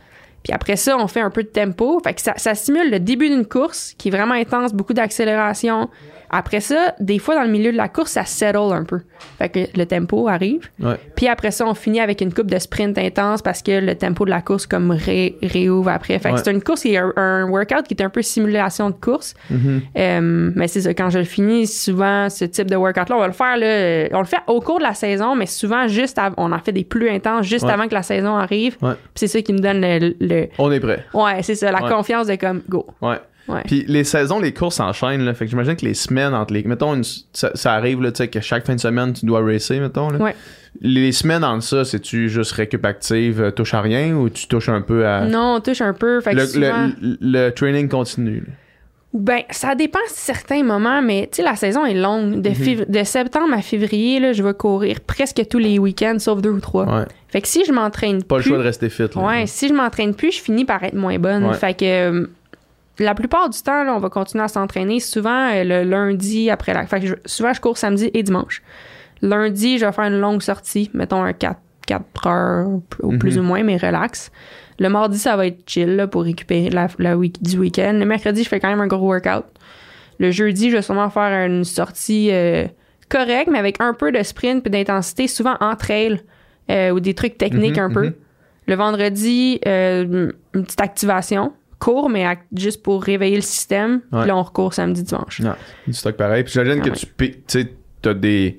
Puis 0.46 0.54
après 0.54 0.76
ça, 0.76 0.96
on 0.96 1.08
fait 1.08 1.20
un 1.20 1.30
peu 1.30 1.42
de 1.42 1.48
tempo. 1.48 2.00
Fait 2.04 2.14
que 2.14 2.20
ça, 2.20 2.34
ça 2.36 2.54
simule 2.54 2.88
le 2.88 3.00
début 3.00 3.28
d'une 3.28 3.46
course 3.46 3.94
qui 3.98 4.08
est 4.08 4.10
vraiment 4.12 4.34
intense, 4.34 4.72
beaucoup 4.72 4.92
d'accélération. 4.94 5.90
Après 6.30 6.60
ça, 6.60 6.94
des 7.00 7.18
fois, 7.18 7.34
dans 7.36 7.42
le 7.42 7.48
milieu 7.50 7.72
de 7.72 7.76
la 7.76 7.88
course, 7.88 8.12
ça 8.12 8.24
settle 8.24 8.72
un 8.72 8.84
peu. 8.84 9.00
Fait 9.38 9.48
que 9.48 9.60
le 9.78 9.86
tempo 9.86 10.28
arrive. 10.28 10.68
Ouais. 10.80 10.96
Puis 11.14 11.28
après 11.28 11.50
ça, 11.50 11.66
on 11.66 11.74
finit 11.74 12.00
avec 12.00 12.20
une 12.20 12.32
coupe 12.32 12.50
de 12.50 12.58
sprint 12.58 12.98
intense 12.98 13.42
parce 13.42 13.62
que 13.62 13.80
le 13.80 13.94
tempo 13.94 14.24
de 14.24 14.30
la 14.30 14.40
course 14.42 14.66
comme 14.66 14.90
ré- 14.90 15.36
réouvre 15.42 15.90
après. 15.90 16.18
Fait 16.18 16.30
que 16.30 16.34
Ouais. 16.34 16.40
c'est 16.44 16.50
une 16.52 16.62
course 16.62 16.82
qui 16.82 16.94
est 16.94 16.98
un, 16.98 17.12
un 17.16 17.48
workout 17.48 17.86
qui 17.86 17.94
est 17.94 18.02
un 18.02 18.10
peu 18.10 18.22
simulation 18.22 18.90
de 18.90 18.94
course. 18.94 19.34
Mhm. 19.50 19.82
Euh, 19.96 20.50
mais 20.54 20.68
c'est 20.68 20.82
ça, 20.82 20.94
quand 20.94 21.10
je 21.10 21.18
le 21.18 21.24
finis, 21.24 21.66
souvent, 21.66 22.28
ce 22.28 22.44
type 22.44 22.70
de 22.70 22.76
workout-là, 22.76 23.16
on 23.16 23.20
va 23.20 23.26
le 23.26 23.32
faire, 23.32 23.56
là, 23.56 24.08
on 24.12 24.20
le 24.20 24.26
fait 24.26 24.40
au 24.46 24.60
cours 24.60 24.78
de 24.78 24.84
la 24.84 24.94
saison, 24.94 25.34
mais 25.36 25.46
souvent, 25.46 25.86
juste 25.88 26.18
av- 26.18 26.34
on 26.36 26.52
en 26.52 26.58
fait 26.58 26.72
des 26.72 26.84
plus 26.84 27.08
intenses 27.10 27.46
juste 27.46 27.64
Ouais. 27.64 27.72
avant 27.72 27.88
que 27.88 27.94
la 27.94 28.02
saison 28.02 28.36
arrive. 28.36 28.76
Puis 28.78 28.88
c'est 29.14 29.26
ça 29.28 29.40
qui 29.42 29.52
me 29.52 29.58
donne 29.58 29.80
le. 29.80 30.14
le- 30.20 30.48
On 30.58 30.70
est 30.72 30.80
prêt. 30.80 31.04
ouais, 31.14 31.42
c'est 31.42 31.54
ça, 31.54 31.70
la 31.72 31.80
confiance 31.80 32.26
de 32.26 32.34
comme, 32.36 32.62
go. 32.68 32.86
Ouais. 33.00 33.16
Ouais. 33.48 33.62
Puis 33.64 33.84
les 33.86 34.04
saisons, 34.04 34.40
les 34.40 34.52
courses 34.52 34.76
s'enchaînent, 34.76 35.24
là. 35.24 35.32
Fait 35.34 35.44
que 35.44 35.50
j'imagine 35.50 35.76
que 35.76 35.84
les 35.84 35.94
semaines 35.94 36.34
entre 36.34 36.52
les. 36.52 36.62
Mettons, 36.64 36.94
une- 36.94 37.04
ça, 37.32 37.50
ça 37.54 37.74
arrive, 37.74 38.02
là, 38.02 38.10
tu 38.10 38.18
sais, 38.18 38.28
que 38.28 38.40
chaque 38.40 38.66
fin 38.66 38.74
de 38.74 38.80
semaine, 38.80 39.12
tu 39.12 39.24
dois 39.26 39.40
racer, 39.44 39.80
mettons, 39.80 40.10
là. 40.10 40.18
Ouais. 40.18 40.34
Les 40.80 41.12
semaines 41.12 41.44
entre 41.44 41.62
ça, 41.64 41.84
c'est-tu 41.84 42.28
juste 42.28 42.52
récup 42.52 42.84
active, 42.84 43.40
euh, 43.40 43.50
touche 43.50 43.72
à 43.74 43.80
rien 43.80 44.14
ou 44.14 44.28
tu 44.28 44.46
touches 44.46 44.68
un 44.68 44.80
peu 44.82 45.06
à. 45.06 45.24
Non, 45.24 45.54
on 45.56 45.60
touche 45.60 45.80
un 45.80 45.92
peu. 45.94 46.20
Fait 46.20 46.32
que 46.32 46.36
le, 46.36 46.46
souvent- 46.46 46.90
le, 47.00 47.16
le 47.20 47.50
training 47.50 47.88
continue. 47.88 48.40
là. 48.46 48.52
Ben, 49.14 49.40
ça 49.50 49.74
dépend 49.74 50.00
de 50.00 50.10
certains 50.12 50.62
moments, 50.62 51.00
mais 51.00 51.28
tu 51.32 51.36
sais, 51.36 51.42
la 51.42 51.56
saison 51.56 51.86
est 51.86 51.94
longue. 51.94 52.34
Mhm. 52.34 52.42
De, 52.42 52.50
fév- 52.50 52.90
de 52.90 53.04
septembre 53.04 53.54
à 53.54 53.62
février, 53.62 54.20
là, 54.20 54.34
je 54.34 54.42
vais 54.42 54.52
courir 54.52 55.00
presque 55.00 55.40
tous 55.48 55.56
les 55.58 55.78
week-ends, 55.78 56.18
sauf 56.18 56.42
deux 56.42 56.50
ou 56.50 56.60
trois. 56.60 56.84
Ouais. 56.84 57.04
Fait 57.28 57.40
que 57.40 57.48
si 57.48 57.64
je 57.64 57.72
m'entraîne 57.72 58.22
Pas 58.24 58.36
le 58.36 58.42
plus, 58.42 58.48
choix 58.50 58.58
de 58.58 58.62
rester 58.64 58.90
fit. 58.90 59.04
Là. 59.14 59.22
Ouais, 59.26 59.46
si 59.46 59.68
je 59.68 59.72
m'entraîne 59.72 60.14
plus, 60.14 60.32
je 60.32 60.42
finis 60.42 60.66
par 60.66 60.82
être 60.84 60.94
moins 60.94 61.18
bonne. 61.18 61.50
Fait 61.54 61.72
que 61.72 61.84
euh, 61.86 62.26
la 62.98 63.14
plupart 63.14 63.48
du 63.50 63.60
temps, 63.62 63.84
là, 63.84 63.94
on 63.94 63.98
va 63.98 64.08
continuer 64.08 64.44
à 64.44 64.48
s'entraîner. 64.48 65.00
Souvent, 65.00 65.50
euh, 65.52 65.64
le 65.64 65.82
lundi 65.88 66.50
après 66.50 66.72
la. 66.74 66.86
Fait 66.86 67.00
que 67.00 67.06
je- 67.06 67.14
souvent, 67.26 67.52
je 67.52 67.60
cours 67.60 67.76
samedi 67.78 68.10
et 68.14 68.22
dimanche. 68.22 68.62
Lundi, 69.22 69.78
je 69.78 69.86
vais 69.86 69.92
faire 69.92 70.04
une 70.04 70.20
longue 70.20 70.42
sortie, 70.42 70.90
mettons 70.94 71.22
un 71.22 71.32
4, 71.32 71.58
4 71.86 72.26
heures 72.26 72.68
ou 73.02 73.12
Mhm. 73.12 73.18
plus 73.18 73.38
ou 73.38 73.42
moins, 73.42 73.62
mais 73.62 73.76
relax. 73.76 74.30
Le 74.78 74.88
mardi, 74.88 75.18
ça 75.18 75.36
va 75.36 75.46
être 75.46 75.62
chill 75.66 75.96
là, 75.96 76.06
pour 76.06 76.22
récupérer 76.24 76.68
la, 76.70 76.88
la 76.98 77.16
week- 77.16 77.42
du 77.42 77.58
week-end. 77.58 77.94
Le 77.94 78.04
mercredi, 78.04 78.42
je 78.44 78.48
fais 78.48 78.60
quand 78.60 78.68
même 78.68 78.80
un 78.80 78.86
gros 78.86 79.06
workout. 79.06 79.44
Le 80.18 80.30
jeudi, 80.30 80.70
je 80.70 80.76
vais 80.76 80.82
sûrement 80.82 81.08
faire 81.10 81.46
une 81.46 81.64
sortie 81.64 82.28
euh, 82.30 82.66
correcte, 83.08 83.48
mais 83.50 83.58
avec 83.58 83.76
un 83.80 83.94
peu 83.94 84.12
de 84.12 84.22
sprint 84.22 84.66
et 84.66 84.70
d'intensité, 84.70 85.28
souvent 85.28 85.56
en 85.60 85.76
trail 85.76 86.20
euh, 86.70 86.90
ou 86.90 87.00
des 87.00 87.14
trucs 87.14 87.38
techniques 87.38 87.76
Mhm, 87.78 87.84
un 87.84 87.90
peu. 87.90 88.04
mhm. 88.06 88.14
Le 88.66 88.74
vendredi, 88.74 89.60
euh, 89.66 90.32
une 90.54 90.64
petite 90.64 90.80
activation, 90.80 91.52
court, 91.78 92.08
mais 92.08 92.24
juste 92.56 92.82
pour 92.82 93.02
réveiller 93.02 93.36
le 93.36 93.42
système. 93.42 94.00
Ouais. 94.12 94.20
Puis 94.20 94.28
là, 94.28 94.36
on 94.36 94.42
recourt 94.42 94.72
samedi, 94.74 95.02
dimanche. 95.02 95.40
Non, 95.40 95.54
du 95.86 95.92
stock 95.92 96.16
pareil. 96.16 96.42
Puis 96.44 96.52
j'imagine 96.52 96.80
Ah 96.82 96.84
que 96.84 96.90
ouais. 96.90 96.96
tu 97.18 97.40
tu 97.46 97.68
t'as 98.02 98.14
des, 98.14 98.58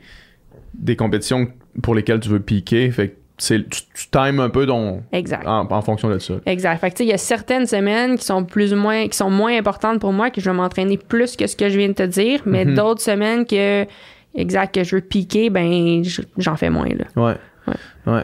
des 0.74 0.95
compétitions 0.95 1.47
pour 1.82 1.95
lesquelles 1.95 2.20
tu 2.20 2.30
veux 2.30 2.39
piquer. 2.39 2.89
Fait 2.91 3.09
que 3.09 3.15
c'est, 3.38 3.70
tu, 3.70 3.82
tu 3.93 4.07
times 4.11 4.39
un 4.39 4.49
peu 4.49 4.65
ton, 4.65 5.03
Exact. 5.11 5.45
en, 5.47 5.68
en 5.72 5.82
fonction 5.82 6.09
de 6.09 6.18
ça. 6.20 6.36
Exact. 6.47 6.80
Fait 6.80 6.89
que, 6.89 6.95
tu 6.95 6.97
sais, 6.99 7.05
il 7.05 7.09
y 7.09 7.13
a 7.13 7.18
certaines 7.20 7.68
semaines 7.68 8.18
qui 8.18 8.26
sont 8.26 8.43
plus 8.43 8.74
ou 8.74 8.78
moins, 8.78 9.07
qui 9.07 9.15
sont 9.15 9.30
moins 9.30 9.55
importantes 9.55 9.99
pour 9.99 10.11
moi, 10.11 10.32
que 10.32 10.41
je 10.41 10.49
vais 10.49 10.55
m'entraîner 10.55 10.97
plus 10.97 11.36
que 11.36 11.45
ce 11.45 11.55
que 11.55 11.70
je 11.70 11.78
viens 11.78 11.89
de 11.89 11.93
te 11.93 12.03
dire, 12.03 12.41
mais 12.45 12.65
Mhm. 12.65 12.74
d'autres 12.74 13.01
semaines 13.01 13.45
que, 13.45 13.86
exact, 14.34 14.74
que 14.74 14.84
je 14.84 14.95
veux 14.95 15.01
piquer, 15.01 15.49
ben, 15.51 16.01
j'en 16.38 16.55
fais 16.55 16.70
moins, 16.72 16.89
là. 16.89 17.05
Ouais. 17.15 17.36
Ouais. 18.07 18.24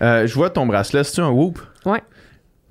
Euh, 0.00 0.26
je 0.26 0.34
vois 0.34 0.50
ton 0.50 0.66
bracelet, 0.66 1.02
c'est-tu 1.04 1.20
un 1.22 1.30
whoop? 1.30 1.58
Ouais. 1.84 2.02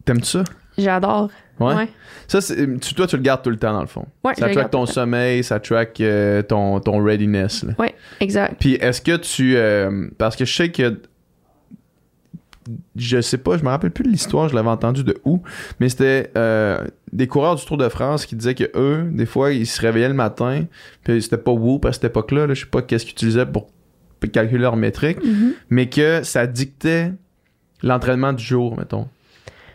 T'aimes-tu 0.05 0.27
ça? 0.27 0.43
J'adore. 0.77 1.29
Ouais. 1.69 1.75
Ouais. 1.75 1.89
Ça, 2.27 2.39
tu, 2.41 2.93
toi, 2.95 3.07
tu 3.07 3.17
le 3.17 3.21
gardes 3.23 3.41
tout 3.43 3.49
le 3.49 3.57
temps, 3.57 3.73
dans 3.73 3.81
le 3.81 3.87
fond. 3.87 4.05
Ouais, 4.23 4.33
ça 4.35 4.49
track 4.49 4.71
ton 4.71 4.85
sommeil, 4.85 5.43
ça 5.43 5.59
track 5.59 5.99
euh, 6.01 6.41
ton, 6.41 6.79
ton 6.79 7.03
readiness. 7.03 7.63
là. 7.63 7.73
Ouais, 7.77 7.93
exact. 8.21 8.55
Puis 8.59 8.75
est-ce 8.75 9.01
que 9.01 9.17
tu. 9.17 9.55
euh, 9.57 10.07
parce 10.17 10.35
que 10.35 10.45
je 10.45 10.53
sais 10.55 10.71
que. 10.71 10.99
Je 12.95 13.19
sais 13.21 13.39
pas, 13.39 13.57
je 13.57 13.63
me 13.63 13.69
rappelle 13.69 13.89
plus 13.89 14.03
de 14.03 14.09
l'histoire, 14.09 14.47
je 14.47 14.53
l'avais 14.55 14.69
entendu 14.69 15.03
de 15.03 15.17
où, 15.25 15.41
mais 15.79 15.89
c'était 15.89 16.31
euh, 16.37 16.85
des 17.11 17.25
coureurs 17.25 17.55
du 17.55 17.65
Tour 17.65 17.75
de 17.77 17.89
France 17.89 18.27
qui 18.27 18.35
disaient 18.35 18.53
que 18.53 18.69
eux, 18.75 19.09
des 19.11 19.25
fois, 19.25 19.51
ils 19.51 19.65
se 19.65 19.81
réveillaient 19.81 20.07
le 20.09 20.13
matin, 20.13 20.65
puis 21.03 21.21
c'était 21.23 21.39
pas 21.39 21.51
Whoop 21.51 21.85
à 21.85 21.91
cette 21.91 22.03
époque-là, 22.03 22.45
là, 22.45 22.53
je 22.53 22.61
sais 22.61 22.69
pas 22.69 22.83
qu'est-ce 22.83 23.03
qu'ils 23.05 23.13
utilisaient 23.13 23.47
pour 23.47 23.67
calculer 24.31 24.61
leur 24.61 24.75
métrique, 24.77 25.17
Mhm. 25.25 25.53
mais 25.71 25.89
que 25.89 26.21
ça 26.21 26.45
dictait 26.45 27.11
l'entraînement 27.81 28.31
du 28.31 28.43
jour, 28.43 28.77
mettons. 28.77 29.07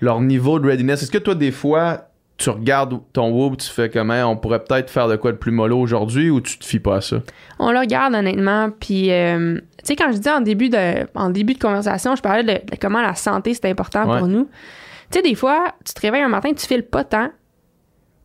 Leur 0.01 0.21
niveau 0.21 0.59
de 0.59 0.67
readiness. 0.69 1.03
Est-ce 1.03 1.11
que 1.11 1.19
toi, 1.19 1.35
des 1.35 1.51
fois, 1.53 2.09
tu 2.37 2.51
regardes 2.51 3.01
ton 3.13 3.31
Whoop, 3.31 3.57
tu 3.57 3.69
fais 3.71 3.89
comment 3.89 4.25
on 4.31 4.37
pourrait 4.37 4.63
peut-être 4.63 4.91
faire 4.91 5.09
de 5.09 5.17
quoi 5.17 5.33
de 5.33 5.39
plus 5.39 5.53
mollo 5.53 5.79
aujourd'hui 5.81 6.29
ou 6.29 6.41
tu 6.43 6.59
te 6.59 6.65
fies 6.67 6.81
pas 6.81 6.97
à 6.97 7.01
ça? 7.01 7.17
On 7.59 7.73
le 7.73 7.79
regarde 7.79 8.15
honnêtement, 8.15 8.69
puis 8.79 9.11
euh, 9.11 9.55
tu 9.79 9.85
sais 9.85 9.97
quand 9.97 10.13
je 10.13 10.19
dis 10.19 10.29
en 10.29 10.43
début 10.43 10.69
de 10.69 11.07
en 11.15 11.31
début 11.31 11.55
de 11.55 11.59
conversation, 11.59 12.15
je 12.15 12.21
parlais 12.21 12.43
de, 12.43 12.53
de 12.71 12.77
comment 12.81 13.01
la 13.01 13.15
santé 13.15 13.55
c'est 13.55 13.71
important 13.71 14.07
Ouais. 14.11 14.19
pour 14.19 14.29
nous. 14.29 14.49
Tu 15.11 15.19
sais 15.19 15.23
des 15.23 15.35
fois, 15.35 15.73
tu 15.85 15.95
te 15.95 16.01
réveilles 16.03 16.23
un 16.25 16.29
matin, 16.29 16.53
tu 16.53 16.67
files 16.67 16.83
pas 16.85 17.05
tant. 17.05 17.31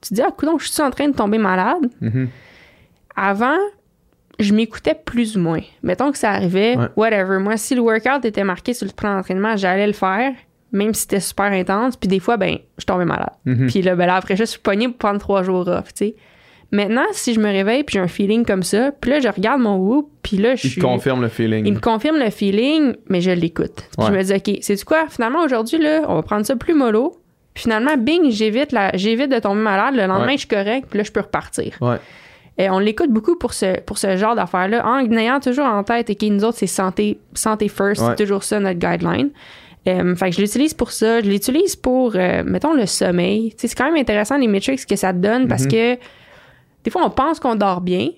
Tu 0.02 0.10
te 0.10 0.14
dis 0.16 0.22
ah 0.22 0.32
coudonc, 0.38 0.58
je 0.60 0.68
suis 0.70 0.82
en 0.82 0.90
train 0.92 1.08
de 1.08 1.16
tomber 1.16 1.38
malade. 1.38 1.88
Mhm. 2.02 2.28
Avant, 3.16 3.58
je 4.40 4.54
m'écoutais 4.54 4.96
plus 4.96 5.38
ou 5.38 5.40
moins. 5.40 5.62
Mettons 5.84 6.12
que 6.12 6.18
ça 6.18 6.32
arrivait, 6.32 6.76
Ouais. 6.76 6.88
whatever. 6.96 7.38
Moi, 7.40 7.56
si 7.58 7.76
le 7.76 7.82
workout 7.82 8.26
était 8.26 8.44
marqué 8.44 8.74
sur 8.74 8.88
le 8.88 8.92
plan 8.94 9.16
d'entraînement, 9.16 9.56
j'allais 9.56 9.88
le 9.88 9.94
faire, 9.94 10.34
même 10.72 10.94
si 10.94 11.02
c'était 11.02 11.20
super 11.20 11.46
intense. 11.52 11.96
Puis 11.98 12.08
des 12.08 12.20
fois, 12.20 12.38
ben, 12.38 12.58
je 12.78 12.86
tombais 12.86 13.06
malade. 13.06 13.34
Mhm. 13.46 13.68
Puis 13.68 13.82
là, 13.82 13.96
ben 13.96 14.06
là, 14.06 14.16
après, 14.16 14.36
je 14.36 14.44
suis 14.44 14.60
pognée 14.60 14.88
pour 14.88 14.98
prendre 14.98 15.20
trois 15.20 15.44
jours 15.44 15.68
off, 15.68 15.94
tu 15.94 16.06
sais. 16.06 16.16
Maintenant, 16.74 17.04
si 17.12 17.34
je 17.34 17.40
me 17.42 17.50
réveille 17.50 17.84
puis 17.84 17.94
j'ai 17.96 18.00
un 18.00 18.08
feeling 18.08 18.46
comme 18.46 18.64
ça, 18.64 18.92
puis 18.94 19.12
là, 19.12 19.20
je 19.20 19.28
regarde 19.28 19.60
mon 19.60 19.76
whoop, 19.76 20.10
puis 20.24 20.38
là, 20.38 20.56
je 20.56 20.68
Il 20.68 20.72
suis... 20.72 20.82
confirme 20.82 21.22
le 21.22 21.28
feeling. 21.28 21.66
Il 21.66 21.74
me 21.74 21.80
confirme 21.80 22.18
le 22.18 22.30
feeling, 22.30 22.94
mais 23.10 23.20
je 23.20 23.32
l'écoute. 23.32 23.76
Puis 23.76 24.06
Ouais. 24.06 24.08
Je 24.08 24.12
me 24.18 24.24
dis, 24.24 24.34
OK, 24.34 24.58
c'est 24.62 24.82
quoi? 24.86 25.06
Finalement, 25.10 25.44
aujourd'hui, 25.44 25.80
là, 25.80 26.04
on 26.08 26.16
va 26.16 26.22
prendre 26.22 26.46
ça 26.46 26.56
plus 26.56 26.74
mollo. 26.74 27.18
Puis 27.54 27.64
finalement, 27.64 27.98
bing, 27.98 28.32
j'évite, 28.32 28.72
la... 28.72 28.96
j'évite 28.96 29.30
de 29.30 29.40
tomber 29.40 29.60
malade. 29.62 29.96
Le 29.96 30.06
lendemain, 30.08 30.28
Ouais. 30.28 30.34
je 30.34 30.38
suis 30.40 30.48
correct, 30.48 30.88
puis 30.90 30.98
là, 31.00 31.04
je 31.04 31.12
peux 31.12 31.20
repartir. 31.20 31.76
Ouais. 31.82 31.98
Et 32.58 32.70
on 32.70 32.80
l'écoute 32.80 33.10
beaucoup 33.12 33.36
pour 33.38 33.54
ce, 33.54 33.82
pour 33.82 33.98
ce 33.98 34.16
genre 34.16 34.36
d'affaires-là, 34.36 34.86
en 34.88 35.00
ayant 35.18 35.42
toujours 35.42 35.66
en 35.66 35.84
tête 35.84 36.10
et 36.10 36.16
que 36.16 36.26
nous 36.28 36.46
autres, 36.46 36.58
c'est 36.60 36.68
santé, 36.68 37.20
santé 37.34 37.68
first, 37.68 38.02
c'est 38.02 38.24
toujours 38.24 38.44
ça 38.46 38.62
notre 38.62 38.80
guideline. 38.80 39.32
Euh, 39.88 40.16
fait 40.16 40.30
que 40.30 40.36
je 40.36 40.42
l'utilise 40.42 40.74
pour 40.76 40.92
ça. 40.92 41.22
Je 41.22 41.30
l'utilise 41.30 41.76
pour, 41.76 42.14
euh, 42.16 42.44
mettons, 42.46 42.74
le 42.74 42.86
sommeil. 42.86 43.54
C'est 43.58 43.74
quand 43.76 43.86
même 43.86 43.96
intéressant 43.96 44.38
les 44.38 44.48
metrics 44.48 44.86
que 44.86 44.96
ça 44.96 45.12
te 45.12 45.18
donne 45.18 45.48
parce 45.48 45.64
Mhm. 45.64 45.72
que 45.72 45.96
des 46.84 46.92
fois, 46.92 47.02
on 47.06 47.10
pense 47.10 47.40
qu'on 47.40 47.56
dort 47.56 47.82
bien. 47.82 48.10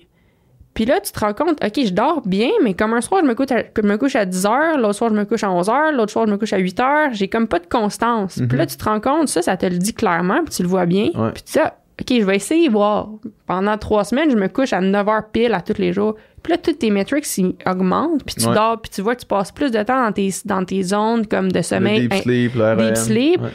Puis 0.74 0.84
là, 0.86 0.98
tu 1.00 1.12
te 1.12 1.20
rends 1.20 1.32
compte, 1.34 1.64
OK, 1.64 1.84
je 1.86 1.92
dors 1.92 2.20
bien, 2.26 2.48
mais 2.62 2.74
comme 2.74 2.92
un 2.94 3.00
soir, 3.00 3.20
je 3.22 3.28
me 3.28 3.34
couche 3.34 3.52
à, 3.52 3.62
je 3.76 3.82
me 3.86 3.96
couche 3.96 4.16
à 4.16 4.24
10 4.26 4.44
heures, 4.44 4.76
l'autre 4.76 4.94
soir, 4.96 5.10
je 5.10 5.14
me 5.14 5.24
couche 5.24 5.44
à 5.44 5.50
11 5.52 5.68
heures, 5.70 5.92
l'autre 5.92 6.10
soir, 6.10 6.26
je 6.26 6.32
me 6.32 6.36
couche 6.36 6.52
à 6.52 6.58
8 6.58 6.80
heures. 6.80 7.08
J'ai 7.12 7.28
comme 7.28 7.46
pas 7.46 7.60
de 7.60 7.66
constance. 7.66 8.40
Puis 8.48 8.58
là, 8.58 8.66
tu 8.66 8.76
te 8.76 8.84
rends 8.84 8.98
compte, 9.00 9.28
ça, 9.28 9.40
ça 9.40 9.56
te 9.56 9.66
le 9.66 9.78
dit 9.78 9.94
clairement, 9.94 10.42
puis 10.44 10.52
tu 10.54 10.62
le 10.62 10.68
vois 10.68 10.84
bien. 10.86 11.10
Ouais. 11.14 11.30
Puis 11.32 11.44
ah, 11.60 11.74
OK, 12.00 12.08
je 12.18 12.24
vais 12.24 12.36
essayer 12.36 12.68
voir. 12.68 13.08
Pendant 13.46 13.78
trois 13.78 14.04
semaines, 14.04 14.30
je 14.30 14.36
me 14.36 14.48
couche 14.48 14.72
à 14.72 14.80
9 14.80 15.08
heures 15.08 15.28
pile 15.32 15.54
à 15.54 15.60
tous 15.60 15.78
les 15.78 15.92
jours. 15.92 16.16
Puis 16.42 16.52
là, 16.52 16.58
toutes 16.58 16.78
tes 16.80 16.90
metrics 16.90 17.24
ils 17.38 17.54
augmentent, 17.66 18.24
puis 18.24 18.34
tu 18.34 18.46
Ouais. 18.48 18.54
dors, 18.54 18.80
puis 18.80 18.90
tu 18.90 19.00
vois 19.00 19.14
que 19.14 19.20
tu 19.20 19.26
passes 19.26 19.52
plus 19.52 19.70
de 19.70 19.82
temps 19.82 20.04
dans 20.04 20.12
tes, 20.12 20.30
dans 20.44 20.64
tes 20.64 20.82
zones 20.82 21.26
comme 21.26 21.50
de 21.52 21.62
sommeil. 21.62 22.02
le 22.02 22.08
deep 22.08 22.12
in- 22.12 22.22
sleep, 22.22 22.52
le 22.56 22.76
deep 22.76 22.96
sleep. 22.96 23.40
Ouais. 23.42 23.48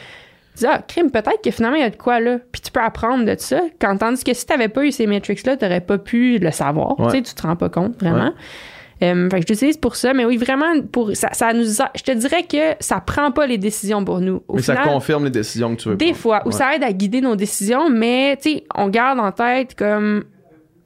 tu 0.54 0.60
dis, 0.60 0.66
ah, 0.66 0.82
crime, 0.88 1.10
peut-être 1.10 1.40
que 1.44 1.50
finalement, 1.50 1.76
il 1.76 1.82
y 1.82 1.84
a 1.84 1.90
de 1.90 1.96
quoi 1.96 2.18
là. 2.18 2.38
Puis 2.50 2.60
tu 2.62 2.70
peux 2.72 2.80
apprendre 2.80 3.24
de 3.24 3.34
ça. 3.38 3.60
Quand, 3.80 3.96
tandis 3.96 4.24
que 4.24 4.34
si 4.34 4.44
tu 4.44 4.52
n'avais 4.52 4.68
pas 4.68 4.84
eu 4.84 4.90
ces 4.90 5.06
metrics-là, 5.06 5.56
tu 5.56 5.64
n'aurais 5.64 5.80
pas 5.80 5.98
pu 5.98 6.38
le 6.38 6.50
savoir. 6.50 6.98
Ouais. 6.98 7.06
Tu 7.06 7.16
sais, 7.18 7.22
tu 7.22 7.34
te 7.34 7.42
rends 7.42 7.56
pas 7.56 7.68
compte, 7.68 8.00
vraiment. 8.02 8.32
Euh, 9.02 9.30
fait 9.30 9.40
que 9.40 9.46
je 9.46 9.52
l'utilise 9.52 9.76
pour 9.78 9.96
ça, 9.96 10.12
mais 10.12 10.24
oui, 10.26 10.36
vraiment, 10.36 10.80
pour 10.92 11.16
ça, 11.16 11.30
ça 11.32 11.52
nous 11.54 11.80
a- 11.80 11.90
je 11.96 12.02
te 12.02 12.12
dirais 12.12 12.42
que 12.42 12.74
ça 12.80 13.00
prend 13.00 13.30
pas 13.32 13.46
les 13.46 13.56
décisions 13.56 14.04
pour 14.04 14.20
nous. 14.20 14.42
Au 14.46 14.56
Mais 14.56 14.62
ça 14.62 14.76
confirme 14.76 15.24
les 15.24 15.30
décisions 15.30 15.74
que 15.74 15.80
tu 15.80 15.88
veux 15.88 15.96
des 15.96 16.06
prendre. 16.06 16.18
fois, 16.18 16.42
ou 16.44 16.48
Ouais. 16.48 16.52
ça 16.54 16.74
aide 16.76 16.82
à 16.84 16.92
guider 16.92 17.20
nos 17.22 17.34
décisions, 17.36 17.88
mais 17.88 18.36
tu 18.36 18.50
sais, 18.50 18.64
on 18.74 18.88
garde 18.88 19.18
en 19.18 19.32
tête 19.32 19.74
comme 19.74 20.24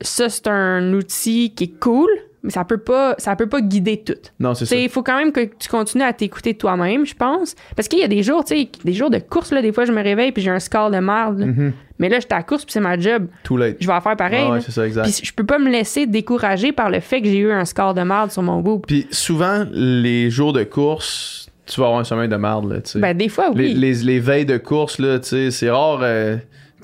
ça, 0.01 0.29
c'est 0.29 0.47
un 0.47 0.93
outil 0.93 1.53
qui 1.57 1.65
est 1.65 1.79
cool, 1.81 2.09
mais 2.45 2.51
ça 2.51 2.63
peut 2.65 2.79
pas, 2.79 3.15
ça 3.19 3.35
peut 3.35 3.49
pas 3.49 3.61
guider 3.63 3.97
tout. 3.97 4.13
Non, 4.39 4.55
c'est 4.55 4.67
ça. 4.67 4.77
Il 4.77 4.89
faut 4.91 5.03
quand 5.03 5.17
même 5.17 5.33
que 5.33 5.41
tu 5.59 5.69
continues 5.69 6.05
à 6.05 6.13
t'écouter 6.13 6.55
toi-même, 6.55 7.07
je 7.07 7.15
pense. 7.15 7.57
Parce 7.75 7.89
qu'il 7.89 7.99
y 7.99 8.05
a 8.05 8.09
des 8.09 8.23
jours, 8.23 8.45
tu 8.45 8.55
sais, 8.55 8.69
des 8.85 8.93
jours 8.93 9.09
de 9.11 9.19
course, 9.19 9.51
là, 9.51 9.63
des 9.63 9.73
fois, 9.73 9.87
je 9.87 9.93
me 9.93 10.03
réveille 10.03 10.31
puis 10.31 10.43
j'ai 10.43 10.51
un 10.51 10.61
score 10.61 10.91
de 10.91 10.99
merde. 10.99 11.39
là. 11.41 11.47
Mhm. 11.47 11.73
Mais 11.99 12.09
là, 12.09 12.21
j'étais 12.21 12.35
à 12.35 12.39
la 12.39 12.43
course 12.43 12.65
puis 12.65 12.73
c'est 12.73 12.81
ma 12.81 12.99
job. 12.99 13.29
Too 13.45 13.57
late. 13.57 13.77
Je 13.81 13.87
vais 13.87 13.93
en 13.93 14.01
faire 14.01 14.17
pareil. 14.17 14.45
Ah 14.47 14.53
ouais, 14.53 14.61
c'est 14.61 14.73
ça, 14.73 14.87
exact. 14.87 15.05
Puis 15.05 15.21
je 15.25 15.33
peux 15.33 15.45
pas 15.45 15.59
me 15.59 15.71
laisser 15.71 16.07
décourager 16.07 16.73
par 16.73 16.91
le 16.91 17.01
fait 17.01 17.21
que 17.23 17.29
j'ai 17.29 17.39
eu 17.39 17.51
un 17.53 17.65
score 17.65 17.95
de 17.95 18.03
merde 18.03 18.31
sur 18.31 18.43
mon 18.43 18.61
whoop. 18.61 18.87
Puis 18.87 19.07
souvent, 19.11 19.65
les 19.73 20.29
jours 20.29 20.53
de 20.53 20.65
course, 20.65 21.49
tu 21.67 21.81
vas 21.81 21.87
avoir 21.87 22.01
un 22.01 22.05
sommeil 22.05 22.29
de 22.29 22.37
marde, 22.37 22.71
là, 22.71 22.81
tu 22.83 22.91
sais. 22.91 22.99
Ben, 22.99 23.17
des 23.17 23.29
fois, 23.31 23.51
les, 23.55 23.69
oui. 23.69 23.75
les, 23.75 23.95
les 23.95 24.19
veilles 24.21 24.45
de 24.45 24.59
course, 24.59 24.99
là, 24.99 25.19
tu 25.19 25.29
sais, 25.29 25.51
c'est 25.51 25.71
rare. 25.71 26.01
euh, 26.03 26.37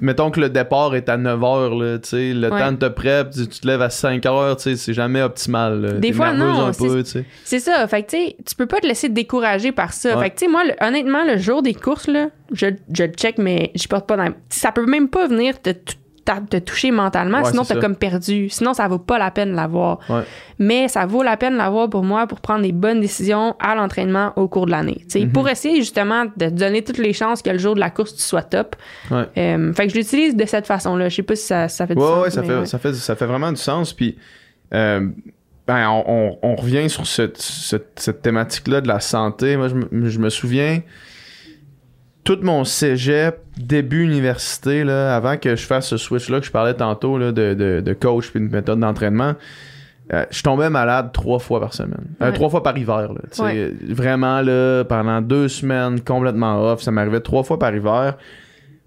mettons 0.03 0.31
que 0.31 0.41
le 0.41 0.49
départ 0.51 0.95
est 0.95 1.09
à 1.09 1.17
9h, 1.17 1.83
là, 1.83 1.99
tu 1.99 2.09
sais, 2.09 2.33
le 2.35 2.51
Ouais. 2.51 2.59
temps 2.61 2.73
de 2.73 2.77
te 2.79 2.87
prep, 2.87 3.31
tu, 3.31 3.47
te 3.47 3.67
lèves 3.67 3.83
à 3.83 3.89
5h, 3.89 4.57
tu 4.57 4.63
sais, 4.63 4.77
c'est 4.77 4.95
jamais 4.95 5.23
optimal. 5.23 5.81
là. 5.81 5.93
Des 5.95 6.13
fois, 6.13 6.33
non, 6.33 6.73
c'est- 6.73 7.59
ça. 7.61 7.87
Fait 7.89 8.03
que, 8.03 8.17
tu 8.43 8.55
peux 8.57 8.67
pas 8.67 8.79
te 8.81 8.87
laisser 8.87 9.09
décourager 9.09 9.73
par 9.73 9.93
ça. 9.93 10.17
Ouais. 10.17 10.25
Fait 10.25 10.31
que, 10.31 10.51
moi, 10.51 10.63
le- 10.65 10.75
honnêtement, 10.87 11.25
le 11.25 11.37
jour 11.39 11.63
des 11.63 11.75
courses, 11.75 12.07
là, 12.09 12.29
je, 12.53 12.67
je 12.93 13.05
le 13.05 13.13
check, 13.13 13.39
mais 13.39 13.71
je 13.75 13.87
porte 13.89 14.07
pas 14.07 14.17
dans. 14.17 14.33
Ça 14.49 14.73
peut 14.73 14.87
même 14.87 15.09
pas 15.09 15.27
venir 15.27 15.61
te, 15.61 15.71
te 16.25 16.59
toucher 16.59 16.91
mentalement, 16.91 17.43
Ouais, 17.43 17.51
sinon 17.51 17.65
t'as 17.65 17.77
comme 17.81 17.97
perdu. 17.97 18.49
Sinon, 18.49 18.75
ça 18.75 18.87
vaut 18.89 18.99
pas 18.99 19.19
la 19.19 19.31
peine 19.31 19.51
de 19.51 19.57
l'avoir. 19.57 19.99
Ouais. 20.09 20.23
Mais 20.59 20.89
ça 20.89 21.07
vaut 21.07 21.23
la 21.23 21.37
peine 21.37 21.55
de 21.55 21.59
l'avoir 21.59 21.89
pour 21.91 22.05
moi 22.05 22.27
pour 22.27 22.41
prendre 22.41 22.63
des 22.63 22.73
bonnes 22.73 23.01
décisions 23.01 23.57
à 23.59 23.75
l'entraînement 23.75 24.33
au 24.37 24.47
cours 24.49 24.67
de 24.67 24.71
l'année. 24.71 25.05
Mhm. 25.15 25.33
Pour 25.33 25.49
essayer 25.49 25.77
justement 25.77 26.27
de 26.37 26.47
te 26.47 26.55
donner 26.55 26.83
toutes 26.85 26.99
les 26.99 27.13
chances 27.13 27.43
que 27.43 27.51
le 27.51 27.59
jour 27.59 27.75
de 27.75 27.81
la 27.81 27.91
course, 27.91 28.15
tu 28.15 28.23
sois 28.23 28.43
top. 28.43 28.77
Ouais. 29.11 29.25
Euh, 29.39 29.73
fait 29.73 29.87
que 29.87 29.93
je 29.93 29.99
l'utilise 29.99 30.37
de 30.37 30.45
cette 30.45 30.67
façon-là. 30.67 31.09
Je 31.09 31.17
sais 31.17 31.23
pas 31.23 31.37
si 31.37 31.47
ça, 31.47 31.69
ça 31.69 31.87
fait 31.87 31.95
du 31.95 32.01
sens. 32.01 32.23
ouais, 32.25 32.31
ça 32.31 32.43
fait, 32.43 32.59
ouais. 32.59 32.67
Ça, 32.67 32.79
fait, 32.79 32.93
ça 32.95 33.17
fait 33.17 33.27
vraiment 33.27 33.51
du 33.51 33.61
sens. 33.61 33.93
Puis, 33.93 34.17
euh, 34.75 35.09
ben, 35.67 35.89
on, 35.89 36.05
on- 36.07 36.39
on 36.43 36.55
revient 36.57 36.89
sur 36.91 37.07
cette, 37.07 38.21
thématique-là 38.23 38.81
de 38.81 38.89
la 38.89 39.01
santé. 39.01 39.57
Moi, 39.57 39.69
je, 39.69 40.09
je 40.11 40.19
me 40.19 40.29
souviens, 40.31 40.81
tout 42.25 42.39
mon 42.43 42.65
cégep, 42.65 43.39
début 43.57 44.05
université, 44.05 44.85
là, 44.85 45.15
avant 45.17 45.37
que 45.37 45.57
je 45.57 45.65
fasse 45.67 45.89
ce 45.89 45.97
switch-là 45.97 46.41
que 46.41 46.47
je 46.47 46.51
parlais 46.51 46.75
tantôt 46.75 47.19
là, 47.19 47.33
de, 47.33 47.55
de, 47.55 47.81
de 47.81 47.93
coach 47.93 48.31
puis 48.31 48.41
de 48.41 48.53
méthode 48.53 48.81
d'entraînement, 48.81 49.35
euh, 50.13 50.25
je 50.31 50.43
tombais 50.43 50.71
malade 50.71 51.11
trois 51.13 51.39
fois 51.39 51.61
par 51.61 51.73
semaine. 51.73 52.05
Euh, 52.21 52.27
Ouais. 52.27 52.33
trois 52.33 52.51
fois 52.51 52.63
par 52.63 52.77
hiver. 52.77 53.13
Là. 53.13 53.45
Ouais. 53.45 53.73
Vraiment, 53.89 54.41
là, 54.43 54.85
pendant 54.85 55.21
deux 55.23 55.49
semaines, 55.49 56.01
complètement 56.01 56.61
off. 56.73 56.83
Ça 56.83 56.91
m'arrivait 56.91 57.21
trois 57.21 57.43
fois 57.45 57.59
par 57.59 57.75
hiver. 57.75 58.17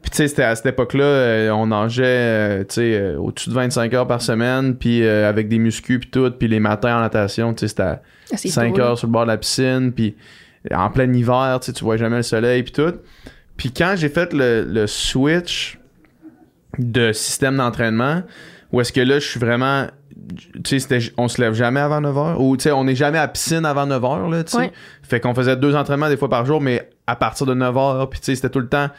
Puis 0.01 0.11
tu 0.11 0.17
sais, 0.17 0.27
c'était 0.27 0.43
à 0.43 0.53
cette 0.53 0.65
époque-là, 0.65 1.03
euh, 1.05 1.49
on 1.51 1.67
nageait, 1.67 2.03
euh, 2.05 2.59
tu 2.65 2.73
sais, 2.75 2.93
euh, 2.99 3.17
au-dessus 3.17 3.49
de 3.49 3.53
25 3.55 3.93
heures 3.93 4.05
par 4.07 4.21
semaine, 4.21 4.75
puis 4.75 5.01
euh, 5.01 5.29
avec 5.29 5.47
des 5.47 5.59
muscles 5.59 5.97
puis 5.99 6.09
tout, 6.09 6.29
puis 6.37 6.49
les 6.49 6.59
matins 6.59 6.97
en 6.97 6.99
natation, 6.99 7.53
tu 7.53 7.61
sais, 7.61 7.67
c'était 7.69 7.83
à 7.83 8.01
Ah, 8.33 8.35
c'est 8.35 8.49
5 8.49 8.71
beau, 8.73 8.77
là. 8.79 8.83
heures 8.83 8.97
sur 8.97 9.07
le 9.07 9.13
bord 9.13 9.21
de 9.23 9.29
la 9.31 9.37
piscine, 9.37 9.93
puis 9.93 10.15
en 10.71 10.89
plein 10.89 11.11
hiver, 11.11 11.59
tu 11.61 11.67
sais, 11.67 11.73
tu 11.73 11.83
vois 11.83 11.97
jamais 11.97 12.17
le 12.17 12.23
soleil 12.23 12.63
puis 12.63 12.73
tout. 12.73 12.93
Puis 13.57 13.71
quand 13.71 13.95
j'ai 13.97 14.09
fait 14.09 14.33
le, 14.33 14.63
le 14.63 14.87
switch 14.87 15.79
de 16.79 17.11
système 17.11 17.57
d'entraînement, 17.57 18.23
où 18.71 18.81
est-ce 18.81 18.91
que 18.91 19.01
là, 19.01 19.19
je 19.19 19.27
suis 19.27 19.39
vraiment... 19.39 19.87
Tu 20.63 20.79
sais, 20.79 21.11
on 21.17 21.27
se 21.27 21.41
lève 21.41 21.53
jamais 21.53 21.79
avant 21.79 22.01
9h, 22.01 22.37
ou 22.39 22.55
tu 22.57 22.63
sais, 22.63 22.71
on 22.71 22.85
n'est 22.85 22.95
jamais 22.95 23.17
à 23.17 23.27
piscine 23.27 23.65
avant 23.65 23.85
9h, 23.85 24.31
là, 24.31 24.43
tu 24.43 24.51
sais. 24.51 24.57
Ouais. 24.57 24.71
Fait 25.01 25.19
qu'on 25.19 25.33
faisait 25.35 25.55
deux 25.55 25.75
entraînements 25.75 26.09
des 26.09 26.17
fois 26.17 26.29
par 26.29 26.45
jour, 26.45 26.61
mais 26.61 26.89
à 27.07 27.15
partir 27.15 27.45
de 27.45 27.53
9h, 27.53 28.09
puis 28.09 28.19
tu 28.19 28.27
sais, 28.27 28.35
c'était 28.35 28.49
tout 28.49 28.59
le 28.59 28.69
temps 28.69 28.89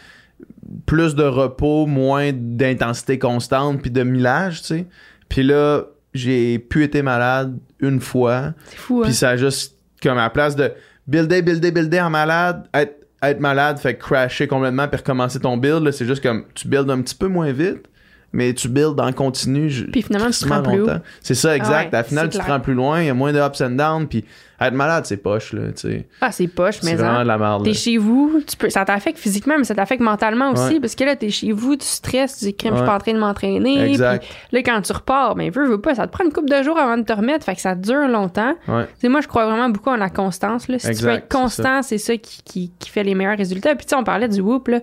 plus 0.87 1.15
de 1.15 1.25
repos, 1.25 1.87
moins 1.87 2.33
d'intensité 2.33 3.19
constante, 3.19 3.81
puis 3.81 3.91
de 3.91 4.03
millage, 4.03 4.61
tu 4.61 4.67
sais. 4.67 4.87
Puis 5.29 5.43
là, 5.43 5.85
j'ai 6.13 6.59
pu 6.59 6.85
été 6.85 7.03
malade 7.03 7.59
une 7.81 8.01
fois, 8.01 8.53
C'est 8.67 8.77
fou, 8.77 9.01
hein? 9.01 9.05
puis 9.05 9.15
ça 9.15 9.31
a 9.31 9.37
juste, 9.37 9.77
comme 10.03 10.19
à 10.19 10.23
la 10.23 10.31
place 10.31 10.55
de 10.57 10.73
builder, 11.07 11.43
builder, 11.43 11.71
builder 11.71 12.01
en 12.01 12.11
malade, 12.11 12.67
être, 12.75 12.97
être 13.23 13.41
malade, 13.41 13.79
fait 13.79 13.97
crasher 13.97 14.47
complètement, 14.47 14.89
puis 14.89 14.99
recommencer 14.99 15.41
ton 15.41 15.57
build, 15.57 15.91
c'est 15.93 16.07
juste 16.07 16.23
comme, 16.23 16.45
tu 16.55 16.69
builds 16.69 16.91
un 16.91 17.01
petit 17.03 17.15
peu 17.15 17.29
moins 17.29 17.53
vite, 17.53 17.87
mais 18.33 18.53
tu 18.53 18.69
builds 18.69 19.01
en 19.01 19.13
continu. 19.13 19.69
Puis 19.93 20.03
finalement, 20.03 20.31
tu 20.31 20.45
te 20.45 20.49
rends 20.49 20.63
plus. 20.63 20.85
C'est 21.21 21.35
ça, 21.35 21.57
exact. 21.57 21.73
Ah 21.73 21.79
ouais, 21.81 21.95
à 21.95 21.99
la 21.99 22.05
finale, 22.05 22.29
tu 22.29 22.39
te 22.39 22.43
clair. 22.43 22.55
rends 22.57 22.61
plus 22.61 22.75
loin, 22.75 23.01
il 23.01 23.07
y 23.07 23.11
a 23.11 23.15
moins 23.15 23.33
de 23.33 23.41
ups 23.41 23.61
and 23.61 23.71
downs, 23.71 24.07
puis 24.09 24.25
être 24.61 24.73
malade, 24.75 25.05
c'est 25.07 25.17
poche, 25.17 25.53
là, 25.53 25.73
tu 25.73 25.81
sais. 25.89 26.07
Ah, 26.21 26.31
c'est 26.33 26.47
poche, 26.47 26.83
mais 26.83 26.91
C'est 26.91 26.97
vraiment 26.97 27.19
hein. 27.19 27.23
de 27.23 27.29
la 27.29 27.39
merde. 27.39 27.65
T'es 27.65 27.75
chez 27.75 27.97
vous, 27.97 28.41
tu 28.47 28.57
peux, 28.57 28.71
ça 28.71 28.85
t'affecte 28.85 29.19
physiquement, 29.19 29.55
mais 29.59 29.65
ça 29.65 29.75
t'affecte 29.75 30.01
mentalement 30.03 30.53
aussi, 30.53 30.75
Ouais. 30.75 30.81
parce 30.81 30.95
que 30.95 31.05
là, 31.05 31.17
t'es 31.17 31.31
chez 31.31 31.53
vous, 31.53 31.77
tu 31.77 31.85
stresses, 31.87 32.39
tu 32.39 32.45
dis, 32.47 32.55
crème, 32.55 32.75
je 32.75 32.79
suis 32.79 32.87
pas 32.87 32.95
en 32.95 32.99
train 32.99 33.13
de 33.13 33.19
m'entraîner. 33.19 33.91
Exact. 33.91 34.23
Puis 34.25 34.57
là, 34.57 34.63
quand 34.63 34.81
tu 34.83 34.93
repars, 34.93 35.35
ben, 35.35 35.51
veux, 35.51 35.67
veux 35.67 35.81
pas, 35.81 35.95
ça 35.95 36.07
te 36.07 36.13
prend 36.13 36.25
une 36.25 36.33
couple 36.33 36.49
de 36.51 36.63
jours 36.63 36.79
avant 36.79 36.97
de 36.97 37.03
te 37.03 37.13
remettre, 37.13 37.45
fait 37.45 37.55
que 37.57 37.61
ça 37.61 37.75
dure 37.75 38.07
longtemps. 38.09 38.55
Ouais. 38.69 38.85
Tu 38.87 39.01
sais, 39.01 39.09
moi, 39.09 39.21
je 39.21 39.29
crois 39.29 39.45
vraiment 39.47 39.69
beaucoup 39.69 39.91
en 39.91 39.97
la 39.97 40.11
constance, 40.11 40.69
là. 40.69 40.79
Si 40.79 40.87
tu 40.87 40.91
Exact, 40.93 41.09
veux 41.11 41.17
être 41.17 41.29
constant, 41.29 41.83
c'est 41.83 41.99
ça 41.99 42.17
qui, 42.17 42.43
qui, 42.45 42.73
qui 42.79 42.91
fait 42.91 43.03
les 43.03 43.15
meilleurs 43.15 43.37
résultats. 43.39 43.75
Puis, 43.75 43.87
tu 43.87 43.91
sais, 43.91 43.97
on 43.97 44.05
parlait 44.05 44.29
du 44.29 44.41
whoop, 44.41 44.69
là. 44.69 44.81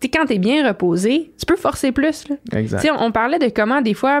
Tu 0.00 0.08
quand 0.10 0.26
t'es 0.26 0.38
bien 0.38 0.66
reposé, 0.66 1.32
tu 1.38 1.46
peux 1.46 1.56
forcer 1.56 1.92
plus, 1.92 2.28
là. 2.28 2.36
Exact. 2.58 2.80
Tu 2.80 2.86
sais, 2.88 2.92
on, 2.92 3.02
on 3.04 3.12
parlait 3.12 3.38
de 3.38 3.48
comment, 3.48 3.80
des 3.80 3.94
fois, 3.94 4.20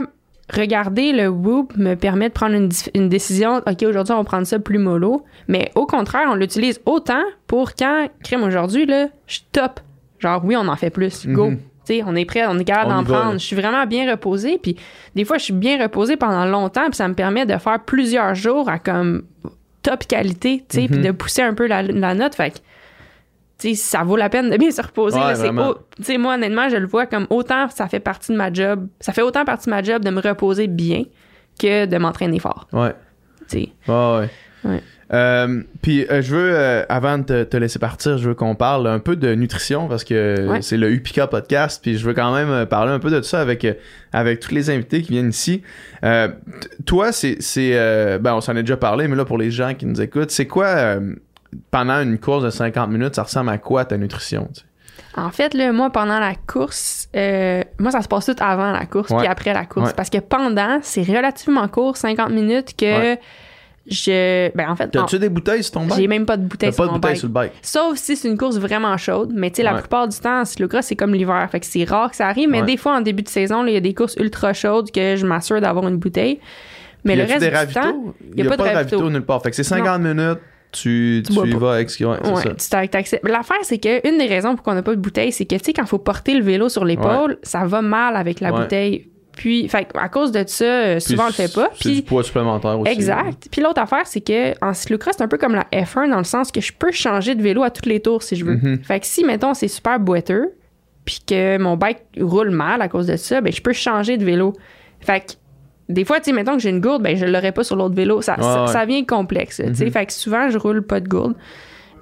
regarder 0.52 1.12
le 1.12 1.28
whoop 1.28 1.76
me 1.76 1.94
permet 1.94 2.28
de 2.28 2.34
prendre 2.34 2.54
une, 2.54 3.08
décision. 3.08 3.58
OK, 3.66 3.82
aujourd'hui, 3.82 4.12
on 4.14 4.18
va 4.18 4.24
prendre 4.24 4.46
ça 4.46 4.58
plus 4.58 4.78
mollo. 4.78 5.24
Mais 5.48 5.70
au 5.74 5.86
contraire, 5.86 6.28
on 6.30 6.34
l'utilise 6.34 6.80
autant 6.86 7.22
pour 7.46 7.74
quand, 7.74 8.08
crème 8.22 8.42
aujourd'hui, 8.42 8.86
là, 8.86 9.08
je 9.26 9.34
suis 9.34 9.44
top. 9.52 9.80
Genre, 10.18 10.42
oui, 10.44 10.56
on 10.56 10.68
en 10.68 10.76
fait 10.76 10.90
plus. 10.90 11.26
Go. 11.26 11.50
Mhm. 11.50 11.58
On 12.06 12.16
est 12.16 12.24
prêt, 12.24 12.44
on 12.48 12.58
est 12.58 12.64
capable 12.64 12.90
d'en 12.90 13.04
prendre. 13.04 13.32
Je 13.34 13.44
suis 13.44 13.56
vraiment 13.56 13.84
bien 13.84 14.10
reposée. 14.10 14.58
Puis 14.62 14.76
des 15.14 15.26
fois, 15.26 15.36
je 15.36 15.44
suis 15.44 15.52
bien 15.52 15.80
reposée 15.82 16.16
pendant 16.16 16.46
longtemps. 16.46 16.86
Puis 16.86 16.94
ça 16.94 17.08
me 17.08 17.14
permet 17.14 17.44
de 17.44 17.56
faire 17.58 17.78
plusieurs 17.80 18.34
jours 18.34 18.70
à 18.70 18.78
comme 18.78 19.24
top 19.82 20.06
qualité, 20.06 20.64
tu 20.66 20.80
sais, 20.80 20.88
puis 20.88 20.96
Mhm. 20.98 21.04
de 21.04 21.10
pousser 21.10 21.42
un 21.42 21.52
peu 21.52 21.66
la, 21.66 21.82
la 21.82 22.14
note. 22.14 22.34
Fait 22.34 22.52
que, 22.52 22.56
tu 23.58 23.68
sais, 23.70 23.74
ça 23.74 24.02
vaut 24.02 24.16
la 24.16 24.28
peine 24.28 24.50
de 24.50 24.56
bien 24.56 24.70
se 24.70 24.82
reposer. 24.82 25.18
Ouais. 25.18 25.34
C'est 25.36 25.48
au- 25.50 26.18
moi, 26.18 26.34
honnêtement, 26.34 26.68
je 26.68 26.76
le 26.76 26.86
vois 26.86 27.06
comme 27.06 27.26
autant 27.30 27.68
ça 27.70 27.86
fait 27.88 28.00
partie 28.00 28.32
de 28.32 28.36
ma 28.36 28.52
job. 28.52 28.88
Ça 29.00 29.12
fait 29.12 29.22
autant 29.22 29.44
partie 29.44 29.66
de 29.66 29.70
ma 29.70 29.82
job 29.82 30.04
de 30.04 30.10
me 30.10 30.20
reposer 30.20 30.66
bien 30.66 31.04
que 31.60 31.86
de 31.86 31.96
m'entraîner 31.98 32.38
fort. 32.40 32.66
Ouais. 32.72 32.92
Ouais, 33.52 33.68
ouais. 33.88 34.28
Ouais. 34.64 34.82
Euh, 35.12 35.62
puis 35.82 36.06
euh, 36.10 36.22
je 36.22 36.34
veux, 36.34 36.50
euh, 36.54 36.82
avant 36.88 37.18
de 37.18 37.22
te, 37.24 37.44
te 37.44 37.56
laisser 37.58 37.78
partir, 37.78 38.16
je 38.16 38.26
veux 38.30 38.34
qu'on 38.34 38.54
parle 38.54 38.86
un 38.86 38.98
peu 38.98 39.14
de 39.16 39.34
nutrition 39.34 39.86
parce 39.86 40.02
que 40.02 40.48
Ouais. 40.48 40.62
c'est 40.62 40.78
le 40.78 40.90
UPICA 40.90 41.26
podcast. 41.26 41.80
Puis 41.82 41.98
je 41.98 42.06
veux 42.06 42.14
quand 42.14 42.34
même 42.34 42.64
parler 42.66 42.90
un 42.90 42.98
peu 42.98 43.10
de 43.10 43.20
ça 43.20 43.40
avec, 43.40 43.66
avec 44.12 44.40
tous 44.40 44.52
les 44.54 44.70
invités 44.70 45.02
qui 45.02 45.12
viennent 45.12 45.28
ici. 45.28 45.62
Toi, 46.86 47.12
c'est. 47.12 47.36
c'est 47.40 48.18
ben, 48.18 48.34
on 48.34 48.40
s'en 48.40 48.56
est 48.56 48.62
déjà 48.62 48.76
parlé, 48.78 49.06
mais 49.06 49.16
là, 49.16 49.24
pour 49.24 49.38
les 49.38 49.50
gens 49.50 49.74
qui 49.74 49.86
nous 49.86 50.00
écoutent, 50.00 50.30
c'est 50.30 50.46
quoi, 50.46 50.96
pendant 51.70 52.00
une 52.00 52.18
course 52.18 52.44
de 52.44 52.50
50 52.50 52.90
minutes, 52.90 53.14
ça 53.14 53.22
ressemble 53.24 53.50
à 53.50 53.58
quoi 53.58 53.84
ta 53.84 53.96
nutrition? 53.96 54.48
En 55.16 55.30
fait, 55.30 55.54
là, 55.54 55.72
moi, 55.72 55.90
pendant 55.90 56.18
la 56.18 56.34
course, 56.34 57.08
euh, 57.16 57.62
moi, 57.78 57.90
ça 57.90 58.02
se 58.02 58.08
passe 58.08 58.26
tout 58.26 58.36
avant 58.40 58.72
la 58.72 58.86
course 58.86 59.10
Ouais. 59.10 59.18
puis 59.18 59.26
après 59.28 59.52
la 59.52 59.64
course. 59.64 59.88
Ouais. 59.88 59.94
Parce 59.96 60.10
que 60.10 60.18
pendant, 60.18 60.78
c'est 60.82 61.02
relativement 61.02 61.66
court, 61.68 61.96
50 61.96 62.30
minutes, 62.30 62.74
que 62.76 62.84
Ouais. 62.84 63.20
je. 63.86 64.50
Ben, 64.56 64.68
en 64.70 64.76
fait, 64.76 64.88
T'as-tu 64.88 65.18
des 65.18 65.28
bouteilles 65.28 65.62
sur 65.62 65.72
ton 65.74 65.86
bike? 65.86 66.00
j'ai 66.00 66.08
même 66.08 66.26
pas 66.26 66.36
de 66.36 66.42
T'as 66.42 66.48
bouteille 66.48 66.70
pas 66.70 66.74
sur 66.74 66.84
de 66.84 66.88
mon 66.90 66.94
bouteilles 66.94 67.10
bike. 67.12 67.18
sur 67.18 67.28
le 67.28 67.32
bike. 67.34 67.52
Sauf 67.62 67.96
si 67.96 68.16
c'est 68.16 68.28
une 68.28 68.38
course 68.38 68.56
vraiment 68.58 68.96
chaude. 68.96 69.30
Mais 69.34 69.50
tu 69.50 69.56
sais, 69.56 69.62
la 69.62 69.74
plupart 69.74 70.08
du 70.08 70.18
temps, 70.18 70.44
cyclocross, 70.44 70.86
c'est 70.86 70.96
comme 70.96 71.12
l'hiver. 71.14 71.46
Fait 71.50 71.60
que 71.60 71.66
c'est 71.66 71.84
rare 71.84 72.10
que 72.10 72.16
ça 72.16 72.26
arrive. 72.28 72.48
Mais 72.48 72.62
des 72.62 72.76
fois, 72.76 72.96
en 72.96 73.00
début 73.00 73.22
de 73.22 73.28
saison, 73.28 73.64
il 73.66 73.74
y 73.74 73.76
a 73.76 73.80
des 73.80 73.94
courses 73.94 74.16
ultra 74.16 74.52
chaudes 74.52 74.90
que 74.90 75.16
je 75.16 75.26
m'assure 75.26 75.60
d'avoir 75.60 75.86
une 75.88 75.96
bouteille. 75.98 76.40
Mais 77.04 77.14
Y 77.14 77.16
le 77.18 77.22
reste 77.24 77.40
des 77.40 77.66
du 77.66 77.74
temps, 77.74 78.14
Il 78.36 78.42
y 78.42 78.46
a, 78.46 78.50
pas 78.50 78.56
de 78.56 78.62
ravitaux 78.62 79.10
nulle 79.10 79.22
part. 79.22 79.42
Fait 79.42 79.50
que 79.50 79.56
c'est 79.56 79.62
50 79.62 80.00
minutes, 80.00 80.38
tu, 80.74 81.22
Tu 81.26 81.32
y 81.32 81.52
vas 81.54 81.74
avec 81.74 81.90
ce 81.90 81.96
qu'il 81.96 82.06
y 82.06 82.08
a. 82.08 82.12
Ouais, 82.12 82.18
c'est 82.22 82.30
Ouais, 82.32 82.42
ça. 82.42 82.50
tu 82.54 82.68
t'ac- 82.68 82.90
t'acceptes. 82.90 83.28
L'affaire, 83.28 83.58
c'est 83.62 83.78
que 83.78 84.06
une 84.08 84.18
des 84.18 84.26
raisons 84.26 84.54
pour 84.54 84.64
qu'on 84.64 84.74
n'a 84.74 84.82
pas 84.82 84.94
de 84.94 85.00
bouteille, 85.00 85.32
c'est 85.32 85.44
que, 85.44 85.54
tu 85.56 85.64
sais, 85.64 85.72
quand 85.72 85.82
il 85.82 85.88
faut 85.88 85.98
porter 85.98 86.34
le 86.34 86.42
vélo 86.44 86.68
sur 86.68 86.84
l'épaule, 86.84 87.38
ça 87.42 87.64
va 87.64 87.80
mal 87.82 88.16
avec 88.16 88.40
la 88.40 88.52
Ouais. 88.52 88.60
bouteille. 88.62 89.08
Puis, 89.36 89.68
fait, 89.68 89.88
à 89.94 90.08
cause 90.08 90.30
de 90.30 90.44
ça, 90.46 90.64
euh, 90.64 91.00
souvent, 91.00 91.24
on 91.24 91.26
le 91.26 91.32
fait 91.32 91.52
pas. 91.52 91.68
C'est 91.80 91.90
du 91.90 92.02
poids 92.02 92.22
supplémentaire 92.22 92.78
aussi. 92.78 92.92
exact. 92.92 93.48
Puis 93.50 93.60
l'autre 93.62 93.80
affaire, 93.80 94.06
c'est 94.06 94.20
que 94.20 94.52
en 94.64 94.72
cyclocross, 94.74 95.14
c'est 95.18 95.24
un 95.24 95.28
peu 95.28 95.38
comme 95.38 95.54
la 95.56 95.66
F1 95.72 96.08
dans 96.08 96.18
le 96.18 96.24
sens 96.24 96.52
que 96.52 96.60
je 96.60 96.72
peux 96.72 96.92
changer 96.92 97.34
de 97.34 97.42
vélo 97.42 97.64
à 97.64 97.70
tous 97.70 97.88
les 97.88 97.98
tours 98.00 98.22
si 98.22 98.36
je 98.36 98.44
veux. 98.44 98.54
Mhm. 98.56 98.84
Fait 98.84 99.00
que 99.00 99.06
si, 99.06 99.24
mettons, 99.24 99.52
c'est 99.54 99.66
super 99.66 99.98
boiteux, 99.98 100.52
puis 101.04 101.18
que 101.26 101.58
mon 101.58 101.76
bike 101.76 101.98
roule 102.20 102.50
mal 102.50 102.80
à 102.80 102.88
cause 102.88 103.08
de 103.08 103.16
ça, 103.16 103.40
ben 103.40 103.52
je 103.52 103.60
peux 103.60 103.72
changer 103.72 104.16
de 104.18 104.24
vélo. 104.24 104.52
Fait 105.00 105.20
que 105.20 105.32
des 105.88 106.04
fois, 106.04 106.18
tu 106.18 106.24
sais, 106.26 106.32
mettons 106.32 106.54
que 106.56 106.62
j'ai 106.62 106.70
une 106.70 106.80
gourde, 106.80 107.02
ben 107.02 107.16
je 107.16 107.26
l'aurais 107.26 107.52
pas 107.52 107.64
sur 107.64 107.76
l'autre 107.76 107.94
vélo. 107.94 108.22
Ça, 108.22 108.36
Ouais, 108.36 108.42
ça, 108.42 108.62
ouais. 108.62 108.68
ça 108.68 108.84
vient 108.86 109.04
complexe, 109.04 109.56
tu 109.64 109.74
sais. 109.74 109.84
Mhm. 109.84 109.90
Fait 109.90 110.06
que 110.06 110.12
souvent, 110.12 110.48
je 110.50 110.58
roule 110.58 110.82
pas 110.82 111.00
de 111.00 111.08
gourde. 111.08 111.34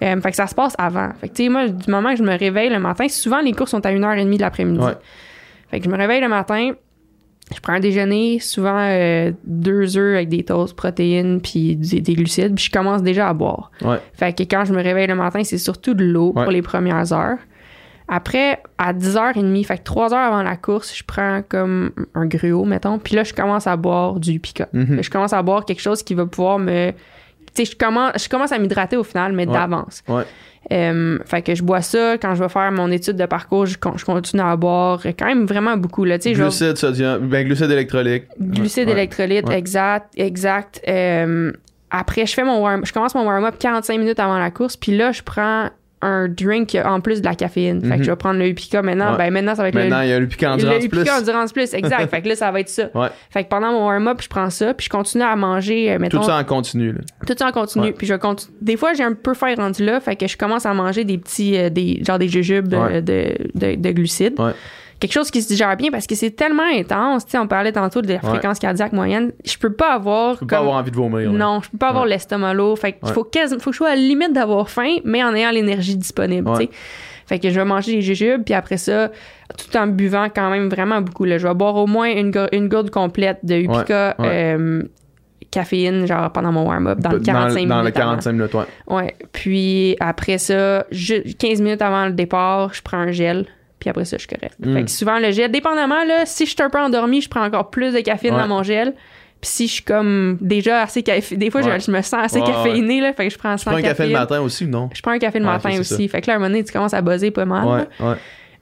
Euh, 0.02 0.20
fait 0.20 0.30
que 0.30 0.36
ça 0.36 0.46
se 0.48 0.54
passe 0.54 0.74
avant. 0.78 1.10
Fait 1.20 1.28
que, 1.28 1.34
tu 1.34 1.44
sais, 1.44 1.48
moi, 1.48 1.68
du 1.68 1.90
moment 1.90 2.10
que 2.10 2.16
je 2.16 2.22
me 2.24 2.36
réveille 2.36 2.70
le 2.70 2.80
matin, 2.80 3.08
souvent, 3.08 3.40
les 3.40 3.52
courses 3.52 3.70
sont 3.70 3.84
à 3.86 3.90
1h30 3.92 4.36
de 4.36 4.40
l'après-midi. 4.40 4.84
Ouais. 4.84 4.94
Fait 5.70 5.78
que 5.78 5.84
je 5.84 5.90
me 5.90 5.96
réveille 5.96 6.20
le 6.20 6.28
matin, 6.28 6.72
je 7.54 7.60
prends 7.60 7.74
un 7.74 7.80
déjeuner, 7.80 8.38
souvent 8.40 8.78
euh, 8.78 9.30
deux 9.44 9.96
œufs 9.96 10.16
avec 10.16 10.28
des 10.28 10.42
toasts, 10.44 10.74
protéines, 10.74 11.40
puis 11.40 11.76
des, 11.76 12.00
des 12.00 12.14
glucides, 12.14 12.54
puis 12.56 12.64
je 12.64 12.70
commence 12.70 13.02
déjà 13.02 13.28
à 13.28 13.32
boire. 13.32 13.70
Ouais. 13.82 13.98
Fait 14.14 14.32
que 14.36 14.42
quand 14.42 14.64
je 14.64 14.72
me 14.72 14.82
réveille 14.82 15.06
le 15.06 15.14
matin, 15.14 15.42
c'est 15.44 15.58
surtout 15.58 15.94
de 15.94 16.04
l'eau 16.04 16.32
Ouais. 16.34 16.42
pour 16.42 16.52
les 16.52 16.62
premières 16.62 17.12
heures. 17.12 17.38
Après, 18.14 18.62
à 18.76 18.92
10h30, 18.92 19.64
fait 19.64 19.78
que 19.78 19.84
3 19.84 20.12
heures 20.12 20.18
avant 20.34 20.42
la 20.42 20.56
course, 20.56 20.94
je 20.94 21.02
prends 21.02 21.40
comme 21.48 21.92
un 22.14 22.26
gruau, 22.26 22.66
mettons. 22.66 22.98
Puis 22.98 23.16
là, 23.16 23.24
je 23.24 23.32
commence 23.32 23.66
à 23.66 23.74
boire 23.76 24.20
du 24.20 24.38
pica. 24.38 24.68
Mhm. 24.74 25.02
Je 25.02 25.08
commence 25.08 25.32
à 25.32 25.40
boire 25.42 25.64
quelque 25.64 25.80
chose 25.80 26.02
qui 26.02 26.12
va 26.14 26.26
pouvoir 26.26 26.58
me. 26.58 26.90
Tu 27.54 27.64
sais, 27.64 27.72
je 27.72 27.76
commence, 27.76 28.12
je 28.22 28.28
commence 28.28 28.52
à 28.52 28.58
m'hydrater 28.58 28.98
au 28.98 29.04
final, 29.04 29.32
mais 29.32 29.46
Ouais. 29.46 29.52
d'avance. 29.54 30.02
Ouais. 30.08 30.24
Euh, 30.72 31.18
fait 31.24 31.40
que 31.42 31.54
je 31.54 31.62
bois 31.62 31.80
ça. 31.80 32.18
Quand 32.18 32.34
je 32.34 32.42
vais 32.42 32.48
faire 32.50 32.70
mon 32.70 32.90
étude 32.90 33.16
de 33.16 33.24
parcours, 33.26 33.64
je, 33.64 33.78
con- 33.78 33.94
je 33.96 34.04
continue 34.04 34.42
à 34.42 34.56
boire 34.56 35.00
quand 35.18 35.26
même 35.26 35.46
vraiment 35.46 35.76
beaucoup. 35.78 36.04
Là. 36.04 36.18
Glucides, 36.18 36.76
sodium, 36.76 37.26
ben 37.28 37.46
glucides 37.46 37.70
électrolytes. 37.70 38.26
Glucides, 38.38 38.86
Ouais. 38.88 38.92
électrolytes, 38.92 39.48
exact, 39.50 40.12
exact. 40.18 40.82
Euh, 40.86 41.50
après, 41.90 42.26
je 42.26 42.34
fais 42.34 42.44
mon 42.44 42.60
warm, 42.62 42.84
je 42.84 42.92
commence 42.92 43.14
mon 43.14 43.24
warm-up 43.26 43.56
45 43.58 43.98
minutes 43.98 44.20
avant 44.20 44.38
la 44.38 44.50
course, 44.50 44.76
puis 44.76 44.96
là, 44.96 45.12
je 45.12 45.22
prends 45.22 45.68
un 46.02 46.28
drink 46.28 46.76
en 46.84 47.00
plus 47.00 47.20
de 47.20 47.26
la 47.26 47.34
caféine. 47.34 47.80
Fait 47.80 47.86
Mhm. 47.86 47.96
que 47.98 48.02
je 48.04 48.10
vais 48.10 48.16
prendre 48.16 48.38
le 48.38 48.48
Upica 48.48 48.82
maintenant. 48.82 49.12
Ouais. 49.12 49.18
Ben 49.18 49.32
maintenant, 49.32 49.54
ça 49.54 49.62
va 49.62 49.68
être 49.68 49.74
Maintenant, 49.74 50.00
le, 50.00 50.04
il 50.06 50.08
y 50.10 50.12
a 50.12 50.18
le 50.20 50.26
le 50.26 50.46
endurance 50.48 50.84
Upica 50.84 51.02
plus. 51.02 51.10
Endurance 51.22 51.52
Plus, 51.52 51.74
exact. 51.74 52.06
fait 52.10 52.22
que 52.22 52.28
là, 52.28 52.36
ça 52.36 52.50
va 52.50 52.60
être 52.60 52.68
ça. 52.68 52.84
Ouais. 52.94 53.08
Fait 53.30 53.44
que 53.44 53.48
pendant 53.48 53.72
mon 53.72 53.86
warm-up, 53.86 54.20
je 54.22 54.28
prends 54.28 54.50
ça, 54.50 54.74
puis 54.74 54.84
je 54.86 54.90
continue 54.90 55.24
à 55.24 55.34
manger, 55.36 55.92
euh, 55.92 55.98
mettons, 55.98 56.18
Tout 56.18 56.24
ça 56.24 56.36
en 56.38 56.44
continu. 56.44 56.92
Là. 56.92 57.00
tout 57.26 57.34
ça 57.38 57.46
en 57.48 57.52
continu. 57.52 57.86
Ouais. 57.86 57.92
Puis 57.92 58.06
je 58.06 58.14
continue. 58.14 58.54
Des 58.60 58.76
fois, 58.76 58.92
j'ai 58.94 59.04
un 59.04 59.12
peu 59.14 59.34
faim 59.34 59.54
rendu 59.56 59.84
là, 59.84 60.00
fait 60.00 60.16
que 60.16 60.26
je 60.26 60.36
commence 60.36 60.66
à 60.66 60.74
manger 60.74 61.04
des 61.04 61.18
petits, 61.18 61.56
euh, 61.56 61.70
des, 61.70 62.02
genre 62.06 62.18
des 62.18 62.28
jujubes 62.28 62.72
euh, 62.74 63.00
de, 63.00 63.34
de, 63.54 63.74
de 63.76 63.90
glucides. 63.92 64.38
Quelque 65.02 65.12
chose 65.14 65.32
qui 65.32 65.42
se 65.42 65.48
digère 65.48 65.76
bien 65.76 65.90
parce 65.90 66.06
que 66.06 66.14
c'est 66.14 66.30
tellement 66.30 66.62
intense. 66.72 67.24
Tu 67.24 67.32
sais, 67.32 67.38
on 67.38 67.48
parlait 67.48 67.72
tantôt 67.72 68.02
de 68.02 68.06
la 68.06 68.14
Ouais. 68.14 68.20
fréquence 68.20 68.60
cardiaque 68.60 68.92
moyenne. 68.92 69.32
Je 69.44 69.58
peux 69.58 69.72
pas 69.72 69.94
avoir. 69.94 70.34
Tu 70.34 70.40
peux 70.40 70.46
pas 70.46 70.58
avoir 70.58 70.76
envie 70.76 70.92
de 70.92 70.96
vomir. 70.96 71.32
là. 71.32 71.36
non, 71.38 71.60
je 71.60 71.70
peux 71.70 71.78
pas 71.78 71.88
avoir 71.88 72.06
l'estomac 72.06 72.54
lourd. 72.54 72.78
Fait 72.78 72.92
qu'il 72.92 73.08
Ouais. 73.08 73.12
faut, 73.12 73.24
quasi- 73.24 73.56
faut 73.58 73.70
que 73.70 73.74
je 73.74 73.78
sois 73.78 73.88
à 73.88 73.94
la 73.96 74.00
limite 74.00 74.32
d'avoir 74.32 74.70
faim, 74.70 74.98
mais 75.04 75.24
en 75.24 75.34
ayant 75.34 75.50
l'énergie 75.50 75.96
disponible. 75.96 76.48
Ouais. 76.48 76.56
tu 76.56 76.64
sais. 76.66 76.70
Fait 77.26 77.38
que 77.40 77.50
je 77.50 77.54
vais 77.58 77.64
manger 77.64 77.92
des 77.96 78.02
jujubes, 78.02 78.42
puis 78.44 78.54
après 78.54 78.76
ça, 78.76 79.10
tout 79.58 79.76
en 79.76 79.86
buvant 79.88 80.28
quand 80.32 80.50
même 80.50 80.68
vraiment 80.68 81.00
beaucoup. 81.00 81.24
Là. 81.24 81.36
Je 81.38 81.48
vais 81.48 81.54
boire 81.54 81.74
au 81.76 81.86
moins 81.88 82.08
une, 82.10 82.30
go- 82.30 82.46
une 82.52 82.68
gourde 82.68 82.90
complète 82.90 83.38
de 83.42 83.54
Upica 83.56 84.14
euh, 84.20 84.82
caféine, 85.50 86.06
genre 86.06 86.30
pendant 86.32 86.52
mon 86.52 86.66
warm-up, 86.66 86.98
dans 87.00 87.10
le 87.12 87.18
45 87.20 87.66
dans, 87.66 87.78
minutes. 87.80 87.94
le 87.96 88.00
avant. 88.02 88.10
45 88.12 88.32
minutes, 88.32 88.54
ouais. 88.54 88.64
Ouais. 88.86 89.16
Puis 89.32 89.96
après 90.00 90.38
ça, 90.38 90.84
ju- 90.90 91.22
15 91.38 91.60
minutes 91.60 91.82
avant 91.82 92.06
le 92.06 92.12
départ, 92.12 92.72
je 92.72 92.82
prends 92.82 92.98
un 92.98 93.10
gel. 93.12 93.46
Puis 93.82 93.90
après 93.90 94.04
ça, 94.04 94.16
je 94.16 94.26
suis 94.26 94.28
correct. 94.28 94.54
Mm. 94.60 94.74
Fait 94.74 94.84
que 94.84 94.90
souvent, 94.90 95.18
le 95.18 95.32
gel, 95.32 95.50
dépendamment, 95.50 96.04
là, 96.04 96.24
si 96.24 96.46
je 96.46 96.50
suis 96.52 96.62
un 96.62 96.70
peu 96.70 96.78
endormi, 96.78 97.20
je 97.20 97.28
prends 97.28 97.44
encore 97.44 97.68
plus 97.70 97.92
de 97.92 97.98
caféine 98.00 98.34
Ouais. 98.34 98.40
dans 98.40 98.46
mon 98.46 98.62
gel. 98.62 98.94
Puis 99.40 99.50
si 99.50 99.66
je 99.66 99.72
suis 99.72 99.82
comme 99.82 100.38
déjà 100.40 100.82
assez 100.82 101.02
café, 101.02 101.36
des 101.36 101.50
fois, 101.50 101.62
je- 101.62 101.68
Ouais. 101.68 101.80
je, 101.80 101.90
me 101.90 102.00
sens 102.00 102.14
assez 102.26 102.38
Ouais, 102.38 102.46
caféiné, 102.46 103.00
là, 103.00 103.12
fait 103.12 103.26
que 103.26 103.32
je 103.34 103.38
prends 103.38 103.56
Tu 103.56 103.64
100 103.64 103.70
prends 103.72 103.80
un 103.80 103.82
café 103.82 104.06
le 104.06 104.12
matin 104.12 104.40
aussi 104.40 104.66
non? 104.68 104.88
Je 104.94 105.02
prends 105.02 105.10
un 105.10 105.18
café 105.18 105.40
le 105.40 105.44
matin 105.46 105.70
aussi. 105.80 106.06
Fait 106.06 106.20
que 106.20 106.28
là, 106.28 106.34
à 106.34 106.36
un 106.36 106.38
moment 106.38 106.48
donné, 106.50 106.62
tu 106.62 106.72
commences 106.72 106.94
à 106.94 107.02
buzzer 107.02 107.32
pas 107.32 107.44
mal. 107.44 107.88
Ouais. 107.98 108.14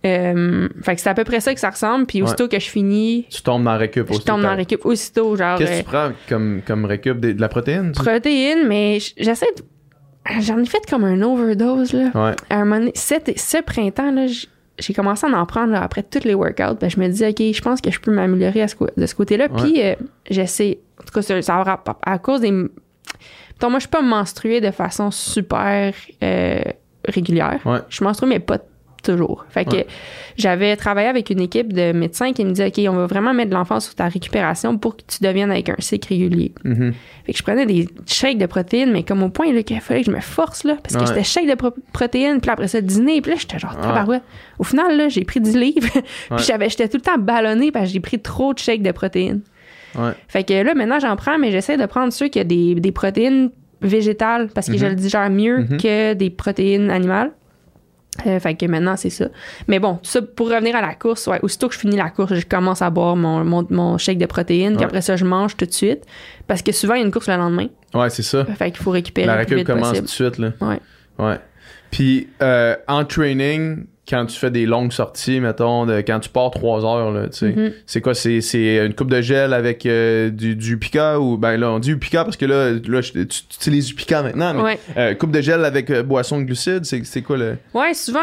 Euh, 0.07 0.69
fait 0.83 0.95
que 0.95 1.01
c'est 1.03 1.11
à 1.11 1.15
peu 1.15 1.25
près 1.25 1.41
ça 1.41 1.53
que 1.53 1.61
ça 1.61 1.69
ressemble. 1.69 2.07
Puis 2.07 2.23
aussitôt 2.23 2.49
que 2.49 2.59
je 2.59 2.71
finis, 2.71 3.27
Tu 3.29 3.43
tombes 3.43 3.65
dans 3.65 3.73
la 3.73 3.77
récup 3.77 4.07
je 4.09 4.15
aussi. 4.15 4.25
tombe 4.25 4.41
dans 4.41 4.49
la 4.49 4.55
récup. 4.55 4.87
Aussitôt, 4.87 5.37
genre. 5.37 5.59
Qu'est-ce 5.59 5.71
que 5.71 5.75
euh, 5.77 5.79
tu 5.81 5.85
prends 5.85 6.09
comme, 6.29 6.63
comme 6.67 6.85
récup? 6.87 7.21
De, 7.21 7.39
la 7.39 7.49
protéine? 7.51 7.93
tu- 7.95 8.03
protéines, 8.03 8.67
mais 8.67 8.99
j'essaie 9.19 9.53
de. 9.59 9.63
J'en 10.41 10.59
ai 10.59 10.65
fait 10.67 10.81
comme 10.89 11.05
un 11.05 11.21
overdose, 11.21 11.93
là. 11.93 12.11
Ouais. 12.15 12.33
à 12.49 12.57
un 12.57 12.65
moment 12.65 12.79
donné, 12.79 12.93
cet- 12.95 13.39
ce 13.39 13.63
printemps, 13.63 14.11
là, 14.13 14.25
j'ai 14.81 14.95
commencé 14.95 15.27
à 15.27 15.31
en 15.31 15.47
prendre 15.47 15.73
là, 15.73 15.83
après 15.83 16.03
tous 16.03 16.25
les 16.25 16.35
workouts. 16.35 16.75
Ben, 16.81 16.89
je 16.91 16.99
me 16.99 17.09
dis, 17.09 17.25
OK, 17.25 17.37
je 17.55 17.61
pense 17.63 17.81
que 17.81 17.91
je 17.91 18.01
peux 18.01 18.11
m'améliorer 18.13 18.63
à 18.63 18.67
de 18.67 19.07
ce 19.07 19.15
côté-là. 19.15 19.49
Ouais. 19.51 19.63
Puis, 19.63 19.83
euh, 19.83 19.95
j'essaie. 20.29 20.79
En 21.01 21.05
tout 21.05 21.13
cas, 21.15 21.23
ça, 21.23 21.41
ça 21.43 21.61
aura 21.61 21.83
pas- 21.83 21.99
à 22.05 22.19
cause 22.19 22.41
des. 22.41 22.51
Mettons, 22.51 23.71
moi, 23.71 23.79
je 23.79 23.81
suis 23.81 23.89
pas 23.91 24.03
menstruée 24.03 24.61
de 24.61 24.71
façon 24.71 25.11
super 25.11 25.93
euh, 26.23 26.61
régulière. 27.07 27.61
Ouais. 27.65 27.79
Je 27.89 28.03
menstrue, 28.05 28.27
mais 28.29 28.39
pas 28.41 28.59
toujours. 29.03 29.45
Fait 29.49 29.65
que 29.65 29.77
Ouais. 29.77 29.87
j'avais 30.37 30.77
travaillé 30.77 31.09
avec 31.09 31.31
une 31.31 31.41
équipe 31.41 31.73
de 31.73 31.93
médecins 31.93 32.33
qui 32.33 32.45
me 32.45 32.51
disaient, 32.51 32.69
OK, 32.69 32.81
on 32.89 32.97
va 32.97 33.07
vraiment 33.07 33.33
mettre 33.35 33.51
de 33.51 33.55
l'enfance 33.55 33.87
sur 33.87 33.95
ta 33.95 34.09
récupération 34.09 34.77
pour 34.79 34.97
que 34.97 35.03
tu 35.07 35.19
deviennes 35.23 35.51
avec 35.51 35.69
un 35.69 35.77
cycle 35.79 36.09
régulier. 36.09 36.53
Mhm. 36.65 36.93
Fait 37.27 37.33
que 37.33 37.39
je 37.39 37.43
prenais 37.43 37.67
des 37.67 37.89
shakes 38.07 38.39
de 38.39 38.47
protéines, 38.47 38.93
mais 38.93 39.03
comme 39.03 39.23
au 39.23 39.29
point 39.29 39.53
là, 39.53 39.63
qu'il 39.63 39.81
fallait 39.81 40.01
que 40.01 40.07
je 40.11 40.17
me 40.17 40.21
force, 40.21 40.65
là, 40.65 40.77
parce 40.83 40.95
que 40.95 41.01
Ouais. 41.01 41.07
j'étais 41.07 41.25
shake 41.25 41.49
de 41.49 41.55
pro- 41.55 41.75
protéines, 41.93 42.41
puis 42.41 42.51
après 42.51 42.69
ça, 42.69 42.81
dîner, 42.81 43.21
puis 43.21 43.33
là, 43.33 43.37
j'étais 43.41 43.59
genre 43.59 43.75
Ouais. 43.77 43.83
tabarouette. 43.83 44.23
Au 44.59 44.65
final, 44.65 44.97
là, 44.97 45.09
j'ai 45.09 45.25
pris 45.25 45.41
10 45.41 45.57
livres, 45.57 45.89
puis 45.93 46.03
Ouais. 46.31 46.39
j'avais, 46.47 46.69
j'étais 46.69 46.89
tout 46.89 46.97
le 46.99 47.03
temps 47.03 47.19
ballonnée 47.19 47.71
parce 47.73 47.87
que 47.87 47.93
j'ai 47.93 48.01
pris 48.01 48.19
trop 48.19 48.55
de 48.55 48.59
shakes 48.59 48.83
de 48.83 48.93
protéines. 48.93 49.41
Ouais. 49.99 50.13
Fait 50.29 50.45
que 50.45 50.53
là, 50.63 50.75
maintenant, 50.75 51.01
j'en 51.01 51.17
prends, 51.17 51.39
mais 51.39 51.51
j'essaie 51.51 51.77
de 51.77 51.87
prendre 51.87 52.13
ceux 52.13 52.29
qui 52.29 52.41
ont 52.41 52.45
des, 52.45 52.75
des 52.77 52.93
protéines 52.93 53.51
végétales 53.83 54.49
parce 54.55 54.69
que 54.69 54.77
je 54.77 54.87
le 54.87 54.95
digère 54.95 55.31
mieux 55.31 55.61
Mhm. 55.61 55.77
que 55.79 56.13
des 56.15 56.31
protéines 56.31 56.91
animales. 56.91 57.33
Euh, 58.27 58.41
fait 58.41 58.55
que 58.55 58.67
maintenant, 58.67 58.97
c'est 58.97 59.11
ça. 59.11 59.27
Mais 59.69 59.79
bon, 59.79 59.99
ça, 60.03 60.21
pour 60.23 60.51
revenir 60.51 60.77
à 60.77 60.81
la 60.81 60.95
course, 60.95 61.27
ouais, 61.27 61.39
aussitôt 61.43 61.69
que 61.69 61.75
je 61.75 61.81
finis 61.81 61.97
la 61.97 62.11
course, 62.11 62.35
je 62.35 62.47
commence 62.47 62.83
à 62.83 62.91
boire 62.91 63.17
mon, 63.17 63.45
mon, 63.45 63.67
mon 63.71 63.99
shake 63.99 64.19
de 64.19 64.27
protéines, 64.27 64.77
puis 64.77 64.85
après 64.85 65.03
ça, 65.03 65.17
je 65.17 65.25
mange 65.25 65.57
tout 65.57 65.67
de 65.67 65.73
suite. 65.73 66.05
Parce 66.47 66.63
que 66.63 66.73
souvent, 66.73 66.95
il 66.95 66.99
y 66.99 67.03
a 67.03 67.07
une 67.07 67.13
course 67.13 67.29
le 67.29 67.37
lendemain. 67.37 67.69
Ouais, 67.95 68.11
c'est 68.11 68.23
ça. 68.23 68.45
Fait 68.45 68.71
qu'il 68.71 68.83
faut 68.83 68.91
récupérer 68.91 69.27
La 69.27 69.37
récup 69.37 69.65
commence 69.65 69.97
tout 69.97 70.03
de 70.03 70.09
suite, 70.09 70.39
là. 70.39 70.53
Ouais. 70.61 70.81
Ouais. 71.19 71.39
Puis, 71.91 72.29
euh, 72.43 72.77
en 72.89 73.05
training, 73.05 73.87
quand 74.11 74.27
tu 74.27 74.37
fais 74.37 74.51
des 74.51 74.67
longues 74.67 74.93
sorties, 74.93 75.39
mettons, 75.41 75.87
de, 75.87 75.99
quand 76.01 76.19
tu 76.21 76.29
pars 76.29 76.51
trois 76.51 76.85
heures, 76.85 77.13
là, 77.13 77.29
tu 77.29 77.39
sais, 77.39 77.53
Mhm. 77.57 77.73
c'est 77.87 78.01
quoi? 78.01 78.15
C'est, 78.15 78.41
une 78.85 78.95
coupe 78.95 79.11
de 79.11 79.21
gel 79.21 79.53
avec 79.55 79.87
euh, 79.87 80.31
du, 80.31 80.57
du 80.57 80.75
Upica 80.75 81.21
ou, 81.21 81.37
ben 81.37 81.57
là, 81.57 81.71
on 81.71 81.79
dit 81.79 81.93
Upica 81.93 82.25
parce 82.25 82.37
que 82.37 82.45
là, 82.47 82.73
là 82.73 83.03
tu, 83.03 83.13
tu 83.27 83.43
utilises 83.55 83.91
Upica 83.91 84.23
maintenant, 84.23 84.53
mais 84.55 84.63
Ouais. 84.63 84.79
euh, 84.97 85.15
coupe 85.15 85.31
de 85.31 85.41
gel 85.41 85.65
avec 85.65 85.89
euh, 85.91 86.03
boisson 86.03 86.39
de 86.39 86.45
glucides, 86.45 86.85
c'est, 86.85 87.23
quoi 87.23 87.37
le? 87.37 87.57
Ouais, 87.73 87.95
souvent, 87.95 88.21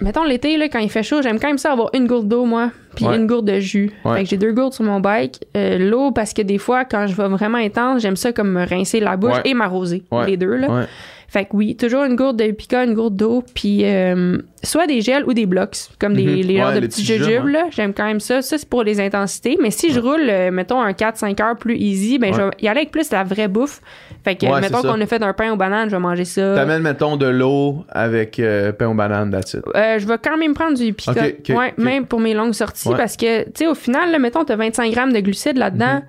mettons 0.00 0.24
l'été, 0.24 0.56
là, 0.56 0.68
quand 0.68 0.78
il 0.78 0.90
fait 0.90 1.02
chaud, 1.02 1.22
j'aime 1.22 1.40
quand 1.40 1.48
même 1.48 1.58
ça 1.58 1.72
avoir 1.72 1.90
une 1.94 2.06
gourde 2.06 2.28
d'eau, 2.28 2.44
moi, 2.44 2.70
puis 2.94 3.04
Ouais. 3.06 3.16
une 3.16 3.26
gourde 3.26 3.46
de 3.46 3.58
jus. 3.60 3.90
Ouais. 4.04 4.18
Fait 4.18 4.24
que 4.24 4.28
j'ai 4.30 4.36
deux 4.36 4.52
gourdes 4.52 4.74
sur 4.74 4.84
mon 4.84 5.00
bike. 5.00 5.40
L'eau, 5.54 6.10
parce 6.12 6.32
que 6.34 6.42
des 6.42 6.58
fois, 6.58 6.84
quand 6.84 7.06
je 7.06 7.14
vais 7.14 7.28
vraiment 7.28 7.58
intense, 7.58 8.02
j'aime 8.02 8.16
ça 8.16 8.32
comme 8.32 8.52
me 8.52 8.66
rincer 8.66 9.00
la 9.00 9.16
bouche 9.16 9.36
et 9.44 9.54
m'arroser, 9.54 10.02
les 10.26 10.36
deux, 10.36 10.56
là. 10.56 10.86
Fait 11.32 11.44
que 11.44 11.50
oui, 11.52 11.76
toujours 11.76 12.02
une 12.02 12.16
gourde 12.16 12.36
de 12.40 12.50
pica, 12.50 12.82
une 12.82 12.94
gourde 12.94 13.14
d'eau, 13.14 13.44
puis 13.54 13.82
euh, 13.84 14.38
soit 14.64 14.88
des 14.88 15.00
gels 15.00 15.22
ou 15.26 15.32
des 15.32 15.46
blocs, 15.46 15.76
comme 16.00 16.14
des, 16.14 16.24
Mhm. 16.24 16.34
les 16.42 16.56
genres 16.56 16.68
Ouais, 16.70 16.74
de 16.74 16.80
les 16.80 16.88
petits 16.88 17.02
petits 17.02 17.18
jujubes. 17.18 17.56
J'aime 17.70 17.94
quand 17.94 18.04
même 18.04 18.18
ça. 18.18 18.42
Ça, 18.42 18.58
c'est 18.58 18.68
pour 18.68 18.82
les 18.82 19.00
intensités. 19.00 19.56
Mais 19.62 19.70
si 19.70 19.92
je 19.92 20.00
roule, 20.00 20.28
euh, 20.28 20.50
mettons, 20.50 20.80
un 20.80 20.92
4-5 20.92 21.40
heures 21.40 21.56
plus 21.56 21.76
easy, 21.76 22.18
ben, 22.18 22.34
je 22.34 22.40
vais 22.42 22.50
y 22.60 22.66
aller 22.66 22.80
avec 22.80 22.90
plus 22.90 23.12
la 23.12 23.22
vraie 23.22 23.46
bouffe. 23.46 23.80
Fait 24.24 24.34
que, 24.34 24.60
mettons 24.60 24.82
qu'on 24.82 25.00
a 25.00 25.06
fait 25.06 25.22
un 25.22 25.32
pain 25.32 25.52
aux 25.52 25.56
bananes, 25.56 25.88
je 25.88 25.94
vais 25.94 26.02
manger 26.02 26.24
ça. 26.24 26.56
T'amènes, 26.56 26.82
mettons, 26.82 27.16
de 27.16 27.26
l'eau 27.26 27.84
avec 27.90 28.40
euh, 28.40 28.72
pain 28.72 28.88
aux 28.88 28.94
bananes, 28.94 29.30
that's 29.30 29.54
it. 29.54 29.60
Je 29.74 30.04
vais 30.08 30.18
quand 30.18 30.36
même 30.36 30.54
prendre 30.54 30.76
du 30.76 30.92
pica. 30.92 31.12
Ok, 31.12 31.34
ok, 31.48 31.56
ouais, 31.56 31.74
ok. 31.78 31.84
même 31.84 32.06
pour 32.06 32.18
mes 32.18 32.34
longues 32.34 32.54
sorties, 32.54 32.90
parce 32.96 33.16
que, 33.16 33.44
tu 33.44 33.50
sais, 33.54 33.66
au 33.68 33.76
final, 33.76 34.10
là, 34.10 34.18
mettons, 34.18 34.44
t'as 34.44 34.56
25 34.56 34.90
grammes 34.90 35.12
de 35.12 35.20
glucides 35.20 35.58
là-dedans, 35.58 36.02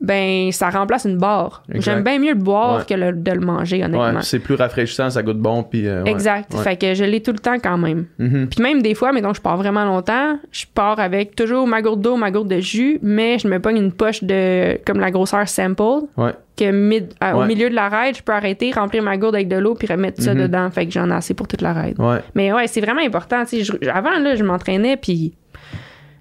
ben, 0.00 0.52
ça 0.52 0.70
remplace 0.70 1.06
une 1.06 1.18
barre. 1.18 1.64
J'aime 1.74 2.04
bien 2.04 2.20
mieux 2.20 2.32
le 2.34 2.38
boire 2.38 2.78
Ouais. 2.78 2.84
que 2.88 2.94
le- 2.94 3.12
de 3.12 3.32
le 3.32 3.40
manger, 3.40 3.82
honnêtement. 3.84 4.06
Ouais, 4.14 4.22
c'est 4.22 4.38
plus 4.38 4.54
rafraîchissant, 4.54 5.10
ça 5.10 5.22
goûte 5.24 5.38
bon, 5.38 5.64
puis. 5.64 5.88
euh, 5.88 6.04
ouais. 6.04 6.10
exact. 6.12 6.54
Fait 6.54 6.76
que 6.76 6.94
je 6.94 7.02
l'ai 7.02 7.20
tout 7.20 7.32
le 7.32 7.40
temps 7.40 7.58
quand 7.62 7.76
même. 7.78 8.06
Mhm. 8.18 8.46
Puis 8.48 8.62
même 8.62 8.80
des 8.80 8.94
fois, 8.94 9.10
mettons, 9.12 9.34
je 9.34 9.40
pars 9.40 9.56
vraiment 9.56 9.84
longtemps, 9.84 10.38
je 10.52 10.66
pars 10.72 11.00
avec 11.00 11.34
toujours 11.34 11.66
ma 11.66 11.82
gourde 11.82 12.00
d'eau, 12.00 12.16
ma 12.16 12.30
gourde 12.30 12.48
de 12.48 12.60
jus, 12.60 13.00
mais 13.02 13.38
je 13.40 13.48
me 13.48 13.58
pogne 13.58 13.76
une 13.78 13.92
poche 13.92 14.22
de, 14.22 14.78
comme 14.84 15.00
la 15.00 15.10
grosseur 15.10 15.48
sample, 15.48 16.06
Ouais. 16.16 16.32
que 16.56 16.70
mid- 16.70 17.12
à- 17.20 17.36
au 17.36 17.44
milieu 17.44 17.68
de 17.68 17.74
la 17.74 17.88
ride, 17.88 18.16
je 18.16 18.22
peux 18.22 18.32
arrêter, 18.32 18.70
remplir 18.70 19.02
ma 19.02 19.16
gourde 19.16 19.34
avec 19.34 19.48
de 19.48 19.56
l'eau, 19.56 19.74
puis 19.74 19.88
remettre 19.88 20.22
ça 20.22 20.32
Mhm. 20.32 20.42
dedans. 20.42 20.70
Fait 20.70 20.86
que 20.86 20.92
j'en 20.92 21.10
ai 21.10 21.14
assez 21.14 21.34
pour 21.34 21.48
toute 21.48 21.60
la 21.62 21.72
ride. 21.72 21.98
Ouais. 21.98 22.18
Mais 22.36 22.52
ouais, 22.52 22.68
c'est 22.68 22.80
vraiment 22.80 23.02
important. 23.02 23.42
je- 23.50 23.88
avant, 23.90 24.16
là, 24.20 24.36
je 24.36 24.44
m'entraînais, 24.44 24.96
puis 24.96 25.34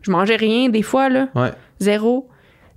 je 0.01 0.09
mangeais 0.09 0.35
rien 0.35 0.69
des 0.69 0.81
fois, 0.81 1.09
là, 1.09 1.27
Ouais. 1.35 1.51
zéro. 1.79 2.27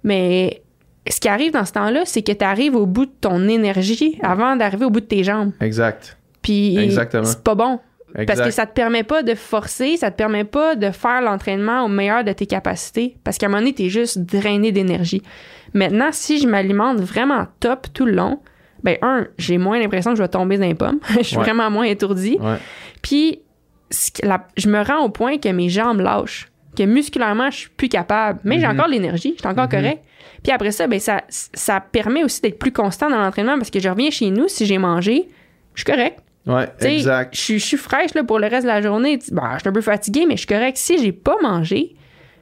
Mais 0.05 0.62
ce 1.11 1.20
qui 1.20 1.28
arrive 1.28 1.52
dans 1.52 1.64
ce 1.64 1.72
temps-là, 1.72 2.02
c'est 2.04 2.22
que 2.22 2.32
tu 2.32 2.44
arrives 2.44 2.74
au 2.76 2.86
bout 2.86 3.06
de 3.06 3.12
ton 3.20 3.48
énergie 3.48 4.18
avant 4.22 4.56
d'arriver 4.56 4.84
au 4.84 4.90
bout 4.90 5.00
de 5.00 5.06
tes 5.06 5.24
jambes. 5.24 5.52
Exact. 5.61 6.16
Puis 6.42 6.76
Exactement. 6.78 7.24
c'est 7.24 7.42
pas 7.42 7.54
bon. 7.54 7.80
Exact. 8.14 8.26
Parce 8.26 8.40
que 8.48 8.50
ça 8.54 8.66
te 8.66 8.72
permet 8.72 9.04
pas 9.04 9.22
de 9.22 9.34
forcer, 9.34 9.96
ça 9.96 10.11
te 10.11 10.16
permet 10.16 10.44
pas 10.44 10.74
de 10.74 10.90
faire 10.90 11.20
l'entraînement 11.20 11.84
au 11.84 11.88
meilleur 11.88 12.24
de 12.24 12.32
tes 12.32 12.46
capacités. 12.46 13.16
Parce 13.22 13.38
qu'à 13.38 13.46
un 13.46 13.48
moment 13.50 13.61
donné, 13.61 13.72
t'es 13.72 13.88
juste 13.88 14.18
drainé 14.18 14.72
d'énergie. 14.72 15.22
Maintenant, 15.74 16.08
si 16.11 16.40
je 16.40 16.48
m'alimente 16.48 16.98
vraiment 16.98 17.46
top 17.61 17.86
tout 17.94 18.06
le 18.06 18.12
long, 18.12 18.40
ben 18.82 18.96
un, 19.02 19.26
j'ai 19.38 19.58
moins 19.58 19.78
l'impression 19.78 20.11
que 20.12 20.16
je 20.16 20.22
vais 20.22 20.28
tomber 20.28 20.58
dans 20.58 20.66
les 20.66 20.74
pommes. 20.74 20.98
je 21.18 21.22
suis 21.22 21.36
Ouais. 21.36 21.44
vraiment 21.44 21.70
moins 21.70 21.84
étourdie. 21.84 22.36
Ouais. 22.40 22.56
Puis, 23.02 23.42
la- 24.24 24.46
je 24.56 24.68
me 24.68 24.82
rends 24.82 25.04
au 25.04 25.08
point 25.11 25.38
que 25.38 25.48
mes 25.48 25.68
jambes 25.68 26.00
lâchent. 26.00 26.48
Que 26.80 26.86
musculairement, 26.86 27.50
je 27.50 27.56
suis 27.58 27.68
plus 27.70 27.88
capable. 27.88 28.40
Mais 28.44 28.58
j'ai 28.58 28.66
Mhm. 28.66 28.72
encore 28.72 28.86
de 28.86 28.92
l'énergie, 28.92 29.34
je 29.36 29.40
suis 29.40 29.48
encore 29.48 29.68
correct. 29.68 30.02
Puis 30.42 30.50
après 30.52 30.70
ça, 30.70 30.86
ben 30.86 30.98
ça, 30.98 31.22
ça 31.28 31.80
permet 31.80 32.24
aussi 32.24 32.40
d'être 32.40 32.58
plus 32.58 32.72
constant 32.72 33.10
dans 33.10 33.18
l'entraînement 33.18 33.56
parce 33.58 33.70
que 33.70 33.80
je 33.80 33.88
reviens 33.90 34.10
chez 34.10 34.30
nous, 34.30 34.48
si 34.48 34.64
j'ai 34.64 34.78
mangé, 34.78 35.28
je 35.74 35.82
suis 35.84 35.92
correct. 35.92 36.18
Ouais, 36.46 36.66
exact. 36.80 37.34
Je 37.36 37.40
suis- 37.40 37.58
je 37.58 37.66
suis 37.66 37.76
fraîche 37.76 38.14
là, 38.14 38.24
pour 38.24 38.38
le 38.38 38.46
reste 38.46 38.62
de 38.62 38.68
la 38.68 38.80
journée. 38.80 39.18
Bah, 39.30 39.50
je 39.54 39.60
suis 39.60 39.68
un 39.68 39.72
peu 39.72 39.82
fatiguée, 39.82 40.24
mais 40.26 40.34
je 40.36 40.38
suis 40.40 40.46
correct. 40.46 40.78
Si 40.78 40.96
j'ai 40.98 41.12
pas 41.12 41.36
mangé, 41.42 41.94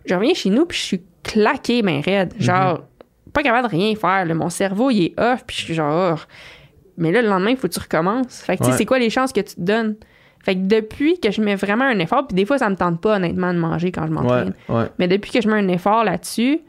je 0.06 0.14
reviens 0.14 0.34
chez 0.34 0.50
nous 0.50 0.66
puis 0.66 0.78
je 0.78 0.82
suis 0.84 1.02
claquée, 1.24 1.82
ben 1.82 2.00
raide. 2.00 2.32
Genre, 2.38 2.84
pas 3.32 3.42
capable 3.42 3.66
de 3.68 3.72
rien 3.76 3.94
faire. 3.96 4.24
là. 4.24 4.34
Mon 4.34 4.50
cerveau, 4.50 4.90
il 4.90 5.06
est 5.06 5.14
off, 5.20 5.42
puis 5.44 5.56
je 5.56 5.62
suis 5.64 5.74
genre... 5.74 6.16
oh. 6.16 6.22
Mais 6.96 7.10
là, 7.10 7.22
le 7.22 7.28
lendemain, 7.28 7.50
il 7.50 7.56
faut 7.56 7.66
que 7.68 7.72
tu 7.74 7.80
recommences. 7.80 8.40
Fait 8.42 8.54
que, 8.56 8.58
tu 8.58 8.64
sais, 8.66 8.70
Ouais. 8.70 8.78
c'est 8.78 8.86
quoi 8.86 8.98
les 9.00 9.10
chances 9.10 9.32
que 9.32 9.40
tu 9.40 9.54
te 9.56 9.60
donnes? 9.60 9.96
Fait 10.48 10.54
que 10.54 10.60
depuis 10.66 11.20
que 11.20 11.30
je 11.30 11.42
mets 11.42 11.56
vraiment 11.56 11.84
un 11.84 11.98
effort, 11.98 12.26
puis 12.26 12.34
des 12.34 12.46
fois, 12.46 12.56
ça 12.56 12.70
me 12.70 12.74
tente 12.74 13.02
pas, 13.02 13.16
honnêtement, 13.16 13.52
de 13.52 13.58
manger 13.58 13.92
quand 13.92 14.06
je 14.06 14.12
m'entraîne. 14.12 14.54
ouais. 14.70 14.84
Mais 14.98 15.06
depuis 15.06 15.30
que 15.30 15.42
je 15.42 15.48
mets 15.48 15.58
un 15.58 15.68
effort 15.68 16.04
là-dessus, 16.04 16.60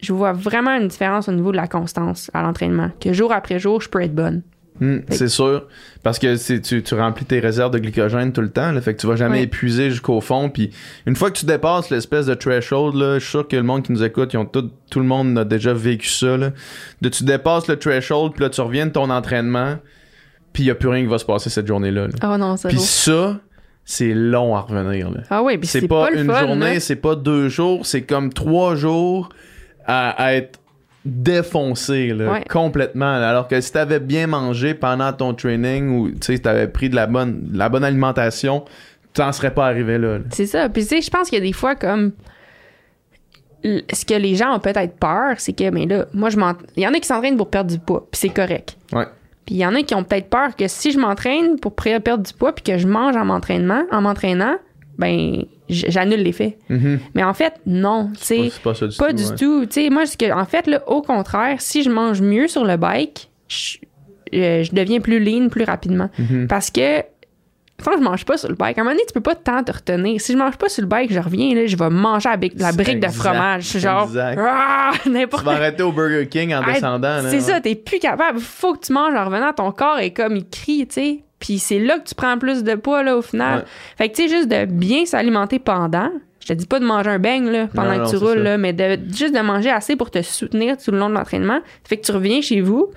je 0.00 0.12
vois 0.12 0.32
vraiment 0.32 0.70
une 0.76 0.86
différence 0.86 1.28
au 1.28 1.32
niveau 1.32 1.50
de 1.50 1.56
la 1.56 1.66
constance 1.66 2.30
à 2.32 2.42
l'entraînement. 2.42 2.90
Que 3.00 3.12
jour 3.12 3.32
après 3.32 3.58
jour, 3.58 3.80
je 3.80 3.88
peux 3.88 4.00
être 4.02 4.14
bonne. 4.14 4.42
Hmm, 4.80 4.98
c'est 5.08 5.28
sûr. 5.28 5.66
Parce 6.04 6.20
que 6.20 6.58
tu, 6.60 6.82
tu 6.84 6.94
remplis 6.94 7.24
tes 7.24 7.40
réserves 7.40 7.72
de 7.72 7.78
glycogène 7.80 8.32
tout 8.32 8.40
le 8.40 8.50
temps. 8.50 8.70
Là, 8.70 8.80
fait 8.80 8.94
que 8.94 9.00
tu 9.00 9.08
vas 9.08 9.16
jamais 9.16 9.38
Ouais. 9.38 9.42
épuiser 9.44 9.90
jusqu'au 9.90 10.20
fond. 10.20 10.48
Puis 10.48 10.70
une 11.06 11.16
fois 11.16 11.30
que 11.32 11.36
tu 11.38 11.46
dépasses 11.46 11.90
l'espèce 11.90 12.26
de 12.26 12.34
threshold, 12.34 12.94
là, 12.94 13.14
je 13.14 13.24
suis 13.24 13.30
sûr 13.30 13.48
que 13.48 13.56
le 13.56 13.62
monde 13.64 13.82
qui 13.84 13.90
nous 13.92 14.04
écoute, 14.04 14.32
ils 14.32 14.36
ont 14.36 14.44
tout, 14.46 14.70
tout 14.90 15.00
le 15.00 15.06
monde 15.06 15.36
a 15.38 15.44
déjà 15.44 15.72
vécu 15.72 16.08
ça. 16.08 16.36
Là. 16.36 16.50
De 17.02 17.08
tu 17.08 17.24
dépasses 17.24 17.66
le 17.66 17.76
threshold, 17.78 18.32
puis 18.32 18.42
là 18.42 18.50
tu 18.50 18.60
reviens 18.60 18.86
de 18.86 18.92
ton 18.92 19.10
entraînement, 19.10 19.76
puis 20.54 20.62
il 20.62 20.66
y 20.66 20.70
a 20.70 20.74
plus 20.74 20.88
rien 20.88 21.02
qui 21.02 21.08
va 21.10 21.18
se 21.18 21.24
passer 21.26 21.50
cette 21.50 21.66
journée-là. 21.66 22.06
là. 22.06 22.12
Oh 22.32 22.38
non, 22.38 22.56
ça 22.56 22.70
Puis 22.70 22.78
ça, 22.78 23.38
c'est 23.84 24.14
long 24.14 24.56
à 24.56 24.60
revenir. 24.62 25.10
Là. 25.10 25.20
Ah 25.28 25.42
oui, 25.42 25.58
puis 25.58 25.66
C'est 25.68 25.86
pas, 25.86 26.04
pas, 26.06 26.10
le 26.12 26.20
une 26.20 26.26
fun, 26.32 26.46
journée, 26.46 26.74
là. 26.74 26.80
c'est 26.80 26.96
pas 26.96 27.14
deux 27.16 27.50
jours, 27.50 27.84
c'est 27.84 28.02
comme 28.02 28.32
trois 28.32 28.74
jours 28.76 29.28
à, 29.86 30.10
à 30.10 30.32
être 30.32 30.58
défoncé 31.04 32.08
là, 32.14 32.32
Ouais. 32.32 32.44
complètement. 32.48 33.18
là. 33.18 33.28
Alors 33.28 33.46
que 33.48 33.60
si 33.60 33.70
t'avais 33.72 34.00
bien 34.00 34.26
mangé 34.26 34.72
pendant 34.72 35.12
ton 35.12 35.34
training 35.34 35.90
ou 35.98 36.10
tu 36.12 36.18
sais, 36.22 36.38
t'avais 36.38 36.66
pris 36.68 36.88
de 36.88 36.94
la 36.96 37.06
bonne, 37.06 37.42
de 37.50 37.58
la 37.58 37.68
bonne 37.68 37.84
alimentation, 37.84 38.64
t'en 39.12 39.30
serais 39.32 39.52
pas 39.52 39.66
arrivé 39.66 39.98
là. 39.98 40.16
là. 40.18 40.24
C'est 40.30 40.46
ça. 40.46 40.68
Puis 40.70 40.82
tu 40.82 40.88
sais, 40.88 41.02
je 41.02 41.10
pense 41.10 41.28
qu'il 41.28 41.38
y 41.38 41.42
a 41.42 41.44
des 41.44 41.52
fois 41.52 41.74
comme 41.74 42.12
ce 43.64 44.04
que 44.04 44.14
les 44.14 44.34
gens 44.36 44.54
ont 44.56 44.60
peut-être 44.60 44.96
peur, 44.98 45.34
c'est 45.38 45.52
que 45.54 45.70
mais 45.70 45.86
là, 45.86 46.06
moi 46.12 46.28
je 46.30 46.36
m'en 46.38 46.52
il 46.76 46.82
y 46.82 46.86
en 46.86 46.92
a 46.92 46.98
qui 47.00 47.06
s'entraînent 47.06 47.36
pour 47.36 47.48
perdre 47.50 47.70
du 47.70 47.78
poids, 47.78 48.06
puis 48.10 48.20
c'est 48.20 48.28
correct. 48.28 48.76
Ouais. 48.92 49.06
Puis 49.46 49.56
il 49.56 49.58
y 49.58 49.66
en 49.66 49.74
a 49.74 49.82
qui 49.82 49.94
ont 49.94 50.04
peut-être 50.04 50.30
peur 50.30 50.56
que 50.56 50.68
si 50.68 50.90
je 50.90 50.98
m'entraîne 50.98 51.58
pour 51.58 51.74
perdre 51.74 52.18
du 52.24 52.32
poids 52.32 52.54
puis 52.54 52.62
que 52.64 52.78
je 52.78 52.86
mange 52.88 53.16
en 53.16 53.24
m'entraînement, 53.24 53.82
en 53.92 54.00
m'entraînant, 54.02 54.56
ben 54.98 55.44
j'annule 55.68 56.22
l'effet. 56.22 56.56
Mhm. 56.68 56.98
Mais 57.14 57.24
en 57.24 57.34
fait, 57.34 57.54
non. 57.66 58.10
C'est 58.18 58.50
pas 58.62 58.74
ça 58.74 58.86
du 58.86 58.96
Pas 58.96 59.10
tout. 59.10 59.16
du 59.16 59.22
ouais. 59.24 59.36
tout. 59.36 59.66
Tu 59.66 59.72
sais, 59.84 59.90
moi, 59.90 60.04
que, 60.18 60.32
en 60.32 60.44
fait, 60.44 60.66
là, 60.66 60.82
au 60.88 61.02
contraire, 61.02 61.60
si 61.60 61.82
je 61.82 61.90
mange 61.90 62.20
mieux 62.22 62.48
sur 62.48 62.64
le 62.64 62.76
bike, 62.76 63.30
je, 63.48 63.78
euh, 64.34 64.62
je 64.62 64.72
deviens 64.74 65.00
plus 65.00 65.18
lean 65.20 65.48
plus 65.48 65.64
rapidement. 65.64 66.10
Mhm. 66.18 66.46
Parce 66.48 66.70
que 66.70 67.02
quand 67.82 67.92
je 67.96 68.02
mange 68.02 68.24
pas 68.24 68.36
sur 68.36 68.48
le 68.48 68.54
bike, 68.54 68.78
à 68.78 68.80
un 68.80 68.84
moment 68.84 68.94
donné, 68.94 69.04
tu 69.06 69.12
peux 69.12 69.20
pas 69.20 69.34
tant 69.34 69.62
te 69.62 69.72
retenir. 69.72 70.20
Si 70.20 70.32
je 70.32 70.38
mange 70.38 70.56
pas 70.56 70.68
sur 70.68 70.82
le 70.82 70.88
bike, 70.88 71.12
je 71.12 71.18
reviens, 71.18 71.54
là, 71.54 71.66
je 71.66 71.76
vais 71.76 71.90
manger 71.90 72.28
avec 72.28 72.52
la 72.58 72.70
C'est 72.70 72.76
brique 72.82 73.00
de 73.00 73.08
fromage. 73.08 73.78
Genre, 73.78 74.04
Exact. 74.04 74.40
ah, 74.40 74.92
Tu 75.02 75.10
n'importe 75.10 75.44
vas 75.44 75.52
arrêter 75.52 75.82
au 75.82 75.92
Burger 75.92 76.28
King 76.28 76.54
en 76.54 76.62
descendant. 76.64 77.18
C'est 77.22 77.34
ouais. 77.34 77.40
ça, 77.40 77.60
t'es 77.60 77.74
plus 77.74 77.98
capable. 77.98 78.38
Faut 78.40 78.74
que 78.74 78.86
tu 78.86 78.92
manges 78.92 79.14
en 79.14 79.24
revenant. 79.24 79.52
Ton 79.52 79.72
corps 79.72 79.98
est 79.98 80.12
comme, 80.12 80.36
il 80.36 80.48
crie, 80.48 80.86
tu 80.86 80.94
sais. 80.94 81.20
Puis 81.40 81.58
c'est 81.58 81.78
là 81.78 81.98
que 81.98 82.08
tu 82.08 82.14
prends 82.14 82.38
plus 82.38 82.62
de 82.64 82.74
poids, 82.74 83.02
là, 83.02 83.16
au 83.16 83.22
final. 83.22 83.60
Ouais. 83.60 83.64
Fait 83.98 84.08
que, 84.08 84.16
tu 84.16 84.28
sais, 84.28 84.34
juste 84.34 84.48
de 84.48 84.64
bien 84.64 85.04
s'alimenter 85.04 85.58
pendant. 85.58 86.10
Je 86.40 86.48
te 86.48 86.52
dis 86.52 86.66
pas 86.66 86.78
de 86.78 86.84
manger 86.84 87.10
un 87.10 87.18
beigne, 87.18 87.50
là, 87.50 87.68
pendant 87.74 87.96
Non, 87.96 88.04
que 88.04 88.10
tu 88.10 88.16
roules, 88.16 88.38
là, 88.38 88.56
mais 88.58 88.72
de, 88.72 88.98
juste 89.14 89.34
de 89.34 89.40
manger 89.40 89.70
assez 89.70 89.96
pour 89.96 90.10
te 90.10 90.20
soutenir 90.22 90.76
tout 90.76 90.90
le 90.90 90.98
long 90.98 91.08
de 91.08 91.14
l'entraînement. 91.14 91.60
Fait 91.84 91.96
que 91.96 92.04
tu 92.04 92.12
reviens 92.12 92.40
chez 92.42 92.60
vous. 92.60 92.90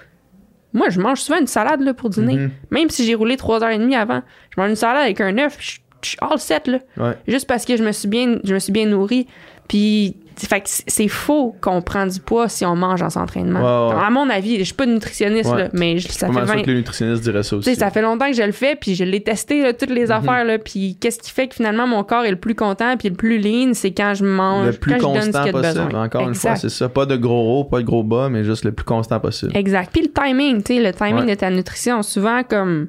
Moi, 0.77 0.89
je 0.89 0.99
mange 1.01 1.19
souvent 1.19 1.39
une 1.39 1.47
salade, 1.47 1.81
là, 1.81 1.93
pour 1.93 2.09
dîner. 2.09 2.35
Mhm. 2.37 2.51
Même 2.71 2.89
si 2.89 3.05
j'ai 3.05 3.15
roulé 3.15 3.35
trois 3.35 3.63
heures 3.63 3.71
et 3.71 3.77
demie 3.77 3.95
avant. 3.95 4.21
Je 4.55 4.61
mange 4.61 4.69
une 4.69 4.75
salade 4.75 5.03
avec 5.03 5.19
un 5.19 5.37
œuf, 5.39 5.57
je 5.59 6.09
suis 6.09 6.17
all 6.21 6.39
set, 6.39 6.67
là 6.67 6.79
Ouais. 6.97 7.13
juste 7.27 7.47
parce 7.47 7.65
que 7.65 7.75
je 7.75 7.83
me 7.83 7.91
suis 7.91 8.07
bien 8.07 8.37
je 8.43 8.53
me 8.53 8.59
suis 8.59 8.71
bien 8.71 8.85
nourrie 8.85 9.25
puis 9.67 10.15
fait 10.45 10.61
que 10.61 10.67
c'est- 10.69 11.07
faux 11.07 11.55
qu'on 11.61 11.81
prend 11.81 12.05
du 12.05 12.19
poids 12.19 12.47
si 12.49 12.65
on 12.65 12.75
mange 12.75 13.01
en 13.01 13.09
s'entraînement 13.09 13.89
à 13.89 14.09
mon 14.11 14.29
avis 14.29 14.59
je 14.59 14.63
suis 14.65 14.73
pas 14.73 14.85
nutritionniste 14.85 15.49
Ouais. 15.49 15.63
là, 15.63 15.69
mais 15.73 15.97
je- 15.97 16.07
ça 16.09 16.27
fait 16.27 16.33
mal 16.33 16.45
sûr 16.45 16.55
20 16.57 16.61
que 16.61 16.67
les 16.71 16.75
nutritionnistes 16.77 17.23
diraient 17.23 17.43
ça 17.43 17.55
aussi. 17.55 17.75
ça 17.75 17.89
fait 17.89 18.01
longtemps 18.01 18.27
que 18.29 18.35
je 18.35 18.43
le 18.43 18.51
fais, 18.51 18.75
puis 18.75 18.93
je 18.95 19.03
l'ai 19.03 19.21
testé, 19.23 19.63
là, 19.63 19.73
toutes 19.73 19.89
Mhm. 19.89 19.95
les 19.95 20.11
affaires, 20.11 20.45
là, 20.45 20.59
puis 20.59 20.97
qu'est-ce 20.99 21.19
qui 21.19 21.31
fait 21.31 21.47
que 21.47 21.55
finalement 21.55 21.87
mon 21.87 22.03
corps 22.03 22.25
est 22.25 22.29
le 22.31 22.35
plus 22.39 22.53
content 22.55 22.95
puis 22.97 23.09
le 23.09 23.15
plus 23.15 23.39
lean, 23.39 23.71
c'est 23.73 23.91
quand 23.91 24.13
je 24.13 24.25
mange, 24.25 24.65
le 24.67 24.73
plus 24.73 24.91
quand 24.91 24.97
je 24.97 25.03
donne 25.03 25.13
ce 25.21 25.25
constant 25.31 25.45
de 25.45 25.51
possible. 25.51 25.83
besoin. 25.85 26.03
Encore 26.03 26.27
une 26.27 26.35
fois, 26.35 26.55
c'est 26.55 26.69
ça. 26.69 26.89
Pas 26.89 27.05
de 27.05 27.15
gros 27.15 27.59
haut, 27.59 27.63
pas 27.63 27.79
de 27.79 27.85
gros 27.85 28.03
bas, 28.03 28.29
mais 28.29 28.43
juste 28.43 28.65
le 28.65 28.71
plus 28.73 28.85
constant 28.85 29.19
possible. 29.19 29.51
Exact. 29.55 29.89
Puis 29.91 30.03
le 30.03 30.09
timing, 30.11 30.61
tu 30.61 30.75
sais, 30.75 30.81
le 30.83 30.91
timing 30.93 31.25
Ouais. 31.25 31.35
de 31.35 31.39
ta 31.39 31.49
nutrition, 31.49 32.03
souvent 32.03 32.43
comme. 32.43 32.87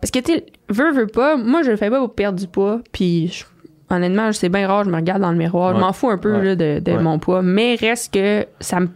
Parce 0.00 0.10
que, 0.10 0.18
tu 0.20 0.32
sais, 0.32 0.46
veux, 0.68 0.92
veux 0.92 1.06
pas, 1.06 1.36
moi, 1.36 1.62
je 1.62 1.70
le 1.70 1.76
fais 1.76 1.90
pas 1.90 1.98
pour 1.98 2.14
perdre 2.14 2.38
du 2.38 2.46
poids, 2.46 2.80
puis 2.92 3.28
je- 3.28 3.44
honnêtement, 3.90 4.32
c'est 4.32 4.48
bien 4.48 4.66
rare, 4.66 4.84
je 4.84 4.90
me 4.90 4.96
regarde 4.96 5.20
dans 5.22 5.32
le 5.32 5.38
miroir, 5.38 5.74
je 5.74 5.80
m'en 5.80 5.92
fous 5.92 6.10
un 6.10 6.18
peu 6.18 6.32
Ouais. 6.36 6.44
là, 6.44 6.56
de, 6.56 6.78
de 6.80 6.92
Ouais. 6.92 7.02
mon 7.02 7.18
poids, 7.18 7.42
mais 7.42 7.74
reste 7.74 8.12
que 8.14 8.46
ça 8.60 8.80
me. 8.80 8.88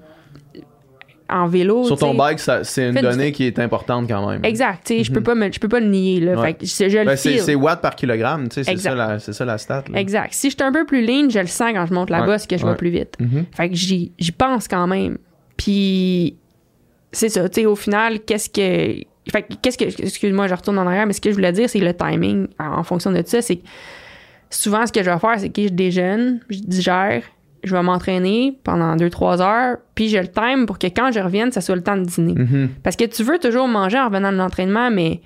En 1.27 1.47
vélo. 1.47 1.85
Sur 1.85 1.97
ton 1.99 2.15
bike, 2.15 2.39
c'est 2.39 2.89
une 2.91 2.95
du- 2.97 3.01
donnée 3.01 3.33
qui 3.33 3.45
est 3.47 3.59
importante 3.59 4.07
quand 4.07 4.29
même. 4.29 4.45
Exact, 4.45 4.81
tu 4.87 4.99
sais, 4.99 5.05
je 5.05 5.11
peux 5.11 5.21
Mhm. 5.21 5.25
pas 5.25 5.35
me- 5.35 5.51
je 5.53 5.59
peux 5.59 5.69
pas 5.69 5.81
le 5.81 5.87
nier, 5.87 6.21
Ben, 6.21 6.55
c'est 7.17 7.39
c'est 7.39 7.55
watts 7.55 7.81
par 7.81 7.97
kilogramme, 7.97 8.49
c'est 8.51 8.63
ça, 8.77 8.95
la- 8.95 9.19
ça 9.19 9.45
la 9.47 9.57
stat. 9.57 9.85
là. 9.91 9.99
Exact. 9.99 10.35
Si 10.35 10.51
je 10.51 10.55
suis 10.55 10.63
un 10.63 10.71
peu 10.71 10.85
plus 10.85 11.05
lean, 11.05 11.31
je 11.31 11.39
le 11.39 11.47
sens 11.47 11.73
quand 11.73 11.87
je 11.87 11.95
monte 11.95 12.11
la 12.11 12.23
bosse 12.27 12.47
que 12.47 12.59
je 12.59 12.67
vais 12.67 12.75
plus 12.77 12.91
vite. 12.91 13.17
Fait 13.57 13.71
que 13.71 13.75
j'y 13.75 14.13
pense 14.37 14.69
quand 14.69 14.87
même. 14.87 15.17
Puis 15.57 16.37
c'est 17.11 17.31
ça, 17.31 17.49
tu 17.49 17.63
sais, 17.63 17.67
au 17.67 17.75
final, 17.77 18.21
qu'est-ce 18.21 18.51
que. 18.51 19.03
Fait 19.33 19.43
que 19.43 19.55
qu'est-ce 19.63 19.79
que. 19.79 19.85
Excuse-moi, 19.85 20.47
je 20.49 20.55
retourne 20.55 20.79
en 20.79 20.87
arrière, 20.87 21.07
mais 21.07 21.15
ce 21.15 21.21
que 21.23 21.31
je 21.31 21.35
voulais 21.35 21.53
dire, 21.53 21.71
c'est 21.71 21.79
le 21.79 21.95
timing 21.95 22.49
en, 22.61 22.79
en 22.81 22.83
fonction 22.83 23.11
de 23.11 23.23
ça. 23.25 23.41
C'est 23.41 23.57
que 23.57 23.63
souvent, 24.57 24.87
ce 24.87 24.93
que 24.93 25.03
je 25.03 25.11
vais 25.11 25.19
faire, 25.19 25.39
c'est 25.39 25.51
que 25.51 25.63
je 25.63 25.69
déjeune, 25.69 26.41
je 26.51 26.59
digère, 26.59 27.23
je 27.63 27.75
vais 27.75 27.83
m'entraîner 27.83 28.59
pendant 28.65 28.95
2-3 28.97 29.41
heures, 29.41 29.77
puis 29.95 30.09
je 30.09 30.19
le 30.19 30.29
time 30.29 30.67
pour 30.67 30.79
que 30.79 30.87
quand 30.89 31.11
je 31.13 31.21
revienne, 31.21 31.51
ça 31.53 31.61
soit 31.61 31.77
le 31.77 31.83
temps 31.83 31.97
de 31.97 32.05
dîner. 32.05 32.35
Mhm. 32.35 32.69
Parce 32.83 32.97
que 32.97 33.05
tu 33.05 33.23
veux 33.23 33.39
toujours 33.39 33.69
manger 33.69 33.99
en 33.99 34.07
revenant 34.07 34.33
de 34.33 34.37
l'entraînement, 34.37 34.91
mais 34.91 35.21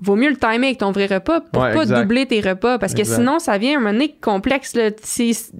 vaut 0.00 0.16
mieux 0.16 0.30
le 0.30 0.36
timer 0.36 0.66
avec 0.66 0.78
ton 0.78 0.90
vrai 0.90 1.06
repas 1.06 1.40
pour 1.40 1.62
Ouais, 1.62 1.72
pas 1.74 1.82
exact. 1.82 2.00
doubler 2.00 2.26
tes 2.26 2.40
repas. 2.40 2.78
Parce 2.78 2.92
que 2.92 3.00
Exact. 3.00 3.16
sinon, 3.16 3.38
ça 3.38 3.56
vient 3.56 3.76
un 3.76 3.80
moment 3.80 3.92
donné 3.92 4.14
complexe. 4.20 4.74
Là. 4.74 4.90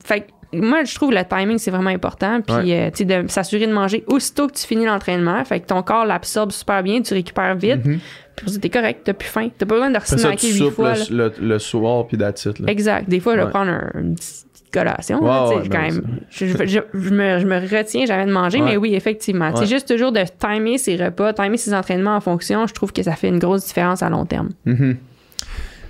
Fait 0.05 0.27
moi, 0.53 0.85
je 0.85 0.95
trouve 0.95 1.11
que 1.11 1.17
le 1.17 1.25
timing, 1.25 1.59
c'est 1.59 1.71
vraiment 1.71 1.91
important. 1.91 2.41
Puis, 2.41 2.73
euh, 2.73 2.91
tu 2.91 2.99
sais, 2.99 3.05
de 3.05 3.29
s'assurer 3.29 3.67
de 3.67 3.73
manger 3.73 4.05
aussitôt 4.07 4.47
que 4.47 4.53
tu 4.55 4.67
finis 4.67 4.85
l'entraînement. 4.87 5.45
Fait 5.45 5.61
que 5.61 5.67
ton 5.67 5.83
corps 5.83 6.05
l'absorbe 6.07 6.53
super 6.53 6.83
bien, 6.83 7.03
tu 7.03 7.15
récupères 7.15 7.57
vite. 7.57 7.85
Mhm. 7.85 7.99
Puis, 7.99 8.01
t'es 8.61 8.69
correct, 8.71 9.01
t'as 9.05 9.13
plus 9.15 9.29
faim. 9.29 9.49
T'as 9.57 9.67
pas 9.67 9.75
besoin 9.75 9.91
de 9.91 9.97
Après 9.97 10.09
ça, 10.09 10.17
tu 10.17 10.23
snacker 10.23 10.53
huit 10.53 10.71
fois. 10.71 10.95
là. 10.95 11.05
le, 11.11 11.33
le, 11.41 11.59
soir, 11.59 12.07
puis 12.07 12.17
là. 12.17 12.33
Exact. 12.67 13.09
Des 13.09 13.21
fois, 13.21 13.33
je 13.35 13.39
vais 13.39 13.45
Ouais. 13.45 13.51
prendre 13.51 13.71
un- 13.71 13.91
une 13.99 14.15
petite 14.15 14.47
collation. 14.73 15.25
Là, 15.25 15.49
ouais, 15.49 15.63
ben 15.63 15.69
quand 15.71 15.81
même, 15.83 16.03
je, 16.29 16.47
je- 16.47 16.67
je- 16.67 16.81
je 16.93 17.11
me, 17.11 17.39
je 17.39 17.47
me 17.47 17.59
retiens 17.61 18.05
jamais 18.05 18.27
de 18.27 18.33
manger, 18.33 18.59
Ouais. 18.59 18.65
mais 18.73 18.77
oui, 18.77 18.95
effectivement. 18.95 19.55
C'est 19.57 19.67
juste 19.67 19.89
toujours 19.89 20.13
de 20.13 20.21
timer 20.39 20.77
ses 20.79 20.97
repas, 20.97 21.33
timer 21.33 21.57
ses 21.57 21.73
entraînements 21.73 22.17
en 22.17 22.21
fonction. 22.21 22.67
Je 22.67 22.75
trouve 22.75 22.93
que 22.93 23.03
ça 23.03 23.13
fait 23.17 23.29
une 23.29 23.39
grosse 23.39 23.65
différence 23.67 24.03
à 24.03 24.11
long 24.11 24.27
terme. 24.27 24.51
Mhm. 24.67 24.97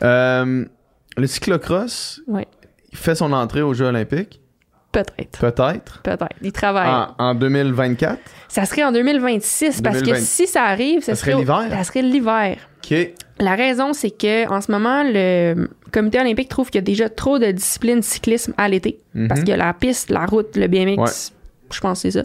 Euh, 0.03 0.65
le 1.17 1.27
cyclocross 1.27 2.21
fait 2.93 3.15
son 3.15 3.33
entrée 3.33 3.63
aux 3.63 3.75
Jeux 3.75 3.87
olympiques, 3.87 4.41
Peut-être. 5.05 5.39
peut-être, 5.39 6.01
Peut-être. 6.03 6.29
Il 6.41 6.53
travaille. 6.53 6.89
en, 6.89 7.15
en 7.19 7.35
2024. 7.35 8.19
Ça 8.49 8.65
serait 8.65 8.85
en 8.85 8.93
2026 8.93 9.83
parce 9.83 9.99
que 9.99 10.05
2020. 10.05 10.21
si 10.25 10.47
ça 10.47 10.63
arrive, 10.65 11.01
ça, 11.01 11.15
Ça 11.15 11.21
serait 11.21 11.35
l'hiver? 11.37 11.67
Ça 11.71 11.85
serait 11.85 12.03
l'hiver. 12.03 12.57
OK. 12.83 12.97
La 13.39 13.55
raison, 13.55 13.93
c'est 13.93 14.11
que 14.11 14.49
en 14.49 14.63
ce 14.63 14.73
moment, 14.73 15.03
le 15.05 15.69
comité 15.93 16.19
olympique 16.21 16.49
trouve 16.49 16.71
qu'il 16.71 16.77
y 16.77 16.79
a 16.79 16.83
déjà 16.83 17.11
trop 17.11 17.39
de 17.39 17.51
disciplines 17.51 18.03
cyclisme 18.03 18.55
à 18.57 18.69
l'été. 18.69 19.01
Mhm. 19.15 19.29
Parce 19.29 19.45
que 19.45 19.53
la 19.53 19.75
piste, 19.75 20.11
la 20.11 20.25
route, 20.25 20.57
le 20.57 20.67
BMX, 20.69 21.33
je 21.71 21.81
pense 21.81 22.03
que 22.03 22.11
c'est 22.11 22.23
ça. 22.23 22.25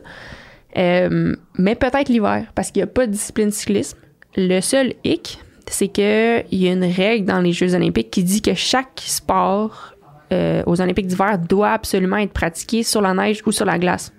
Euh, 0.77 1.35
mais 1.57 1.75
peut-être 1.75 2.07
l'hiver, 2.07 2.45
parce 2.55 2.71
qu'il 2.71 2.79
n'y 2.79 2.83
a 2.83 2.87
pas 2.87 3.05
de 3.05 3.11
discipline 3.11 3.51
cyclisme. 3.51 3.97
Le 4.37 4.61
seul 4.61 4.93
hic, 5.03 5.39
c'est 5.67 5.89
qu'il 5.89 6.45
y 6.53 6.69
a 6.69 6.71
une 6.71 6.85
règle 6.85 7.25
dans 7.25 7.41
les 7.41 7.51
Jeux 7.51 7.75
olympiques 7.75 8.11
qui 8.11 8.23
dit 8.23 8.41
que 8.41 8.53
chaque 8.53 9.01
sport 9.05 9.95
euh, 10.31 10.63
aux 10.65 10.79
Olympiques 10.81 11.07
d'hiver 11.07 11.37
doit 11.37 11.71
absolument 11.71 12.17
être 12.17 12.33
pratiqué 12.33 12.83
sur 12.83 13.01
la 13.01 13.13
neige 13.13 13.41
ou 13.45 13.51
sur 13.51 13.65
la 13.65 13.77
glace. 13.79 14.11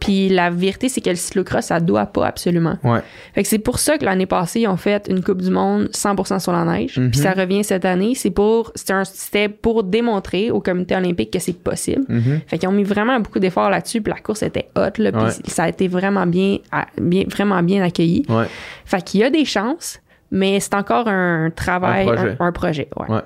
Puis 0.00 0.28
la 0.28 0.50
vérité, 0.50 0.88
c'est 0.88 1.00
que 1.00 1.10
le 1.10 1.14
cyclocross, 1.16 1.66
ça 1.66 1.78
doit 1.78 2.06
pas 2.06 2.26
absolument. 2.26 2.76
Ouais. 2.82 2.98
Fait 3.36 3.44
que 3.44 3.48
c'est 3.48 3.60
pour 3.60 3.78
ça 3.78 3.98
que 3.98 4.04
l'année 4.04 4.26
passée, 4.26 4.62
ils 4.62 4.66
ont 4.66 4.76
fait 4.76 5.06
une 5.08 5.22
Coupe 5.22 5.40
du 5.42 5.50
Monde 5.50 5.90
100% 5.92 6.40
sur 6.40 6.50
la 6.50 6.64
neige. 6.64 6.98
Mhm. 6.98 7.10
Puis 7.12 7.20
ça 7.20 7.30
revient 7.30 7.62
cette 7.62 7.84
année. 7.84 8.16
C'est 8.16 8.32
pour, 8.32 8.72
c'était 8.74 9.48
pour 9.48 9.84
démontrer 9.84 10.50
au 10.50 10.58
comité 10.60 10.96
olympique 10.96 11.30
que 11.32 11.38
c'est 11.38 11.52
possible. 11.56 12.04
Mhm. 12.08 12.40
Fait 12.48 12.58
qu'ils 12.58 12.68
ont 12.68 12.72
mis 12.72 12.82
vraiment 12.82 13.20
beaucoup 13.20 13.38
d'efforts 13.38 13.70
là-dessus. 13.70 14.02
Puis 14.02 14.12
la 14.12 14.18
course 14.18 14.42
était 14.42 14.70
hot, 14.76 14.90
là. 14.98 15.12
Puis 15.12 15.22
Ouais. 15.22 15.30
ça 15.46 15.62
a 15.64 15.68
été 15.68 15.86
vraiment 15.86 16.26
bien, 16.26 16.56
bien, 17.00 17.22
vraiment 17.28 17.62
bien 17.62 17.84
accueilli. 17.84 18.24
Ouais. 18.28 18.46
Fait 18.84 19.02
qu'il 19.02 19.20
y 19.20 19.24
a 19.24 19.30
des 19.30 19.44
chances, 19.44 20.00
mais 20.32 20.58
c'est 20.58 20.74
encore 20.74 21.06
un 21.06 21.50
travail, 21.54 22.08
Un 22.08 22.12
projet. 22.14 22.36
un, 22.40 22.44
un 22.46 22.52
projet. 22.52 22.88
ouais. 23.08 23.20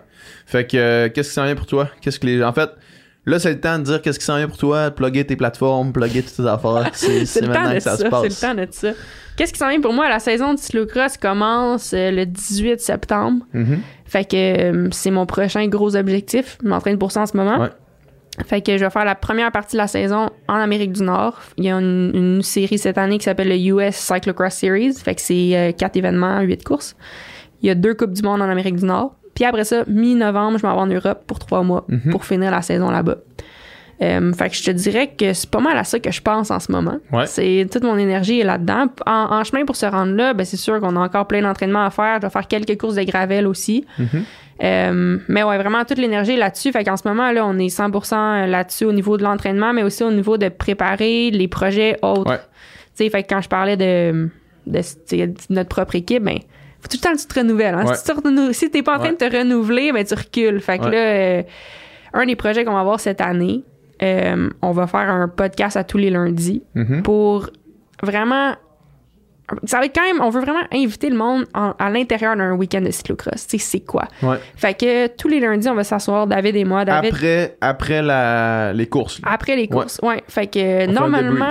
Fait 0.46 0.66
que, 0.66 0.76
euh, 0.76 1.08
qu'est-ce 1.08 1.28
qui 1.28 1.34
s'en 1.34 1.44
vient 1.44 1.56
pour 1.56 1.66
toi? 1.66 1.90
Qu'est-ce 2.00 2.18
que 2.20 2.26
les. 2.26 2.42
En 2.42 2.52
fait, 2.52 2.70
là, 3.26 3.38
c'est 3.38 3.52
le 3.52 3.60
temps 3.60 3.78
de 3.78 3.84
dire 3.84 4.00
qu'est-ce 4.00 4.18
qui 4.18 4.24
s'en 4.24 4.36
vient 4.36 4.48
pour 4.48 4.56
toi, 4.56 4.90
de 4.90 4.94
plugger 4.94 5.26
tes 5.26 5.36
plateformes, 5.36 5.92
plugger 5.92 6.22
toutes 6.22 6.36
tes 6.36 6.46
affaires. 6.46 6.88
C'est, 6.94 7.26
C'est 7.26 7.40
le 7.40 7.48
temps 7.48 7.54
maintenant 7.54 7.74
que 7.74 7.80
ça. 7.80 7.96
ça, 7.96 8.04
se 8.04 8.08
passe. 8.08 8.22
C'est 8.28 8.46
le 8.46 8.54
temps 8.54 8.62
de 8.62 8.68
ça. 8.70 8.92
Qu'est-ce 9.36 9.52
qui 9.52 9.58
s'en 9.58 9.68
vient 9.68 9.80
pour 9.80 9.92
moi? 9.92 10.08
La 10.08 10.20
saison 10.20 10.54
de 10.54 10.58
cyclocross 10.58 11.16
commence 11.18 11.92
euh, 11.92 12.10
le 12.10 12.24
18 12.24 12.80
septembre. 12.80 13.44
Mhm. 13.52 13.80
Fait 14.06 14.24
que 14.24 14.36
euh, 14.36 14.88
c'est 14.92 15.10
mon 15.10 15.26
prochain 15.26 15.66
gros 15.66 15.94
objectif. 15.96 16.56
Je 16.62 16.68
m'entraîne 16.68 16.96
pour 16.96 17.10
ça 17.12 17.22
en 17.22 17.26
ce 17.26 17.36
moment. 17.36 17.58
Ouais. 17.60 17.70
Fait 18.46 18.60
que 18.60 18.76
je 18.78 18.84
vais 18.84 18.90
faire 18.90 19.04
la 19.04 19.14
première 19.14 19.50
partie 19.50 19.76
de 19.76 19.78
la 19.78 19.88
saison 19.88 20.30
en 20.46 20.54
Amérique 20.54 20.92
du 20.92 21.02
Nord. 21.02 21.40
Il 21.56 21.64
y 21.64 21.70
a 21.70 21.74
une, 21.78 22.12
une 22.14 22.42
série 22.42 22.78
cette 22.78 22.98
année 22.98 23.18
qui 23.18 23.24
s'appelle 23.24 23.48
le 23.48 23.56
US 23.56 23.94
Cyclocross 23.96 24.54
Series. 24.54 24.92
Fait 24.94 25.14
que 25.14 25.20
c'est 25.22 25.56
euh, 25.56 25.72
quatre 25.72 25.96
événements, 25.96 26.40
huit 26.40 26.62
courses. 26.62 26.96
Il 27.62 27.66
y 27.66 27.70
a 27.70 27.74
deux 27.74 27.94
Coupes 27.94 28.12
du 28.12 28.22
Monde 28.22 28.42
en 28.42 28.48
Amérique 28.48 28.76
du 28.76 28.84
Nord. 28.84 29.16
Puis 29.36 29.44
après 29.44 29.62
ça, 29.64 29.84
mi-novembre, 29.86 30.58
je 30.58 30.66
m'en 30.66 30.74
vais 30.74 30.80
en 30.80 30.86
Europe 30.86 31.22
pour 31.28 31.38
trois 31.38 31.62
mois 31.62 31.84
Mhm. 31.88 32.10
pour 32.10 32.24
finir 32.24 32.50
la 32.50 32.62
saison 32.62 32.90
là-bas. 32.90 33.18
Euh, 34.02 34.32
fait 34.34 34.50
que 34.50 34.56
je 34.56 34.62
te 34.64 34.70
dirais 34.72 35.12
que 35.16 35.32
c'est 35.32 35.48
pas 35.48 35.60
mal 35.60 35.78
à 35.78 35.84
ça 35.84 35.98
que 35.98 36.10
je 36.10 36.20
pense 36.20 36.50
en 36.50 36.58
ce 36.60 36.70
moment. 36.70 36.96
Ouais. 37.12 37.26
C'est 37.26 37.66
toute 37.72 37.82
mon 37.84 37.96
énergie 37.96 38.40
est 38.40 38.44
là-dedans. 38.44 38.86
En, 39.06 39.12
en 39.38 39.44
chemin 39.44 39.64
pour 39.64 39.76
se 39.76 39.86
rendre 39.86 40.12
là, 40.14 40.34
ben 40.34 40.44
c'est 40.44 40.58
sûr 40.58 40.80
qu'on 40.80 40.96
a 40.96 41.00
encore 41.00 41.26
plein 41.26 41.40
d'entraînements 41.40 41.84
à 41.86 41.88
faire. 41.90 42.16
Je 42.20 42.26
vais 42.26 42.30
faire 42.30 42.46
quelques 42.48 42.78
courses 42.78 42.96
de 42.96 43.04
gravel 43.04 43.46
aussi. 43.46 43.86
Mhm. 43.98 44.08
Euh, 44.64 45.18
mais 45.28 45.42
ouais, 45.44 45.56
vraiment 45.58 45.84
toute 45.84 45.96
l'énergie 45.98 46.36
là-dessus. 46.36 46.72
Fait 46.72 46.84
qu'en 46.84 46.96
ce 46.98 47.06
moment 47.08 47.30
là, 47.32 47.46
on 47.46 47.58
est 47.58 47.68
100% 47.68 48.46
là-dessus 48.46 48.84
au 48.84 48.92
niveau 48.92 49.16
de 49.16 49.22
l'entraînement, 49.22 49.72
mais 49.72 49.82
aussi 49.82 50.02
au 50.02 50.10
niveau 50.12 50.36
de 50.36 50.48
préparer 50.50 51.30
les 51.30 51.48
projets 51.48 51.98
autres. 52.02 52.30
Ouais. 52.30 52.38
Tu 52.96 53.04
sais, 53.04 53.10
fait 53.10 53.22
que 53.22 53.28
quand 53.34 53.40
je 53.42 53.48
parlais 53.48 53.76
de, 53.78 54.28
notre 55.50 55.68
propre 55.68 55.94
équipe, 55.94 56.22
ben 56.22 56.38
tout 56.88 56.96
le 57.02 57.08
temps 57.08 57.16
tu 57.16 57.26
te 57.26 57.38
renouvelles. 57.38 57.74
Hein? 57.74 57.84
Ouais. 57.86 57.94
Si 57.94 58.04
tu 58.04 58.12
renou- 58.12 58.52
si 58.52 58.70
t'es 58.70 58.82
pas 58.82 58.94
en 58.96 58.98
train 58.98 59.08
Ouais. 59.10 59.12
de 59.12 59.28
te 59.28 59.36
renouveler, 59.36 59.92
ben 59.92 60.04
tu 60.04 60.14
recules. 60.14 60.60
Fait 60.60 60.78
que 60.78 60.84
Ouais. 60.84 60.90
là, 60.90 60.96
euh, 60.98 61.42
un 62.14 62.26
des 62.26 62.36
projets 62.36 62.64
qu'on 62.64 62.72
va 62.72 62.80
avoir 62.80 63.00
cette 63.00 63.20
année, 63.20 63.62
euh, 64.02 64.48
on 64.62 64.72
va 64.72 64.86
faire 64.86 65.08
un 65.10 65.28
podcast 65.28 65.76
à 65.76 65.84
tous 65.84 65.98
les 65.98 66.10
lundis 66.10 66.62
Mhm. 66.74 67.02
pour 67.02 67.50
vraiment. 68.02 68.54
Ça 69.64 69.78
va 69.78 69.84
être 69.84 69.94
quand 69.94 70.02
même. 70.02 70.20
On 70.20 70.28
veut 70.28 70.40
vraiment 70.40 70.64
inviter 70.72 71.08
le 71.08 71.16
monde 71.16 71.44
en- 71.54 71.70
à 71.78 71.88
l'intérieur 71.88 72.34
d'un 72.36 72.54
week-end 72.54 72.80
de 72.80 72.90
cyclocross. 72.90 73.46
Tu 73.46 73.58
sais, 73.58 73.64
c'est 73.64 73.80
quoi? 73.86 74.08
Fait 74.56 74.74
que 74.76 75.06
tous 75.06 75.28
les 75.28 75.38
lundis, 75.38 75.68
on 75.68 75.74
va 75.76 75.84
s'asseoir, 75.84 76.26
David 76.26 76.56
et 76.56 76.64
moi. 76.64 76.84
David, 76.84 77.12
après, 77.14 77.44
Après, 77.44 77.56
après 77.60 78.02
la, 78.02 78.72
les 78.72 78.88
courses. 78.88 79.20
là. 79.22 79.38
les 79.54 79.68
courses. 79.68 80.00
Ouais. 80.02 80.20
Fait 80.26 80.48
que 80.48 80.88
On 80.88 80.92
normalement. 80.92 81.50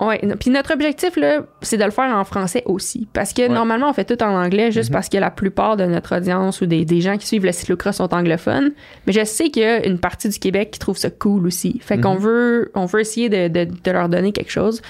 Non, 0.00 0.34
Puis 0.38 0.50
notre 0.50 0.72
objectif, 0.72 1.16
là, 1.16 1.40
c'est 1.62 1.76
de 1.76 1.84
le 1.84 1.90
faire 1.90 2.14
en 2.16 2.24
français 2.24 2.62
aussi. 2.66 3.06
Parce 3.12 3.32
que 3.32 3.42
Ouais. 3.42 3.48
normalement, 3.48 3.90
on 3.90 3.92
fait 3.92 4.04
tout 4.04 4.22
en 4.22 4.34
anglais 4.34 4.72
juste 4.72 4.90
Mhm. 4.90 4.94
parce 4.94 5.08
que 5.08 5.18
la 5.18 5.30
plupart 5.30 5.76
de 5.76 5.84
notre 5.84 6.16
audience 6.16 6.60
ou 6.60 6.66
des, 6.66 6.84
des 6.84 7.00
gens 7.00 7.18
qui 7.18 7.26
suivent 7.26 7.44
le 7.44 7.52
cyclocross 7.52 7.96
sont 7.96 8.12
anglophones. 8.14 8.72
Mais 9.06 9.12
je 9.12 9.24
sais 9.24 9.50
qu'il 9.50 9.62
y 9.62 9.66
a 9.66 9.84
une 9.86 9.98
partie 9.98 10.28
du 10.28 10.38
Québec 10.38 10.70
qui 10.72 10.78
trouve 10.78 10.96
ça 10.96 11.10
cool 11.10 11.46
aussi. 11.46 11.78
Fait 11.82 12.00
qu'on 12.00 12.14
Mhm. 12.14 12.20
veut, 12.20 12.70
on 12.74 12.86
veut 12.86 13.00
essayer 13.00 13.28
de, 13.28 13.48
de, 13.48 13.64
de 13.84 13.90
leur 13.90 14.08
donner 14.08 14.32
quelque 14.32 14.50
chose. 14.52 14.80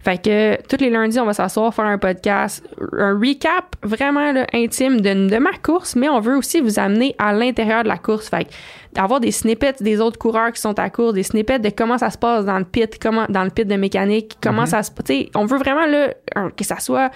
Fait 0.00 0.22
que 0.22 0.56
tous 0.68 0.80
les 0.82 0.90
lundis, 0.90 1.18
on 1.18 1.24
va 1.26 1.32
s'asseoir, 1.32 1.74
faire 1.74 1.84
un 1.86 1.98
podcast, 1.98 2.64
un 2.96 3.18
recap 3.18 3.74
vraiment 3.82 4.30
là, 4.32 4.46
intime 4.54 5.00
de, 5.00 5.28
de 5.28 5.36
ma 5.38 5.50
course, 5.62 5.96
mais 5.96 6.08
on 6.08 6.20
veut 6.20 6.36
aussi 6.36 6.60
vous 6.60 6.78
amener 6.78 7.14
à 7.18 7.32
l'intérieur 7.32 7.82
de 7.82 7.88
la 7.88 7.98
course. 7.98 8.28
Fait 8.28 8.44
que 8.44 8.50
d'avoir 8.94 9.18
des 9.20 9.32
snippets 9.32 9.74
des 9.80 10.00
autres 10.00 10.18
coureurs 10.18 10.52
qui 10.52 10.60
sont 10.60 10.78
à 10.78 10.88
course, 10.88 11.14
des 11.14 11.24
snippets 11.24 11.58
de 11.58 11.70
comment 11.70 11.98
ça 11.98 12.10
se 12.10 12.18
passe 12.18 12.44
dans 12.44 12.58
le 12.58 12.64
pit, 12.64 12.96
comment 13.00 13.26
dans 13.28 13.42
le 13.44 13.50
pit 13.50 13.66
de 13.66 13.74
mécanique, 13.74 14.36
comment 14.40 14.62
Mhm. 14.62 14.66
ça 14.68 14.82
se, 14.84 14.90
sais, 15.04 15.30
on 15.34 15.44
veut 15.46 15.58
vraiment 15.58 15.84
là 15.86 16.14
que 16.56 16.64
ça 16.64 16.78
soit, 16.78 17.10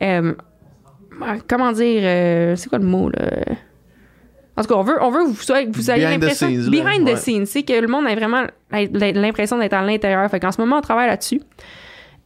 euh, 0.00 0.32
comment 1.48 1.72
dire, 1.72 2.00
euh, 2.04 2.56
c'est 2.56 2.68
quoi 2.68 2.78
le 2.78 2.86
mot 2.86 3.10
là? 3.10 3.28
En 4.56 4.62
tout 4.62 4.68
cas, 4.68 4.74
on 4.76 4.82
veut, 4.82 5.02
on 5.02 5.10
veut 5.10 5.22
que 5.24 5.28
vous, 5.28 5.72
vous 5.72 5.90
ayez 5.90 6.06
Behind 6.06 6.20
the 6.20 6.22
l'impression. 6.22 6.48
scenes. 6.48 6.70
Behind 6.70 7.04
Ouais. 7.08 7.14
the 7.14 7.16
scenes. 7.16 7.46
C'est 7.46 7.62
que 7.62 7.72
le 7.72 7.86
monde 7.88 8.06
ait 8.06 8.14
vraiment 8.14 8.42
l'impression 8.70 9.56
d'être 9.58 9.72
à 9.74 9.82
l'intérieur. 9.82 10.28
Fait 10.30 10.38
qu'en 10.38 10.52
ce 10.52 10.60
moment, 10.60 10.76
on 10.78 10.80
travaille 10.82 11.08
là-dessus. 11.08 11.40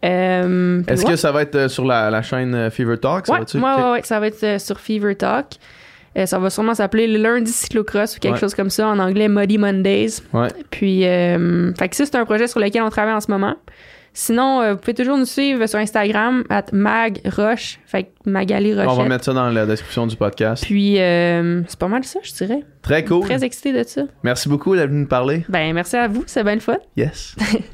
Euh, 0.05 0.83
Est-ce 0.87 1.05
ouais. 1.05 1.11
que 1.13 1.17
ça 1.17 1.33
va 1.33 1.43
être 1.43 1.69
sur 1.69 1.85
la, 1.85 2.11
la 2.11 2.23
chaîne 2.23 2.71
Fever 2.71 2.99
Talk? 2.99 3.27
Ça 3.27 3.41
Ouais, 3.41 4.01
ça 4.05 4.21
va 4.21 4.27
être 4.27 4.61
sur 4.61 4.79
Fever 4.81 5.15
Talk. 5.17 5.47
Euh, 6.17 6.27
ça 6.27 6.39
va 6.39 6.49
sûrement 6.49 6.75
s'appeler 6.75 7.09
le 7.09 7.19
lundi 7.19 7.51
cyclocross 7.51 8.17
ou 8.17 8.21
quelque 8.21 8.35
Ouais. 8.35 8.41
chose 8.41 8.55
comme 8.55 8.71
ça. 8.71 8.87
En 8.87 8.99
anglais, 9.01 9.27
Muddy 9.29 9.59
Mondays. 9.59 10.21
Ouais. 10.33 10.47
Puis, 10.71 11.05
euh, 11.07 11.73
fait 11.75 11.89
que 11.89 11.97
ça, 11.97 12.05
c'est 12.07 12.15
un 12.17 12.25
projet 12.25 12.47
sur 12.47 12.61
lequel 12.61 12.83
on 12.83 12.91
travaille 12.91 13.15
en 13.15 13.21
ce 13.21 13.31
moment. 13.31 13.57
Sinon, 14.17 14.61
euh, 14.61 14.73
vous 14.75 14.79
pouvez 14.79 14.95
toujours 14.95 15.17
nous 15.19 15.25
suivre 15.25 15.67
sur 15.67 15.77
Instagram, 15.81 16.45
at 16.49 16.67
magroche, 16.71 17.81
fait 17.85 18.05
que 18.05 18.09
Magali 18.31 18.73
On 18.75 18.77
va 18.77 18.85
Rochette. 18.85 19.09
mettre 19.09 19.25
ça 19.25 19.33
dans 19.33 19.51
la 19.51 19.67
description 19.67 20.07
du 20.07 20.15
podcast. 20.15 20.63
Puis, 20.65 21.01
euh, 21.01 21.63
c'est 21.67 21.79
pas 21.81 21.89
mal 21.89 22.05
ça, 22.05 22.21
je 22.23 22.33
dirais. 22.33 22.61
Très 22.81 23.05
cool. 23.05 23.25
Très 23.25 23.43
excité 23.43 23.73
de 23.73 23.83
ça. 23.83 24.03
Merci 24.23 24.49
beaucoup 24.49 24.77
d'être 24.77 24.91
venu 24.91 25.01
nous 25.01 25.09
parler. 25.09 25.45
Ben, 25.49 25.75
merci 25.75 25.97
à 25.97 26.07
vous, 26.07 26.23
c'est 26.27 26.45
bien 26.45 26.55
le 26.55 26.61
fun. 26.61 26.77
Yes. 26.97 27.35